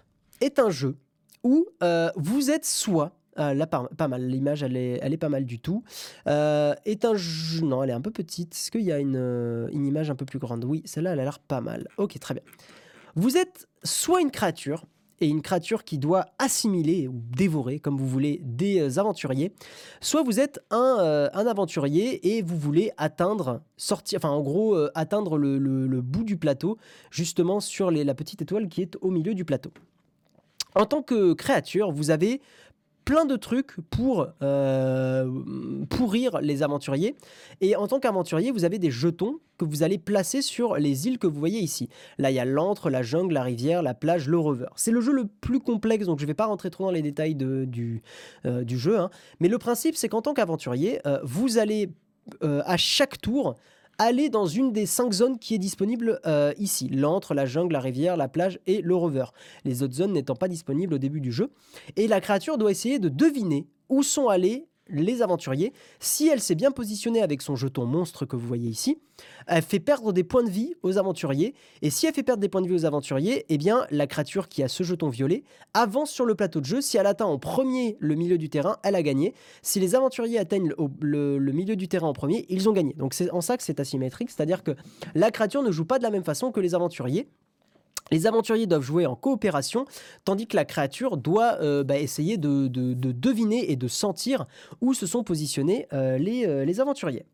est 0.40 0.58
un 0.58 0.70
jeu 0.70 0.96
où 1.44 1.66
euh, 1.84 2.10
vous 2.16 2.50
êtes 2.50 2.66
soit 2.66 3.12
ah, 3.36 3.54
là, 3.54 3.66
pas, 3.66 4.08
mal. 4.08 4.26
L'image, 4.26 4.62
elle 4.62 4.76
est, 4.76 4.98
elle 5.02 5.12
est 5.12 5.18
pas 5.18 5.28
mal 5.28 5.44
du 5.44 5.58
tout. 5.58 5.84
Euh, 6.26 6.74
est 6.84 7.04
un 7.04 7.14
Non, 7.62 7.82
elle 7.82 7.90
est 7.90 7.94
un 7.94 8.00
peu 8.00 8.10
petite. 8.10 8.54
Est-ce 8.54 8.70
qu'il 8.70 8.82
y 8.82 8.92
a 8.92 8.98
une, 8.98 9.16
euh, 9.16 9.68
une 9.72 9.86
image 9.86 10.10
un 10.10 10.16
peu 10.16 10.24
plus 10.24 10.38
grande? 10.38 10.64
Oui, 10.64 10.82
celle-là, 10.84 11.12
elle 11.12 11.20
a 11.20 11.24
l'air 11.24 11.38
pas 11.38 11.60
mal. 11.60 11.86
Ok, 11.96 12.18
très 12.18 12.34
bien. 12.34 12.42
Vous 13.14 13.36
êtes 13.36 13.68
soit 13.84 14.20
une 14.20 14.30
créature, 14.30 14.84
et 15.22 15.28
une 15.28 15.42
créature 15.42 15.84
qui 15.84 15.98
doit 15.98 16.24
assimiler 16.38 17.06
ou 17.06 17.20
dévorer, 17.36 17.78
comme 17.78 17.98
vous 17.98 18.08
voulez, 18.08 18.40
des 18.42 18.80
euh, 18.80 18.98
aventuriers, 18.98 19.52
soit 20.00 20.22
vous 20.22 20.40
êtes 20.40 20.60
un, 20.70 21.28
un 21.32 21.46
aventurier 21.46 22.36
et 22.36 22.40
vous 22.40 22.56
voulez 22.56 22.90
atteindre, 22.96 23.60
sortir, 23.76 24.18
enfin 24.18 24.30
en 24.30 24.40
gros, 24.40 24.78
atteindre 24.94 25.36
le, 25.36 25.58
le, 25.58 26.00
bout 26.00 26.24
du 26.24 26.38
plateau, 26.38 26.78
justement 27.10 27.60
sur 27.60 27.90
la 27.90 28.14
petite 28.14 28.40
étoile 28.40 28.68
qui 28.68 28.80
est 28.80 28.96
au 29.02 29.10
milieu 29.10 29.34
du 29.34 29.44
plateau. 29.44 29.70
En 30.74 30.86
tant 30.86 31.02
que 31.02 31.32
créature, 31.32 31.90
vous 31.90 32.10
avez 32.10 32.40
plein 33.10 33.24
de 33.24 33.34
trucs 33.34 33.74
pour 33.90 34.28
euh, 34.40 35.28
pourrir 35.88 36.40
les 36.40 36.62
aventuriers. 36.62 37.16
Et 37.60 37.74
en 37.74 37.88
tant 37.88 37.98
qu'aventurier, 37.98 38.52
vous 38.52 38.64
avez 38.64 38.78
des 38.78 38.92
jetons 38.92 39.40
que 39.58 39.64
vous 39.64 39.82
allez 39.82 39.98
placer 39.98 40.42
sur 40.42 40.76
les 40.76 41.08
îles 41.08 41.18
que 41.18 41.26
vous 41.26 41.40
voyez 41.40 41.58
ici. 41.58 41.88
Là, 42.18 42.30
il 42.30 42.34
y 42.34 42.38
a 42.38 42.44
l'antre, 42.44 42.88
la 42.88 43.02
jungle, 43.02 43.34
la 43.34 43.42
rivière, 43.42 43.82
la 43.82 43.94
plage, 43.94 44.28
le 44.28 44.38
rover. 44.38 44.68
C'est 44.76 44.92
le 44.92 45.00
jeu 45.00 45.12
le 45.12 45.24
plus 45.24 45.58
complexe, 45.58 46.06
donc 46.06 46.20
je 46.20 46.24
ne 46.24 46.28
vais 46.28 46.34
pas 46.34 46.46
rentrer 46.46 46.70
trop 46.70 46.84
dans 46.84 46.92
les 46.92 47.02
détails 47.02 47.34
de, 47.34 47.64
du, 47.64 48.04
euh, 48.46 48.62
du 48.62 48.78
jeu. 48.78 48.96
Hein. 49.00 49.10
Mais 49.40 49.48
le 49.48 49.58
principe, 49.58 49.96
c'est 49.96 50.08
qu'en 50.08 50.22
tant 50.22 50.32
qu'aventurier, 50.32 51.00
euh, 51.04 51.18
vous 51.24 51.58
allez 51.58 51.90
à 52.42 52.76
chaque 52.76 53.20
tour 53.20 53.56
aller 54.00 54.30
dans 54.30 54.46
une 54.46 54.72
des 54.72 54.86
cinq 54.86 55.12
zones 55.12 55.38
qui 55.38 55.54
est 55.54 55.58
disponible 55.58 56.20
euh, 56.24 56.54
ici. 56.56 56.88
L'antre, 56.88 57.34
la 57.34 57.44
jungle, 57.44 57.74
la 57.74 57.80
rivière, 57.80 58.16
la 58.16 58.28
plage 58.28 58.58
et 58.66 58.80
le 58.80 58.94
rover. 58.96 59.26
Les 59.64 59.82
autres 59.82 59.94
zones 59.94 60.14
n'étant 60.14 60.34
pas 60.34 60.48
disponibles 60.48 60.94
au 60.94 60.98
début 60.98 61.20
du 61.20 61.30
jeu. 61.30 61.50
Et 61.96 62.08
la 62.08 62.22
créature 62.22 62.56
doit 62.56 62.70
essayer 62.70 62.98
de 62.98 63.10
deviner 63.10 63.68
où 63.90 64.02
sont 64.02 64.28
allés 64.28 64.69
les 64.90 65.22
aventuriers. 65.22 65.72
Si 65.98 66.28
elle 66.28 66.40
s'est 66.40 66.54
bien 66.54 66.70
positionnée 66.70 67.22
avec 67.22 67.42
son 67.42 67.56
jeton 67.56 67.86
monstre 67.86 68.26
que 68.26 68.36
vous 68.36 68.46
voyez 68.46 68.68
ici, 68.68 68.98
elle 69.46 69.62
fait 69.62 69.80
perdre 69.80 70.12
des 70.12 70.24
points 70.24 70.42
de 70.42 70.50
vie 70.50 70.74
aux 70.82 70.98
aventuriers. 70.98 71.54
Et 71.82 71.90
si 71.90 72.06
elle 72.06 72.14
fait 72.14 72.22
perdre 72.22 72.40
des 72.40 72.48
points 72.48 72.62
de 72.62 72.68
vie 72.68 72.74
aux 72.74 72.84
aventuriers, 72.84 73.44
eh 73.48 73.58
bien, 73.58 73.86
la 73.90 74.06
créature 74.06 74.48
qui 74.48 74.62
a 74.62 74.68
ce 74.68 74.82
jeton 74.82 75.08
violet 75.08 75.44
avance 75.74 76.10
sur 76.10 76.24
le 76.24 76.34
plateau 76.34 76.60
de 76.60 76.66
jeu. 76.66 76.80
Si 76.80 76.96
elle 76.96 77.06
atteint 77.06 77.26
en 77.26 77.38
premier 77.38 77.96
le 78.00 78.14
milieu 78.14 78.38
du 78.38 78.48
terrain, 78.48 78.76
elle 78.82 78.94
a 78.94 79.02
gagné. 79.02 79.34
Si 79.62 79.80
les 79.80 79.94
aventuriers 79.94 80.38
atteignent 80.38 80.72
le, 81.00 81.38
le 81.38 81.52
milieu 81.52 81.76
du 81.76 81.88
terrain 81.88 82.08
en 82.08 82.12
premier, 82.12 82.46
ils 82.48 82.68
ont 82.68 82.72
gagné. 82.72 82.94
Donc 82.94 83.14
c'est 83.14 83.30
en 83.30 83.40
ça 83.40 83.56
que 83.56 83.62
c'est 83.62 83.80
asymétrique, 83.80 84.30
c'est-à-dire 84.30 84.62
que 84.62 84.72
la 85.14 85.30
créature 85.30 85.62
ne 85.62 85.70
joue 85.70 85.84
pas 85.84 85.98
de 85.98 86.02
la 86.02 86.10
même 86.10 86.24
façon 86.24 86.52
que 86.52 86.60
les 86.60 86.74
aventuriers. 86.74 87.28
Les 88.10 88.26
aventuriers 88.26 88.66
doivent 88.66 88.82
jouer 88.82 89.06
en 89.06 89.14
coopération, 89.14 89.84
tandis 90.24 90.46
que 90.46 90.56
la 90.56 90.64
créature 90.64 91.16
doit 91.16 91.58
euh, 91.60 91.84
bah, 91.84 91.98
essayer 91.98 92.38
de, 92.38 92.68
deviner 92.68 93.70
et 93.70 93.76
de 93.76 93.88
sentir 93.88 94.46
où 94.80 94.94
se 94.94 95.06
sont 95.06 95.22
positionnés 95.22 95.86
euh, 95.92 96.18
euh, 96.18 96.64
les, 96.64 96.80
aventuriers. 96.80 97.24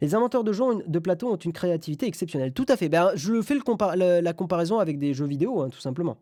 Les 0.00 0.14
inventeurs 0.14 0.44
de 0.44 0.52
jeux 0.52 0.64
de 0.86 0.98
plateau 0.98 1.32
ont 1.32 1.36
une 1.36 1.52
créativité 1.52 2.06
exceptionnelle. 2.06 2.52
Tout 2.52 2.66
à 2.68 2.76
fait. 2.76 2.88
Ben, 2.88 3.12
je 3.14 3.40
fais 3.42 3.54
la 3.54 4.32
comparaison 4.32 4.78
avec 4.78 4.98
des 4.98 5.14
jeux 5.14 5.26
vidéo, 5.26 5.62
hein, 5.62 5.68
tout 5.68 5.80
simplement. 5.80 6.16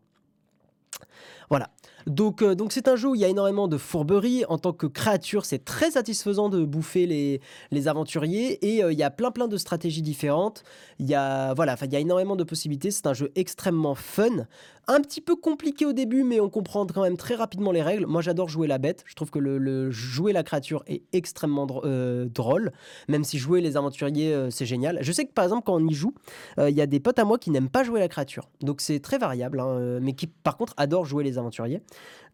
Voilà. 1.48 1.70
Donc, 2.06 2.42
euh, 2.42 2.54
donc 2.54 2.72
c'est 2.72 2.88
un 2.88 2.96
jeu 2.96 3.08
où 3.08 3.14
il 3.14 3.20
y 3.20 3.24
a 3.24 3.28
énormément 3.28 3.68
de 3.68 3.76
fourberie. 3.76 4.44
En 4.48 4.58
tant 4.58 4.72
que 4.72 4.86
créature, 4.86 5.44
c'est 5.44 5.64
très 5.64 5.92
satisfaisant 5.92 6.48
de 6.48 6.64
bouffer 6.64 7.06
les, 7.06 7.40
les 7.70 7.88
aventuriers 7.88 8.58
et 8.66 8.82
euh, 8.84 8.92
il 8.92 8.98
y 8.98 9.02
a 9.02 9.10
plein 9.10 9.30
plein 9.30 9.48
de 9.48 9.56
stratégies 9.56 10.02
différentes. 10.02 10.62
Il 10.98 11.06
y 11.06 11.14
a 11.14 11.54
voilà, 11.54 11.76
il 11.82 11.92
y 11.92 11.96
a 11.96 12.00
énormément 12.00 12.36
de 12.36 12.44
possibilités. 12.44 12.90
C'est 12.90 13.06
un 13.06 13.14
jeu 13.14 13.30
extrêmement 13.34 13.94
fun, 13.94 14.46
un 14.88 15.00
petit 15.00 15.20
peu 15.20 15.36
compliqué 15.36 15.86
au 15.86 15.92
début, 15.92 16.24
mais 16.24 16.40
on 16.40 16.50
comprend 16.50 16.86
quand 16.86 17.02
même 17.02 17.16
très 17.16 17.34
rapidement 17.34 17.72
les 17.72 17.82
règles. 17.82 18.06
Moi, 18.06 18.22
j'adore 18.22 18.48
jouer 18.48 18.66
la 18.66 18.78
bête. 18.78 19.04
Je 19.06 19.14
trouve 19.14 19.30
que 19.30 19.38
le, 19.38 19.90
jouer 19.90 20.32
la 20.32 20.42
créature 20.42 20.82
est 20.86 21.02
extrêmement 21.12 21.66
euh, 21.84 22.26
drôle, 22.26 22.72
même 23.08 23.24
si 23.24 23.38
jouer 23.38 23.60
les 23.60 23.76
aventuriers, 23.76 24.48
c'est 24.50 24.66
génial. 24.66 24.98
Je 25.02 25.12
sais 25.12 25.24
que 25.24 25.32
par 25.32 25.44
exemple, 25.44 25.62
quand 25.64 25.74
on 25.74 25.86
y 25.86 25.94
joue, 25.94 26.14
il 26.58 26.74
y 26.74 26.80
a 26.80 26.86
des 26.86 27.00
potes 27.00 27.18
à 27.18 27.24
moi 27.24 27.38
qui 27.38 27.50
n'aiment 27.50 27.68
pas 27.68 27.84
jouer 27.84 28.00
la 28.00 28.08
créature, 28.08 28.48
donc 28.60 28.80
c'est 28.80 29.00
très 29.00 29.18
variable, 29.18 29.60
hein, 29.60 29.98
mais 30.00 30.14
qui 30.14 30.26
par 30.26 30.56
contre 30.56 30.74
adorent 30.76 31.04
jouer 31.04 31.24
les 31.24 31.38
aventuriers. 31.38 31.82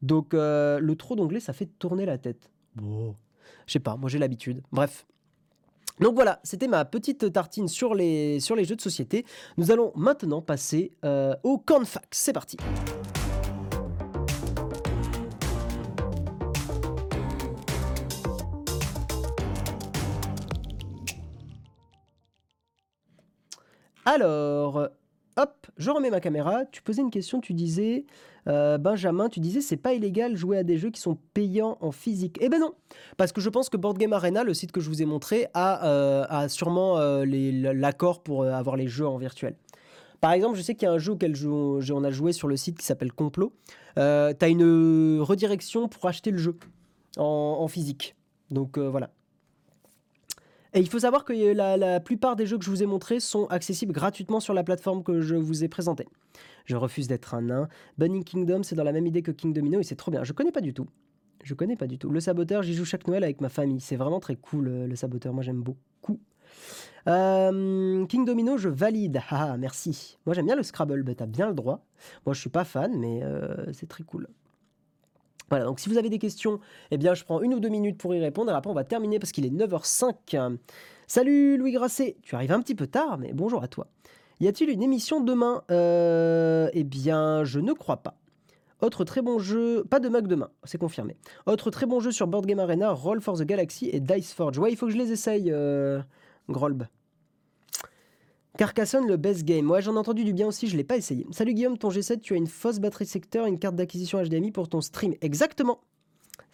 Donc 0.02 0.34
euh, 0.34 0.78
le 0.80 0.96
trop 0.96 1.16
d'onglet, 1.16 1.40
ça 1.40 1.52
fait 1.52 1.66
tourner 1.78 2.04
la 2.04 2.18
tête. 2.18 2.50
Bon, 2.76 3.14
je 3.66 3.72
sais 3.72 3.80
pas, 3.80 3.96
moi 3.96 4.08
j'ai 4.10 4.18
l'habitude. 4.18 4.62
Bref. 4.72 5.06
Donc 6.00 6.14
voilà, 6.14 6.40
c'était 6.42 6.66
ma 6.66 6.84
petite 6.84 7.32
tartine 7.32 7.68
sur 7.68 7.94
les, 7.94 8.40
jeux 8.40 8.76
de 8.76 8.80
société. 8.80 9.24
Nous 9.56 9.70
allons 9.70 9.92
maintenant 9.94 10.42
passer 10.42 10.92
euh, 11.04 11.34
au 11.44 11.58
Cornfax. 11.58 12.18
C'est 12.18 12.32
parti. 12.32 12.56
Alors, 24.06 24.88
hop, 25.36 25.66
je 25.76 25.90
remets 25.90 26.10
ma 26.10 26.20
caméra. 26.20 26.64
Tu 26.66 26.82
posais 26.82 27.02
une 27.02 27.10
question, 27.10 27.40
tu 27.40 27.54
disais, 27.54 28.04
euh, 28.48 28.78
Benjamin, 28.78 29.28
tu 29.28 29.40
disais, 29.40 29.60
c'est 29.60 29.76
pas 29.76 29.94
illégal 29.94 30.36
jouer 30.36 30.58
à 30.58 30.62
des 30.62 30.76
jeux 30.76 30.90
qui 30.90 31.00
sont 31.00 31.18
payants 31.32 31.78
en 31.80 31.92
physique. 31.92 32.38
Eh 32.40 32.48
ben 32.48 32.60
non, 32.60 32.72
parce 33.16 33.32
que 33.32 33.40
je 33.40 33.48
pense 33.48 33.68
que 33.68 33.76
Board 33.76 33.98
Game 33.98 34.12
Arena, 34.12 34.44
le 34.44 34.54
site 34.54 34.72
que 34.72 34.80
je 34.80 34.88
vous 34.88 35.02
ai 35.02 35.06
montré, 35.06 35.46
a, 35.54 35.86
euh, 35.86 36.48
sûrement 36.48 36.98
euh, 36.98 37.24
l'accord 37.24 38.22
pour 38.22 38.44
avoir 38.44 38.76
les 38.76 38.88
jeux 38.88 39.06
en 39.06 39.18
virtuel. 39.18 39.56
Par 40.20 40.32
exemple, 40.32 40.56
je 40.56 40.62
sais 40.62 40.74
qu'il 40.74 40.86
y 40.86 40.88
a 40.88 40.92
un 40.92 40.98
jeu 40.98 41.12
auquel 41.12 41.34
on 41.46 42.04
a 42.04 42.10
joué 42.10 42.32
sur 42.32 42.48
le 42.48 42.56
site 42.56 42.78
qui 42.78 42.86
s'appelle 42.86 43.12
Complot. 43.12 43.52
tu 43.96 44.00
as 44.00 44.48
une 44.48 45.20
redirection 45.20 45.88
pour 45.88 46.06
acheter 46.06 46.30
le 46.30 46.38
jeu 46.38 46.56
en 47.16 47.68
physique. 47.68 48.16
Donc 48.50 48.78
voilà. 48.78 49.10
Et 50.74 50.80
il 50.80 50.88
faut 50.88 50.98
savoir 50.98 51.24
que 51.24 51.32
la, 51.32 52.00
plupart 52.00 52.34
des 52.34 52.46
jeux 52.46 52.58
que 52.58 52.64
je 52.64 52.70
vous 52.70 52.82
ai 52.82 52.86
montrés 52.86 53.20
sont 53.20 53.46
accessibles 53.46 53.92
gratuitement 53.92 54.40
sur 54.40 54.54
la 54.54 54.64
plateforme 54.64 55.04
que 55.04 55.20
je 55.20 55.36
vous 55.36 55.62
ai 55.62 55.68
présentée. 55.68 56.08
Je 56.64 56.74
refuse 56.76 57.06
d'être 57.06 57.34
un 57.34 57.42
nain. 57.42 57.68
Bunny 57.96 58.24
Kingdom, 58.24 58.64
c'est 58.64 58.74
dans 58.74 58.82
la 58.82 58.92
même 58.92 59.06
idée 59.06 59.22
que 59.22 59.30
King 59.30 59.52
Domino 59.52 59.78
et 59.78 59.84
c'est 59.84 59.94
trop 59.94 60.10
bien. 60.10 60.24
Je 60.24 60.32
connais 60.32 60.50
pas 60.50 60.60
du 60.60 60.74
tout. 60.74 60.88
Je 61.44 61.54
connais 61.54 61.76
pas 61.76 61.86
du 61.86 61.98
tout. 61.98 62.10
Le 62.10 62.18
saboteur, 62.20 62.62
j'y 62.62 62.74
joue 62.74 62.84
chaque 62.84 63.06
Noël 63.06 63.22
avec 63.22 63.40
ma 63.40 63.50
famille. 63.50 63.80
C'est 63.80 63.96
vraiment 63.96 64.18
très 64.18 64.34
cool, 64.34 64.66
euh, 64.66 64.86
le 64.86 64.96
saboteur. 64.96 65.32
Moi, 65.32 65.44
j'aime 65.44 65.62
beaucoup. 65.62 66.18
Euh, 67.06 68.06
King 68.06 68.24
Domino, 68.24 68.56
je 68.56 68.68
valide. 68.68 69.20
Ah, 69.28 69.50
ah, 69.52 69.56
merci. 69.56 70.18
Moi, 70.26 70.34
j'aime 70.34 70.46
bien 70.46 70.56
le 70.56 70.62
Scrabble. 70.62 71.02
Bah, 71.02 71.14
t'as 71.14 71.26
bien 71.26 71.46
le 71.46 71.54
droit. 71.54 71.84
Moi, 72.26 72.34
je 72.34 72.40
suis 72.40 72.50
pas 72.50 72.64
fan, 72.64 72.98
mais 72.98 73.22
euh, 73.22 73.72
c'est 73.72 73.88
très 73.88 74.02
cool. 74.02 74.26
Voilà, 75.50 75.64
donc 75.66 75.78
si 75.78 75.88
vous 75.88 75.98
avez 75.98 76.08
des 76.10 76.18
questions, 76.18 76.58
eh 76.90 76.96
bien 76.96 77.14
je 77.14 77.24
prends 77.24 77.40
une 77.42 77.54
ou 77.54 77.60
deux 77.60 77.68
minutes 77.68 77.98
pour 77.98 78.14
y 78.14 78.20
répondre 78.20 78.50
et 78.50 78.54
après 78.54 78.70
on 78.70 78.74
va 78.74 78.84
terminer 78.84 79.18
parce 79.18 79.32
qu'il 79.32 79.44
est 79.44 79.50
9h05. 79.50 80.58
Salut 81.06 81.58
Louis 81.58 81.72
Grasset, 81.72 82.16
tu 82.22 82.34
arrives 82.34 82.52
un 82.52 82.60
petit 82.60 82.74
peu 82.74 82.86
tard, 82.86 83.18
mais 83.18 83.32
bonjour 83.32 83.62
à 83.62 83.68
toi. 83.68 83.86
Y 84.40 84.48
a-t-il 84.48 84.70
une 84.70 84.82
émission 84.82 85.20
demain? 85.20 85.62
Euh, 85.70 86.68
Eh 86.72 86.82
bien, 86.82 87.44
je 87.44 87.60
ne 87.60 87.72
crois 87.72 87.98
pas. 87.98 88.16
Autre 88.80 89.04
très 89.04 89.22
bon 89.22 89.38
jeu, 89.38 89.84
pas 89.88 90.00
de 90.00 90.08
mug 90.08 90.26
demain, 90.26 90.50
c'est 90.64 90.78
confirmé. 90.78 91.16
Autre 91.46 91.70
très 91.70 91.86
bon 91.86 92.00
jeu 92.00 92.10
sur 92.10 92.26
Board 92.26 92.44
Game 92.44 92.58
Arena, 92.58 92.90
Roll 92.90 93.20
for 93.20 93.38
the 93.38 93.42
Galaxy 93.44 93.88
et 93.92 94.00
Dice 94.00 94.32
Forge. 94.34 94.58
Ouais, 94.58 94.72
il 94.72 94.76
faut 94.76 94.86
que 94.86 94.92
je 94.92 94.98
les 94.98 95.12
essaye, 95.12 95.50
euh, 95.52 96.00
Grolb. 96.48 96.86
Carcassonne, 98.56 99.08
le 99.08 99.16
best 99.16 99.44
game. 99.44 99.68
Ouais, 99.70 99.82
j'en 99.82 99.94
ai 99.94 99.98
entendu 99.98 100.22
du 100.24 100.32
bien 100.32 100.46
aussi, 100.46 100.68
je 100.68 100.76
l'ai 100.76 100.84
pas 100.84 100.96
essayé. 100.96 101.26
Salut 101.32 101.54
Guillaume, 101.54 101.76
ton 101.76 101.88
G7, 101.88 102.20
tu 102.20 102.34
as 102.34 102.36
une 102.36 102.46
fausse 102.46 102.78
batterie 102.78 103.06
secteur, 103.06 103.46
une 103.46 103.58
carte 103.58 103.74
d'acquisition 103.74 104.22
HDMI 104.22 104.52
pour 104.52 104.68
ton 104.68 104.80
stream. 104.80 105.14
Exactement. 105.20 105.80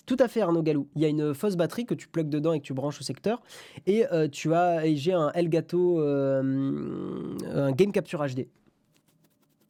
Tout 0.07 0.17
à 0.19 0.27
fait 0.27 0.41
Arnaud 0.41 0.63
Galou. 0.63 0.89
Il 0.97 1.03
y 1.03 1.05
a 1.05 1.09
une 1.09 1.35
fausse 1.35 1.57
batterie 1.57 1.85
que 1.85 1.95
tu 1.95 2.09
plugues 2.09 2.31
dedans 2.31 2.53
et 2.53 2.61
que 2.61 2.65
tu 2.65 2.73
branches 2.73 3.01
au 3.01 3.05
secteur. 3.05 3.43
Et 3.87 4.07
euh, 4.13 4.29
tu 4.29 4.53
as, 4.55 4.83
j'ai 4.95 5.13
un 5.13 5.31
Elgato, 5.33 6.01
euh, 6.01 7.37
un 7.53 7.73
Game 7.73 7.93
Capture 7.93 8.27
HD. 8.27 8.49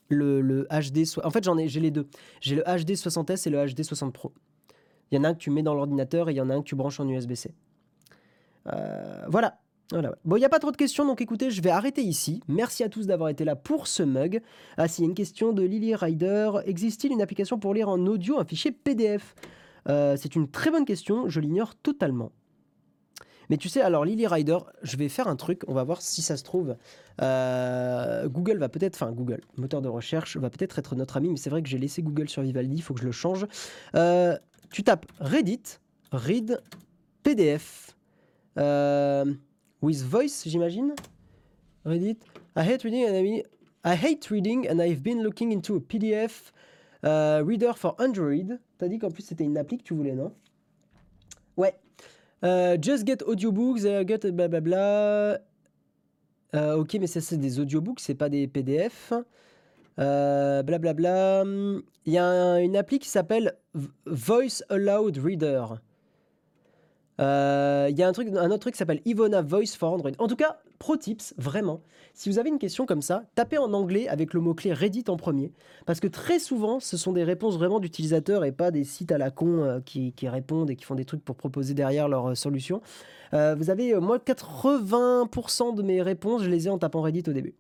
Le, 0.08 0.66
HD, 0.70 1.04
en 1.22 1.30
fait 1.30 1.44
j'en 1.44 1.56
ai, 1.58 1.68
j'ai 1.68 1.80
les 1.80 1.90
deux. 1.90 2.08
J'ai 2.40 2.56
le 2.56 2.62
HD 2.62 2.92
60S 2.92 3.46
et 3.46 3.50
le 3.50 3.64
HD 3.64 3.82
60 3.82 4.12
Pro. 4.12 4.32
Il 5.10 5.16
y 5.16 5.18
en 5.18 5.24
a 5.24 5.28
un 5.28 5.34
que 5.34 5.38
tu 5.38 5.50
mets 5.50 5.62
dans 5.62 5.74
l'ordinateur 5.74 6.28
et 6.28 6.32
il 6.32 6.36
y 6.36 6.40
en 6.40 6.50
a 6.50 6.54
un 6.54 6.60
que 6.60 6.66
tu 6.66 6.74
branches 6.74 7.00
en 7.00 7.08
USB-C. 7.08 7.52
Euh, 8.72 9.24
voilà. 9.28 9.59
Bon, 10.24 10.36
il 10.36 10.38
n'y 10.38 10.45
a 10.45 10.49
pas 10.49 10.61
trop 10.61 10.70
de 10.70 10.76
questions, 10.76 11.05
donc 11.05 11.20
écoutez, 11.20 11.51
je 11.51 11.61
vais 11.61 11.70
arrêter 11.70 12.03
ici. 12.03 12.43
Merci 12.47 12.84
à 12.84 12.88
tous 12.88 13.07
d'avoir 13.07 13.28
été 13.28 13.45
là 13.45 13.57
pour 13.57 13.88
ce 13.88 14.05
mug. 14.05 14.41
Ah, 14.76 14.86
si, 14.86 15.03
une 15.03 15.14
question 15.14 15.53
de 15.53 15.62
Lily 15.62 15.97
Rider. 15.97 16.53
Existe-t-il 16.64 17.12
une 17.12 17.22
application 17.22 17.59
pour 17.59 17.74
lire 17.74 17.88
en 17.88 17.99
audio 18.07 18.38
un 18.38 18.45
fichier 18.45 18.70
PDF 18.70 19.34
euh, 19.88 20.16
C'est 20.16 20.36
une 20.36 20.49
très 20.49 20.70
bonne 20.70 20.84
question, 20.84 21.28
je 21.28 21.41
l'ignore 21.41 21.74
totalement. 21.74 22.30
Mais 23.49 23.57
tu 23.57 23.68
sais, 23.68 23.80
alors 23.80 24.05
Lily 24.05 24.28
Rider, 24.28 24.59
je 24.82 24.97
vais 24.97 25.09
faire 25.09 25.26
un 25.26 25.34
truc, 25.34 25.62
on 25.66 25.74
va 25.74 25.82
voir 25.82 26.03
si 26.03 26.22
ça 26.22 26.36
se 26.36 26.45
trouve. 26.45 26.76
Euh, 27.20 28.28
Google 28.28 28.59
va 28.59 28.68
peut-être, 28.68 28.95
enfin 28.95 29.11
Google, 29.11 29.41
moteur 29.57 29.82
de 29.82 29.88
recherche, 29.88 30.36
va 30.36 30.51
peut-être 30.51 30.78
être 30.78 30.95
notre 30.95 31.16
ami, 31.16 31.30
mais 31.30 31.36
c'est 31.36 31.51
vrai 31.51 31.61
que 31.61 31.68
j'ai 31.68 31.78
laissé 31.78 32.01
Google 32.01 32.28
sur 32.28 32.43
Vivaldi, 32.43 32.76
il 32.76 32.82
faut 32.82 32.95
que 32.95 33.01
je 33.01 33.07
le 33.07 33.12
change. 33.12 33.49
Euh, 33.97 34.38
tu 34.70 34.84
tapes 34.84 35.07
Reddit, 35.18 35.62
read 36.12 36.62
PDF. 37.24 37.97
Euh, 38.57 39.24
with 39.82 40.02
voice, 40.02 40.44
j'imagine. 40.46 40.94
Reddit. 41.84 42.18
I 42.56 42.62
hate 42.62 42.84
reading 42.84 43.04
and 43.06 43.16
I, 43.16 43.44
I 43.84 43.94
hate 43.94 44.30
reading 44.30 44.68
and 44.68 44.80
I've 44.80 45.02
been 45.02 45.22
looking 45.22 45.52
into 45.52 45.76
a 45.76 45.80
PDF 45.80 46.52
uh, 47.02 47.42
reader 47.44 47.72
for 47.74 47.94
Android. 47.98 48.58
T'as 48.78 48.88
dit 48.88 48.98
qu'en 48.98 49.10
plus 49.10 49.22
c'était 49.22 49.44
une 49.44 49.56
appli 49.56 49.78
que 49.78 49.84
tu 49.84 49.94
voulais, 49.94 50.14
non? 50.14 50.32
Ouais. 51.56 51.74
Uh, 52.42 52.76
just 52.80 53.06
get 53.06 53.22
audiobooks, 53.26 53.84
uh, 53.84 54.04
get 54.06 54.30
blablabla. 54.30 55.38
Uh, 56.52 56.74
ok, 56.78 56.96
mais 57.00 57.06
ça 57.06 57.20
c'est 57.20 57.36
des 57.36 57.60
audiobooks, 57.60 58.00
c'est 58.00 58.14
pas 58.14 58.28
des 58.28 58.46
PDF. 58.46 59.12
Blablabla. 59.96 61.44
Il 62.06 62.12
y 62.12 62.18
a 62.18 62.60
une 62.60 62.76
appli 62.76 62.98
qui 62.98 63.08
s'appelle 63.08 63.56
Voice 64.06 64.62
Aloud 64.70 65.18
Reader. 65.18 65.64
Il 67.20 67.26
euh, 67.26 67.90
y 67.90 68.02
a 68.02 68.08
un, 68.08 68.10
autre 68.50 68.58
truc 68.60 68.72
qui 68.72 68.78
s'appelle 68.78 69.02
Ivona 69.04 69.42
Voice 69.42 69.76
for 69.78 69.92
Android. 69.92 70.12
En 70.18 70.26
tout 70.26 70.36
cas, 70.36 70.56
pro 70.78 70.96
tips, 70.96 71.34
vraiment, 71.36 71.82
si 72.14 72.30
vous 72.30 72.38
avez 72.38 72.48
une 72.48 72.58
question 72.58 72.86
comme 72.86 73.02
ça, 73.02 73.24
tapez 73.34 73.58
en 73.58 73.74
anglais 73.74 74.08
avec 74.08 74.32
le 74.32 74.40
mot-clé 74.40 74.72
Reddit 74.72 75.04
en 75.08 75.18
premier. 75.18 75.52
Parce 75.84 76.00
que 76.00 76.06
très 76.06 76.38
souvent, 76.38 76.80
ce 76.80 76.96
sont 76.96 77.12
des 77.12 77.22
réponses 77.22 77.58
vraiment 77.58 77.78
d'utilisateurs 77.78 78.46
et 78.46 78.52
pas 78.52 78.70
des 78.70 78.84
sites 78.84 79.12
à 79.12 79.18
la 79.18 79.30
con 79.30 79.62
euh, 79.62 79.80
qui, 79.84 80.14
répondent 80.22 80.70
et 80.70 80.76
qui 80.76 80.86
font 80.86 80.94
des 80.94 81.04
trucs 81.04 81.22
pour 81.22 81.36
proposer 81.36 81.74
derrière 81.74 82.08
leur 82.08 82.30
euh, 82.30 82.34
solution. 82.34 82.80
vous 83.32 83.68
avez, 83.68 83.94
moi, 83.96 84.16
80% 84.16 85.74
de 85.74 85.82
mes 85.82 86.00
réponses, 86.00 86.42
je 86.42 86.48
les 86.48 86.68
ai 86.68 86.70
en 86.70 86.78
tapant 86.78 87.02
Reddit 87.02 87.24
au 87.28 87.34
début. 87.34 87.54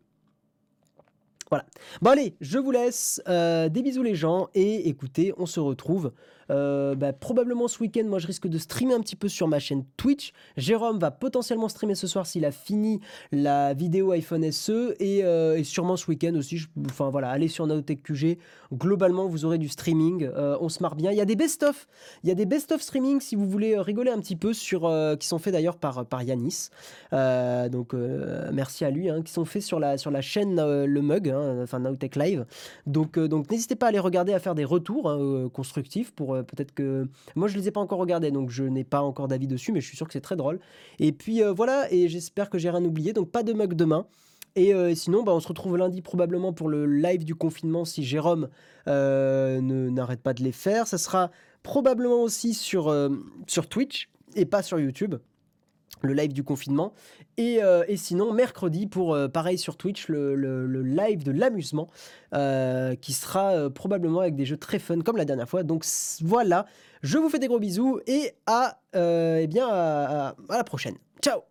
Voilà. 1.50 1.64
Bon 2.00 2.10
allez, 2.10 2.34
je 2.40 2.58
vous 2.58 2.70
laisse. 2.70 3.20
des 3.26 3.82
bisous 3.82 4.02
les 4.02 4.14
gens 4.14 4.48
et 4.54 4.88
écoutez, 4.88 5.32
on 5.36 5.46
se 5.46 5.60
retrouve 5.60 6.12
euh, 6.50 6.94
bah, 6.94 7.12
probablement 7.12 7.68
ce 7.68 7.80
week-end, 7.80 8.04
moi 8.04 8.18
je 8.18 8.26
risque 8.26 8.48
de 8.48 8.58
streamer 8.58 8.94
un 8.94 9.00
petit 9.00 9.16
peu 9.16 9.28
sur 9.28 9.48
ma 9.48 9.58
chaîne 9.58 9.84
Twitch. 9.96 10.32
Jérôme 10.56 10.98
va 10.98 11.10
potentiellement 11.10 11.68
streamer 11.68 11.94
ce 11.94 12.06
soir 12.06 12.26
s'il 12.26 12.44
a 12.44 12.50
fini 12.50 13.00
la 13.32 13.72
vidéo 13.74 14.10
iPhone 14.12 14.50
SE 14.50 14.94
et, 14.98 15.24
euh, 15.24 15.62
sûrement 15.62 15.96
ce 15.96 16.06
week-end 16.08 16.34
aussi. 16.34 16.60
enfin 16.86 17.10
voilà, 17.10 17.30
allez 17.30 17.48
sur 17.48 17.66
Naotech 17.66 18.02
QG. 18.02 18.38
Globalement, 18.72 19.26
vous 19.26 19.44
aurez 19.44 19.58
du 19.58 19.68
streaming. 19.68 20.24
Euh, 20.24 20.56
on 20.60 20.68
se 20.68 20.82
marre 20.82 20.96
bien. 20.96 21.12
Il 21.12 21.16
y 21.16 21.20
a 21.20 21.24
des 21.24 21.36
best-of. 21.36 21.86
Il 22.24 22.28
y 22.28 22.32
a 22.32 22.34
des 22.34 22.46
best-of 22.46 22.80
streaming 22.80 23.20
si 23.20 23.36
vous 23.36 23.48
voulez 23.48 23.78
rigoler 23.78 24.10
un 24.10 24.18
petit 24.18 24.36
peu 24.36 24.52
sur 24.52 24.90
qui 25.18 25.26
sont 25.26 25.38
faits 25.38 25.52
d'ailleurs 25.52 25.76
par 25.76 26.22
Yanis. 26.22 26.70
donc 27.12 27.94
merci 28.52 28.84
à 28.84 28.90
lui, 28.90 29.08
hein, 29.08 29.22
qui 29.22 29.32
sont 29.32 29.44
faits 29.44 29.62
sur 29.62 29.78
la 29.78 29.98
sur 29.98 30.10
la 30.10 30.20
chaîne 30.20 30.56
Le 30.56 31.02
Mug, 31.02 31.28
hein, 31.28 31.39
enfin 31.62 31.80
Naotech 31.80 32.16
Live. 32.16 32.46
Donc 32.86 33.18
donc 33.18 33.50
n'hésitez 33.50 33.76
pas 33.76 33.86
à 33.86 33.88
aller 33.90 33.98
regarder, 33.98 34.32
à 34.32 34.38
faire 34.38 34.54
des 34.54 34.64
retours 34.64 35.10
hein, 35.10 35.48
constructifs 35.52 36.12
pour 36.12 36.34
euh, 36.34 36.42
peut-être 36.42 36.72
que. 36.72 37.06
Moi, 37.34 37.48
je 37.48 37.56
les 37.56 37.68
ai 37.68 37.70
pas 37.70 37.80
encore 37.80 37.98
regardés, 37.98 38.30
donc 38.30 38.50
je 38.50 38.64
n'ai 38.64 38.84
pas 38.84 39.02
encore 39.02 39.28
d'avis 39.28 39.46
dessus, 39.46 39.72
mais 39.72 39.80
je 39.80 39.86
suis 39.86 39.96
sûr 39.96 40.06
que 40.06 40.12
c'est 40.12 40.20
très 40.20 40.36
drôle. 40.36 40.60
Et 40.98 41.12
puis 41.12 41.42
euh, 41.42 41.52
voilà, 41.52 41.92
et 41.92 42.08
j'espère 42.08 42.50
que 42.50 42.58
j'ai 42.58 42.70
rien 42.70 42.84
oublié. 42.84 43.12
Donc 43.12 43.30
pas 43.30 43.42
de 43.42 43.52
mug 43.52 43.74
demain. 43.74 44.06
Et 44.56 44.74
euh, 44.74 44.94
sinon, 44.94 45.22
bah, 45.22 45.32
on 45.32 45.40
se 45.40 45.48
retrouve 45.48 45.76
lundi 45.76 46.02
probablement 46.02 46.52
pour 46.52 46.68
le 46.68 46.84
live 46.86 47.24
du 47.24 47.34
confinement 47.34 47.84
si 47.84 48.02
Jérôme 48.02 48.48
n'arrête 48.86 50.20
pas 50.20 50.34
de 50.34 50.42
les 50.42 50.52
faire. 50.52 50.86
Ça 50.86 50.98
sera 50.98 51.30
probablement 51.62 52.22
aussi 52.22 52.54
sur, 52.54 52.92
sur 53.46 53.68
Twitch 53.68 54.08
et 54.34 54.46
pas 54.46 54.62
sur 54.62 54.80
YouTube 54.80 55.16
le 56.02 56.14
live 56.14 56.32
du 56.32 56.42
confinement. 56.42 56.92
Et, 57.36 57.62
euh, 57.62 57.84
sinon, 57.96 58.32
mercredi, 58.32 58.86
pour 58.86 59.14
euh, 59.14 59.28
pareil 59.28 59.58
sur 59.58 59.76
Twitch, 59.76 60.08
le, 60.08 60.64
live 60.82 61.22
de 61.22 61.32
l'amusement, 61.32 61.88
euh, 62.34 62.94
qui 62.94 63.12
sera 63.12 63.70
probablement 63.70 64.20
avec 64.20 64.36
des 64.36 64.44
jeux 64.44 64.56
très 64.56 64.78
fun 64.78 65.00
comme 65.00 65.16
la 65.16 65.24
dernière 65.24 65.48
fois. 65.48 65.62
Donc 65.62 65.84
voilà, 66.22 66.66
je 67.02 67.18
vous 67.18 67.28
fais 67.28 67.38
des 67.38 67.48
gros 67.48 67.58
bisous 67.58 68.00
et 68.06 68.32
à, 68.46 68.80
eh 68.94 69.46
bien, 69.46 69.68
à 69.68 70.34
la 70.48 70.64
prochaine. 70.64 70.96
Ciao 71.22 71.49